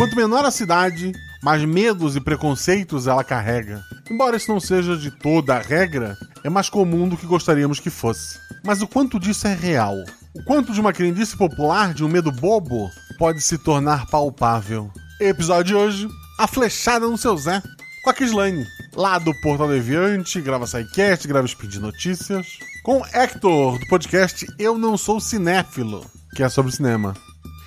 Quanto 0.00 0.16
menor 0.16 0.46
a 0.46 0.50
cidade, 0.50 1.12
mais 1.42 1.62
medos 1.62 2.16
e 2.16 2.22
preconceitos 2.22 3.06
ela 3.06 3.22
carrega. 3.22 3.84
Embora 4.10 4.38
isso 4.38 4.50
não 4.50 4.58
seja 4.58 4.96
de 4.96 5.10
toda 5.10 5.54
a 5.54 5.60
regra, 5.60 6.16
é 6.42 6.48
mais 6.48 6.70
comum 6.70 7.06
do 7.06 7.18
que 7.18 7.26
gostaríamos 7.26 7.78
que 7.78 7.90
fosse. 7.90 8.38
Mas 8.64 8.80
o 8.80 8.88
quanto 8.88 9.20
disso 9.20 9.46
é 9.46 9.52
real? 9.52 9.94
O 10.34 10.42
quanto 10.44 10.72
de 10.72 10.80
uma 10.80 10.94
crendice 10.94 11.36
popular, 11.36 11.92
de 11.92 12.02
um 12.02 12.08
medo 12.08 12.32
bobo, 12.32 12.90
pode 13.18 13.42
se 13.42 13.58
tornar 13.58 14.06
palpável? 14.06 14.90
Episódio 15.20 15.64
de 15.64 15.74
hoje: 15.74 16.08
A 16.38 16.46
Flechada 16.46 17.06
no 17.06 17.18
seu 17.18 17.36
Zé, 17.36 17.62
com 18.02 18.08
a 18.08 18.14
Kislane, 18.14 18.66
lá 18.96 19.18
do 19.18 19.38
Portal 19.42 19.68
Deviante, 19.68 20.40
grava 20.40 20.66
SciCast, 20.66 21.28
grava 21.28 21.46
Speed 21.46 21.74
Notícias, 21.74 22.46
com 22.82 23.04
Hector, 23.12 23.78
do 23.78 23.86
podcast 23.86 24.46
Eu 24.58 24.78
Não 24.78 24.96
Sou 24.96 25.20
Cinéfilo, 25.20 26.06
que 26.34 26.42
é 26.42 26.48
sobre 26.48 26.72
cinema, 26.72 27.14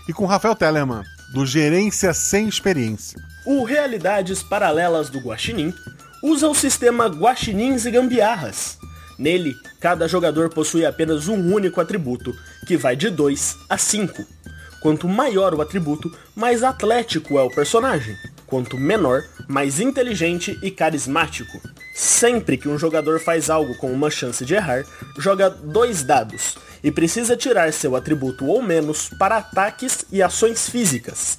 e 0.09 0.13
com 0.13 0.25
Rafael 0.25 0.55
Tellerman, 0.55 1.03
do 1.33 1.47
Gerência 1.47 2.13
Sem 2.13 2.47
Experiência. 2.47 3.19
O 3.43 3.63
Realidades 3.63 4.43
Paralelas 4.43 5.09
do 5.09 5.19
Guaxinim 5.19 5.73
usa 6.21 6.47
o 6.47 6.53
sistema 6.53 7.07
Guaxinins 7.07 7.85
e 7.85 7.91
Gambiarras. 7.91 8.77
Nele, 9.17 9.55
cada 9.79 10.07
jogador 10.07 10.49
possui 10.49 10.85
apenas 10.85 11.27
um 11.27 11.53
único 11.53 11.81
atributo, 11.81 12.35
que 12.67 12.77
vai 12.77 12.95
de 12.95 13.09
2 13.09 13.57
a 13.67 13.77
5. 13.77 14.23
Quanto 14.83 15.07
maior 15.07 15.53
o 15.55 15.61
atributo, 15.61 16.11
mais 16.35 16.61
atlético 16.61 17.39
é 17.39 17.41
o 17.41 17.49
personagem. 17.49 18.17
Quanto 18.45 18.77
menor, 18.77 19.23
mais 19.47 19.79
inteligente 19.79 20.59
e 20.61 20.69
carismático. 20.69 21.57
Sempre 21.95 22.57
que 22.57 22.67
um 22.67 22.77
jogador 22.77 23.17
faz 23.21 23.49
algo 23.49 23.77
com 23.77 23.93
uma 23.93 24.11
chance 24.11 24.43
de 24.43 24.55
errar, 24.55 24.83
joga 25.17 25.49
dois 25.49 26.03
dados 26.03 26.57
e 26.83 26.91
precisa 26.91 27.37
tirar 27.37 27.71
seu 27.71 27.95
atributo 27.95 28.45
ou 28.45 28.61
menos 28.61 29.09
para 29.17 29.37
ataques 29.37 30.03
e 30.11 30.21
ações 30.21 30.67
físicas 30.67 31.37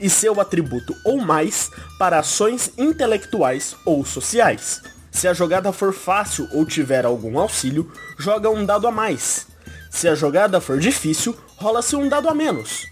e 0.00 0.08
seu 0.08 0.40
atributo 0.40 0.96
ou 1.04 1.20
mais 1.20 1.70
para 1.98 2.20
ações 2.20 2.72
intelectuais 2.78 3.76
ou 3.84 4.06
sociais. 4.06 4.80
Se 5.10 5.28
a 5.28 5.34
jogada 5.34 5.70
for 5.70 5.92
fácil 5.92 6.48
ou 6.50 6.64
tiver 6.64 7.04
algum 7.04 7.38
auxílio, 7.38 7.92
joga 8.18 8.48
um 8.48 8.64
dado 8.64 8.86
a 8.86 8.90
mais. 8.90 9.46
Se 9.90 10.08
a 10.08 10.14
jogada 10.14 10.60
for 10.60 10.78
difícil, 10.78 11.34
rola-se 11.56 11.96
um 11.96 12.08
dado 12.08 12.28
a 12.28 12.34
menos. 12.34 12.86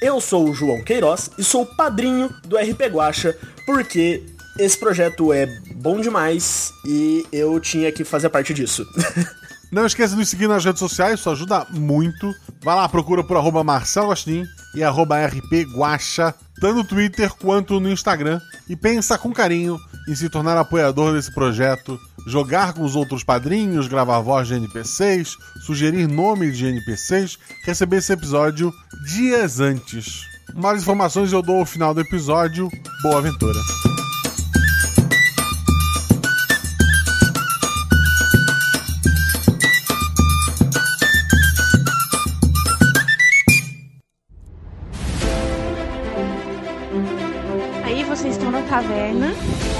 Eu 0.00 0.20
sou 0.20 0.48
o 0.48 0.54
João 0.54 0.82
Queiroz 0.82 1.28
e 1.36 1.42
sou 1.42 1.66
padrinho 1.66 2.28
do 2.44 2.56
RP 2.56 2.82
Guacha, 2.88 3.36
porque 3.66 4.24
esse 4.56 4.78
projeto 4.78 5.32
é 5.32 5.46
bom 5.74 6.00
demais 6.00 6.72
e 6.86 7.26
eu 7.32 7.58
tinha 7.58 7.90
que 7.90 8.04
fazer 8.04 8.28
parte 8.28 8.54
disso. 8.54 8.86
Não 9.72 9.84
esqueça 9.84 10.14
de 10.14 10.20
nos 10.20 10.28
seguir 10.28 10.48
nas 10.48 10.64
redes 10.64 10.78
sociais, 10.78 11.18
isso 11.18 11.28
ajuda 11.28 11.66
muito. 11.70 12.32
Vai 12.62 12.76
lá, 12.76 12.88
procura 12.88 13.24
por 13.24 13.36
arroba 13.36 13.64
Marcelo 13.64 14.06
Gostin 14.06 14.44
e 14.74 14.84
arroba 14.84 15.18
rpguacha, 15.26 16.32
tanto 16.60 16.76
no 16.76 16.84
Twitter 16.84 17.32
quanto 17.34 17.80
no 17.80 17.90
Instagram. 17.90 18.40
E 18.68 18.76
pensa 18.76 19.18
com 19.18 19.32
carinho 19.32 19.78
em 20.08 20.14
se 20.14 20.28
tornar 20.28 20.56
apoiador 20.56 21.14
desse 21.14 21.32
projeto, 21.32 21.98
jogar 22.26 22.72
com 22.72 22.82
os 22.82 22.96
outros 22.96 23.22
padrinhos, 23.24 23.88
gravar 23.88 24.20
voz 24.20 24.48
de 24.48 24.54
NPCs, 24.54 25.36
sugerir 25.64 26.08
nomes 26.08 26.56
de 26.56 26.66
NPCs, 26.66 27.38
receber 27.64 27.98
esse 27.98 28.12
episódio 28.12 28.72
dias 29.06 29.60
antes. 29.60 30.22
Mais 30.54 30.82
informações 30.82 31.32
eu 31.32 31.42
dou 31.42 31.60
ao 31.60 31.66
final 31.66 31.92
do 31.92 32.00
episódio. 32.00 32.70
Boa 33.02 33.18
aventura! 33.18 33.97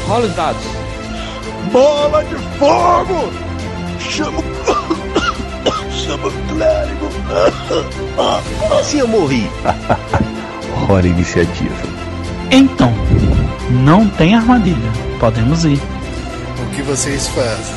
Rola 0.09 0.25
os 0.25 0.35
dados. 0.35 0.63
Bola 1.71 2.25
de 2.25 2.35
fogo! 2.59 3.31
Chama 4.01 4.39
o. 4.39 5.93
Chama 5.93 6.29
o 6.29 6.33
clérigo! 6.49 7.09
Como 8.59 8.75
assim 8.81 9.01
eu 9.01 9.09
morri? 9.09 9.51
Hora 10.89 11.07
iniciativa. 11.07 11.75
Então, 12.51 12.91
não 13.85 14.09
tem 14.09 14.35
armadilha. 14.35 14.91
Podemos 15.21 15.67
ir. 15.67 15.79
O 15.79 16.75
que 16.75 16.81
vocês 16.81 17.29
fazem? 17.29 17.77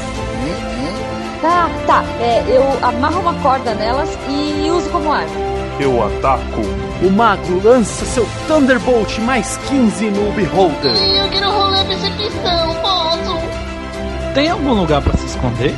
Tá, 1.41 1.69
tá. 1.85 2.05
É, 2.21 2.45
eu 2.47 2.63
amarro 2.81 3.19
uma 3.19 3.33
corda 3.41 3.73
nelas 3.73 4.09
e 4.29 4.71
uso 4.71 4.89
como 4.89 5.11
arma. 5.11 5.50
Eu 5.81 6.03
ataco. 6.03 6.61
O 7.01 7.09
mago 7.09 7.59
lança 7.63 8.05
seu 8.05 8.23
Thunderbolt 8.47 9.17
mais 9.17 9.57
15 9.67 10.11
no 10.11 10.31
Beholder. 10.33 10.93
Eu 10.95 11.27
quero 11.31 11.49
rolar 11.49 11.83
percepção, 11.87 12.75
posso? 12.83 14.33
Tem 14.35 14.47
algum 14.47 14.73
lugar 14.73 15.01
para 15.01 15.17
se 15.17 15.25
esconder? 15.25 15.73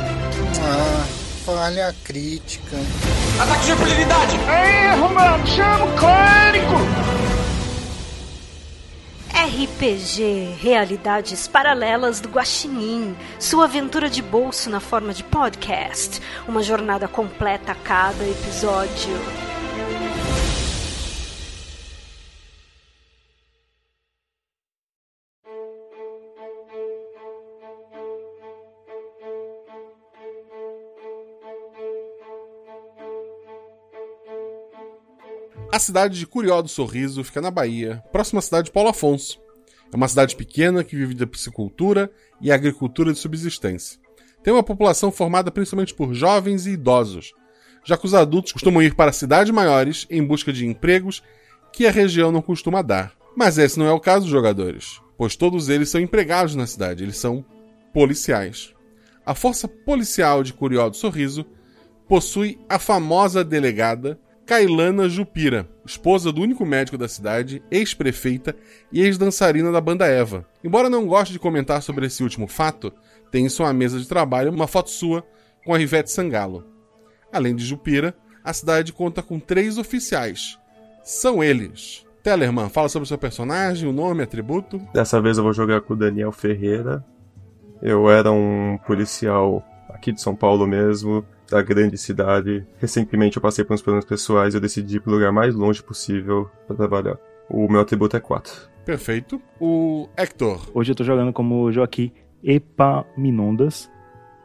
Ah, 0.60 1.06
falha 1.46 1.94
crítica. 2.04 2.76
Ataque 3.40 3.64
de 3.64 3.72
impunidade! 3.72 4.36
Erro, 4.36 5.14
mano! 5.14 5.46
Chama 5.46 5.86
o 5.86 5.92
clérigo! 5.96 6.74
RPG 9.32 10.56
Realidades 10.60 11.48
Paralelas 11.48 12.20
do 12.20 12.28
Guaxinim. 12.28 13.16
Sua 13.38 13.64
aventura 13.64 14.10
de 14.10 14.20
bolso 14.20 14.68
na 14.68 14.80
forma 14.80 15.14
de 15.14 15.24
podcast. 15.24 16.20
Uma 16.46 16.62
jornada 16.62 17.08
completa 17.08 17.72
a 17.72 17.74
cada 17.74 18.22
episódio. 18.22 19.53
A 35.74 35.78
cidade 35.80 36.20
de 36.20 36.24
Curió 36.24 36.62
do 36.62 36.68
Sorriso 36.68 37.24
fica 37.24 37.40
na 37.40 37.50
Bahia, 37.50 38.00
próxima 38.12 38.38
à 38.38 38.42
cidade 38.42 38.66
de 38.66 38.70
Paulo 38.70 38.90
Afonso. 38.90 39.40
É 39.92 39.96
uma 39.96 40.06
cidade 40.06 40.36
pequena 40.36 40.84
que 40.84 40.94
vive 40.94 41.14
da 41.14 41.26
piscicultura 41.26 42.08
e 42.40 42.52
agricultura 42.52 43.12
de 43.12 43.18
subsistência. 43.18 43.98
Tem 44.40 44.54
uma 44.54 44.62
população 44.62 45.10
formada 45.10 45.50
principalmente 45.50 45.92
por 45.92 46.14
jovens 46.14 46.66
e 46.66 46.74
idosos, 46.74 47.32
já 47.84 47.96
que 47.96 48.06
os 48.06 48.14
adultos 48.14 48.52
costumam 48.52 48.84
ir 48.84 48.94
para 48.94 49.10
cidades 49.10 49.52
maiores 49.52 50.06
em 50.08 50.24
busca 50.24 50.52
de 50.52 50.64
empregos 50.64 51.24
que 51.72 51.88
a 51.88 51.90
região 51.90 52.30
não 52.30 52.40
costuma 52.40 52.80
dar. 52.80 53.12
Mas 53.36 53.58
esse 53.58 53.76
não 53.76 53.86
é 53.86 53.92
o 53.92 53.98
caso 53.98 54.26
dos 54.26 54.30
jogadores, 54.30 55.00
pois 55.18 55.34
todos 55.34 55.68
eles 55.68 55.88
são 55.88 56.00
empregados 56.00 56.54
na 56.54 56.68
cidade, 56.68 57.02
eles 57.02 57.16
são 57.16 57.44
policiais. 57.92 58.72
A 59.26 59.34
força 59.34 59.66
policial 59.66 60.44
de 60.44 60.52
Curió 60.52 60.88
do 60.88 60.96
Sorriso 60.96 61.44
possui 62.08 62.60
a 62.68 62.78
famosa 62.78 63.42
delegada 63.42 64.20
Kailana 64.46 65.08
Jupira, 65.08 65.66
esposa 65.86 66.30
do 66.30 66.42
único 66.42 66.66
médico 66.66 66.98
da 66.98 67.08
cidade, 67.08 67.62
ex-prefeita 67.70 68.54
e 68.92 69.00
ex-dançarina 69.00 69.72
da 69.72 69.80
banda 69.80 70.06
Eva. 70.06 70.46
Embora 70.62 70.90
não 70.90 71.06
goste 71.06 71.32
de 71.32 71.38
comentar 71.38 71.82
sobre 71.82 72.06
esse 72.06 72.22
último 72.22 72.46
fato, 72.46 72.92
tem 73.30 73.46
em 73.46 73.48
sua 73.48 73.72
mesa 73.72 73.98
de 73.98 74.06
trabalho 74.06 74.52
uma 74.52 74.66
foto 74.66 74.90
sua 74.90 75.24
com 75.64 75.74
a 75.74 75.78
Rivete 75.78 76.10
Sangalo. 76.10 76.66
Além 77.32 77.56
de 77.56 77.64
Jupira, 77.64 78.14
a 78.44 78.52
cidade 78.52 78.92
conta 78.92 79.22
com 79.22 79.40
três 79.40 79.78
oficiais. 79.78 80.58
São 81.02 81.42
eles. 81.42 82.04
Tellerman, 82.22 82.68
fala 82.68 82.88
sobre 82.90 83.04
o 83.04 83.08
seu 83.08 83.18
personagem, 83.18 83.88
o 83.88 83.92
nome, 83.92 84.22
atributo. 84.22 84.78
Dessa 84.92 85.20
vez 85.22 85.38
eu 85.38 85.44
vou 85.44 85.54
jogar 85.54 85.80
com 85.80 85.94
o 85.94 85.96
Daniel 85.96 86.32
Ferreira. 86.32 87.02
Eu 87.80 88.10
era 88.10 88.30
um 88.30 88.78
policial 88.86 89.62
aqui 89.88 90.12
de 90.12 90.20
São 90.20 90.36
Paulo 90.36 90.66
mesmo, 90.66 91.24
da 91.54 91.62
grande 91.62 91.96
cidade. 91.96 92.66
Recentemente 92.78 93.36
eu 93.36 93.42
passei 93.42 93.64
por 93.64 93.74
uns 93.74 93.80
problemas 93.80 94.04
pessoais 94.04 94.54
e 94.54 94.56
eu 94.56 94.60
decidi 94.60 94.96
ir 94.96 95.00
pro 95.00 95.12
lugar 95.12 95.30
mais 95.30 95.54
longe 95.54 95.80
possível 95.80 96.50
para 96.66 96.74
trabalhar. 96.74 97.16
O 97.48 97.70
meu 97.70 97.80
atributo 97.80 98.16
é 98.16 98.20
4. 98.20 98.52
Perfeito. 98.84 99.40
O 99.60 100.08
Hector. 100.16 100.68
Hoje 100.74 100.90
eu 100.90 100.96
tô 100.96 101.04
jogando 101.04 101.32
como 101.32 101.70
Joaquim 101.70 102.10
Epaminondas. 102.42 103.88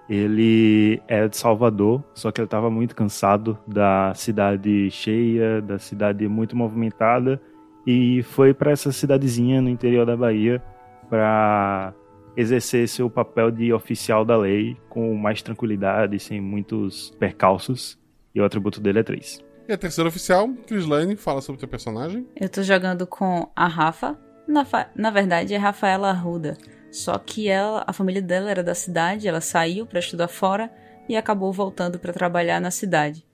Ele 0.07 1.01
é 1.07 1.27
de 1.27 1.35
Salvador, 1.35 2.03
só 2.13 2.31
que 2.31 2.41
ele 2.41 2.45
estava 2.45 2.69
muito 2.69 2.95
cansado 2.95 3.57
da 3.67 4.13
cidade 4.15 4.89
cheia, 4.91 5.61
da 5.61 5.79
cidade 5.79 6.27
muito 6.27 6.55
movimentada 6.55 7.41
e 7.85 8.21
foi 8.23 8.53
para 8.53 8.71
essa 8.71 8.91
cidadezinha 8.91 9.61
no 9.61 9.69
interior 9.69 10.05
da 10.05 10.15
Bahia 10.15 10.61
para 11.09 11.93
exercer 12.35 12.87
seu 12.87 13.09
papel 13.09 13.51
de 13.51 13.71
oficial 13.73 14.23
da 14.23 14.37
lei 14.37 14.77
com 14.89 15.15
mais 15.15 15.41
tranquilidade, 15.41 16.19
sem 16.19 16.39
muitos 16.39 17.11
percalços. 17.19 17.97
E 18.33 18.39
o 18.39 18.45
atributo 18.45 18.79
dele 18.79 18.99
é 18.99 19.03
3. 19.03 19.43
E 19.67 19.73
a 19.73 19.77
terceira 19.77 20.07
oficial, 20.07 20.49
Crislane, 20.67 21.15
fala 21.15 21.41
sobre 21.41 21.57
o 21.57 21.59
teu 21.59 21.69
personagem. 21.69 22.27
Eu 22.35 22.49
tô 22.49 22.63
jogando 22.63 23.05
com 23.05 23.49
a 23.55 23.67
Rafa. 23.67 24.17
Na, 24.47 24.65
na 24.95 25.11
verdade, 25.11 25.53
é 25.53 25.57
Rafaela 25.57 26.09
Arruda. 26.09 26.57
Só 26.91 27.17
que 27.19 27.47
ela, 27.47 27.83
a 27.85 27.93
família 27.93 28.21
dela 28.21 28.49
era 28.49 28.63
da 28.63 28.73
cidade, 28.73 29.27
ela 29.27 29.41
saiu 29.41 29.85
para 29.85 29.99
estudar 29.99 30.27
fora 30.27 30.71
e 31.07 31.15
acabou 31.15 31.53
voltando 31.53 31.99
para 31.99 32.13
trabalhar 32.13 32.59
na 32.59 32.71
cidade. 32.71 33.25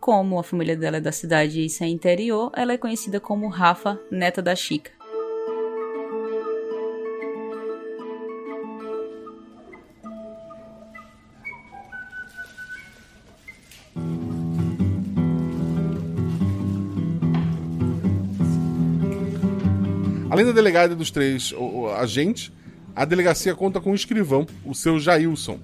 Como 0.00 0.38
a 0.38 0.44
família 0.44 0.76
dela 0.76 0.98
é 0.98 1.00
da 1.00 1.10
cidade 1.10 1.60
e 1.60 1.66
isso 1.66 1.82
é 1.82 1.88
interior, 1.88 2.52
ela 2.54 2.72
é 2.72 2.78
conhecida 2.78 3.18
como 3.18 3.48
Rafa, 3.48 3.98
neta 4.10 4.40
da 4.40 4.54
Chica. 4.54 4.97
Além 20.30 20.44
da 20.44 20.52
delegada 20.52 20.94
dos 20.94 21.10
três 21.10 21.54
agentes, 21.98 22.52
a 22.94 23.04
delegacia 23.04 23.54
conta 23.54 23.80
com 23.80 23.92
um 23.92 23.94
escrivão, 23.94 24.46
o 24.64 24.74
seu 24.74 24.98
Jailson. 24.98 25.58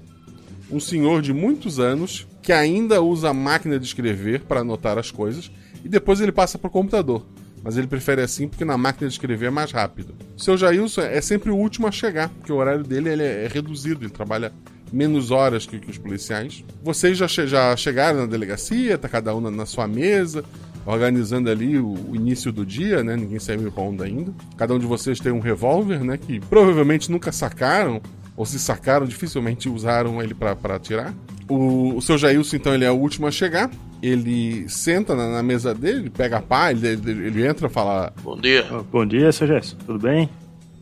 Um 0.71 0.81
senhor 0.81 1.21
de 1.21 1.33
muitos 1.33 1.79
anos 1.79 2.27
que 2.43 2.53
ainda 2.53 3.03
usa 3.03 3.31
a 3.31 3.35
máquina 3.35 3.79
de 3.79 3.85
escrever 3.87 4.41
para 4.43 4.61
anotar 4.61 4.99
as 4.99 5.11
coisas 5.11 5.51
e 5.85 5.89
depois 5.89 6.21
ele 6.21 6.33
passa 6.33 6.59
para 6.59 6.69
o 6.69 6.71
computador. 6.71 7.27
Mas 7.63 7.77
ele 7.77 7.87
prefere 7.87 8.21
assim 8.21 8.47
porque 8.49 8.65
na 8.65 8.77
máquina 8.77 9.09
de 9.09 9.15
escrever 9.15 9.47
é 9.47 9.51
mais 9.51 9.71
rápido. 9.73 10.15
O 10.37 10.41
seu 10.43 10.57
Jailson 10.57 11.03
é 11.03 11.21
sempre 11.21 11.51
o 11.51 11.57
último 11.57 11.87
a 11.87 11.91
chegar, 11.93 12.29
porque 12.31 12.53
o 12.53 12.57
horário 12.57 12.85
dele 12.85 13.09
ele 13.11 13.23
é 13.23 13.49
reduzido, 13.51 14.05
ele 14.05 14.11
trabalha 14.13 14.53
menos 14.93 15.31
horas 15.31 15.67
que, 15.67 15.79
que 15.79 15.91
os 15.91 15.99
policiais. 15.99 16.63
Vocês 16.83 17.17
já, 17.17 17.27
che- 17.27 17.47
já 17.47 17.75
chegaram 17.77 18.21
na 18.21 18.27
delegacia, 18.27 18.99
tá 18.99 19.09
cada 19.09 19.35
um 19.35 19.41
na 19.51 19.67
sua 19.67 19.89
mesa, 19.89 20.45
organizando 20.87 21.51
ali 21.51 21.79
o, 21.79 21.95
o 22.11 22.17
início 22.17 22.53
do 22.53 22.65
dia, 22.65 23.03
né? 23.03 23.17
Ninguém 23.17 23.39
saiu 23.39 23.71
com 23.73 23.89
onda 23.89 24.05
ainda. 24.05 24.33
Cada 24.57 24.75
um 24.75 24.79
de 24.79 24.87
vocês 24.87 25.19
tem 25.21 25.33
um 25.33 25.41
revólver, 25.41 26.05
né? 26.05 26.17
Que 26.17 26.41
provavelmente 26.41 27.11
nunca 27.11 27.33
sacaram, 27.33 28.01
ou 28.37 28.45
se 28.45 28.59
sacaram, 28.59 29.07
dificilmente 29.07 29.69
usaram 29.69 30.23
ele 30.23 30.35
para 30.35 30.53
atirar. 30.75 31.15
O, 31.49 31.97
o 31.97 32.03
seu 32.03 32.17
Jailson, 32.17 32.57
então, 32.57 32.75
ele 32.75 32.85
é 32.85 32.91
o 32.91 32.97
último 32.97 33.27
a 33.27 33.31
chegar. 33.31 33.71
Ele 34.03 34.69
senta 34.69 35.15
na, 35.15 35.31
na 35.31 35.43
mesa 35.43 35.75
dele, 35.75 36.11
pega 36.11 36.39
a 36.39 36.43
pá, 36.43 36.71
ele, 36.71 36.87
ele, 36.87 37.27
ele 37.27 37.47
entra 37.47 37.69
e 37.69 37.71
fala: 37.71 38.13
Bom 38.23 38.39
dia. 38.39 38.65
Bom 38.91 39.07
dia, 39.07 39.33
seu 39.33 39.47
Gerson. 39.47 39.77
Tudo 39.87 39.99
bem? 39.99 40.29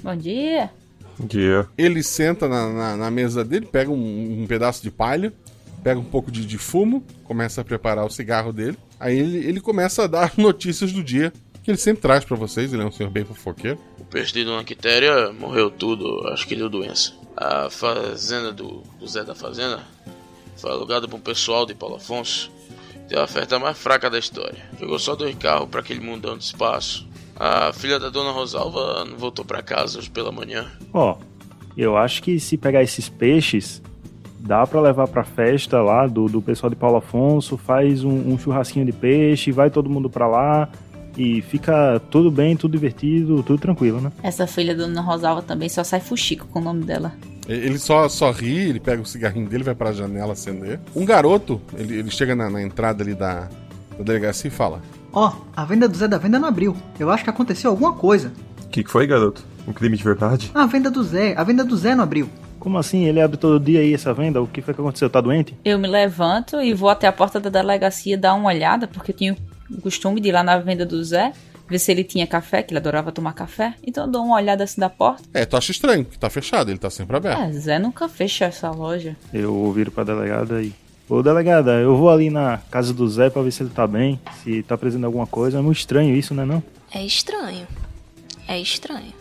Bom 0.03 0.17
dia. 0.17 0.71
Dia. 1.21 1.67
Ele 1.79 2.03
senta 2.03 2.49
na, 2.49 2.73
na, 2.73 2.97
na 2.97 3.11
mesa 3.11 3.45
dele, 3.45 3.67
pega 3.67 3.91
um, 3.91 4.43
um 4.43 4.47
pedaço 4.47 4.83
de 4.83 4.91
palha, 4.91 5.33
pega 5.83 6.01
um 6.01 6.05
pouco 6.05 6.31
de, 6.31 6.45
de 6.45 6.59
fumo, 6.59 7.05
começa 7.25 7.61
a 7.61 7.65
preparar 7.65 8.05
o 8.05 8.11
cigarro 8.11 8.53
dele. 8.53 8.77
Aí 9.03 9.19
ele, 9.19 9.39
ele 9.39 9.61
começa 9.61 10.05
a 10.05 10.07
dar 10.07 10.33
notícias 10.39 10.93
do 10.93 11.03
dia, 11.03 11.33
que 11.65 11.73
ele 11.73 11.79
sempre 11.79 12.03
traz 12.03 12.25
para 12.25 12.37
vocês, 12.37 12.73
ele 12.73 12.83
é 12.83 12.87
um 12.87 12.93
senhor 12.93 13.11
bem 13.11 13.25
fofoqueiro. 13.25 13.77
O 13.99 14.05
peixe 14.05 14.33
de 14.33 14.45
Dona 14.45 14.63
Quitéria 14.63 15.33
morreu 15.33 15.69
tudo, 15.71 16.29
acho 16.29 16.47
que 16.47 16.55
deu 16.55 16.71
doença. 16.71 17.13
A 17.37 17.69
fazenda 17.69 18.53
do, 18.53 18.85
do 19.01 19.09
Zé 19.09 19.25
da 19.25 19.35
Fazenda 19.35 19.81
foi 20.57 20.71
alugada 20.71 21.09
para 21.09 21.17
um 21.17 21.21
pessoal 21.21 21.67
de 21.67 21.75
Paulo 21.75 21.97
Afonso. 21.97 22.53
Deu 23.09 23.21
a 23.21 23.25
oferta 23.25 23.59
mais 23.59 23.77
fraca 23.77 24.09
da 24.09 24.21
história. 24.21 24.65
Jogou 24.79 24.99
só 25.01 25.17
dois 25.17 25.35
carros 25.35 25.69
para 25.69 25.81
aquele 25.81 25.99
mundão 26.01 26.39
de 26.39 26.45
espaço. 26.45 27.09
A 27.35 27.73
filha 27.73 27.99
da 27.99 28.09
Dona 28.09 28.31
Rosalva 28.31 29.05
não 29.05 29.17
voltou 29.17 29.45
para 29.45 29.63
casa 29.63 29.99
hoje 29.99 30.11
pela 30.11 30.31
manhã. 30.31 30.71
Ó, 30.93 31.19
eu 31.77 31.97
acho 31.97 32.23
que 32.23 32.39
se 32.39 32.57
pegar 32.57 32.85
esses 32.85 33.09
peixes, 33.09 33.83
dá 34.45 34.67
pra 34.67 34.81
levar 34.81 35.07
pra 35.07 35.23
festa 35.23 35.81
lá 35.81 36.07
do, 36.07 36.27
do 36.27 36.43
pessoal 36.43 36.69
de 36.69 36.77
Paulo 36.77 36.97
Afonso, 36.97 37.57
faz 37.57 38.03
um, 38.03 38.33
um 38.33 38.39
churrasquinho 38.39 38.85
de 38.85 38.93
peixe, 38.93 39.53
vai 39.53 39.71
todo 39.71 39.89
mundo 39.89 40.11
pra 40.11 40.27
lá 40.27 40.69
e 41.17 41.41
fica 41.43 42.01
tudo 42.11 42.31
bem, 42.31 42.57
tudo 42.57 42.73
divertido, 42.73 43.43
tudo 43.43 43.61
tranquilo, 43.61 44.01
né? 44.01 44.11
Essa 44.23 44.47
filha 44.47 44.75
da 44.75 44.85
Dona 44.85 45.01
Rosalva 45.01 45.43
também 45.43 45.69
só 45.69 45.85
sai 45.85 46.01
fuxico 46.01 46.47
com 46.49 46.59
o 46.59 46.63
nome 46.63 46.85
dela. 46.85 47.13
Ele 47.49 47.79
só, 47.79 48.09
só 48.09 48.31
ri, 48.31 48.71
ele 48.71 48.81
pega 48.81 49.03
o 49.03 49.07
cigarrinho 49.07 49.49
dele, 49.49 49.65
vai 49.65 49.75
pra 49.75 49.93
janela 49.93 50.33
acender. 50.33 50.81
Um 50.95 51.05
garoto, 51.05 51.61
ele, 51.77 51.99
ele 51.99 52.11
chega 52.11 52.35
na, 52.35 52.49
na 52.49 52.63
entrada 52.63 53.03
ali 53.03 53.15
da, 53.15 53.49
da 53.97 54.05
delegacia 54.05 54.49
e 54.49 54.51
fala: 54.51 54.81
Ó, 55.13 55.33
a 55.55 55.65
venda 55.65 55.89
do 55.89 55.97
Zé 55.97 56.09
da 56.09 56.19
Venda 56.19 56.39
não 56.39 56.49
abriu. 56.49 56.77
Eu 56.99 57.11
acho 57.11 57.25
que 57.25 57.31
aconteceu 57.31 57.71
alguma 57.71 57.93
coisa. 57.93 58.33
O 58.65 58.69
que, 58.69 58.83
que 58.83 58.91
foi, 58.91 59.07
garoto? 59.07 59.45
Um 59.67 59.73
crime 59.73 59.97
de 59.97 60.05
verdade? 60.05 60.51
A 60.55 60.67
venda 60.67 60.91
do 60.91 61.03
Zé, 61.03 61.35
a 61.37 61.45
venda 61.45 61.65
do 61.65 61.77
Zé 61.77 61.95
não 61.95 62.05
abriu. 62.05 62.29
Como 62.63 62.79
assim? 62.79 63.07
Ele 63.07 63.21
abre 63.21 63.37
todo 63.37 63.59
dia 63.59 63.81
aí 63.81 63.93
essa 63.93 64.15
venda? 64.15 64.41
O 64.41 64.47
que 64.47 64.63
foi 64.63 64.73
que 64.73 64.81
aconteceu? 64.81 65.11
Tá 65.11 65.21
doente? 65.21 65.53
Eu 65.65 65.81
me 65.81 65.89
levanto 65.89 66.61
e 66.61 66.73
vou 66.73 66.89
até 66.89 67.09
a 67.09 67.13
porta 67.13 67.41
da 67.41 67.51
delegacia 67.51 68.17
dar 68.17 68.35
uma 68.35 68.51
olhada, 68.51 68.87
porque 68.87 69.11
eu 69.11 69.17
tinha 69.17 69.37
o 69.69 69.81
costume 69.81 70.21
de 70.21 70.29
ir 70.29 70.33
lá 70.33 70.45
na 70.45 70.57
venda 70.61 70.87
do 70.87 71.03
Zé, 71.03 71.33
ver 71.69 71.79
se 71.81 71.91
ele 71.91 72.05
tinha 72.05 72.25
café, 72.25 72.63
que 72.63 72.73
ele 72.73 72.79
adorava 72.79 73.11
tomar 73.11 73.33
café. 73.33 73.75
Então 73.85 74.05
eu 74.05 74.11
dou 74.13 74.25
uma 74.25 74.37
olhada 74.37 74.63
assim 74.63 74.81
da 74.81 74.89
porta. 74.89 75.25
É, 75.35 75.45
tu 75.45 75.57
acha 75.57 75.73
estranho, 75.73 76.05
que 76.05 76.17
tá 76.17 76.31
fechado, 76.31 76.71
ele 76.71 76.79
tá 76.79 76.89
sempre 76.89 77.17
aberto. 77.17 77.41
É, 77.43 77.51
Zé 77.51 77.81
nunca 77.81 78.09
fecha 78.09 78.45
essa 78.45 78.71
loja. 78.71 79.17
Eu 79.35 79.73
viro 79.73 79.91
pra 79.91 80.05
delegada 80.05 80.63
e. 80.63 80.73
Ô 81.09 81.21
delegada, 81.21 81.73
eu 81.81 81.97
vou 81.97 82.11
ali 82.11 82.31
na 82.31 82.59
casa 82.71 82.95
do 82.95 83.09
Zé 83.09 83.29
pra 83.29 83.43
ver 83.43 83.51
se 83.51 83.65
ele 83.65 83.71
tá 83.71 83.89
bem, 83.89 84.21
se 84.45 84.63
tá 84.63 84.79
precisando 84.79 85.03
de 85.03 85.07
alguma 85.07 85.27
coisa. 85.27 85.59
É 85.59 85.61
muito 85.61 85.79
estranho 85.79 86.15
isso, 86.15 86.33
né 86.33 86.45
não? 86.45 86.63
É 86.95 87.05
estranho. 87.05 87.67
É 88.47 88.57
estranho. 88.57 89.13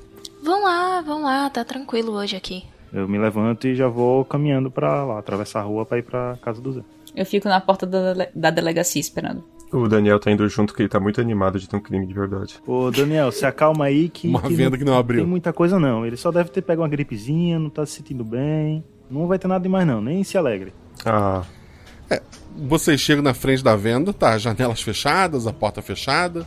Vão 0.43 0.63
lá, 0.63 1.01
vão 1.01 1.23
lá, 1.23 1.49
tá 1.49 1.65
tranquilo 1.65 2.11
hoje 2.13 2.35
aqui. 2.35 2.65
Eu 2.93 3.07
me 3.07 3.17
levanto 3.17 3.67
e 3.67 3.75
já 3.75 3.87
vou 3.87 4.25
caminhando 4.25 4.69
pra 4.69 5.03
lá, 5.05 5.19
atravessar 5.19 5.59
a 5.61 5.63
rua 5.63 5.85
pra 5.85 5.97
ir 5.97 6.03
pra 6.03 6.37
casa 6.41 6.61
do 6.61 6.73
Zé. 6.73 6.81
Eu 7.15 7.25
fico 7.25 7.47
na 7.47 7.59
porta 7.61 7.85
da, 7.85 8.13
dele- 8.13 8.29
da 8.35 8.49
delegacia 8.49 8.99
esperando. 8.99 9.43
O 9.71 9.87
Daniel 9.87 10.19
tá 10.19 10.29
indo 10.29 10.47
junto 10.49 10.73
que 10.73 10.81
ele 10.81 10.89
tá 10.89 10.99
muito 10.99 11.21
animado 11.21 11.57
de 11.57 11.67
ter 11.69 11.75
um 11.77 11.79
crime 11.79 12.05
de 12.05 12.13
verdade. 12.13 12.59
Ô 12.67 12.91
Daniel, 12.91 13.31
se 13.31 13.45
acalma 13.45 13.85
aí 13.85 14.09
que. 14.09 14.27
Uma 14.27 14.41
venda 14.41 14.77
que 14.77 14.83
não 14.83 14.97
abriu. 14.97 15.21
Tem 15.21 15.29
muita 15.29 15.53
coisa 15.53 15.79
não. 15.79 16.05
Ele 16.05 16.17
só 16.17 16.29
deve 16.31 16.49
ter 16.49 16.61
pego 16.61 16.81
uma 16.81 16.89
gripezinha, 16.89 17.57
não 17.57 17.69
tá 17.69 17.85
se 17.85 17.93
sentindo 17.93 18.25
bem. 18.25 18.83
Não 19.09 19.27
vai 19.27 19.39
ter 19.39 19.47
nada 19.47 19.63
demais 19.63 19.87
não, 19.87 20.01
nem 20.01 20.23
se 20.25 20.37
alegre. 20.37 20.73
Ah, 21.05 21.43
Vocês 22.55 22.99
chegam 22.99 23.23
na 23.23 23.33
frente 23.33 23.63
da 23.63 23.75
venda, 23.75 24.11
tá? 24.11 24.33
As 24.33 24.41
janelas 24.41 24.81
fechadas, 24.81 25.47
a 25.47 25.53
porta 25.53 25.81
fechada. 25.81 26.45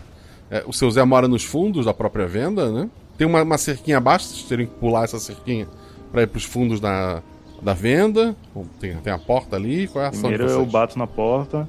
É, 0.50 0.62
o 0.66 0.72
seu 0.72 0.90
Zé 0.90 1.02
mora 1.04 1.26
nos 1.26 1.42
fundos 1.42 1.86
da 1.86 1.94
própria 1.94 2.26
venda, 2.26 2.70
né? 2.70 2.90
Tem 3.16 3.26
uma, 3.26 3.42
uma 3.42 3.56
cerquinha 3.56 3.96
abaixo, 3.96 4.26
vocês 4.26 4.42
terem 4.42 4.66
que 4.66 4.74
pular 4.74 5.04
essa 5.04 5.18
cerquinha 5.18 5.66
pra 6.14 6.22
ir 6.22 6.28
pros 6.28 6.44
fundos 6.44 6.78
da, 6.78 7.20
da 7.60 7.74
venda. 7.74 8.36
Tem, 8.78 8.96
tem 8.98 9.12
a 9.12 9.18
porta 9.18 9.56
ali, 9.56 9.88
qual 9.88 10.04
é 10.04 10.06
a 10.06 10.10
ação 10.10 10.30
Primeiro 10.30 10.46
de 10.46 10.52
eu 10.52 10.64
bato 10.64 10.96
na 10.96 11.08
porta. 11.08 11.68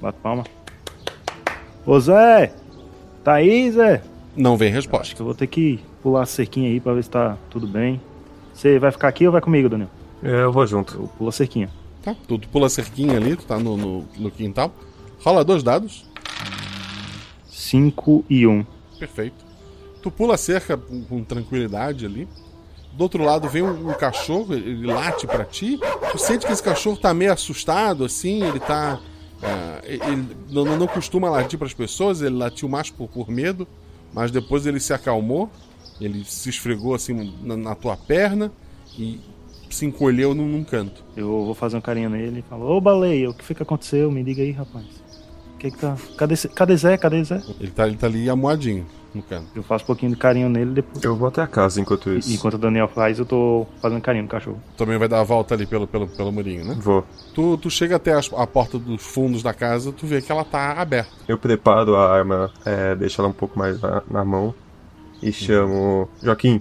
Bato 0.00 0.18
palma. 0.22 0.44
Ô 1.84 2.00
Zé! 2.00 2.52
Tá 3.22 3.34
aí, 3.34 3.70
Zé? 3.70 4.02
Não 4.34 4.56
vem 4.56 4.72
resposta. 4.72 5.02
Acho 5.02 5.16
que 5.16 5.20
eu 5.20 5.26
vou 5.26 5.34
ter 5.34 5.46
que 5.46 5.78
pular 6.02 6.22
a 6.22 6.26
cerquinha 6.26 6.70
aí 6.70 6.80
pra 6.80 6.94
ver 6.94 7.04
se 7.04 7.10
tá 7.10 7.36
tudo 7.50 7.66
bem. 7.68 8.00
Você 8.54 8.78
vai 8.78 8.90
ficar 8.90 9.08
aqui 9.08 9.26
ou 9.26 9.32
vai 9.32 9.40
comigo, 9.42 9.68
Daniel? 9.68 9.90
é, 10.22 10.42
eu 10.42 10.52
vou 10.52 10.66
junto. 10.66 10.94
Eu 10.94 11.08
pulo 11.08 11.28
a 11.28 11.32
cerquinha. 11.32 11.68
Tá, 12.02 12.16
tu, 12.26 12.38
tu 12.38 12.48
pula 12.48 12.66
a 12.66 12.70
cerquinha 12.70 13.16
ali, 13.16 13.36
tu 13.36 13.44
tá 13.44 13.58
no, 13.58 13.76
no, 13.76 14.04
no 14.16 14.30
quintal. 14.30 14.72
Rola 15.22 15.44
dois 15.44 15.62
dados. 15.62 16.04
5 17.48 18.24
e 18.28 18.46
1. 18.46 18.50
Um. 18.50 18.66
Perfeito. 18.98 19.44
Tu 20.02 20.10
pula 20.10 20.34
a 20.34 20.38
cerca 20.38 20.76
com, 20.76 21.04
com 21.04 21.22
tranquilidade 21.22 22.06
ali. 22.06 22.26
Do 22.94 23.02
outro 23.04 23.24
lado 23.24 23.48
vem 23.48 23.62
um, 23.62 23.90
um 23.90 23.94
cachorro, 23.94 24.54
ele 24.54 24.86
late 24.86 25.26
pra 25.26 25.44
ti. 25.44 25.78
Tu 26.12 26.18
sente 26.18 26.44
que 26.46 26.52
esse 26.52 26.62
cachorro 26.62 26.96
tá 26.96 27.12
meio 27.14 27.32
assustado, 27.32 28.04
assim, 28.04 28.42
ele 28.44 28.60
tá. 28.60 29.00
ah, 29.42 29.80
ele 29.84 30.26
não, 30.50 30.64
não 30.76 30.86
costuma 30.86 31.30
latir 31.30 31.58
pras 31.58 31.72
pessoas, 31.72 32.20
ele 32.20 32.36
latiu 32.36 32.68
mais 32.68 32.90
por, 32.90 33.08
por 33.08 33.30
medo, 33.30 33.66
mas 34.12 34.30
depois 34.30 34.66
ele 34.66 34.78
se 34.78 34.92
acalmou, 34.92 35.50
ele 36.00 36.22
se 36.24 36.50
esfregou 36.50 36.94
assim 36.94 37.32
na, 37.42 37.56
na 37.56 37.74
tua 37.74 37.96
perna 37.96 38.52
e 38.98 39.18
se 39.70 39.86
encolheu 39.86 40.34
num, 40.34 40.46
num 40.46 40.62
canto. 40.64 41.02
Eu 41.16 41.28
vou 41.46 41.54
fazer 41.54 41.78
um 41.78 41.80
carinho 41.80 42.10
nele 42.10 42.40
e 42.40 42.42
falo, 42.42 42.66
ô 42.76 42.78
baleia, 42.78 43.30
o 43.30 43.34
que 43.34 43.42
foi 43.42 43.56
que 43.56 43.62
aconteceu? 43.62 44.10
Me 44.12 44.22
diga 44.22 44.42
aí, 44.42 44.50
rapaz. 44.52 44.84
O 45.54 45.58
que 45.58 45.70
que 45.70 45.78
tá. 45.78 45.96
Cadê, 46.18 46.36
Zé- 46.36 46.48
cadê 46.48 46.76
Zé? 46.76 46.96
Cadê 46.98 47.24
Zé? 47.24 47.42
Ele 47.58 47.70
tá, 47.70 47.86
ele 47.86 47.96
tá 47.96 48.06
ali 48.06 48.28
amoadinho 48.28 48.84
no 49.14 49.22
canto. 49.22 49.46
Eu 49.54 49.62
faço 49.62 49.84
um 49.84 49.86
pouquinho 49.86 50.12
de 50.12 50.16
carinho 50.18 50.48
nele 50.48 50.72
depois. 50.72 51.02
Eu 51.04 51.14
vou 51.16 51.28
até 51.28 51.42
a 51.42 51.46
casa 51.46 51.80
enquanto 51.80 52.10
isso. 52.10 52.32
Enquanto 52.32 52.54
o 52.54 52.58
Daniel 52.58 52.88
faz, 52.88 53.18
eu 53.18 53.24
tô 53.26 53.66
fazendo 53.80 54.00
carinho 54.00 54.24
no 54.24 54.28
cachorro. 54.30 54.60
Também 54.76 54.98
vai 54.98 55.08
dar 55.08 55.20
a 55.20 55.24
volta 55.24 55.54
ali 55.54 55.66
pelo, 55.66 55.86
pelo, 55.86 56.06
pelo 56.08 56.32
murinho, 56.32 56.64
né? 56.64 56.76
Vou. 56.80 57.04
Tu, 57.34 57.56
tu 57.58 57.70
chega 57.70 57.96
até 57.96 58.12
as- 58.12 58.30
a 58.32 58.46
porta 58.46 58.78
dos 58.78 59.02
fundos 59.02 59.42
da 59.42 59.52
casa, 59.54 59.92
tu 59.92 60.06
vê 60.06 60.20
que 60.22 60.30
ela 60.32 60.44
tá 60.44 60.72
aberta. 60.80 61.10
Eu 61.28 61.36
preparo 61.38 61.96
a 61.96 62.10
arma, 62.14 62.50
é, 62.64 62.94
deixo 62.94 63.20
ela 63.20 63.28
um 63.28 63.32
pouco 63.34 63.58
mais 63.58 63.80
na, 63.80 64.02
na 64.10 64.24
mão 64.24 64.54
e 65.22 65.32
chamo. 65.32 66.08
Joaquim, 66.22 66.60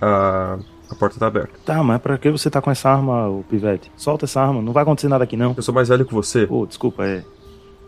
a, 0.00 0.58
a 0.90 0.94
porta 0.94 1.18
tá 1.18 1.26
aberta. 1.26 1.52
Tá, 1.64 1.82
mas 1.82 2.00
pra 2.00 2.18
que 2.18 2.30
você 2.30 2.50
tá 2.50 2.60
com 2.60 2.70
essa 2.70 2.90
arma, 2.90 3.28
ô 3.28 3.42
pivete? 3.48 3.90
Solta 3.96 4.24
essa 4.24 4.40
arma, 4.40 4.60
não 4.60 4.72
vai 4.72 4.82
acontecer 4.82 5.08
nada 5.08 5.24
aqui 5.24 5.36
não. 5.36 5.54
Eu 5.56 5.62
sou 5.62 5.74
mais 5.74 5.88
velho 5.88 6.04
que 6.04 6.14
você. 6.14 6.46
Pô, 6.46 6.66
desculpa, 6.66 7.04
é. 7.04 7.24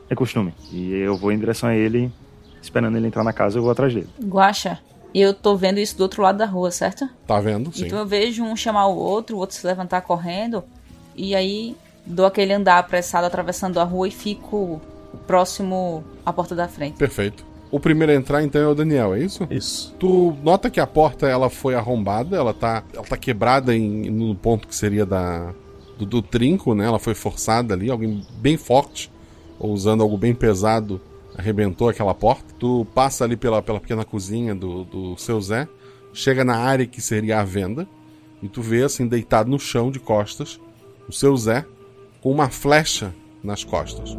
É 0.08 0.14
costume. 0.14 0.54
E 0.72 0.92
eu 0.94 1.16
vou 1.16 1.32
em 1.32 1.38
direção 1.38 1.68
a 1.68 1.74
ele, 1.74 2.12
esperando 2.66 2.96
ele 2.96 3.06
entrar 3.06 3.24
na 3.24 3.32
casa, 3.32 3.58
eu 3.58 3.62
vou 3.62 3.70
atrás 3.70 3.94
dele. 3.94 4.08
Guaxa, 4.22 4.78
eu 5.14 5.32
tô 5.32 5.56
vendo 5.56 5.78
isso 5.78 5.96
do 5.96 6.02
outro 6.02 6.22
lado 6.22 6.38
da 6.38 6.46
rua, 6.46 6.70
certo? 6.70 7.08
Tá 7.26 7.40
vendo? 7.40 7.74
Sim. 7.74 7.86
Então 7.86 7.98
eu 7.98 8.06
vejo 8.06 8.44
um 8.44 8.54
chamar 8.54 8.86
o 8.86 8.96
outro, 8.96 9.36
o 9.36 9.38
outro 9.38 9.56
se 9.56 9.66
levantar 9.66 10.02
correndo, 10.02 10.62
e 11.14 11.34
aí 11.34 11.76
dou 12.04 12.26
aquele 12.26 12.52
andar 12.52 12.78
apressado 12.78 13.26
atravessando 13.26 13.80
a 13.80 13.84
rua 13.84 14.08
e 14.08 14.10
fico 14.10 14.80
próximo 15.26 16.04
à 16.24 16.32
porta 16.32 16.54
da 16.54 16.68
frente. 16.68 16.96
Perfeito. 16.96 17.44
O 17.70 17.80
primeiro 17.80 18.12
a 18.12 18.14
entrar 18.14 18.42
então 18.42 18.60
é 18.60 18.66
o 18.66 18.74
Daniel, 18.74 19.14
é 19.14 19.20
isso? 19.20 19.46
Isso. 19.50 19.94
Tu 19.98 20.36
nota 20.42 20.70
que 20.70 20.78
a 20.78 20.86
porta 20.86 21.26
ela 21.26 21.50
foi 21.50 21.74
arrombada, 21.74 22.36
ela 22.36 22.54
tá, 22.54 22.82
ela 22.94 23.04
tá 23.04 23.16
quebrada 23.16 23.74
em, 23.74 24.10
no 24.10 24.34
ponto 24.34 24.68
que 24.68 24.74
seria 24.74 25.04
da 25.04 25.52
do, 25.98 26.04
do 26.04 26.22
trinco, 26.22 26.74
né? 26.74 26.84
Ela 26.84 26.98
foi 26.98 27.14
forçada 27.14 27.74
ali, 27.74 27.90
alguém 27.90 28.22
bem 28.38 28.56
forte 28.56 29.10
ou 29.58 29.72
usando 29.72 30.02
algo 30.02 30.16
bem 30.16 30.34
pesado 30.34 31.00
arrebentou 31.36 31.88
aquela 31.88 32.14
porta. 32.14 32.54
Tu 32.58 32.86
passa 32.94 33.24
ali 33.24 33.36
pela, 33.36 33.62
pela 33.62 33.80
pequena 33.80 34.04
cozinha 34.04 34.54
do, 34.54 34.84
do 34.84 35.16
seu 35.16 35.40
Zé, 35.40 35.68
chega 36.12 36.44
na 36.44 36.56
área 36.56 36.86
que 36.86 37.00
seria 37.00 37.40
a 37.40 37.44
venda 37.44 37.86
e 38.42 38.48
tu 38.48 38.62
vê 38.62 38.82
assim 38.82 39.06
deitado 39.06 39.50
no 39.50 39.58
chão 39.58 39.90
de 39.90 39.98
costas 39.98 40.60
o 41.08 41.12
seu 41.12 41.36
Zé 41.36 41.64
com 42.20 42.30
uma 42.30 42.48
flecha 42.48 43.14
nas 43.42 43.62
costas. 43.62 44.16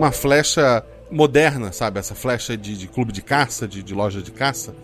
uma 0.00 0.10
flecha 0.10 0.82
moderna, 1.10 1.72
sabe? 1.72 1.98
Essa 1.98 2.14
flecha 2.14 2.56
de, 2.56 2.74
de 2.74 2.88
clube 2.88 3.12
de 3.12 3.20
caça, 3.20 3.68
de, 3.68 3.82
de, 3.82 3.92
loja 3.92 4.22
de 4.22 4.30
caça. 4.30 4.74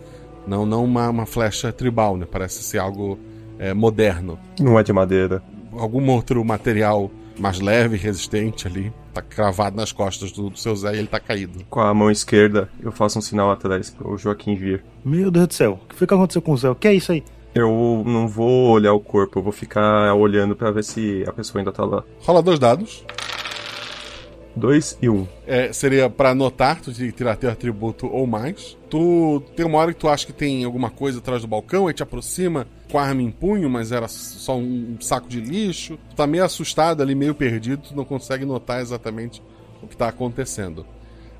Não, 0.45 0.63
não 0.63 0.85
uma, 0.85 1.09
uma 1.09 1.25
flecha 1.25 1.73
tribal, 1.73 2.15
né? 2.15 2.27
Parece 2.29 2.61
ser 2.61 2.77
algo 2.77 3.17
é, 3.57 3.73
moderno. 3.73 4.37
Não 4.59 4.77
é 4.77 4.83
de 4.83 4.93
madeira. 4.93 5.41
Algum 5.77 6.09
outro 6.09 6.43
material 6.43 7.09
mais 7.39 7.59
leve, 7.59 7.97
resistente 7.97 8.67
ali. 8.67 8.91
Tá 9.13 9.21
cravado 9.21 9.75
nas 9.75 9.91
costas 9.91 10.31
do, 10.31 10.49
do 10.49 10.57
seu 10.57 10.75
Zé 10.75 10.95
e 10.95 10.99
ele 10.99 11.07
tá 11.07 11.19
caído. 11.19 11.63
Com 11.69 11.79
a 11.79 11.93
mão 11.93 12.11
esquerda, 12.11 12.69
eu 12.81 12.91
faço 12.91 13.19
um 13.19 13.21
sinal 13.21 13.51
atrás 13.51 13.89
pro 13.89 14.17
Joaquim 14.17 14.55
vir. 14.55 14.83
Meu 15.03 15.31
Deus 15.31 15.47
do 15.47 15.53
céu, 15.53 15.79
o 15.83 15.87
que 15.87 15.95
foi 15.95 16.07
que 16.07 16.13
aconteceu 16.13 16.41
com 16.41 16.51
o 16.51 16.57
Zé? 16.57 16.69
O 16.69 16.75
que 16.75 16.87
é 16.87 16.93
isso 16.93 17.11
aí? 17.11 17.23
Eu 17.55 18.03
não 18.05 18.27
vou 18.27 18.69
olhar 18.69 18.93
o 18.93 18.99
corpo, 18.99 19.39
eu 19.39 19.43
vou 19.43 19.51
ficar 19.51 20.13
olhando 20.13 20.55
para 20.55 20.69
ver 20.69 20.83
se 20.83 21.23
a 21.27 21.33
pessoa 21.33 21.59
ainda 21.59 21.71
tá 21.71 21.83
lá. 21.83 22.03
Rola 22.19 22.41
dois 22.41 22.59
dados. 22.59 23.03
2 24.57 24.97
e 25.01 25.09
1. 25.09 25.13
Um. 25.13 25.27
É, 25.45 25.71
seria 25.71 26.09
para 26.09 26.31
anotar, 26.31 26.81
tu 26.81 26.91
tirar 27.11 27.35
teu 27.35 27.49
atributo 27.49 28.07
ou 28.07 28.25
mais. 28.27 28.77
Tu 28.89 29.41
tem 29.55 29.65
uma 29.65 29.77
hora 29.77 29.93
que 29.93 29.99
tu 29.99 30.09
acha 30.09 30.25
que 30.25 30.33
tem 30.33 30.63
alguma 30.63 30.89
coisa 30.89 31.19
atrás 31.19 31.41
do 31.41 31.47
balcão, 31.47 31.87
aí 31.87 31.93
te 31.93 32.03
aproxima 32.03 32.67
com 32.91 32.97
a 32.97 33.03
arma 33.03 33.21
em 33.21 33.31
punho, 33.31 33.69
mas 33.69 33.91
era 33.91 34.07
só 34.07 34.57
um 34.57 34.97
saco 34.99 35.27
de 35.27 35.39
lixo. 35.39 35.97
Tu 36.09 36.15
tá 36.15 36.25
meio 36.25 36.43
assustado 36.43 37.01
ali, 37.01 37.13
meio 37.13 37.35
perdido, 37.35 37.83
tu 37.89 37.95
não 37.95 38.05
consegue 38.05 38.45
notar 38.45 38.81
exatamente 38.81 39.41
o 39.81 39.87
que 39.87 39.95
tá 39.95 40.07
acontecendo. 40.07 40.85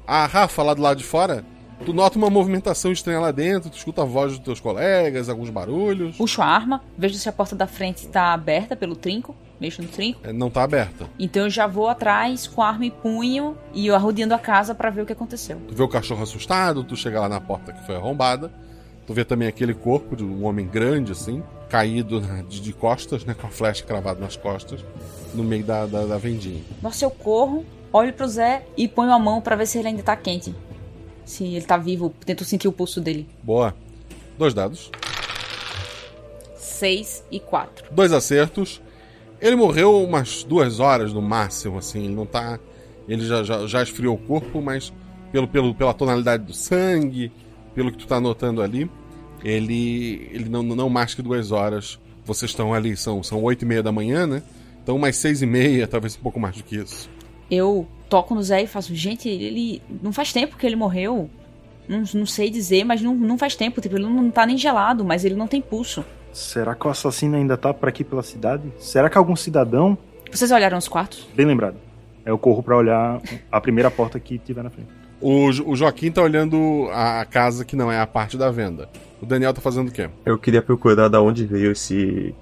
A 0.06 0.26
Rafa, 0.26 0.64
lá 0.64 0.74
do 0.74 0.82
lado 0.82 0.98
de 0.98 1.04
fora, 1.04 1.44
tu 1.86 1.94
nota 1.94 2.18
uma 2.18 2.30
movimentação 2.30 2.92
estranha 2.92 3.20
lá 3.20 3.32
dentro, 3.32 3.70
tu 3.70 3.78
escuta 3.78 4.04
a 4.04 4.06
voz 4.06 4.34
dos 4.34 4.40
teus 4.40 4.60
colegas, 4.60 5.30
alguns 5.30 5.50
barulhos. 5.50 6.18
Puxo 6.18 6.42
a 6.42 6.46
arma, 6.46 6.82
vejo 6.98 7.16
se 7.16 7.28
a 7.28 7.34
porta 7.34 7.56
da 7.56 7.68
frente 7.68 8.08
tá 8.08 8.34
aberta 8.34 8.76
pelo 8.76 8.96
trinco 8.96 9.36
mexo 9.60 9.82
no 9.82 9.88
trinco. 9.88 10.20
É, 10.24 10.32
não 10.32 10.50
tá 10.50 10.64
aberta. 10.64 11.08
Então 11.18 11.44
eu 11.44 11.50
já 11.50 11.68
vou 11.68 11.88
atrás 11.88 12.48
com 12.48 12.62
arma 12.62 12.86
e 12.86 12.92
punho 12.92 13.58
e 13.74 13.88
eu 13.88 13.96
arrodeando 13.96 14.34
a 14.34 14.40
casa 14.40 14.76
para 14.76 14.90
ver 14.90 15.02
o 15.02 15.06
que 15.06 15.14
aconteceu. 15.14 15.60
Tu 15.68 15.76
vê 15.76 15.84
o 15.84 15.88
cachorro 15.88 16.24
assustado, 16.24 16.84
tu 16.84 16.96
chega 16.96 17.20
lá 17.20 17.30
na 17.30 17.42
porta 17.42 17.74
que 17.74 17.86
foi 17.86 17.96
arrombada. 17.96 18.52
Tu 19.06 19.14
vê 19.14 19.24
também 19.24 19.48
aquele 19.48 19.74
corpo 19.74 20.18
de 20.18 20.24
um 20.24 20.46
homem 20.46 20.68
grande, 20.68 21.14
assim, 21.14 21.42
caído 21.70 22.20
de, 22.50 22.60
de 22.60 22.74
costas, 22.74 23.24
né? 23.24 23.34
Com 23.34 23.48
a 23.48 23.50
flecha 23.50 23.84
cravada 23.84 24.20
nas 24.20 24.36
costas, 24.36 24.84
no 25.34 25.46
meio 25.46 25.64
da, 25.64 25.86
da, 25.86 26.06
da 26.06 26.18
vendinha. 26.18 26.62
Nossa, 26.82 27.06
eu 27.06 27.10
corro, 27.10 27.66
olho 27.94 28.12
pro 28.12 28.28
Zé 28.28 28.66
e 28.76 28.86
ponho 28.86 29.14
a 29.14 29.20
mão 29.20 29.40
para 29.40 29.56
ver 29.56 29.66
se 29.66 29.78
ele 29.78 29.88
ainda 29.88 30.04
tá 30.04 30.16
quente. 30.16 30.54
Se 31.24 31.46
ele 31.46 31.66
tá 31.66 31.78
vivo, 31.78 32.14
tento 32.26 32.44
sentir 32.44 32.68
o 32.68 32.72
pulso 32.72 33.00
dele. 33.00 33.28
Boa. 33.42 33.74
Dois 34.38 34.54
dados. 34.54 34.92
Seis 36.58 37.24
e 37.32 37.40
quatro. 37.40 37.86
Dois 37.92 38.12
acertos. 38.12 38.82
Ele 39.42 39.56
morreu 39.56 40.04
umas 40.04 40.44
duas 40.44 40.80
horas 40.80 41.14
no 41.14 41.22
máximo, 41.22 41.78
assim. 41.78 42.06
Ele 42.06 42.16
não 42.16 42.26
tá. 42.26 42.60
Ele 43.08 43.26
já, 43.26 43.44
já, 43.44 43.68
já 43.68 43.84
esfriou 43.84 44.16
o 44.16 44.18
corpo, 44.18 44.62
mas 44.62 44.92
pelo, 45.32 45.48
pelo, 45.48 45.74
pela 45.74 45.94
tonalidade 45.94 46.44
do 46.44 46.54
sangue, 46.54 47.32
pelo 47.74 47.92
que 47.92 47.98
tu 47.98 48.08
tá 48.08 48.20
notando 48.20 48.62
ali, 48.62 48.90
ele, 49.44 50.30
ele 50.32 50.50
não, 50.50 50.64
não 50.64 50.90
mais 50.90 51.14
que 51.14 51.22
duas 51.22 51.52
horas. 51.52 52.00
Vocês 52.26 52.52
estão 52.52 52.74
ali, 52.74 52.98
são, 52.98 53.24
são 53.24 53.42
oito 53.44 53.64
e 53.64 53.66
meia 53.66 53.84
da 53.84 53.92
manhã, 53.92 54.28
né? 54.28 54.44
Então 54.84 54.98
mais 54.98 55.16
seis 55.18 55.42
e 55.42 55.46
meia, 55.46 55.88
talvez 55.88 56.16
um 56.16 56.22
pouco 56.22 56.40
mais 56.40 56.58
do 56.58 56.64
que 56.64 56.78
isso. 56.78 57.10
Eu 57.50 57.88
toco 58.10 58.36
no 58.36 58.44
Zé 58.44 58.64
e 58.64 58.68
faço, 58.68 58.94
gente, 58.96 59.30
ele. 59.30 59.82
Não 60.02 60.12
faz 60.12 60.34
tempo 60.34 60.58
que 60.58 60.66
ele 60.66 60.76
morreu. 60.76 61.30
Não, 61.88 62.04
não 62.14 62.26
sei 62.26 62.50
dizer, 62.50 62.84
mas 62.84 63.02
não, 63.02 63.16
não 63.16 63.38
faz 63.38 63.56
tempo. 63.56 63.80
Tipo, 63.80 63.96
ele 63.96 64.06
não 64.06 64.30
tá 64.30 64.46
nem 64.46 64.58
gelado, 64.58 65.06
mas 65.06 65.24
ele 65.24 65.36
não 65.36 65.48
tem 65.48 65.62
pulso. 65.62 66.04
Será 66.38 66.76
que 66.76 66.86
o 66.86 66.92
assassino 66.92 67.36
ainda 67.36 67.58
tá 67.58 67.74
por 67.74 67.90
aqui 67.90 68.04
pela 68.04 68.22
cidade? 68.22 68.72
Será 68.78 69.10
que 69.10 69.18
algum 69.18 69.36
cidadão. 69.36 69.98
Vocês 70.32 70.52
olharam 70.52 70.78
os 70.78 70.88
quartos? 70.88 71.28
Bem 71.36 71.48
lembrado. 71.48 71.78
Eu 72.24 72.38
corro 72.38 72.62
para 72.62 72.78
olhar 72.78 73.20
a 73.52 73.60
primeira 73.60 73.90
porta 73.90 74.20
que 74.20 74.38
tiver 74.38 74.64
na 74.64 74.70
frente. 74.70 74.88
O, 75.20 75.48
o 75.48 75.76
Joaquim 75.76 76.12
tá 76.12 76.22
olhando 76.22 76.90
a 76.94 77.26
casa 77.26 77.66
que 77.66 77.76
não 77.76 77.92
é 77.92 78.00
a 78.00 78.06
parte 78.06 78.38
da 78.38 78.52
venda. 78.52 78.88
O 79.20 79.26
Daniel 79.26 79.52
tá 79.52 79.62
fazendo 79.62 79.88
o 79.88 79.92
quê? 79.92 80.12
Eu 80.24 80.38
queria 80.38 80.62
procurar 80.62 81.08
da 81.08 81.20
onde 81.20 81.44
veio 81.44 81.72
esse 81.72 82.36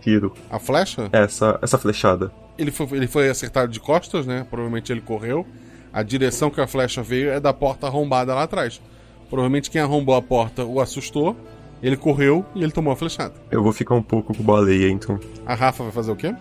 tiro. 0.00 0.32
A 0.50 0.58
flecha? 0.58 1.10
Essa, 1.12 1.58
essa 1.60 1.76
flechada. 1.76 2.32
Ele 2.56 2.70
foi, 2.70 2.86
ele 2.92 3.06
foi 3.06 3.28
acertado 3.28 3.70
de 3.70 3.78
costas, 3.78 4.24
né? 4.24 4.46
Provavelmente 4.48 4.90
ele 4.90 5.02
correu. 5.02 5.46
A 5.92 6.02
direção 6.02 6.48
que 6.48 6.62
a 6.62 6.66
flecha 6.66 7.02
veio 7.02 7.28
é 7.28 7.38
da 7.38 7.52
porta 7.52 7.88
arrombada 7.88 8.34
lá 8.34 8.44
atrás. 8.44 8.80
Provavelmente 9.28 9.70
quem 9.70 9.82
arrombou 9.82 10.14
a 10.14 10.22
porta 10.22 10.64
o 10.64 10.80
assustou 10.80 11.36
ele 11.82 11.96
correu 11.96 12.44
e 12.54 12.62
ele 12.62 12.72
tomou 12.72 12.92
a 12.92 12.96
flechada. 12.96 13.34
Eu 13.50 13.62
vou 13.62 13.72
ficar 13.72 13.94
um 13.94 14.02
pouco 14.02 14.34
com 14.34 14.42
baleia, 14.42 14.90
então. 14.90 15.18
A 15.46 15.54
Rafa 15.54 15.82
vai 15.82 15.92
fazer 15.92 16.12
o 16.12 16.16
quê? 16.16 16.34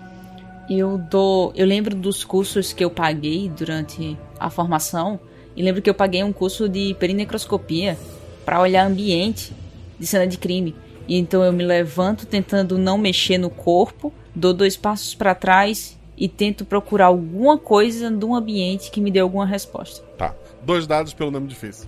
Eu 0.69 0.97
dou. 0.97 1.51
Eu 1.55 1.65
lembro 1.65 1.95
dos 1.95 2.23
cursos 2.23 2.71
que 2.71 2.83
eu 2.83 2.89
paguei 2.89 3.49
durante 3.49 4.17
a 4.39 4.49
formação. 4.49 5.19
E 5.55 5.61
lembro 5.61 5.81
que 5.81 5.89
eu 5.89 5.93
paguei 5.93 6.23
um 6.23 6.33
curso 6.33 6.67
de 6.67 6.95
perinecroscopia 6.99 7.97
para 8.45 8.59
olhar 8.59 8.85
ambiente 8.85 9.53
de 9.99 10.07
cena 10.07 10.25
de 10.25 10.37
crime. 10.37 10.75
E 11.07 11.17
então 11.17 11.43
eu 11.43 11.51
me 11.51 11.63
levanto 11.63 12.25
tentando 12.25 12.77
não 12.77 12.97
mexer 12.97 13.37
no 13.37 13.49
corpo, 13.49 14.11
dou 14.33 14.53
dois 14.53 14.77
passos 14.77 15.13
para 15.13 15.35
trás 15.35 15.97
e 16.17 16.27
tento 16.27 16.63
procurar 16.63 17.07
alguma 17.07 17.57
coisa 17.57 18.09
um 18.09 18.35
ambiente 18.35 18.89
que 18.89 19.01
me 19.01 19.11
dê 19.11 19.19
alguma 19.19 19.45
resposta. 19.45 20.05
Tá. 20.17 20.33
Dois 20.63 20.87
dados 20.87 21.13
pelo 21.13 21.29
nome 21.29 21.47
difícil. 21.47 21.85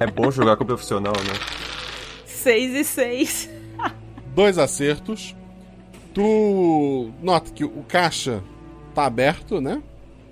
é 0.00 0.06
bom 0.06 0.30
jogar 0.30 0.56
com 0.56 0.64
profissional, 0.64 1.12
né? 1.12 1.34
6 2.42 2.74
e 2.74 2.84
6. 2.84 3.50
Dois 4.34 4.58
acertos. 4.58 5.36
Tu 6.12 7.10
nota 7.22 7.52
que 7.52 7.64
o 7.64 7.84
caixa 7.88 8.42
tá 8.94 9.06
aberto, 9.06 9.60
né? 9.60 9.80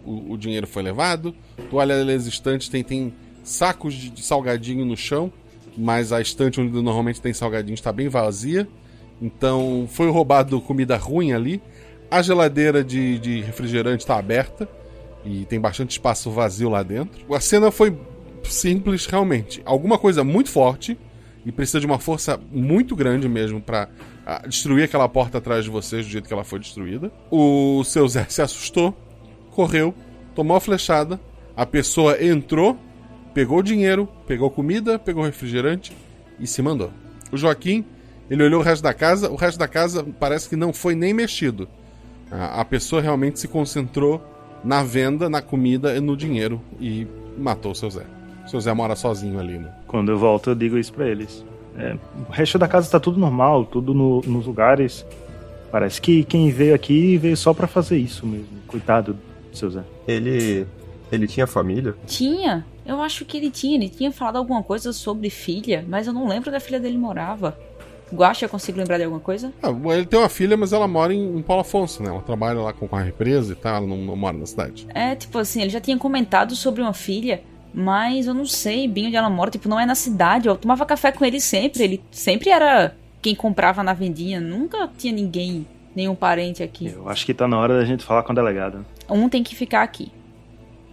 O, 0.04 0.32
o 0.32 0.36
dinheiro 0.36 0.66
foi 0.66 0.82
levado. 0.82 1.34
Tu 1.70 1.76
olha 1.76 1.94
as 2.14 2.26
estantes, 2.26 2.68
tem, 2.68 2.82
tem 2.82 3.14
sacos 3.44 3.94
de, 3.94 4.10
de, 4.10 4.22
salgadinho 4.22 4.84
no 4.84 4.96
chão, 4.96 5.32
mas 5.76 6.12
a 6.12 6.20
estante 6.20 6.60
onde 6.60 6.72
normalmente 6.82 7.20
tem 7.20 7.32
salgadinho 7.32 7.74
está 7.74 7.92
bem 7.92 8.08
vazia. 8.08 8.68
Então 9.22 9.86
foi 9.88 10.10
roubado 10.10 10.60
comida 10.60 10.96
ruim 10.96 11.32
ali. 11.32 11.62
A 12.10 12.20
geladeira 12.22 12.82
de, 12.82 13.18
de 13.20 13.40
refrigerante 13.40 14.02
está 14.02 14.18
aberta 14.18 14.68
e 15.24 15.44
tem 15.44 15.60
bastante 15.60 15.92
espaço 15.92 16.30
vazio 16.30 16.68
lá 16.68 16.82
dentro. 16.82 17.32
A 17.32 17.40
cena 17.40 17.70
foi 17.70 17.96
simples, 18.42 19.06
realmente. 19.06 19.62
Alguma 19.64 19.96
coisa 19.96 20.24
muito 20.24 20.50
forte 20.50 20.98
e 21.44 21.50
precisa 21.50 21.80
de 21.80 21.86
uma 21.86 21.98
força 21.98 22.38
muito 22.50 22.94
grande 22.94 23.28
mesmo 23.28 23.60
para 23.60 23.88
ah, 24.26 24.42
destruir 24.46 24.84
aquela 24.84 25.08
porta 25.08 25.38
atrás 25.38 25.64
de 25.64 25.70
vocês 25.70 26.06
do 26.06 26.12
jeito 26.12 26.28
que 26.28 26.32
ela 26.32 26.44
foi 26.44 26.58
destruída. 26.58 27.10
O 27.30 27.82
seu 27.84 28.06
Zé 28.08 28.26
se 28.28 28.42
assustou, 28.42 28.96
correu, 29.50 29.94
tomou 30.34 30.56
a 30.56 30.60
flechada, 30.60 31.20
a 31.56 31.66
pessoa 31.66 32.22
entrou, 32.22 32.78
pegou 33.34 33.58
o 33.58 33.62
dinheiro, 33.62 34.08
pegou 34.26 34.50
comida, 34.50 34.98
pegou 34.98 35.24
refrigerante 35.24 35.92
e 36.38 36.46
se 36.46 36.62
mandou. 36.62 36.90
O 37.32 37.36
Joaquim, 37.36 37.84
ele 38.28 38.44
olhou 38.44 38.60
o 38.60 38.64
resto 38.64 38.82
da 38.82 38.94
casa, 38.94 39.30
o 39.30 39.36
resto 39.36 39.58
da 39.58 39.68
casa 39.68 40.06
parece 40.18 40.48
que 40.48 40.56
não 40.56 40.72
foi 40.72 40.94
nem 40.94 41.12
mexido. 41.12 41.68
A 42.30 42.64
pessoa 42.64 43.02
realmente 43.02 43.40
se 43.40 43.48
concentrou 43.48 44.22
na 44.62 44.82
venda, 44.82 45.28
na 45.28 45.42
comida 45.42 45.96
e 45.96 46.00
no 46.00 46.16
dinheiro 46.16 46.60
e 46.80 47.06
matou 47.36 47.72
o 47.72 47.74
seu 47.74 47.90
Zé. 47.90 48.19
Seu 48.46 48.60
Zé 48.60 48.72
mora 48.72 48.96
sozinho 48.96 49.38
ali, 49.38 49.58
né? 49.58 49.72
Quando 49.86 50.10
eu 50.10 50.18
volto, 50.18 50.50
eu 50.50 50.54
digo 50.54 50.76
isso 50.76 50.92
pra 50.92 51.06
eles. 51.06 51.44
É, 51.76 51.96
o 52.28 52.32
resto 52.32 52.58
da 52.58 52.66
casa 52.66 52.90
tá 52.90 52.98
tudo 52.98 53.18
normal, 53.18 53.64
tudo 53.64 53.94
no, 53.94 54.20
nos 54.22 54.46
lugares. 54.46 55.06
Parece 55.70 56.00
que 56.00 56.24
quem 56.24 56.50
veio 56.50 56.74
aqui 56.74 57.16
veio 57.16 57.36
só 57.36 57.54
para 57.54 57.66
fazer 57.66 57.96
isso 57.96 58.26
mesmo. 58.26 58.48
Coitado 58.66 59.14
do 59.50 59.56
seu 59.56 59.70
Zé. 59.70 59.82
Ele. 60.06 60.66
Ele 61.12 61.26
tinha 61.26 61.46
família? 61.46 61.94
Tinha. 62.06 62.64
Eu 62.86 63.00
acho 63.00 63.24
que 63.24 63.36
ele 63.36 63.50
tinha. 63.50 63.76
Ele 63.76 63.88
tinha 63.88 64.12
falado 64.12 64.36
alguma 64.36 64.62
coisa 64.62 64.92
sobre 64.92 65.30
filha, 65.30 65.84
mas 65.88 66.06
eu 66.06 66.12
não 66.12 66.28
lembro 66.28 66.50
onde 66.50 66.56
a 66.56 66.60
filha 66.60 66.80
dele 66.80 66.98
morava. 66.98 67.56
Guacha, 68.12 68.48
consigo 68.48 68.78
lembrar 68.78 68.98
de 68.98 69.04
alguma 69.04 69.20
coisa? 69.20 69.52
Ah, 69.62 69.70
ele 69.94 70.04
tem 70.04 70.18
uma 70.18 70.28
filha, 70.28 70.56
mas 70.56 70.72
ela 70.72 70.88
mora 70.88 71.14
em, 71.14 71.38
em 71.38 71.42
Paulo 71.42 71.60
Afonso, 71.60 72.02
né? 72.02 72.10
Ela 72.10 72.20
trabalha 72.20 72.60
lá 72.60 72.72
com 72.72 72.88
a 72.94 73.00
represa 73.00 73.52
e 73.52 73.56
tal, 73.56 73.76
ela 73.76 73.86
não, 73.86 73.96
não 73.96 74.16
mora 74.16 74.36
na 74.36 74.46
cidade. 74.46 74.86
É, 74.92 75.14
tipo 75.14 75.38
assim, 75.38 75.62
ele 75.62 75.70
já 75.70 75.80
tinha 75.80 75.96
comentado 75.96 76.56
sobre 76.56 76.82
uma 76.82 76.92
filha, 76.92 77.42
mas 77.72 78.26
eu 78.26 78.34
não 78.34 78.46
sei 78.46 78.88
bem 78.88 79.06
onde 79.06 79.16
ela 79.16 79.30
mora. 79.30 79.50
Tipo, 79.50 79.68
não 79.68 79.78
é 79.78 79.86
na 79.86 79.94
cidade. 79.94 80.48
Eu 80.48 80.56
tomava 80.56 80.84
café 80.84 81.12
com 81.12 81.24
ele 81.24 81.40
sempre. 81.40 81.82
Ele 81.82 82.02
sempre 82.10 82.50
era 82.50 82.94
quem 83.22 83.34
comprava 83.34 83.82
na 83.82 83.92
vendinha. 83.92 84.40
Nunca 84.40 84.88
tinha 84.98 85.12
ninguém, 85.12 85.66
nenhum 85.94 86.14
parente 86.14 86.62
aqui. 86.62 86.88
Eu 86.88 87.08
acho 87.08 87.24
que 87.24 87.34
tá 87.34 87.46
na 87.46 87.58
hora 87.58 87.78
da 87.78 87.84
gente 87.84 88.04
falar 88.04 88.22
com 88.22 88.32
a 88.32 88.34
delegada. 88.34 88.84
Um 89.08 89.28
tem 89.28 89.42
que 89.42 89.54
ficar 89.54 89.82
aqui. 89.82 90.12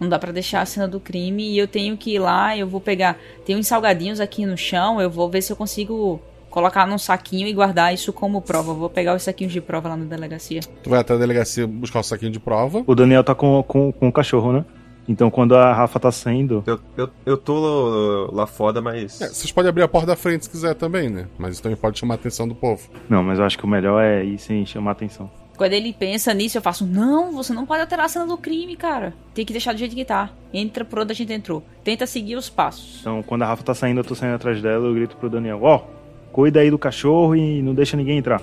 Não 0.00 0.08
dá 0.08 0.18
para 0.18 0.30
deixar 0.30 0.60
a 0.60 0.66
cena 0.66 0.86
do 0.86 1.00
crime 1.00 1.42
e 1.42 1.58
eu 1.58 1.66
tenho 1.66 1.96
que 1.96 2.14
ir 2.14 2.18
lá, 2.20 2.56
eu 2.56 2.68
vou 2.68 2.80
pegar. 2.80 3.18
Tem 3.44 3.56
uns 3.56 3.66
salgadinhos 3.66 4.20
aqui 4.20 4.46
no 4.46 4.56
chão, 4.56 5.00
eu 5.00 5.10
vou 5.10 5.28
ver 5.28 5.42
se 5.42 5.52
eu 5.52 5.56
consigo 5.56 6.22
colocar 6.48 6.86
num 6.86 6.98
saquinho 6.98 7.48
e 7.48 7.52
guardar 7.52 7.92
isso 7.92 8.12
como 8.12 8.40
prova. 8.40 8.70
Eu 8.70 8.76
vou 8.76 8.88
pegar 8.88 9.16
os 9.16 9.24
saquinhos 9.24 9.52
de 9.52 9.60
prova 9.60 9.88
lá 9.88 9.96
na 9.96 10.04
delegacia. 10.04 10.60
Tu 10.82 10.88
vai 10.88 11.00
até 11.00 11.14
a 11.14 11.16
delegacia 11.16 11.66
buscar 11.66 11.98
o 11.98 12.02
saquinho 12.04 12.30
de 12.30 12.38
prova. 12.38 12.84
O 12.86 12.94
Daniel 12.94 13.24
tá 13.24 13.34
com, 13.34 13.60
com, 13.64 13.90
com 13.90 14.08
o 14.08 14.12
cachorro, 14.12 14.52
né? 14.52 14.64
Então 15.08 15.30
quando 15.30 15.56
a 15.56 15.72
Rafa 15.72 15.98
tá 15.98 16.12
saindo. 16.12 16.62
Eu, 16.66 16.78
eu, 16.96 17.10
eu 17.24 17.36
tô 17.36 18.30
lá 18.30 18.46
fora, 18.46 18.82
mas. 18.82 19.20
É, 19.20 19.28
vocês 19.28 19.50
podem 19.50 19.70
abrir 19.70 19.82
a 19.82 19.88
porta 19.88 20.08
da 20.08 20.16
frente 20.16 20.44
se 20.44 20.50
quiser 20.50 20.74
também, 20.74 21.08
né? 21.08 21.26
Mas 21.38 21.54
isso 21.54 21.62
também 21.62 21.78
pode 21.78 21.98
chamar 21.98 22.14
a 22.14 22.16
atenção 22.16 22.46
do 22.46 22.54
povo. 22.54 22.88
Não, 23.08 23.22
mas 23.22 23.38
eu 23.38 23.44
acho 23.44 23.56
que 23.56 23.64
o 23.64 23.68
melhor 23.68 24.02
é 24.02 24.22
ir 24.22 24.38
sem 24.38 24.66
chamar 24.66 24.90
a 24.90 24.92
atenção. 24.92 25.30
Quando 25.56 25.72
ele 25.72 25.92
pensa 25.92 26.32
nisso, 26.34 26.58
eu 26.58 26.62
faço: 26.62 26.86
Não, 26.86 27.32
você 27.32 27.52
não 27.52 27.66
pode 27.66 27.80
alterar 27.80 28.06
a 28.06 28.08
cena 28.08 28.26
do 28.26 28.36
crime, 28.36 28.76
cara. 28.76 29.14
Tem 29.34 29.44
que 29.44 29.52
deixar 29.52 29.72
do 29.72 29.78
jeito 29.78 29.94
que 29.96 30.04
tá. 30.04 30.30
Entra 30.52 30.84
por 30.84 31.00
onde 31.00 31.10
a 31.10 31.14
gente 31.14 31.32
entrou. 31.32 31.64
Tenta 31.82 32.06
seguir 32.06 32.36
os 32.36 32.48
passos. 32.48 32.98
Então, 33.00 33.22
quando 33.22 33.42
a 33.42 33.46
Rafa 33.46 33.64
tá 33.64 33.74
saindo, 33.74 34.00
eu 34.00 34.04
tô 34.04 34.14
saindo 34.14 34.36
atrás 34.36 34.62
dela, 34.62 34.86
eu 34.86 34.94
grito 34.94 35.16
pro 35.16 35.30
Daniel: 35.30 35.58
Ó, 35.62 35.76
oh, 35.76 36.32
cuida 36.32 36.60
aí 36.60 36.70
do 36.70 36.78
cachorro 36.78 37.34
e 37.34 37.60
não 37.60 37.74
deixa 37.74 37.96
ninguém 37.96 38.18
entrar. 38.18 38.40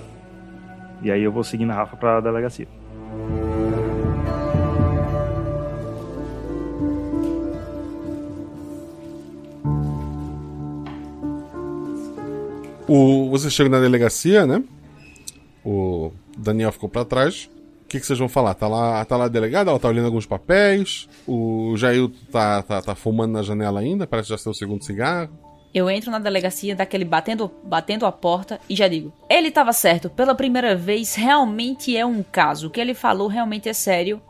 E 1.02 1.10
aí 1.10 1.22
eu 1.22 1.32
vou 1.32 1.42
seguindo 1.44 1.70
a 1.70 1.74
Rafa 1.74 1.96
pra 1.96 2.20
delegacia. 2.20 2.68
O, 12.88 13.28
você 13.30 13.50
chega 13.50 13.68
na 13.68 13.80
delegacia, 13.80 14.46
né? 14.46 14.62
O 15.64 16.12
Daniel 16.36 16.72
ficou 16.72 16.88
para 16.88 17.04
trás. 17.04 17.50
O 17.82 17.88
que, 17.88 18.00
que, 18.00 18.06
vocês 18.06 18.18
vão 18.18 18.28
falar? 18.28 18.54
Tá 18.54 18.66
lá, 18.66 19.04
tá 19.04 19.16
lá 19.16 19.26
a 19.26 19.28
delegada, 19.28 19.70
ela 19.70 19.78
tá 19.78 19.88
olhando 19.88 20.06
alguns 20.06 20.26
papéis. 20.26 21.08
O 21.26 21.76
Jair 21.76 22.08
tá, 22.30 22.62
tá, 22.62 22.82
tá 22.82 22.94
fumando 22.94 23.32
na 23.32 23.42
janela 23.42 23.80
ainda, 23.80 24.06
parece 24.06 24.28
já 24.28 24.38
ser 24.38 24.48
o 24.48 24.54
segundo 24.54 24.84
cigarro. 24.84 25.30
Eu 25.72 25.90
entro 25.90 26.10
na 26.10 26.18
delegacia, 26.18 26.74
daquele 26.74 27.04
batendo, 27.04 27.50
batendo 27.62 28.06
a 28.06 28.12
porta 28.12 28.58
e 28.68 28.74
já 28.74 28.88
digo: 28.88 29.12
ele 29.28 29.50
tava 29.50 29.72
certo, 29.72 30.08
pela 30.10 30.34
primeira 30.34 30.74
vez 30.74 31.14
realmente 31.14 31.96
é 31.96 32.04
um 32.04 32.22
caso. 32.22 32.68
O 32.68 32.70
que 32.70 32.80
ele 32.80 32.94
falou 32.94 33.28
realmente 33.28 33.68
é 33.68 33.72
sério. 33.72 34.20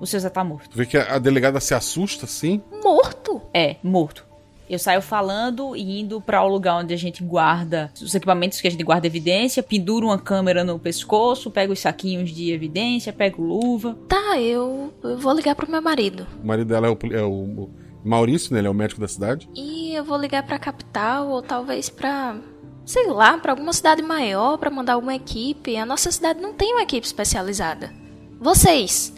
O 0.00 0.06
seu 0.06 0.18
Zé 0.18 0.28
tá 0.28 0.42
morto. 0.42 0.68
Tu 0.70 0.76
vê 0.76 0.84
que 0.84 0.98
a 0.98 1.18
delegada 1.18 1.60
se 1.60 1.72
assusta 1.72 2.24
assim? 2.24 2.60
Morto? 2.82 3.40
É, 3.54 3.76
morto. 3.82 4.26
Eu 4.74 4.78
saio 4.78 5.00
falando 5.00 5.76
e 5.76 6.00
indo 6.00 6.20
para 6.20 6.42
o 6.42 6.48
lugar 6.48 6.78
onde 6.78 6.92
a 6.92 6.96
gente 6.96 7.22
guarda 7.22 7.92
os 7.94 8.14
equipamentos 8.14 8.60
que 8.60 8.66
a 8.66 8.70
gente 8.70 8.82
guarda 8.82 9.06
evidência, 9.06 9.62
penduro 9.62 10.06
uma 10.06 10.18
câmera 10.18 10.64
no 10.64 10.78
pescoço, 10.80 11.50
pego 11.50 11.72
os 11.72 11.78
saquinhos 11.78 12.30
de 12.30 12.50
evidência, 12.50 13.12
pego 13.12 13.40
luva. 13.40 13.96
Tá, 14.08 14.40
eu, 14.40 14.92
eu 15.02 15.16
vou 15.16 15.32
ligar 15.32 15.54
pro 15.54 15.70
meu 15.70 15.80
marido. 15.80 16.26
O 16.42 16.46
marido 16.46 16.66
dela 16.66 16.88
é 16.88 16.90
o, 16.90 16.98
é 17.12 17.22
o 17.22 17.70
Maurício, 18.04 18.52
né? 18.52 18.58
Ele 18.58 18.66
é 18.66 18.70
o 18.70 18.74
médico 18.74 19.00
da 19.00 19.06
cidade. 19.06 19.48
E 19.54 19.94
eu 19.94 20.02
vou 20.02 20.18
ligar 20.18 20.44
pra 20.44 20.58
capital 20.58 21.28
ou 21.28 21.40
talvez 21.40 21.88
pra 21.88 22.36
sei 22.84 23.06
lá, 23.06 23.38
para 23.38 23.52
alguma 23.52 23.72
cidade 23.72 24.02
maior, 24.02 24.58
para 24.58 24.70
mandar 24.70 24.94
alguma 24.94 25.14
equipe. 25.14 25.76
A 25.76 25.86
nossa 25.86 26.10
cidade 26.10 26.40
não 26.40 26.52
tem 26.52 26.72
uma 26.72 26.82
equipe 26.82 27.06
especializada. 27.06 27.94
Vocês, 28.40 29.14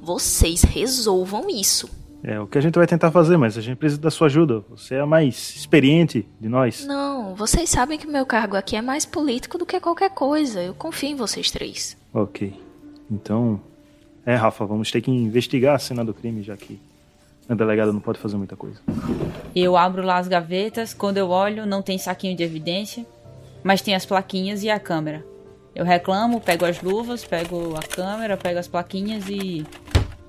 vocês 0.00 0.62
resolvam 0.62 1.48
isso. 1.48 1.88
É 2.26 2.40
o 2.40 2.46
que 2.46 2.56
a 2.56 2.60
gente 2.62 2.74
vai 2.74 2.86
tentar 2.86 3.10
fazer, 3.10 3.36
mas 3.36 3.58
a 3.58 3.60
gente 3.60 3.76
precisa 3.76 4.00
da 4.00 4.10
sua 4.10 4.28
ajuda. 4.28 4.64
Você 4.70 4.94
é 4.94 5.00
a 5.00 5.06
mais 5.06 5.54
experiente 5.54 6.26
de 6.40 6.48
nós. 6.48 6.86
Não, 6.86 7.34
vocês 7.34 7.68
sabem 7.68 7.98
que 7.98 8.06
o 8.06 8.10
meu 8.10 8.24
cargo 8.24 8.56
aqui 8.56 8.76
é 8.76 8.80
mais 8.80 9.04
político 9.04 9.58
do 9.58 9.66
que 9.66 9.78
qualquer 9.78 10.08
coisa. 10.08 10.62
Eu 10.62 10.72
confio 10.72 11.10
em 11.10 11.14
vocês 11.14 11.50
três. 11.50 11.98
Ok. 12.14 12.58
Então. 13.10 13.60
É, 14.24 14.34
Rafa, 14.34 14.64
vamos 14.64 14.90
ter 14.90 15.02
que 15.02 15.10
investigar 15.10 15.74
a 15.74 15.78
cena 15.78 16.02
do 16.02 16.14
crime, 16.14 16.42
já 16.42 16.56
que 16.56 16.80
a 17.46 17.54
delegada 17.54 17.92
não 17.92 18.00
pode 18.00 18.18
fazer 18.18 18.38
muita 18.38 18.56
coisa. 18.56 18.80
Eu 19.54 19.76
abro 19.76 20.02
lá 20.02 20.16
as 20.16 20.26
gavetas, 20.26 20.94
quando 20.94 21.18
eu 21.18 21.28
olho, 21.28 21.66
não 21.66 21.82
tem 21.82 21.98
saquinho 21.98 22.34
de 22.34 22.42
evidência, 22.42 23.04
mas 23.62 23.82
tem 23.82 23.94
as 23.94 24.06
plaquinhas 24.06 24.62
e 24.62 24.70
a 24.70 24.80
câmera. 24.80 25.22
Eu 25.74 25.84
reclamo, 25.84 26.40
pego 26.40 26.64
as 26.64 26.80
luvas, 26.80 27.22
pego 27.22 27.76
a 27.76 27.82
câmera, 27.82 28.34
pego 28.38 28.58
as 28.58 28.68
plaquinhas 28.68 29.28
e 29.28 29.66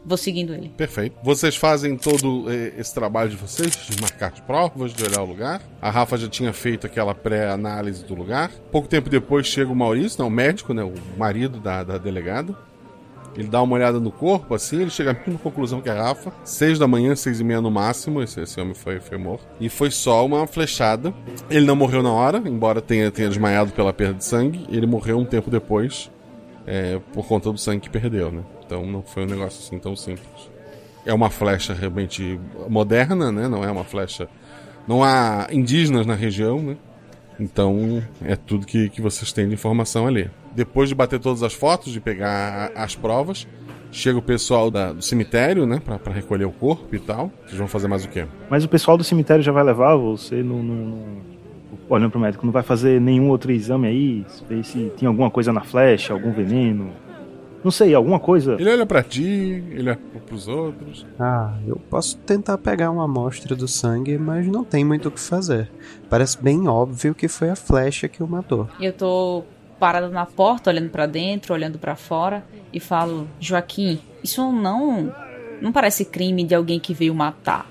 vou 0.06 0.18
seguindo 0.18 0.54
ele. 0.54 0.70
Perfeito. 0.70 1.18
Vocês 1.24 1.56
fazem 1.56 1.98
todo 1.98 2.46
eh, 2.50 2.74
esse 2.78 2.94
trabalho 2.94 3.30
de 3.30 3.36
vocês, 3.36 3.76
de 3.90 4.00
marcar 4.00 4.32
as 4.34 4.40
provas, 4.40 4.94
de 4.94 5.04
olhar 5.04 5.22
o 5.22 5.26
lugar. 5.26 5.62
A 5.82 5.90
Rafa 5.90 6.18
já 6.18 6.28
tinha 6.28 6.54
feito 6.54 6.86
aquela 6.86 7.16
pré-análise 7.16 8.06
do 8.06 8.14
lugar. 8.14 8.52
Pouco 8.72 8.88
tempo 8.88 9.10
depois 9.10 9.48
chega 9.48 9.72
o 9.72 9.76
Maurício, 9.76 10.20
não, 10.20 10.28
o 10.28 10.32
médico, 10.32 10.74
né, 10.74 10.84
o 10.84 10.94
marido 11.18 11.60
da, 11.60 11.84
da 11.84 11.98
delegada. 11.98 12.56
Ele 13.38 13.50
dá 13.50 13.62
uma 13.62 13.76
olhada 13.76 14.00
no 14.00 14.12
corpo, 14.12 14.54
assim, 14.54 14.82
ele 14.82 14.90
chega 14.90 15.12
à 15.12 15.14
mesma 15.14 15.38
conclusão 15.38 15.82
que 15.82 15.90
a 15.90 15.94
Rafa. 15.94 16.32
Seis 16.44 16.80
da 16.80 16.88
manhã, 16.88 17.16
seis 17.16 17.40
e 17.42 17.44
meia 17.44 17.60
no 17.60 17.70
máximo, 17.70 18.22
esse, 18.22 18.40
esse 18.40 18.60
homem 18.62 18.74
foi, 18.74 19.00
foi 19.02 19.18
morto. 19.18 19.46
E 19.60 19.68
foi 19.68 19.92
só 19.92 20.26
uma 20.26 20.48
flechada. 20.48 21.14
Ele 21.50 21.66
não 21.66 21.76
morreu 21.76 22.02
na 22.02 22.12
hora, 22.12 22.42
embora 22.46 22.82
tenha, 22.82 23.12
tenha 23.12 23.28
desmaiado 23.28 23.74
pela 23.74 23.92
perda 23.92 24.14
de 24.14 24.24
sangue. 24.24 24.66
Ele 24.70 24.86
morreu 24.86 25.20
um 25.20 25.26
tempo 25.26 25.52
depois, 25.52 26.10
é, 26.66 27.00
por 27.14 27.28
conta 27.28 27.52
do 27.52 27.58
sangue 27.58 27.82
que 27.82 27.90
perdeu, 27.90 28.32
né? 28.32 28.42
Então 28.66 28.86
não 28.86 29.02
foi 29.02 29.24
um 29.24 29.28
negócio 29.28 29.64
assim 29.64 29.80
tão 29.80 29.96
simples. 29.96 30.50
É 31.06 31.14
uma 31.14 31.30
flecha 31.30 31.74
realmente 31.74 32.40
moderna, 32.68 33.32
né? 33.32 33.48
Não 33.48 33.64
é 33.64 33.72
uma 33.72 33.84
flecha. 33.84 34.28
Não 34.88 35.04
há 35.04 35.48
indígenas 35.52 36.06
na 36.06 36.16
região, 36.16 36.62
né? 36.62 36.78
Então 37.40 38.02
é 38.24 38.36
tudo 38.36 38.66
que, 38.66 38.90
que 38.90 39.02
vocês 39.02 39.32
têm 39.32 39.48
de 39.48 39.54
informação 39.54 40.08
ali. 40.08 40.30
Depois 40.56 40.90
de 40.90 40.96
bater 40.96 41.20
todas 41.20 41.44
as 41.44 41.54
fotos, 41.54 41.92
de 41.92 42.00
pegar 42.00 42.72
as 42.76 42.96
provas, 42.96 43.46
chega 43.92 44.18
o 44.18 44.22
pessoal 44.22 44.72
da, 44.72 44.94
do 44.94 45.02
cemitério, 45.02 45.66
né? 45.66 45.82
Pra, 45.84 46.00
pra, 46.00 46.14
recolher 46.14 46.46
o 46.46 46.52
corpo 46.52 46.96
e 46.96 47.00
tal. 47.00 47.32
Vocês 47.46 47.58
vão 47.58 47.68
fazer 47.68 47.88
mais 47.88 48.06
o 48.06 48.10
quê? 48.10 48.26
Mas 48.50 48.64
o 48.64 48.70
pessoal 48.70 48.98
do 48.98 49.04
cemitério 49.04 49.44
já 49.44 49.52
vai 49.52 49.64
levar 49.64 49.96
você 49.96 50.42
no, 50.42 50.64
no... 50.64 51.36
Olhando 51.90 52.12
pro 52.12 52.20
médico, 52.20 52.46
não 52.46 52.54
vai 52.54 52.64
fazer 52.64 53.00
nenhum 53.00 53.30
outro 53.30 53.52
exame 53.52 53.88
aí? 53.88 54.26
Ver 54.50 54.64
se 54.64 54.92
tem 54.98 55.08
alguma 55.08 55.30
coisa 55.30 55.54
na 55.54 55.62
flecha, 55.62 56.14
algum 56.14 56.32
veneno? 56.32 56.92
Não 57.66 57.72
sei, 57.72 57.96
alguma 57.96 58.20
coisa. 58.20 58.58
Ele 58.60 58.70
olha 58.70 58.86
para 58.86 59.02
ti, 59.02 59.24
ele 59.24 59.90
olha 59.90 60.00
pros 60.28 60.48
outros. 60.48 61.04
Ah, 61.20 61.56
eu 61.68 61.78
posso 61.90 62.16
tentar 62.18 62.60
pegar 62.60 62.92
uma 62.92 63.06
amostra 63.06 63.56
do 63.56 63.68
sangue, 63.68 64.20
mas 64.20 64.46
não 64.46 64.64
tem 64.64 64.86
muito 64.86 65.08
o 65.08 65.12
que 65.12 65.20
fazer. 65.20 65.72
Parece 66.08 66.40
bem 66.40 66.68
óbvio 66.68 67.16
que 67.16 67.28
foi 67.28 67.50
a 67.50 67.56
flecha 67.56 68.08
que 68.08 68.22
o 68.22 68.28
matou. 68.28 68.70
Eu 68.80 68.94
tô 68.94 69.44
parada 69.80 70.08
na 70.10 70.28
porta, 70.28 70.70
olhando 70.70 70.92
para 70.92 71.08
dentro, 71.08 71.56
olhando 71.56 71.80
para 71.80 71.96
fora 71.96 72.46
e 72.72 72.80
falo: 72.80 73.28
"Joaquim, 73.40 74.00
isso 74.24 74.52
não 74.52 75.12
não 75.60 75.72
parece 75.72 76.06
crime 76.06 76.44
de 76.44 76.54
alguém 76.54 76.80
que 76.80 76.94
veio 76.94 77.16
matar. 77.16 77.68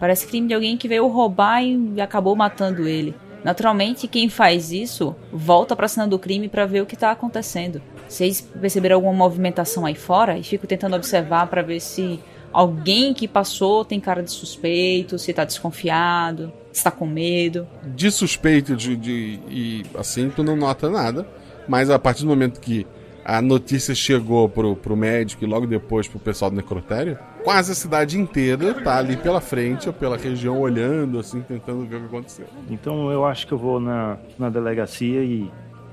Parece 0.00 0.26
crime 0.26 0.48
de 0.48 0.54
alguém 0.54 0.78
que 0.78 0.88
veio 0.88 1.06
roubar 1.08 1.62
e 1.62 2.00
acabou 2.00 2.34
matando 2.34 2.88
ele. 2.88 3.14
Naturalmente, 3.44 4.08
quem 4.08 4.30
faz 4.30 4.72
isso 4.72 5.14
volta 5.30 5.76
para 5.76 5.88
cena 5.88 6.08
do 6.08 6.18
crime 6.18 6.48
para 6.48 6.64
ver 6.64 6.80
o 6.80 6.86
que 6.86 6.96
tá 6.96 7.10
acontecendo. 7.10 7.82
Vocês 8.08 8.40
perceberam 8.40 8.96
alguma 8.96 9.12
movimentação 9.12 9.86
aí 9.86 9.94
fora? 9.94 10.38
E 10.38 10.42
fico 10.42 10.66
tentando 10.66 10.96
observar 10.96 11.46
para 11.46 11.62
ver 11.62 11.80
se 11.80 12.20
alguém 12.52 13.12
que 13.12 13.26
passou 13.26 13.84
tem 13.84 13.98
cara 13.98 14.22
de 14.22 14.30
suspeito, 14.30 15.18
se 15.18 15.32
tá 15.32 15.44
desconfiado, 15.44 16.52
se 16.72 16.84
tá 16.84 16.90
com 16.90 17.06
medo. 17.06 17.66
De 17.82 18.10
suspeito 18.10 18.76
de, 18.76 18.96
de, 18.96 19.40
e 19.48 19.82
assim, 19.96 20.30
tu 20.30 20.42
não 20.42 20.56
nota 20.56 20.88
nada. 20.88 21.26
Mas 21.66 21.90
a 21.90 21.98
partir 21.98 22.22
do 22.22 22.28
momento 22.28 22.60
que 22.60 22.86
a 23.24 23.40
notícia 23.40 23.94
chegou 23.94 24.48
pro, 24.48 24.76
pro 24.76 24.94
médico 24.94 25.42
e 25.42 25.46
logo 25.46 25.66
depois 25.66 26.06
pro 26.06 26.18
pessoal 26.18 26.50
do 26.50 26.56
necrotério, 26.56 27.18
quase 27.42 27.72
a 27.72 27.74
cidade 27.74 28.20
inteira 28.20 28.74
tá 28.74 28.98
ali 28.98 29.16
pela 29.16 29.40
frente 29.40 29.88
ou 29.88 29.94
pela 29.94 30.16
região 30.16 30.60
olhando, 30.60 31.18
assim, 31.18 31.40
tentando 31.40 31.86
ver 31.86 31.96
o 31.96 32.00
que 32.00 32.06
aconteceu. 32.06 32.46
Então 32.70 33.10
eu 33.10 33.24
acho 33.24 33.46
que 33.46 33.52
eu 33.52 33.58
vou 33.58 33.80
na, 33.80 34.18
na 34.38 34.50
delegacia 34.50 35.24
e 35.24 35.50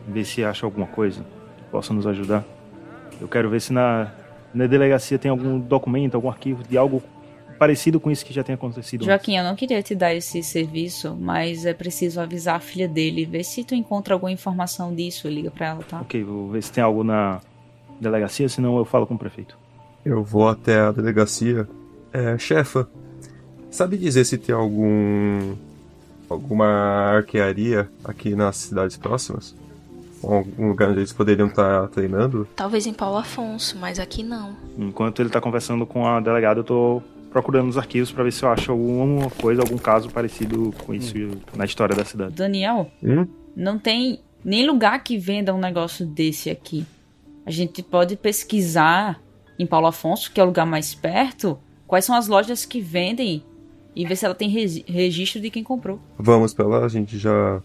ver 0.07 0.25
se 0.25 0.43
acha 0.43 0.65
alguma 0.65 0.87
coisa 0.87 1.25
possa 1.71 1.93
nos 1.93 2.05
ajudar. 2.05 2.43
Eu 3.19 3.27
quero 3.27 3.49
ver 3.49 3.61
se 3.61 3.71
na, 3.71 4.11
na 4.53 4.67
delegacia 4.67 5.17
tem 5.17 5.31
algum 5.31 5.59
documento, 5.59 6.15
algum 6.15 6.29
arquivo 6.29 6.63
de 6.63 6.77
algo 6.77 7.01
parecido 7.57 7.99
com 7.99 8.09
isso 8.09 8.25
que 8.25 8.33
já 8.33 8.43
tem 8.43 8.55
acontecido. 8.55 9.05
Joaquim, 9.05 9.33
antes. 9.33 9.45
eu 9.45 9.49
não 9.49 9.55
queria 9.55 9.83
te 9.83 9.93
dar 9.93 10.15
esse 10.15 10.41
serviço, 10.41 11.15
mas 11.19 11.63
é 11.65 11.73
preciso 11.73 12.19
avisar 12.19 12.55
a 12.55 12.59
filha 12.59 12.87
dele, 12.87 13.23
ver 13.23 13.43
se 13.43 13.63
tu 13.63 13.75
encontra 13.75 14.15
alguma 14.15 14.31
informação 14.31 14.93
disso, 14.95 15.27
liga 15.27 15.51
para 15.51 15.67
ela, 15.67 15.83
tá? 15.83 16.01
Ok, 16.01 16.23
vou 16.23 16.49
ver 16.49 16.63
se 16.63 16.71
tem 16.71 16.83
algo 16.83 17.03
na 17.03 17.39
delegacia, 17.99 18.49
senão 18.49 18.77
eu 18.77 18.83
falo 18.83 19.05
com 19.05 19.13
o 19.13 19.17
prefeito. 19.17 19.55
Eu 20.03 20.23
vou 20.23 20.49
até 20.49 20.79
a 20.79 20.91
delegacia. 20.91 21.67
É, 22.11 22.35
chefa, 22.37 22.89
sabe 23.69 23.95
dizer 23.95 24.25
se 24.25 24.37
tem 24.39 24.55
algum 24.55 25.55
alguma 26.27 26.65
arquearia 27.15 27.89
aqui 28.03 28.35
nas 28.35 28.55
cidades 28.55 28.97
próximas? 28.97 29.55
Algum 30.23 30.69
lugar 30.69 30.89
onde 30.89 30.99
eles 30.99 31.13
poderiam 31.13 31.47
estar 31.47 31.87
treinando? 31.89 32.47
Talvez 32.55 32.85
em 32.85 32.93
Paulo 32.93 33.17
Afonso, 33.17 33.77
mas 33.79 33.99
aqui 33.99 34.23
não. 34.23 34.55
Enquanto 34.77 35.21
ele 35.21 35.29
está 35.29 35.39
conversando 35.39 35.85
com 35.85 36.07
a 36.07 36.19
delegada, 36.19 36.59
eu 36.59 36.63
tô 36.63 37.01
procurando 37.31 37.67
nos 37.67 37.77
arquivos 37.77 38.11
para 38.11 38.23
ver 38.23 38.31
se 38.31 38.43
eu 38.43 38.49
acho 38.49 38.71
alguma 38.71 39.29
coisa, 39.29 39.61
algum 39.61 39.77
caso 39.77 40.09
parecido 40.09 40.73
com 40.85 40.93
isso 40.93 41.17
hum. 41.17 41.39
na 41.55 41.65
história 41.65 41.95
da 41.95 42.03
cidade. 42.03 42.35
Daniel, 42.35 42.91
hum? 43.01 43.25
não 43.55 43.79
tem 43.79 44.19
nem 44.43 44.67
lugar 44.67 45.03
que 45.03 45.17
venda 45.17 45.53
um 45.53 45.59
negócio 45.59 46.05
desse 46.05 46.49
aqui. 46.49 46.85
A 47.45 47.51
gente 47.51 47.81
pode 47.81 48.15
pesquisar 48.15 49.21
em 49.57 49.65
Paulo 49.65 49.87
Afonso, 49.87 50.31
que 50.31 50.39
é 50.39 50.43
o 50.43 50.47
lugar 50.47 50.65
mais 50.65 50.93
perto, 50.93 51.57
quais 51.87 52.05
são 52.05 52.15
as 52.15 52.27
lojas 52.27 52.65
que 52.65 52.81
vendem 52.81 53.43
e 53.95 54.05
ver 54.05 54.15
se 54.15 54.25
ela 54.25 54.35
tem 54.35 54.49
registro 54.49 55.41
de 55.41 55.49
quem 55.49 55.63
comprou. 55.63 55.99
Vamos 56.17 56.53
para 56.53 56.65
lá, 56.65 56.85
a 56.85 56.87
gente 56.87 57.17
já 57.17 57.61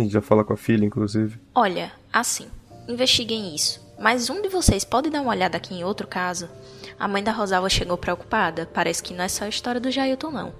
a 0.00 0.04
gente 0.04 0.12
já 0.12 0.22
fala 0.22 0.44
com 0.44 0.52
a 0.52 0.56
filha, 0.56 0.84
inclusive. 0.84 1.38
Olha, 1.54 1.92
assim, 2.12 2.48
investiguem 2.88 3.54
isso. 3.54 3.86
Mas 3.98 4.30
um 4.30 4.40
de 4.40 4.48
vocês 4.48 4.84
pode 4.84 5.10
dar 5.10 5.22
uma 5.22 5.30
olhada 5.30 5.56
aqui 5.56 5.74
em 5.74 5.84
outro 5.84 6.06
caso? 6.06 6.48
A 6.98 7.08
mãe 7.08 7.22
da 7.22 7.32
Rosalva 7.32 7.68
chegou 7.68 7.96
preocupada. 7.96 8.68
Parece 8.72 9.02
que 9.02 9.12
não 9.12 9.24
é 9.24 9.28
só 9.28 9.44
a 9.44 9.48
história 9.48 9.80
do 9.80 9.90
Jailton, 9.90 10.30
não. 10.30 10.52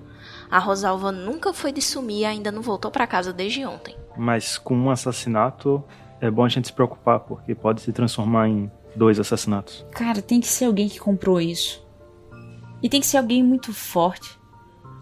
A 0.50 0.58
Rosalva 0.58 1.12
nunca 1.12 1.52
foi 1.52 1.72
de 1.72 1.82
sumir 1.82 2.20
e 2.20 2.24
ainda 2.24 2.50
não 2.50 2.62
voltou 2.62 2.90
para 2.90 3.06
casa 3.06 3.32
desde 3.32 3.64
ontem. 3.64 3.96
Mas 4.16 4.58
com 4.58 4.74
um 4.76 4.90
assassinato, 4.90 5.84
é 6.20 6.30
bom 6.30 6.44
a 6.44 6.48
gente 6.48 6.68
se 6.68 6.72
preocupar, 6.72 7.20
porque 7.20 7.54
pode 7.54 7.80
se 7.82 7.92
transformar 7.92 8.48
em 8.48 8.70
dois 8.96 9.20
assassinatos. 9.20 9.86
Cara, 9.92 10.20
tem 10.20 10.40
que 10.40 10.48
ser 10.48 10.64
alguém 10.64 10.88
que 10.88 10.98
comprou 10.98 11.40
isso. 11.40 11.86
E 12.82 12.88
tem 12.88 13.00
que 13.00 13.06
ser 13.06 13.18
alguém 13.18 13.42
muito 13.42 13.72
forte. 13.72 14.38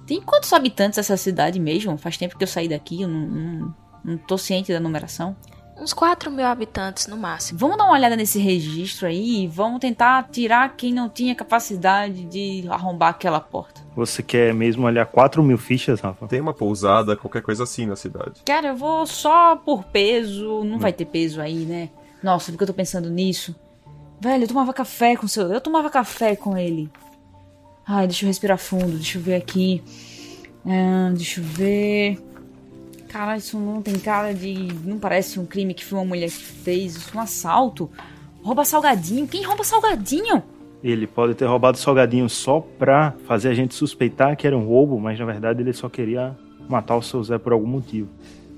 Tem 0.07 0.21
quantos 0.21 0.53
habitantes 0.53 0.99
essa 0.99 1.17
cidade 1.17 1.59
mesmo? 1.59 1.97
Faz 1.99 2.17
tempo 2.17 2.37
que 2.37 2.45
eu 2.45 2.49
saí 2.49 2.69
daqui, 2.69 3.03
eu 3.03 3.09
não, 3.09 3.27
não, 3.27 3.75
não 4.07 4.17
tô 4.17 4.39
ciente 4.39 4.73
da 4.73 4.79
numeração. 4.79 5.37
Uns 5.79 5.93
4 5.93 6.31
mil 6.31 6.47
habitantes 6.47 7.07
no 7.07 7.19
máximo. 7.19 7.59
Vamos 7.59 7.77
dar 7.77 7.85
uma 7.85 7.93
olhada 7.93 8.17
nesse 8.17 8.39
registro 8.39 9.07
aí 9.07 9.43
e 9.43 9.47
vamos 9.47 9.79
tentar 9.79 10.27
tirar 10.31 10.75
quem 10.75 10.91
não 10.91 11.07
tinha 11.07 11.35
capacidade 11.35 12.25
de 12.25 12.65
arrombar 12.71 13.11
aquela 13.11 13.41
porta. 13.41 13.83
Você 13.95 14.23
quer 14.23 14.55
mesmo 14.55 14.87
olhar 14.87 15.05
4 15.05 15.43
mil 15.43 15.59
fichas, 15.59 16.01
Rafa? 16.01 16.27
Tem 16.27 16.41
uma 16.41 16.55
pousada, 16.55 17.15
qualquer 17.15 17.43
coisa 17.43 17.65
assim 17.65 17.85
na 17.85 17.97
cidade. 17.97 18.41
Cara, 18.47 18.69
eu 18.69 18.77
vou 18.77 19.07
só 19.07 19.57
por 19.57 19.85
peso. 19.85 20.65
Não 20.65 20.79
vai 20.79 20.95
ter 20.95 21.05
peso 21.05 21.43
aí, 21.43 21.67
né? 21.67 21.91
Nossa, 22.23 22.51
porque 22.51 22.65
eu 22.65 22.69
tô 22.69 22.75
pensando 22.75 23.11
nisso. 23.11 23.55
Velho, 24.19 24.45
eu 24.45 24.49
tomava 24.49 24.73
café 24.73 25.15
com 25.15 25.29
seu. 25.29 25.53
Eu 25.53 25.61
tomava 25.61 25.91
café 25.91 26.35
com 26.37 26.57
ele. 26.57 26.91
Ai, 27.87 28.07
deixa 28.07 28.25
eu 28.25 28.29
respirar 28.29 28.59
fundo, 28.59 28.93
deixa 28.93 29.19
eu 29.19 29.23
ver 29.23 29.35
aqui. 29.35 29.83
Ah, 30.65 31.13
deixa 31.15 31.41
eu 31.41 31.45
ver. 31.45 32.26
Cara, 33.09 33.37
isso 33.37 33.59
não 33.59 33.81
tem 33.81 33.99
cara 33.99 34.35
de. 34.35 34.69
Não 34.85 34.99
parece 34.99 35.39
um 35.39 35.47
crime 35.47 35.75
que 35.75 35.85
foi 35.85 35.99
uma 35.99 36.05
mulher 36.05 36.29
que 36.29 36.45
fez. 36.45 36.97
Isso 36.97 37.11
é 37.15 37.19
um 37.19 37.21
assalto. 37.23 37.91
Rouba 38.43 38.65
salgadinho. 38.65 39.27
Quem 39.27 39.45
rouba 39.45 39.65
salgadinho? 39.65 40.43
Ele 40.83 41.07
pode 41.07 41.35
ter 41.35 41.47
roubado 41.47 41.79
salgadinho 41.79 42.29
só 42.29 42.61
pra 42.61 43.15
fazer 43.27 43.49
a 43.49 43.55
gente 43.55 43.75
suspeitar 43.75 44.37
que 44.37 44.47
era 44.47 44.57
um 44.57 44.67
roubo, 44.67 45.01
mas 45.01 45.19
na 45.19 45.25
verdade 45.25 45.63
ele 45.63 45.73
só 45.73 45.89
queria 45.89 46.37
matar 46.69 46.97
o 46.97 47.03
seu 47.03 47.23
Zé 47.25 47.39
por 47.39 47.53
algum 47.53 47.67
motivo. 47.67 48.09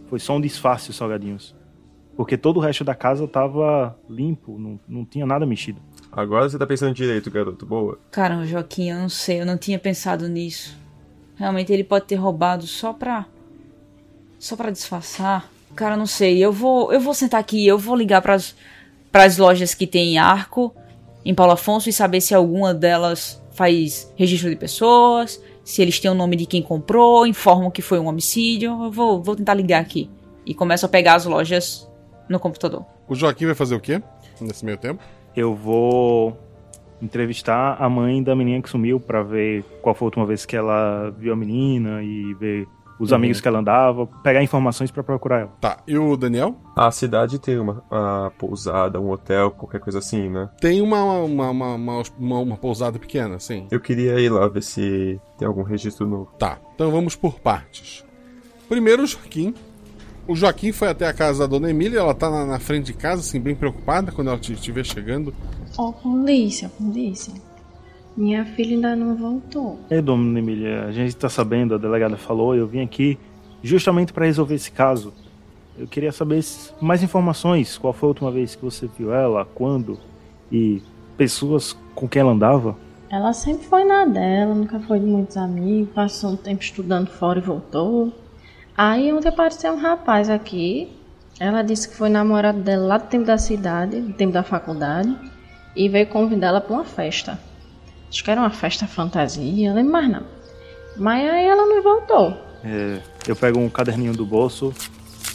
Foi 0.08 0.18
só 0.18 0.36
um 0.36 0.40
disfarce 0.40 0.90
os 0.90 0.96
salgadinhos. 0.96 1.54
Porque 2.16 2.36
todo 2.36 2.56
o 2.56 2.60
resto 2.60 2.82
da 2.82 2.94
casa 2.94 3.28
tava 3.28 3.96
limpo, 4.10 4.58
não, 4.58 4.80
não 4.88 5.04
tinha 5.04 5.24
nada 5.24 5.46
mexido. 5.46 5.80
Agora 6.10 6.48
você 6.48 6.58
tá 6.58 6.66
pensando 6.66 6.92
direito, 6.92 7.30
garoto. 7.30 7.64
Boa. 7.64 7.98
Caramba, 8.10 8.44
Joaquim, 8.44 8.90
eu 8.90 8.98
não 8.98 9.08
sei, 9.08 9.40
eu 9.40 9.46
não 9.46 9.56
tinha 9.56 9.78
pensado 9.78 10.26
nisso. 10.28 10.76
Realmente 11.36 11.72
ele 11.72 11.84
pode 11.84 12.06
ter 12.06 12.16
roubado 12.16 12.66
só 12.66 12.92
pra. 12.92 13.26
Só 14.38 14.56
pra 14.56 14.70
disfarçar. 14.70 15.50
Cara, 15.74 15.96
não 15.96 16.06
sei. 16.06 16.38
Eu 16.38 16.52
vou, 16.52 16.92
eu 16.92 17.00
vou 17.00 17.14
sentar 17.14 17.40
aqui, 17.40 17.66
eu 17.66 17.78
vou 17.78 17.96
ligar 17.96 18.22
pras, 18.22 18.54
pras 19.10 19.38
lojas 19.38 19.74
que 19.74 19.86
tem 19.86 20.18
arco 20.18 20.74
em 21.24 21.34
Paulo 21.34 21.52
Afonso 21.52 21.88
e 21.88 21.92
saber 21.92 22.20
se 22.20 22.34
alguma 22.34 22.72
delas 22.72 23.42
faz 23.52 24.12
registro 24.16 24.48
de 24.48 24.56
pessoas, 24.56 25.42
se 25.64 25.82
eles 25.82 25.98
têm 25.98 26.10
o 26.10 26.14
nome 26.14 26.36
de 26.36 26.46
quem 26.46 26.62
comprou, 26.62 27.26
informam 27.26 27.70
que 27.70 27.82
foi 27.82 27.98
um 27.98 28.06
homicídio. 28.06 28.84
Eu 28.84 28.90
vou, 28.90 29.22
vou 29.22 29.36
tentar 29.36 29.54
ligar 29.54 29.80
aqui. 29.80 30.08
E 30.46 30.54
começo 30.54 30.86
a 30.86 30.88
pegar 30.88 31.16
as 31.16 31.26
lojas 31.26 31.90
no 32.28 32.38
computador. 32.38 32.84
O 33.08 33.14
Joaquim 33.14 33.46
vai 33.46 33.54
fazer 33.54 33.74
o 33.74 33.80
quê 33.80 34.02
nesse 34.40 34.64
meio 34.64 34.78
tempo? 34.78 35.02
Eu 35.36 35.54
vou 35.54 36.38
entrevistar 37.00 37.76
a 37.78 37.88
mãe 37.88 38.22
da 38.22 38.34
menina 38.34 38.62
que 38.62 38.68
sumiu 38.68 38.98
para 38.98 39.22
ver 39.22 39.62
qual 39.82 39.94
foi 39.94 40.06
a 40.06 40.08
última 40.08 40.26
vez 40.26 40.44
que 40.46 40.56
ela 40.56 41.10
viu 41.10 41.32
a 41.32 41.36
menina 41.36 42.02
e 42.02 42.34
ver 42.34 42.66
os 42.98 43.10
Uhum. 43.10 43.16
amigos 43.16 43.40
que 43.40 43.46
ela 43.48 43.58
andava, 43.60 44.06
pegar 44.22 44.42
informações 44.42 44.90
para 44.90 45.02
procurar 45.02 45.40
ela. 45.40 45.52
Tá, 45.60 45.78
e 45.86 45.96
o 45.96 46.16
Daniel? 46.16 46.56
A 46.76 46.90
cidade 46.90 47.38
tem 47.38 47.58
uma, 47.58 47.82
uma 47.90 48.32
pousada, 48.38 49.00
um 49.00 49.10
hotel, 49.10 49.50
qualquer 49.50 49.80
coisa 49.80 49.98
assim, 50.00 50.28
né? 50.28 50.48
Tem 50.60 50.80
uma, 50.80 51.02
uma, 51.02 51.50
uma, 51.50 51.74
uma, 51.74 52.02
uma- 52.18 52.38
uma 52.40 52.56
pousada 52.56 52.98
pequena, 52.98 53.38
sim. 53.38 53.66
Eu 53.70 53.80
queria 53.80 54.18
ir 54.20 54.28
lá 54.30 54.46
ver 54.48 54.62
se 54.62 55.20
tem 55.38 55.46
algum 55.46 55.62
registro 55.62 56.06
novo. 56.06 56.30
Tá, 56.38 56.58
então 56.74 56.90
vamos 56.90 57.14
por 57.16 57.38
partes. 57.40 58.04
Primeiro 58.68 59.02
o 59.02 59.06
Joaquim. 59.06 59.54
O 60.26 60.36
Joaquim 60.36 60.72
foi 60.72 60.88
até 60.88 61.06
a 61.08 61.12
casa 61.14 61.40
da 61.40 61.46
dona 61.46 61.70
Emília, 61.70 62.00
ela 62.00 62.12
tá 62.14 62.28
na, 62.30 62.44
na 62.44 62.58
frente 62.58 62.84
de 62.86 62.92
casa, 62.92 63.22
assim, 63.22 63.40
bem 63.40 63.54
preocupada 63.54 64.12
quando 64.12 64.28
ela 64.28 64.38
estiver 64.38 64.84
chegando. 64.84 65.32
Ó, 65.78 65.90
polícia, 65.92 66.68
polícia. 66.68 67.32
Minha 68.18 68.44
filha 68.44 68.74
ainda 68.74 68.96
não 68.96 69.14
voltou. 69.14 69.78
É, 69.88 70.02
dona 70.02 70.40
Emília, 70.40 70.86
a 70.86 70.90
gente 70.90 71.14
tá 71.14 71.28
sabendo, 71.28 71.76
a 71.76 71.78
delegada 71.78 72.16
falou, 72.16 72.52
eu 72.52 72.66
vim 72.66 72.80
aqui 72.80 73.16
justamente 73.62 74.12
para 74.12 74.26
resolver 74.26 74.56
esse 74.56 74.72
caso. 74.72 75.14
Eu 75.78 75.86
queria 75.86 76.10
saber 76.10 76.44
mais 76.80 77.00
informações, 77.00 77.78
qual 77.78 77.92
foi 77.92 78.08
a 78.08 78.10
última 78.10 78.32
vez 78.32 78.56
que 78.56 78.64
você 78.64 78.88
viu 78.98 79.14
ela, 79.14 79.44
quando 79.44 80.00
e 80.50 80.82
pessoas 81.16 81.78
com 81.94 82.08
quem 82.08 82.18
ela 82.18 82.32
andava. 82.32 82.76
Ela 83.08 83.32
sempre 83.32 83.64
foi 83.68 83.84
na 83.84 84.04
dela, 84.04 84.52
nunca 84.52 84.80
foi 84.80 84.98
de 84.98 85.06
muitos 85.06 85.36
amigos, 85.36 85.94
passou 85.94 86.32
um 86.32 86.36
tempo 86.36 86.60
estudando 86.60 87.06
fora 87.06 87.38
e 87.38 87.42
voltou. 87.42 88.12
Aí 88.76 89.12
ontem 89.12 89.28
apareceu 89.28 89.74
um 89.74 89.78
rapaz 89.78 90.28
aqui. 90.28 90.88
Ela 91.38 91.62
disse 91.62 91.88
que 91.88 91.94
foi 91.94 92.08
namorado 92.08 92.58
dela 92.62 92.84
lá 92.84 92.98
do 92.98 93.06
tempo 93.06 93.26
da 93.26 93.38
cidade, 93.38 94.00
do 94.00 94.12
tempo 94.12 94.32
da 94.32 94.42
faculdade, 94.42 95.16
e 95.76 95.88
veio 95.88 96.08
convidá-la 96.08 96.60
para 96.60 96.74
uma 96.74 96.84
festa. 96.84 97.38
Acho 98.08 98.24
que 98.24 98.30
era 98.30 98.40
uma 98.40 98.50
festa 98.50 98.86
fantasia, 98.86 99.68
não 99.68 99.76
lembro 99.76 99.92
mais 99.92 100.10
não. 100.10 100.22
Mas 100.96 101.30
aí 101.30 101.46
ela 101.46 101.66
não 101.66 101.82
voltou. 101.82 102.36
É, 102.64 103.00
eu 103.26 103.36
pego 103.36 103.58
um 103.58 103.68
caderninho 103.68 104.12
do 104.14 104.26
bolso. 104.26 104.74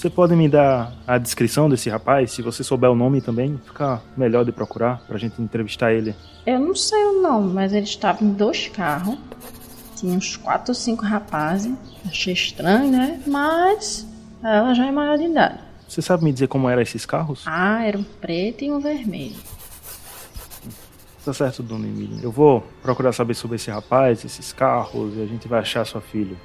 Você 0.04 0.10
pode 0.10 0.36
me 0.36 0.50
dar 0.50 0.92
a 1.08 1.18
descrição 1.18 1.70
desse 1.70 1.90
rapaz? 1.90 2.32
Se 2.32 2.42
você 2.42 2.62
souber 2.62 2.92
o 2.92 2.96
nome 2.96 3.22
também, 3.22 3.58
fica 3.66 4.02
melhor 4.18 4.44
de 4.44 4.52
procurar 4.52 5.02
pra 5.08 5.18
gente 5.18 5.42
entrevistar 5.42 5.94
ele. 5.94 6.14
Eu 6.46 6.60
não 6.60 6.76
sei 6.76 7.02
o 7.06 7.22
nome, 7.22 7.54
mas 7.54 7.72
eles 7.72 7.90
estavam 7.90 8.28
em 8.28 8.34
dois 8.34 8.68
carros. 8.68 9.18
Tinha 9.96 10.18
uns 10.18 10.36
quatro 10.36 10.72
ou 10.72 10.76
cinco 10.76 11.06
rapazes. 11.06 11.74
Achei 12.06 12.34
estranho, 12.34 12.92
né? 12.92 13.22
Mas 13.26 14.06
ela 14.44 14.74
já 14.74 14.86
é 14.88 14.92
maior 14.92 15.18
de 15.18 15.24
idade. 15.24 15.60
Você 15.88 16.02
sabe 16.02 16.26
me 16.26 16.34
dizer 16.34 16.48
como 16.48 16.68
eram 16.68 16.82
esses 16.82 17.06
carros? 17.06 17.44
Ah, 17.46 17.86
era 17.86 17.98
um 17.98 18.04
preto 18.04 18.66
e 18.66 18.72
um 18.72 18.80
vermelho. 18.80 19.36
Tá 21.24 21.32
certo, 21.32 21.64
dona 21.64 21.88
Emília. 21.88 22.20
Eu 22.22 22.32
vou 22.32 22.64
procurar 22.82 23.14
saber 23.14 23.34
sobre 23.34 23.56
esse 23.56 23.72
rapaz, 23.72 24.26
esses 24.26 24.52
carros, 24.52 25.16
e 25.16 25.22
a 25.22 25.26
gente 25.26 25.48
vai 25.48 25.60
achar 25.60 25.86
sua 25.86 26.02
filha. 26.02 26.36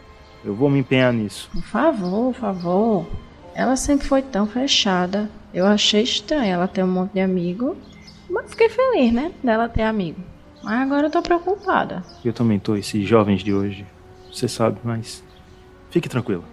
Eu 0.44 0.54
vou 0.54 0.70
me 0.70 0.78
empenhar 0.78 1.12
nisso. 1.12 1.50
Por 1.52 1.62
favor, 1.62 2.32
por 2.32 2.40
favor. 2.40 3.06
Ela 3.54 3.74
sempre 3.74 4.06
foi 4.06 4.22
tão 4.22 4.46
fechada. 4.46 5.28
Eu 5.52 5.66
achei 5.66 6.02
estranho 6.02 6.52
ela 6.52 6.68
ter 6.68 6.84
um 6.84 6.88
monte 6.88 7.14
de 7.14 7.20
amigo. 7.20 7.76
Mas 8.30 8.50
fiquei 8.50 8.68
feliz, 8.68 9.12
né? 9.12 9.32
Dela 9.42 9.68
ter 9.68 9.82
amigo. 9.82 10.20
Mas 10.62 10.80
agora 10.80 11.06
eu 11.06 11.10
tô 11.10 11.22
preocupada. 11.22 12.04
Eu 12.24 12.32
também 12.32 12.60
tô, 12.60 12.76
esses 12.76 13.06
jovens 13.08 13.42
de 13.42 13.52
hoje. 13.52 13.84
Você 14.32 14.46
sabe, 14.46 14.78
mas. 14.84 15.24
Fique 15.90 16.08
tranquila. 16.08 16.44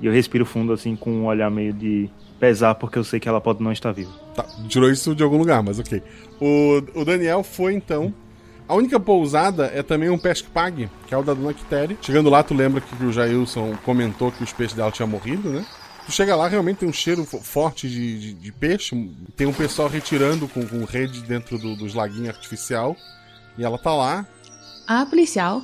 E 0.00 0.06
eu 0.06 0.12
respiro 0.12 0.46
fundo, 0.46 0.72
assim, 0.72 0.94
com 0.94 1.10
um 1.10 1.26
olhar 1.26 1.50
meio 1.50 1.72
de 1.72 2.08
pesar, 2.38 2.74
porque 2.74 2.98
eu 2.98 3.04
sei 3.04 3.18
que 3.20 3.28
ela 3.28 3.40
pode 3.40 3.62
não 3.62 3.72
estar 3.72 3.92
viva. 3.92 4.10
Tá, 4.34 4.44
tirou 4.68 4.90
isso 4.90 5.14
de 5.14 5.22
algum 5.22 5.38
lugar, 5.38 5.62
mas 5.62 5.78
ok. 5.78 6.02
O, 6.40 7.00
o 7.00 7.04
Daniel 7.04 7.42
foi 7.42 7.74
então. 7.74 8.12
A 8.68 8.74
única 8.74 8.98
pousada 8.98 9.66
é 9.72 9.82
também 9.82 10.10
um 10.10 10.18
pesque 10.18 10.48
pague, 10.50 10.90
que 11.06 11.14
é 11.14 11.16
o 11.16 11.22
da 11.22 11.32
dona 11.34 11.54
Quitéria. 11.54 11.96
Chegando 12.02 12.28
lá, 12.28 12.42
tu 12.42 12.52
lembra 12.52 12.80
que 12.80 13.04
o 13.04 13.12
Jailson 13.12 13.76
comentou 13.84 14.32
que 14.32 14.42
os 14.42 14.52
peixes 14.52 14.76
dela 14.76 14.90
tinham 14.90 15.06
morrido, 15.08 15.48
né? 15.50 15.64
Tu 16.04 16.12
chega 16.12 16.34
lá, 16.36 16.48
realmente 16.48 16.78
tem 16.78 16.88
um 16.88 16.92
cheiro 16.92 17.24
fo- 17.24 17.40
forte 17.40 17.88
de, 17.88 18.18
de, 18.20 18.32
de 18.34 18.52
peixe. 18.52 19.10
Tem 19.36 19.46
um 19.46 19.52
pessoal 19.52 19.88
retirando 19.88 20.48
com, 20.48 20.66
com 20.66 20.84
rede 20.84 21.20
dentro 21.22 21.58
do- 21.58 21.76
dos 21.76 21.94
laguinhos 21.94 22.28
artificial. 22.30 22.96
E 23.56 23.64
ela 23.64 23.78
tá 23.78 23.94
lá. 23.94 24.26
Ah, 24.86 25.06
policial. 25.06 25.62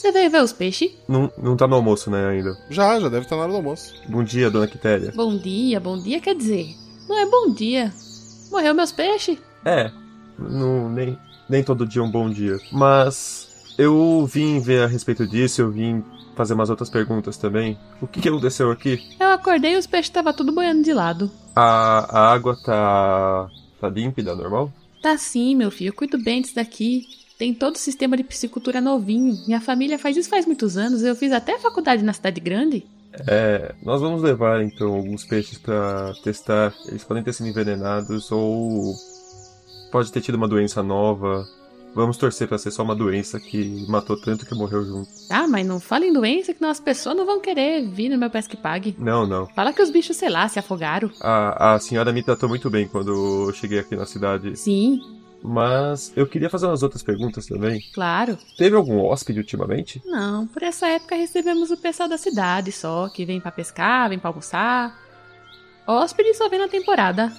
Você 0.00 0.12
veio 0.12 0.30
ver 0.30 0.42
os 0.42 0.50
peixes? 0.50 0.90
Não, 1.06 1.30
não 1.36 1.54
tá 1.54 1.68
no 1.68 1.76
almoço, 1.76 2.10
né, 2.10 2.26
ainda. 2.26 2.56
Já, 2.70 2.98
já 2.98 3.10
deve 3.10 3.26
estar 3.26 3.36
na 3.36 3.42
hora 3.42 3.50
do 3.50 3.56
almoço. 3.56 3.94
Bom 4.08 4.24
dia, 4.24 4.50
dona 4.50 4.66
Quitéria. 4.66 5.12
Bom 5.14 5.36
dia, 5.36 5.78
bom 5.78 6.02
dia 6.02 6.18
quer 6.22 6.34
dizer. 6.34 6.74
Não 7.06 7.18
é 7.18 7.26
bom 7.26 7.52
dia. 7.52 7.92
Morreu 8.50 8.74
meus 8.74 8.92
peixes? 8.92 9.36
É, 9.62 9.90
não, 10.38 10.88
nem, 10.88 11.18
nem 11.50 11.62
todo 11.62 11.86
dia 11.86 12.00
é 12.00 12.04
um 12.04 12.10
bom 12.10 12.30
dia. 12.30 12.56
Mas 12.72 13.74
eu 13.76 14.24
vim 14.24 14.58
ver 14.58 14.84
a 14.84 14.86
respeito 14.86 15.26
disso, 15.26 15.60
eu 15.60 15.70
vim 15.70 16.02
fazer 16.34 16.54
umas 16.54 16.70
outras 16.70 16.88
perguntas 16.88 17.36
também. 17.36 17.78
O 18.00 18.06
que, 18.06 18.22
que 18.22 18.28
aconteceu 18.30 18.70
aqui? 18.70 19.06
Eu 19.20 19.28
acordei 19.28 19.74
e 19.74 19.76
os 19.76 19.86
peixes 19.86 20.06
estavam 20.06 20.32
tudo 20.32 20.50
boiando 20.50 20.82
de 20.82 20.94
lado. 20.94 21.30
A, 21.54 22.06
a 22.08 22.32
água 22.32 22.56
tá. 22.64 23.50
tá 23.78 23.90
límpida, 23.90 24.34
normal? 24.34 24.72
Tá 25.02 25.18
sim, 25.18 25.54
meu 25.54 25.70
filho. 25.70 25.88
Eu 25.88 25.94
cuido 25.94 26.16
bem 26.16 26.40
disso 26.40 26.54
daqui. 26.54 27.19
Tem 27.40 27.54
todo 27.54 27.76
o 27.76 27.78
sistema 27.78 28.18
de 28.18 28.22
piscicultura 28.22 28.82
novinho. 28.82 29.34
Minha 29.46 29.62
família 29.62 29.98
faz 29.98 30.14
isso 30.14 30.28
faz 30.28 30.44
muitos 30.44 30.76
anos. 30.76 31.02
Eu 31.02 31.16
fiz 31.16 31.32
até 31.32 31.58
faculdade 31.58 32.04
na 32.04 32.12
cidade 32.12 32.38
grande. 32.38 32.84
É, 33.26 33.74
nós 33.82 34.02
vamos 34.02 34.20
levar 34.20 34.62
então 34.62 34.92
alguns 34.92 35.24
peixes 35.24 35.56
pra 35.56 36.12
testar. 36.22 36.74
Eles 36.86 37.02
podem 37.02 37.22
ter 37.22 37.32
sido 37.32 37.48
envenenados 37.48 38.30
ou 38.30 38.94
pode 39.90 40.12
ter 40.12 40.20
tido 40.20 40.34
uma 40.34 40.46
doença 40.46 40.82
nova. 40.82 41.46
Vamos 41.94 42.18
torcer 42.18 42.46
pra 42.46 42.58
ser 42.58 42.72
só 42.72 42.82
uma 42.82 42.94
doença 42.94 43.40
que 43.40 43.86
matou 43.88 44.20
tanto 44.20 44.44
que 44.44 44.54
morreu 44.54 44.84
junto. 44.84 45.08
Ah, 45.30 45.48
mas 45.48 45.66
não 45.66 45.80
fala 45.80 46.04
em 46.04 46.12
doença 46.12 46.52
que 46.52 46.60
não, 46.60 46.68
as 46.68 46.78
pessoas 46.78 47.16
não 47.16 47.24
vão 47.24 47.40
querer 47.40 47.88
vir 47.88 48.10
no 48.10 48.18
meu 48.18 48.28
pesque 48.28 48.54
pague. 48.54 48.94
Não, 48.98 49.26
não. 49.26 49.46
Fala 49.46 49.72
que 49.72 49.80
os 49.80 49.90
bichos, 49.90 50.18
sei 50.18 50.28
lá, 50.28 50.46
se 50.46 50.58
afogaram. 50.58 51.10
A, 51.22 51.74
a 51.74 51.80
senhora 51.80 52.12
me 52.12 52.22
tratou 52.22 52.50
muito 52.50 52.68
bem 52.68 52.86
quando 52.86 53.46
eu 53.48 53.54
cheguei 53.54 53.78
aqui 53.78 53.96
na 53.96 54.04
cidade. 54.04 54.54
Sim, 54.56 55.00
Mas 55.42 56.12
eu 56.14 56.26
queria 56.26 56.50
fazer 56.50 56.66
umas 56.66 56.82
outras 56.82 57.02
perguntas 57.02 57.46
também. 57.46 57.82
claro. 57.94 58.36
Teve 58.58 58.76
algum 58.76 58.98
hóspede 58.98 59.38
ultimamente? 59.38 60.02
Não, 60.04 60.46
por 60.46 60.62
essa 60.62 60.86
época 60.86 61.14
recebemos 61.16 61.70
o 61.70 61.76
pessoal 61.76 62.08
da 62.08 62.18
cidade 62.18 62.70
só, 62.72 63.08
que 63.08 63.24
vem 63.24 63.40
pra 63.40 63.50
pescar, 63.50 64.08
vem 64.08 64.18
pra 64.18 64.30
almoçar. 64.30 64.98
Hóspede 65.86 66.34
só 66.34 66.48
vem 66.48 66.58
na 66.58 66.68
temporada. 66.68 67.32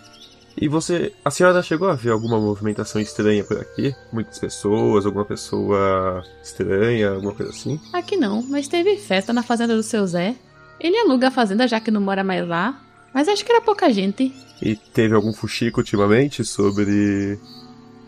E 0.60 0.68
você. 0.68 1.14
A 1.24 1.32
senhora 1.32 1.64
chegou 1.64 1.90
a 1.90 1.94
ver 1.94 2.10
alguma 2.12 2.40
movimentação 2.40 3.02
estranha 3.02 3.44
por 3.44 3.58
aqui? 3.58 3.96
Muitas 4.12 4.38
pessoas, 4.38 5.06
alguma 5.06 5.24
pessoa 5.24 6.24
estranha, 6.44 7.12
alguma 7.12 7.34
coisa 7.34 7.52
assim? 7.52 7.80
Aqui 7.94 8.18
não, 8.18 8.42
mas 8.44 8.68
teve 8.68 8.98
festa 8.98 9.32
na 9.32 9.44
fazenda 9.44 9.76
do 9.76 9.84
seu 9.84 10.06
Zé. 10.06 10.36
Ele 10.80 10.98
aluga 10.98 11.28
a 11.30 11.32
fazenda 11.32 11.68
já 11.68 11.80
que 11.80 11.92
não 11.92 12.02
mora 12.02 12.24
mais 12.24 12.46
lá. 12.46 12.82
Mas 13.14 13.28
acho 13.28 13.46
que 13.46 13.52
era 13.52 13.62
pouca 13.62 13.92
gente. 13.94 14.34
E 14.62 14.76
teve 14.76 15.14
algum 15.14 15.34
fuxico 15.34 15.80
ultimamente 15.82 16.44
sobre 16.46 17.38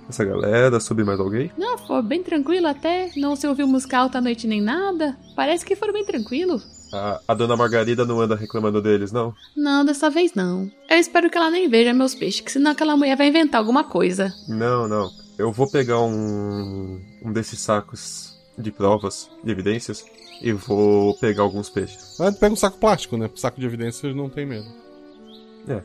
essa 0.07 0.23
galera, 0.23 0.79
sobre 0.79 1.03
mais 1.03 1.19
alguém? 1.19 1.51
Não, 1.57 1.77
foi 1.77 2.01
bem 2.01 2.23
tranquilo 2.23 2.67
até. 2.67 3.09
Não 3.15 3.35
se 3.35 3.47
ouviu 3.47 3.67
música 3.67 3.97
alta 3.97 4.17
à 4.17 4.21
noite 4.21 4.47
nem 4.47 4.61
nada. 4.61 5.17
Parece 5.35 5.65
que 5.65 5.75
foram 5.75 5.93
bem 5.93 6.05
tranquilo. 6.05 6.61
A, 6.93 7.19
a 7.27 7.33
dona 7.33 7.57
Margarida 7.57 8.05
não 8.05 8.21
anda 8.21 8.35
reclamando 8.35 8.81
deles, 8.81 9.11
não? 9.11 9.33
Não, 9.55 9.83
dessa 9.83 10.09
vez 10.09 10.33
não. 10.33 10.69
Eu 10.89 10.97
espero 10.97 11.29
que 11.29 11.37
ela 11.37 11.49
nem 11.49 11.67
veja 11.67 11.93
meus 11.93 12.13
peixes, 12.13 12.41
que 12.41 12.51
senão 12.51 12.71
aquela 12.71 12.95
mulher 12.95 13.17
vai 13.17 13.27
inventar 13.27 13.59
alguma 13.59 13.83
coisa. 13.83 14.31
Não, 14.47 14.87
não. 14.87 15.09
Eu 15.37 15.51
vou 15.51 15.69
pegar 15.69 15.99
um, 16.01 17.01
um 17.23 17.33
desses 17.33 17.59
sacos 17.59 18.37
de 18.57 18.71
provas, 18.71 19.27
de 19.43 19.51
evidências, 19.51 20.05
e 20.39 20.51
vou 20.51 21.17
pegar 21.17 21.41
alguns 21.41 21.69
peixes. 21.69 22.19
Ah, 22.19 22.31
pega 22.31 22.53
um 22.53 22.57
saco 22.57 22.77
plástico, 22.77 23.17
né? 23.17 23.29
Saco 23.35 23.59
de 23.59 23.65
evidências 23.65 24.15
não 24.15 24.29
tem 24.29 24.45
medo. 24.45 24.67
É. 25.67 25.81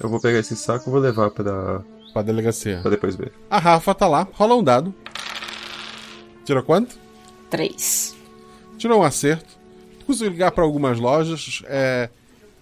Eu 0.00 0.08
vou 0.08 0.20
pegar 0.20 0.38
esse 0.38 0.56
saco 0.56 0.88
e 0.88 0.92
vou 0.92 1.00
levar 1.00 1.30
pra. 1.30 1.82
Pra 2.12 2.22
delegacia. 2.22 2.78
Pra 2.80 2.90
depois 2.90 3.14
ver. 3.14 3.32
A 3.50 3.58
Rafa 3.58 3.94
tá 3.94 4.08
lá, 4.08 4.26
rola 4.32 4.54
um 4.54 4.64
dado. 4.64 4.94
Tira 6.44 6.62
quanto? 6.62 6.98
Três. 7.50 8.14
Tirou 8.78 9.00
um 9.00 9.02
acerto. 9.02 9.56
Conseguiu 10.06 10.32
ligar 10.32 10.52
para 10.52 10.64
algumas 10.64 10.98
lojas. 10.98 11.62
É... 11.66 12.08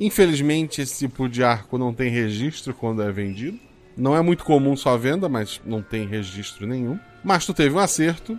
Infelizmente, 0.00 0.80
esse 0.80 1.06
tipo 1.06 1.28
de 1.28 1.44
arco 1.44 1.78
não 1.78 1.94
tem 1.94 2.10
registro 2.10 2.74
quando 2.74 3.02
é 3.02 3.12
vendido. 3.12 3.58
Não 3.96 4.16
é 4.16 4.20
muito 4.20 4.44
comum 4.44 4.76
sua 4.76 4.96
venda, 4.96 5.28
mas 5.28 5.60
não 5.64 5.80
tem 5.80 6.06
registro 6.06 6.66
nenhum. 6.66 6.98
Mas 7.22 7.46
tu 7.46 7.54
teve 7.54 7.74
um 7.74 7.78
acerto. 7.78 8.36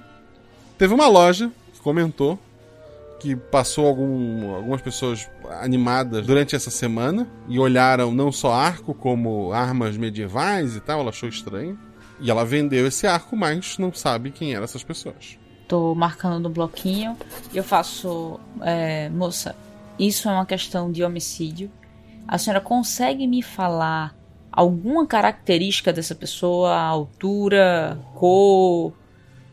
Teve 0.78 0.94
uma 0.94 1.08
loja 1.08 1.50
que 1.74 1.80
comentou 1.80 2.38
que 3.20 3.36
passou 3.36 3.88
algum, 3.88 4.54
algumas 4.54 4.82
pessoas 4.82 5.30
animadas 5.62 6.26
durante 6.26 6.56
essa 6.56 6.70
semana 6.70 7.28
e 7.48 7.60
olharam 7.60 8.12
não 8.12 8.32
só 8.32 8.54
arco 8.54 8.94
como 8.94 9.52
armas 9.52 9.98
medievais 9.98 10.76
e 10.76 10.80
tal. 10.80 11.02
Ela 11.02 11.10
achou 11.10 11.30
estranho. 11.30 11.78
E 12.20 12.32
ela 12.32 12.46
vendeu 12.46 12.88
esse 12.88 13.06
arco, 13.06 13.36
mas 13.36 13.78
não 13.78 13.94
sabe 13.94 14.32
quem 14.32 14.54
eram 14.54 14.64
essas 14.64 14.84
pessoas. 14.84 15.38
Tô 15.68 15.94
marcando 15.94 16.40
no 16.40 16.50
bloquinho. 16.50 17.18
Eu 17.54 17.64
faço. 17.64 18.40
É, 18.62 19.10
moça, 19.10 19.56
isso 20.00 20.30
é 20.30 20.32
uma 20.32 20.46
questão 20.46 20.92
de 20.92 21.04
homicídio. 21.04 21.70
A 22.28 22.38
senhora 22.38 22.62
consegue 22.62 23.28
me 23.28 23.42
falar 23.42 24.16
alguma 24.52 25.06
característica 25.06 25.92
dessa 25.92 26.16
pessoa? 26.16 26.76
Altura, 26.76 28.00
cor, 28.14 28.94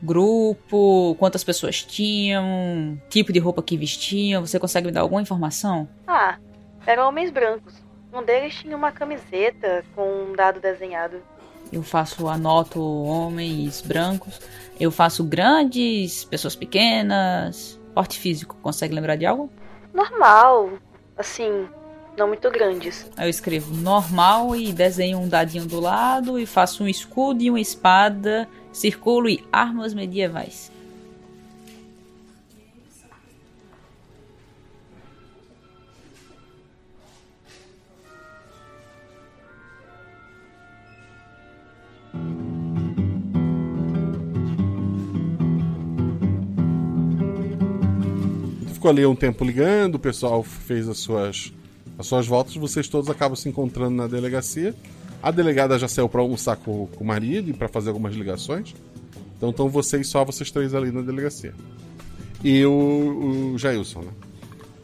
grupo, 0.03 1.15
quantas 1.19 1.45
pessoas 1.45 1.83
tinham, 1.83 3.01
tipo 3.09 3.33
de 3.33 3.39
roupa 3.39 3.63
que 3.63 3.77
vestiam? 3.77 4.45
Você 4.45 4.59
consegue 4.59 4.87
me 4.87 4.93
dar 4.93 5.03
alguma 5.03 5.23
informação? 5.23 5.89
Ah, 6.07 6.37
eram 6.87 7.09
homens 7.09 7.31
brancos. 7.31 7.75
Um 8.13 8.23
deles 8.23 8.55
tinha 8.55 8.77
uma 8.77 8.93
camiseta 8.93 9.85
com 9.95 10.03
um 10.03 10.37
dado 10.37 10.61
desenhado. 10.61 11.23
Eu 11.73 11.83
faço, 11.83 12.29
anoto 12.29 12.83
homens 12.83 13.81
brancos. 13.81 14.41
Eu 14.79 14.91
faço 14.91 15.25
grandes, 15.25 16.25
pessoas 16.25 16.55
pequenas, 16.55 17.81
porte 17.95 18.19
físico. 18.19 18.57
Consegue 18.61 18.95
lembrar 18.95 19.17
de 19.17 19.25
algo? 19.25 19.51
Normal, 19.95 20.73
assim, 21.17 21.67
não 22.17 22.29
muito 22.29 22.51
grandes. 22.51 23.11
Eu 23.19 23.29
escrevo 23.29 23.75
normal 23.75 24.55
e 24.55 24.73
desenho 24.73 25.19
um 25.19 25.29
dadinho 25.29 25.65
do 25.65 25.81
lado 25.81 26.39
e 26.39 26.45
faço 26.45 26.85
um 26.85 26.89
escudo 26.89 27.43
e 27.43 27.49
uma 27.49 27.61
espada, 27.61 28.47
circulo 28.73 29.29
e 29.29 29.45
armas 29.53 29.95
medievais. 29.95 30.71
ficou 48.83 48.91
ali 48.91 49.07
um 49.07 49.15
tempo 49.15 49.45
ligando, 49.45 49.95
o 49.95 49.99
pessoal 49.99 50.43
fez 50.43 50.89
as 50.89 50.99
suas, 50.99 51.53
as 51.97 52.05
suas 52.05 52.27
voltas, 52.27 52.57
vocês 52.57 52.89
todos 52.89 53.09
acabam 53.09 53.37
se 53.37 53.49
encontrando 53.49 53.95
na 53.95 54.09
delegacia. 54.09 54.75
A 55.23 55.31
delegada 55.31 55.79
já 55.79 55.87
saiu 55.87 56.09
para 56.09 56.21
almoçar 56.21 56.57
com, 56.57 56.87
com 56.89 57.05
o 57.05 57.07
marido 57.07 57.51
e 57.51 57.53
para 57.53 57.69
fazer 57.69 57.91
algumas 57.91 58.15
ligações. 58.15 58.75
Então 59.37 59.51
estão 59.51 59.69
vocês, 59.69 60.09
só 60.09 60.25
vocês 60.25 60.51
três 60.51 60.75
ali 60.75 60.91
na 60.91 61.01
delegacia. 61.01 61.55
E 62.43 62.65
o, 62.65 63.53
o 63.55 63.59
Jailson, 63.59 64.01
né? 64.01 64.11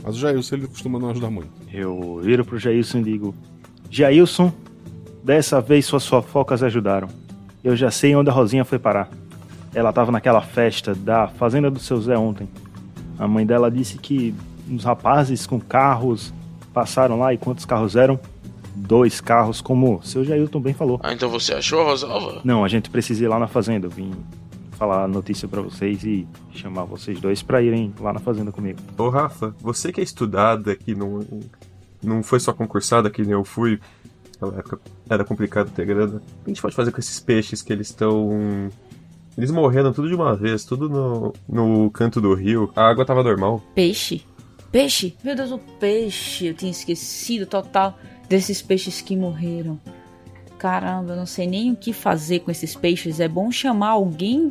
Mas 0.02 0.16
o 0.16 0.18
Jailson 0.18 0.56
ele 0.56 0.68
costuma 0.68 0.98
não 0.98 1.10
ajudar 1.10 1.30
muito. 1.30 1.50
Eu 1.72 2.20
viro 2.22 2.44
pro 2.44 2.58
Jailson 2.58 2.98
e 2.98 3.02
digo: 3.02 3.34
Jailson, 3.90 4.52
dessa 5.24 5.60
vez 5.60 5.86
suas 5.86 6.06
fofocas 6.06 6.62
ajudaram. 6.62 7.08
Eu 7.64 7.74
já 7.74 7.90
sei 7.90 8.14
onde 8.14 8.30
a 8.30 8.32
Rosinha 8.32 8.64
foi 8.64 8.78
parar. 8.78 9.10
Ela 9.74 9.92
tava 9.92 10.12
naquela 10.12 10.40
festa 10.40 10.94
da 10.94 11.26
fazenda 11.26 11.70
do 11.70 11.80
seu 11.80 12.00
Zé 12.00 12.16
ontem. 12.16 12.48
A 13.18 13.26
mãe 13.26 13.44
dela 13.44 13.70
disse 13.70 13.98
que 13.98 14.34
uns 14.70 14.84
rapazes 14.84 15.46
com 15.46 15.60
carros 15.60 16.32
passaram 16.72 17.18
lá 17.18 17.34
e 17.34 17.38
quantos 17.38 17.64
carros 17.64 17.96
eram? 17.96 18.18
Dois 18.74 19.20
carros, 19.20 19.60
como 19.60 20.00
seu 20.02 20.24
Jailton 20.24 20.60
bem 20.60 20.74
falou. 20.74 21.00
Ah, 21.02 21.12
então 21.12 21.28
você 21.28 21.54
achou 21.54 21.80
a 21.80 21.84
Rosalva? 21.84 22.40
Não, 22.44 22.64
a 22.64 22.68
gente 22.68 22.90
precisa 22.90 23.24
ir 23.24 23.28
lá 23.28 23.38
na 23.38 23.46
fazenda. 23.46 23.86
Eu 23.86 23.90
vim 23.90 24.12
falar 24.72 25.04
a 25.04 25.08
notícia 25.08 25.48
para 25.48 25.60
vocês 25.60 26.04
e 26.04 26.26
chamar 26.52 26.84
vocês 26.84 27.20
dois 27.20 27.42
para 27.42 27.60
irem 27.60 27.92
lá 28.00 28.12
na 28.12 28.20
fazenda 28.20 28.52
comigo. 28.52 28.78
Ô 28.96 29.08
Rafa, 29.08 29.54
você 29.60 29.92
que 29.92 30.00
é 30.00 30.04
estudada, 30.04 30.76
que 30.76 30.94
não, 30.94 31.26
não 32.02 32.22
foi 32.22 32.38
só 32.38 32.52
concursada, 32.52 33.10
que 33.10 33.22
nem 33.22 33.32
eu 33.32 33.44
fui, 33.44 33.80
naquela 34.40 34.60
época 34.60 34.80
era 35.10 35.24
complicado 35.24 35.70
ter 35.70 35.84
grana. 35.84 36.16
O 36.16 36.20
que 36.20 36.24
a 36.46 36.48
gente 36.50 36.62
pode 36.62 36.76
fazer 36.76 36.92
com 36.92 37.00
esses 37.00 37.18
peixes 37.18 37.60
que 37.60 37.72
eles 37.72 37.88
estão 37.88 38.70
eles 39.38 39.52
morreram 39.52 39.92
tudo 39.92 40.08
de 40.08 40.16
uma 40.16 40.34
vez, 40.34 40.64
tudo 40.64 40.88
no, 40.88 41.32
no 41.48 41.88
canto 41.92 42.20
do 42.20 42.34
rio. 42.34 42.72
A 42.74 42.88
água 42.90 43.04
tava 43.04 43.22
normal. 43.22 43.62
Peixe? 43.72 44.24
Peixe? 44.72 45.16
Meu 45.22 45.36
Deus, 45.36 45.52
o 45.52 45.58
peixe! 45.58 46.46
Eu 46.46 46.54
tinha 46.54 46.72
esquecido 46.72 47.46
total 47.46 47.96
desses 48.28 48.60
peixes 48.62 49.00
que 49.00 49.16
morreram. 49.16 49.78
Caramba, 50.58 51.12
eu 51.12 51.16
não 51.16 51.26
sei 51.26 51.46
nem 51.46 51.72
o 51.72 51.76
que 51.76 51.92
fazer 51.92 52.40
com 52.40 52.50
esses 52.50 52.74
peixes. 52.74 53.20
É 53.20 53.28
bom 53.28 53.50
chamar 53.50 53.90
alguém 53.90 54.50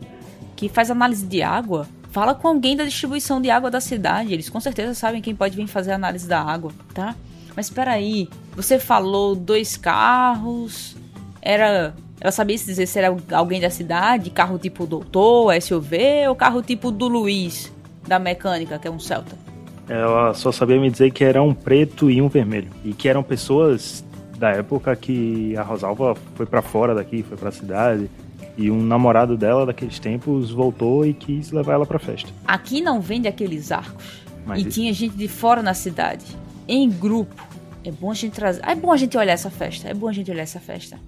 que 0.55 0.69
faz 0.69 0.89
análise 0.89 1.25
de 1.25 1.41
água. 1.41 1.87
Fala 2.11 2.33
com 2.33 2.47
alguém 2.47 2.75
da 2.75 2.85
distribuição 2.85 3.41
de 3.41 3.49
água 3.49 3.69
da 3.69 3.81
cidade. 3.81 4.33
Eles 4.33 4.49
com 4.49 4.59
certeza 4.59 4.93
sabem 4.93 5.21
quem 5.21 5.35
pode 5.35 5.55
vir 5.55 5.67
fazer 5.67 5.91
análise 5.91 6.27
da 6.27 6.41
água, 6.41 6.71
tá? 6.93 7.15
Mas 7.55 7.67
espera 7.67 7.91
aí, 7.91 8.29
você 8.55 8.79
falou 8.79 9.35
dois 9.35 9.75
carros. 9.75 10.95
Era 11.41 11.93
ela 12.19 12.31
sabia 12.31 12.57
se 12.57 12.65
dizer 12.65 12.87
se 12.87 12.97
era 12.97 13.15
alguém 13.31 13.61
da 13.61 13.69
cidade, 13.69 14.31
carro 14.31 14.57
tipo 14.57 14.87
doutor, 14.87 15.53
SUV, 15.61 16.27
ou 16.27 16.35
carro 16.35 16.63
tipo 16.63 16.91
do 16.91 17.07
Luiz, 17.07 17.71
da 18.07 18.17
mecânica, 18.17 18.79
que 18.79 18.87
é 18.87 18.91
um 18.91 18.99
Celta. 18.99 19.46
Ela 19.89 20.33
só 20.33 20.51
sabia 20.51 20.79
me 20.79 20.89
dizer 20.89 21.11
que 21.11 21.23
era 21.23 21.41
um 21.41 21.53
preto 21.53 22.09
e 22.11 22.21
um 22.21 22.27
vermelho. 22.27 22.69
E 22.83 22.93
que 22.93 23.07
eram 23.07 23.23
pessoas 23.23 24.03
da 24.37 24.49
época 24.51 24.95
que 24.95 25.55
a 25.57 25.63
Rosalva 25.63 26.15
foi 26.35 26.45
para 26.45 26.61
fora 26.61 26.93
daqui, 26.93 27.23
foi 27.23 27.37
para 27.37 27.49
a 27.49 27.51
cidade. 27.51 28.09
E 28.57 28.69
um 28.71 28.81
namorado 28.81 29.37
dela 29.37 29.65
daqueles 29.65 29.99
tempos 29.99 30.49
voltou 30.51 31.05
e 31.05 31.13
quis 31.13 31.51
levar 31.51 31.73
ela 31.73 31.85
pra 31.85 31.99
festa. 31.99 32.29
Aqui 32.45 32.81
não 32.81 32.99
vende 32.99 33.27
aqueles 33.27 33.71
arcos. 33.71 34.21
Mas 34.45 34.59
e 34.59 34.61
isso- 34.67 34.71
tinha 34.71 34.91
gente 34.93 35.15
de 35.15 35.27
fora 35.27 35.61
na 35.61 35.73
cidade. 35.73 36.25
Em 36.67 36.89
grupo. 36.89 37.35
É 37.83 37.91
bom 37.91 38.11
a 38.11 38.13
gente 38.15 38.33
trazer. 38.33 38.61
É 38.65 38.75
bom 38.75 38.91
a 38.91 38.97
gente 38.97 39.17
olhar 39.17 39.33
essa 39.33 39.49
festa. 39.49 39.87
É 39.87 39.93
bom 39.93 40.07
a 40.09 40.13
gente 40.13 40.29
olhar 40.31 40.41
essa 40.43 40.59
festa. 40.59 40.99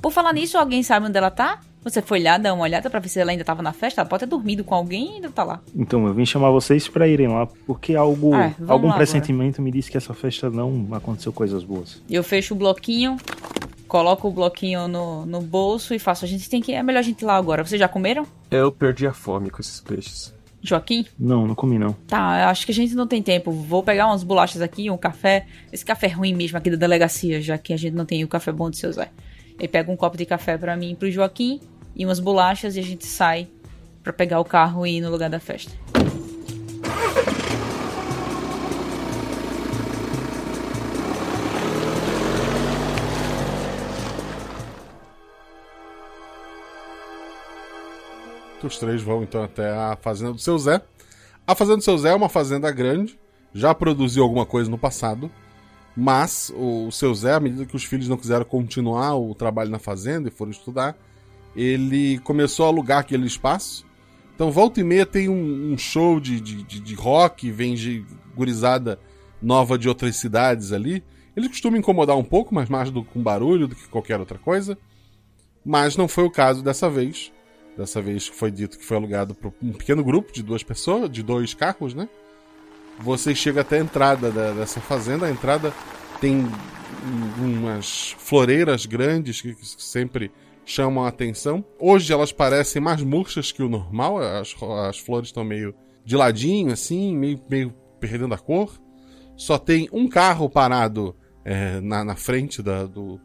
Por 0.00 0.12
falar 0.12 0.32
nisso, 0.32 0.56
alguém 0.56 0.82
sabe 0.82 1.06
onde 1.06 1.16
ela 1.18 1.30
tá? 1.30 1.58
Você 1.82 2.02
foi 2.02 2.22
lá 2.22 2.36
dar 2.36 2.52
uma 2.52 2.62
olhada 2.64 2.90
pra 2.90 3.00
ver 3.00 3.08
se 3.08 3.18
ela 3.18 3.30
ainda 3.30 3.42
tava 3.44 3.62
na 3.62 3.72
festa? 3.72 4.02
Ela 4.02 4.08
pode 4.08 4.20
ter 4.20 4.26
dormido 4.26 4.62
com 4.62 4.74
alguém 4.74 5.12
e 5.12 5.14
ainda 5.16 5.30
tá 5.30 5.42
lá. 5.42 5.60
Então, 5.74 6.06
eu 6.06 6.12
vim 6.12 6.26
chamar 6.26 6.50
vocês 6.50 6.86
pra 6.88 7.08
irem 7.08 7.28
lá, 7.28 7.46
porque 7.66 7.94
algo, 7.94 8.34
É, 8.34 8.54
algum 8.68 8.92
pressentimento 8.92 9.62
me 9.62 9.70
disse 9.72 9.90
que 9.90 9.96
essa 9.96 10.12
festa 10.12 10.50
não 10.50 10.88
aconteceu 10.92 11.32
coisas 11.32 11.64
boas. 11.64 12.02
Eu 12.10 12.22
fecho 12.22 12.52
o 12.52 12.56
bloquinho, 12.56 13.16
coloco 13.88 14.28
o 14.28 14.30
bloquinho 14.30 14.86
no, 14.88 15.24
no 15.24 15.40
bolso 15.40 15.94
e 15.94 15.98
faço. 15.98 16.24
A 16.24 16.28
gente 16.28 16.50
tem 16.50 16.60
que. 16.60 16.72
É 16.72 16.82
melhor 16.82 17.00
a 17.00 17.02
gente 17.02 17.22
ir 17.22 17.24
lá 17.24 17.36
agora. 17.36 17.64
Vocês 17.64 17.78
já 17.78 17.88
comeram? 17.88 18.26
Eu 18.50 18.70
perdi 18.70 19.06
a 19.06 19.12
fome 19.14 19.48
com 19.48 19.60
esses 19.60 19.80
peixes. 19.80 20.34
Joaquim? 20.62 21.06
Não, 21.18 21.46
não 21.46 21.54
comi 21.54 21.78
não. 21.78 21.94
Tá, 22.06 22.42
eu 22.42 22.48
acho 22.48 22.66
que 22.66 22.72
a 22.72 22.74
gente 22.74 22.94
não 22.94 23.06
tem 23.06 23.22
tempo. 23.22 23.50
Vou 23.50 23.82
pegar 23.82 24.06
umas 24.08 24.22
bolachas 24.22 24.60
aqui, 24.60 24.90
um 24.90 24.98
café. 24.98 25.46
Esse 25.72 25.82
café 25.82 26.06
ruim 26.08 26.34
mesmo 26.34 26.58
aqui 26.58 26.70
da 26.70 26.76
delegacia, 26.76 27.40
já 27.40 27.56
que 27.56 27.72
a 27.72 27.76
gente 27.78 27.94
não 27.94 28.04
tem 28.04 28.22
o 28.22 28.28
café 28.28 28.52
bom 28.52 28.68
do 28.68 28.76
seu 28.76 28.92
Zé. 28.92 29.08
E 29.60 29.68
pega 29.68 29.92
um 29.92 29.96
copo 29.96 30.16
de 30.16 30.24
café 30.24 30.56
para 30.56 30.74
mim 30.74 30.92
e 30.92 30.96
pro 30.96 31.10
Joaquim 31.10 31.60
e 31.94 32.04
umas 32.04 32.18
bolachas 32.18 32.76
e 32.76 32.80
a 32.80 32.82
gente 32.82 33.06
sai 33.06 33.46
para 34.02 34.12
pegar 34.12 34.40
o 34.40 34.44
carro 34.44 34.86
e 34.86 34.96
ir 34.96 35.00
no 35.02 35.10
lugar 35.10 35.28
da 35.28 35.38
festa. 35.38 35.72
Os 48.62 48.78
três 48.78 49.02
vão 49.02 49.22
então 49.22 49.42
até 49.42 49.70
a 49.70 49.96
fazenda 50.00 50.32
do 50.32 50.38
seu 50.38 50.58
Zé. 50.58 50.80
A 51.46 51.54
fazenda 51.54 51.78
do 51.78 51.82
seu 51.82 51.98
Zé 51.98 52.10
é 52.10 52.14
uma 52.14 52.28
fazenda 52.28 52.70
grande, 52.70 53.18
já 53.52 53.74
produziu 53.74 54.22
alguma 54.22 54.46
coisa 54.46 54.70
no 54.70 54.78
passado 54.78 55.30
mas 55.96 56.52
o 56.54 56.90
seu 56.90 57.14
Zé, 57.14 57.34
à 57.34 57.40
medida 57.40 57.66
que 57.66 57.76
os 57.76 57.84
filhos 57.84 58.08
não 58.08 58.16
quiseram 58.16 58.44
continuar 58.44 59.16
o 59.16 59.34
trabalho 59.34 59.70
na 59.70 59.78
fazenda 59.78 60.28
e 60.28 60.32
foram 60.32 60.50
estudar, 60.50 60.96
ele 61.54 62.18
começou 62.20 62.66
a 62.66 62.68
alugar 62.68 63.00
aquele 63.00 63.26
espaço. 63.26 63.84
Então, 64.34 64.50
volta 64.50 64.80
e 64.80 64.84
meia 64.84 65.04
tem 65.04 65.28
um, 65.28 65.72
um 65.72 65.76
show 65.76 66.18
de, 66.20 66.40
de, 66.40 66.62
de, 66.62 66.80
de 66.80 66.94
rock, 66.94 67.50
vem 67.50 67.74
de 67.74 68.04
gurizada 68.34 68.98
nova 69.42 69.76
de 69.76 69.88
outras 69.88 70.16
cidades 70.16 70.72
ali. 70.72 71.02
Ele 71.36 71.48
costuma 71.48 71.76
incomodar 71.76 72.16
um 72.16 72.24
pouco, 72.24 72.54
mas 72.54 72.68
mais 72.68 72.90
do, 72.90 73.04
com 73.04 73.22
barulho 73.22 73.68
do 73.68 73.76
que 73.76 73.88
qualquer 73.88 74.18
outra 74.18 74.38
coisa. 74.38 74.78
Mas 75.64 75.96
não 75.96 76.08
foi 76.08 76.24
o 76.24 76.30
caso 76.30 76.62
dessa 76.62 76.88
vez. 76.88 77.32
Dessa 77.76 78.00
vez 78.00 78.26
foi 78.26 78.50
dito 78.50 78.78
que 78.78 78.84
foi 78.84 78.96
alugado 78.96 79.34
para 79.34 79.50
um 79.62 79.72
pequeno 79.72 80.02
grupo 80.02 80.32
de 80.32 80.42
duas 80.42 80.62
pessoas, 80.62 81.10
de 81.10 81.22
dois 81.22 81.54
carros, 81.54 81.94
né? 81.94 82.08
Você 83.02 83.34
chega 83.34 83.62
até 83.62 83.78
a 83.78 83.82
entrada 83.82 84.30
da, 84.30 84.52
dessa 84.52 84.80
fazenda. 84.80 85.26
A 85.26 85.30
entrada 85.30 85.72
tem 86.20 86.46
umas 87.38 88.14
floreiras 88.18 88.86
grandes 88.86 89.40
que, 89.40 89.54
que 89.54 89.66
sempre 89.66 90.30
chamam 90.64 91.04
a 91.04 91.08
atenção. 91.08 91.64
Hoje 91.78 92.12
elas 92.12 92.32
parecem 92.32 92.80
mais 92.80 93.02
murchas 93.02 93.52
que 93.52 93.62
o 93.62 93.68
normal. 93.68 94.18
As, 94.18 94.54
as 94.86 94.98
flores 94.98 95.28
estão 95.28 95.44
meio 95.44 95.74
de 96.04 96.16
ladinho, 96.16 96.72
assim, 96.72 97.16
meio, 97.16 97.40
meio 97.48 97.74
perdendo 97.98 98.34
a 98.34 98.38
cor. 98.38 98.80
Só 99.36 99.58
tem 99.58 99.88
um 99.92 100.08
carro 100.08 100.48
parado 100.48 101.16
é, 101.44 101.80
na, 101.80 102.04
na 102.04 102.16
frente 102.16 102.62
da, 102.62 102.84
do, 102.84 103.18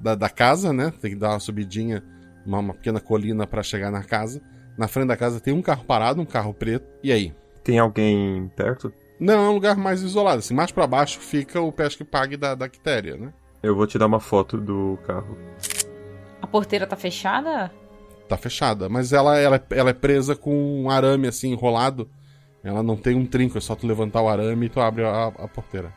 da, 0.00 0.14
da, 0.14 0.28
casa, 0.28 0.72
né? 0.72 0.92
Tem 1.00 1.12
que 1.12 1.16
dar 1.16 1.30
uma 1.30 1.40
subidinha, 1.40 2.04
uma, 2.44 2.58
uma 2.58 2.74
pequena 2.74 3.00
colina 3.00 3.46
para 3.46 3.62
chegar 3.62 3.90
na 3.90 4.02
casa. 4.02 4.42
Na 4.76 4.88
frente 4.88 5.08
da 5.08 5.16
casa 5.16 5.40
tem 5.40 5.54
um 5.54 5.62
carro 5.62 5.84
parado, 5.84 6.20
um 6.20 6.26
carro 6.26 6.52
preto. 6.52 6.86
E 7.02 7.10
aí? 7.10 7.32
Tem 7.62 7.78
alguém 7.78 8.50
perto? 8.54 8.92
Não, 9.24 9.46
é 9.46 9.48
um 9.48 9.52
lugar 9.52 9.74
mais 9.74 10.02
isolado. 10.02 10.40
Assim, 10.40 10.52
mais 10.52 10.70
para 10.70 10.86
baixo 10.86 11.18
fica 11.18 11.58
o 11.58 11.72
pesque 11.72 12.04
pague 12.04 12.36
da, 12.36 12.54
da 12.54 12.68
Quitéria, 12.68 13.16
né? 13.16 13.32
Eu 13.62 13.74
vou 13.74 13.86
tirar 13.86 14.04
uma 14.04 14.20
foto 14.20 14.58
do 14.58 14.98
carro. 15.06 15.38
A 16.42 16.46
porteira 16.46 16.86
tá 16.86 16.94
fechada? 16.94 17.72
Tá 18.28 18.36
fechada, 18.36 18.86
mas 18.86 19.14
ela, 19.14 19.38
ela, 19.38 19.66
ela 19.70 19.88
é 19.88 19.94
presa 19.94 20.36
com 20.36 20.82
um 20.82 20.90
arame 20.90 21.26
assim 21.26 21.52
enrolado. 21.52 22.06
Ela 22.62 22.82
não 22.82 22.98
tem 22.98 23.16
um 23.16 23.24
trinco, 23.24 23.56
é 23.56 23.62
só 23.62 23.74
tu 23.74 23.86
levantar 23.86 24.20
o 24.20 24.28
arame 24.28 24.66
e 24.66 24.68
tu 24.68 24.78
abre 24.78 25.02
a, 25.04 25.28
a 25.28 25.48
porteira. 25.48 25.90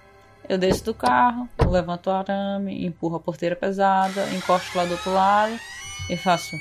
Eu 0.48 0.58
desço 0.58 0.86
do 0.86 0.94
carro, 0.94 1.50
levanto 1.70 2.08
o 2.08 2.12
arame, 2.12 2.86
empurro 2.86 3.18
a 3.18 3.20
porteira 3.20 3.58
pesada, 3.58 4.26
encosto 4.34 4.78
lá 4.78 4.86
do 4.86 4.92
outro 4.92 5.13
lado 5.13 5.54
e 6.10 6.16
faço 6.16 6.56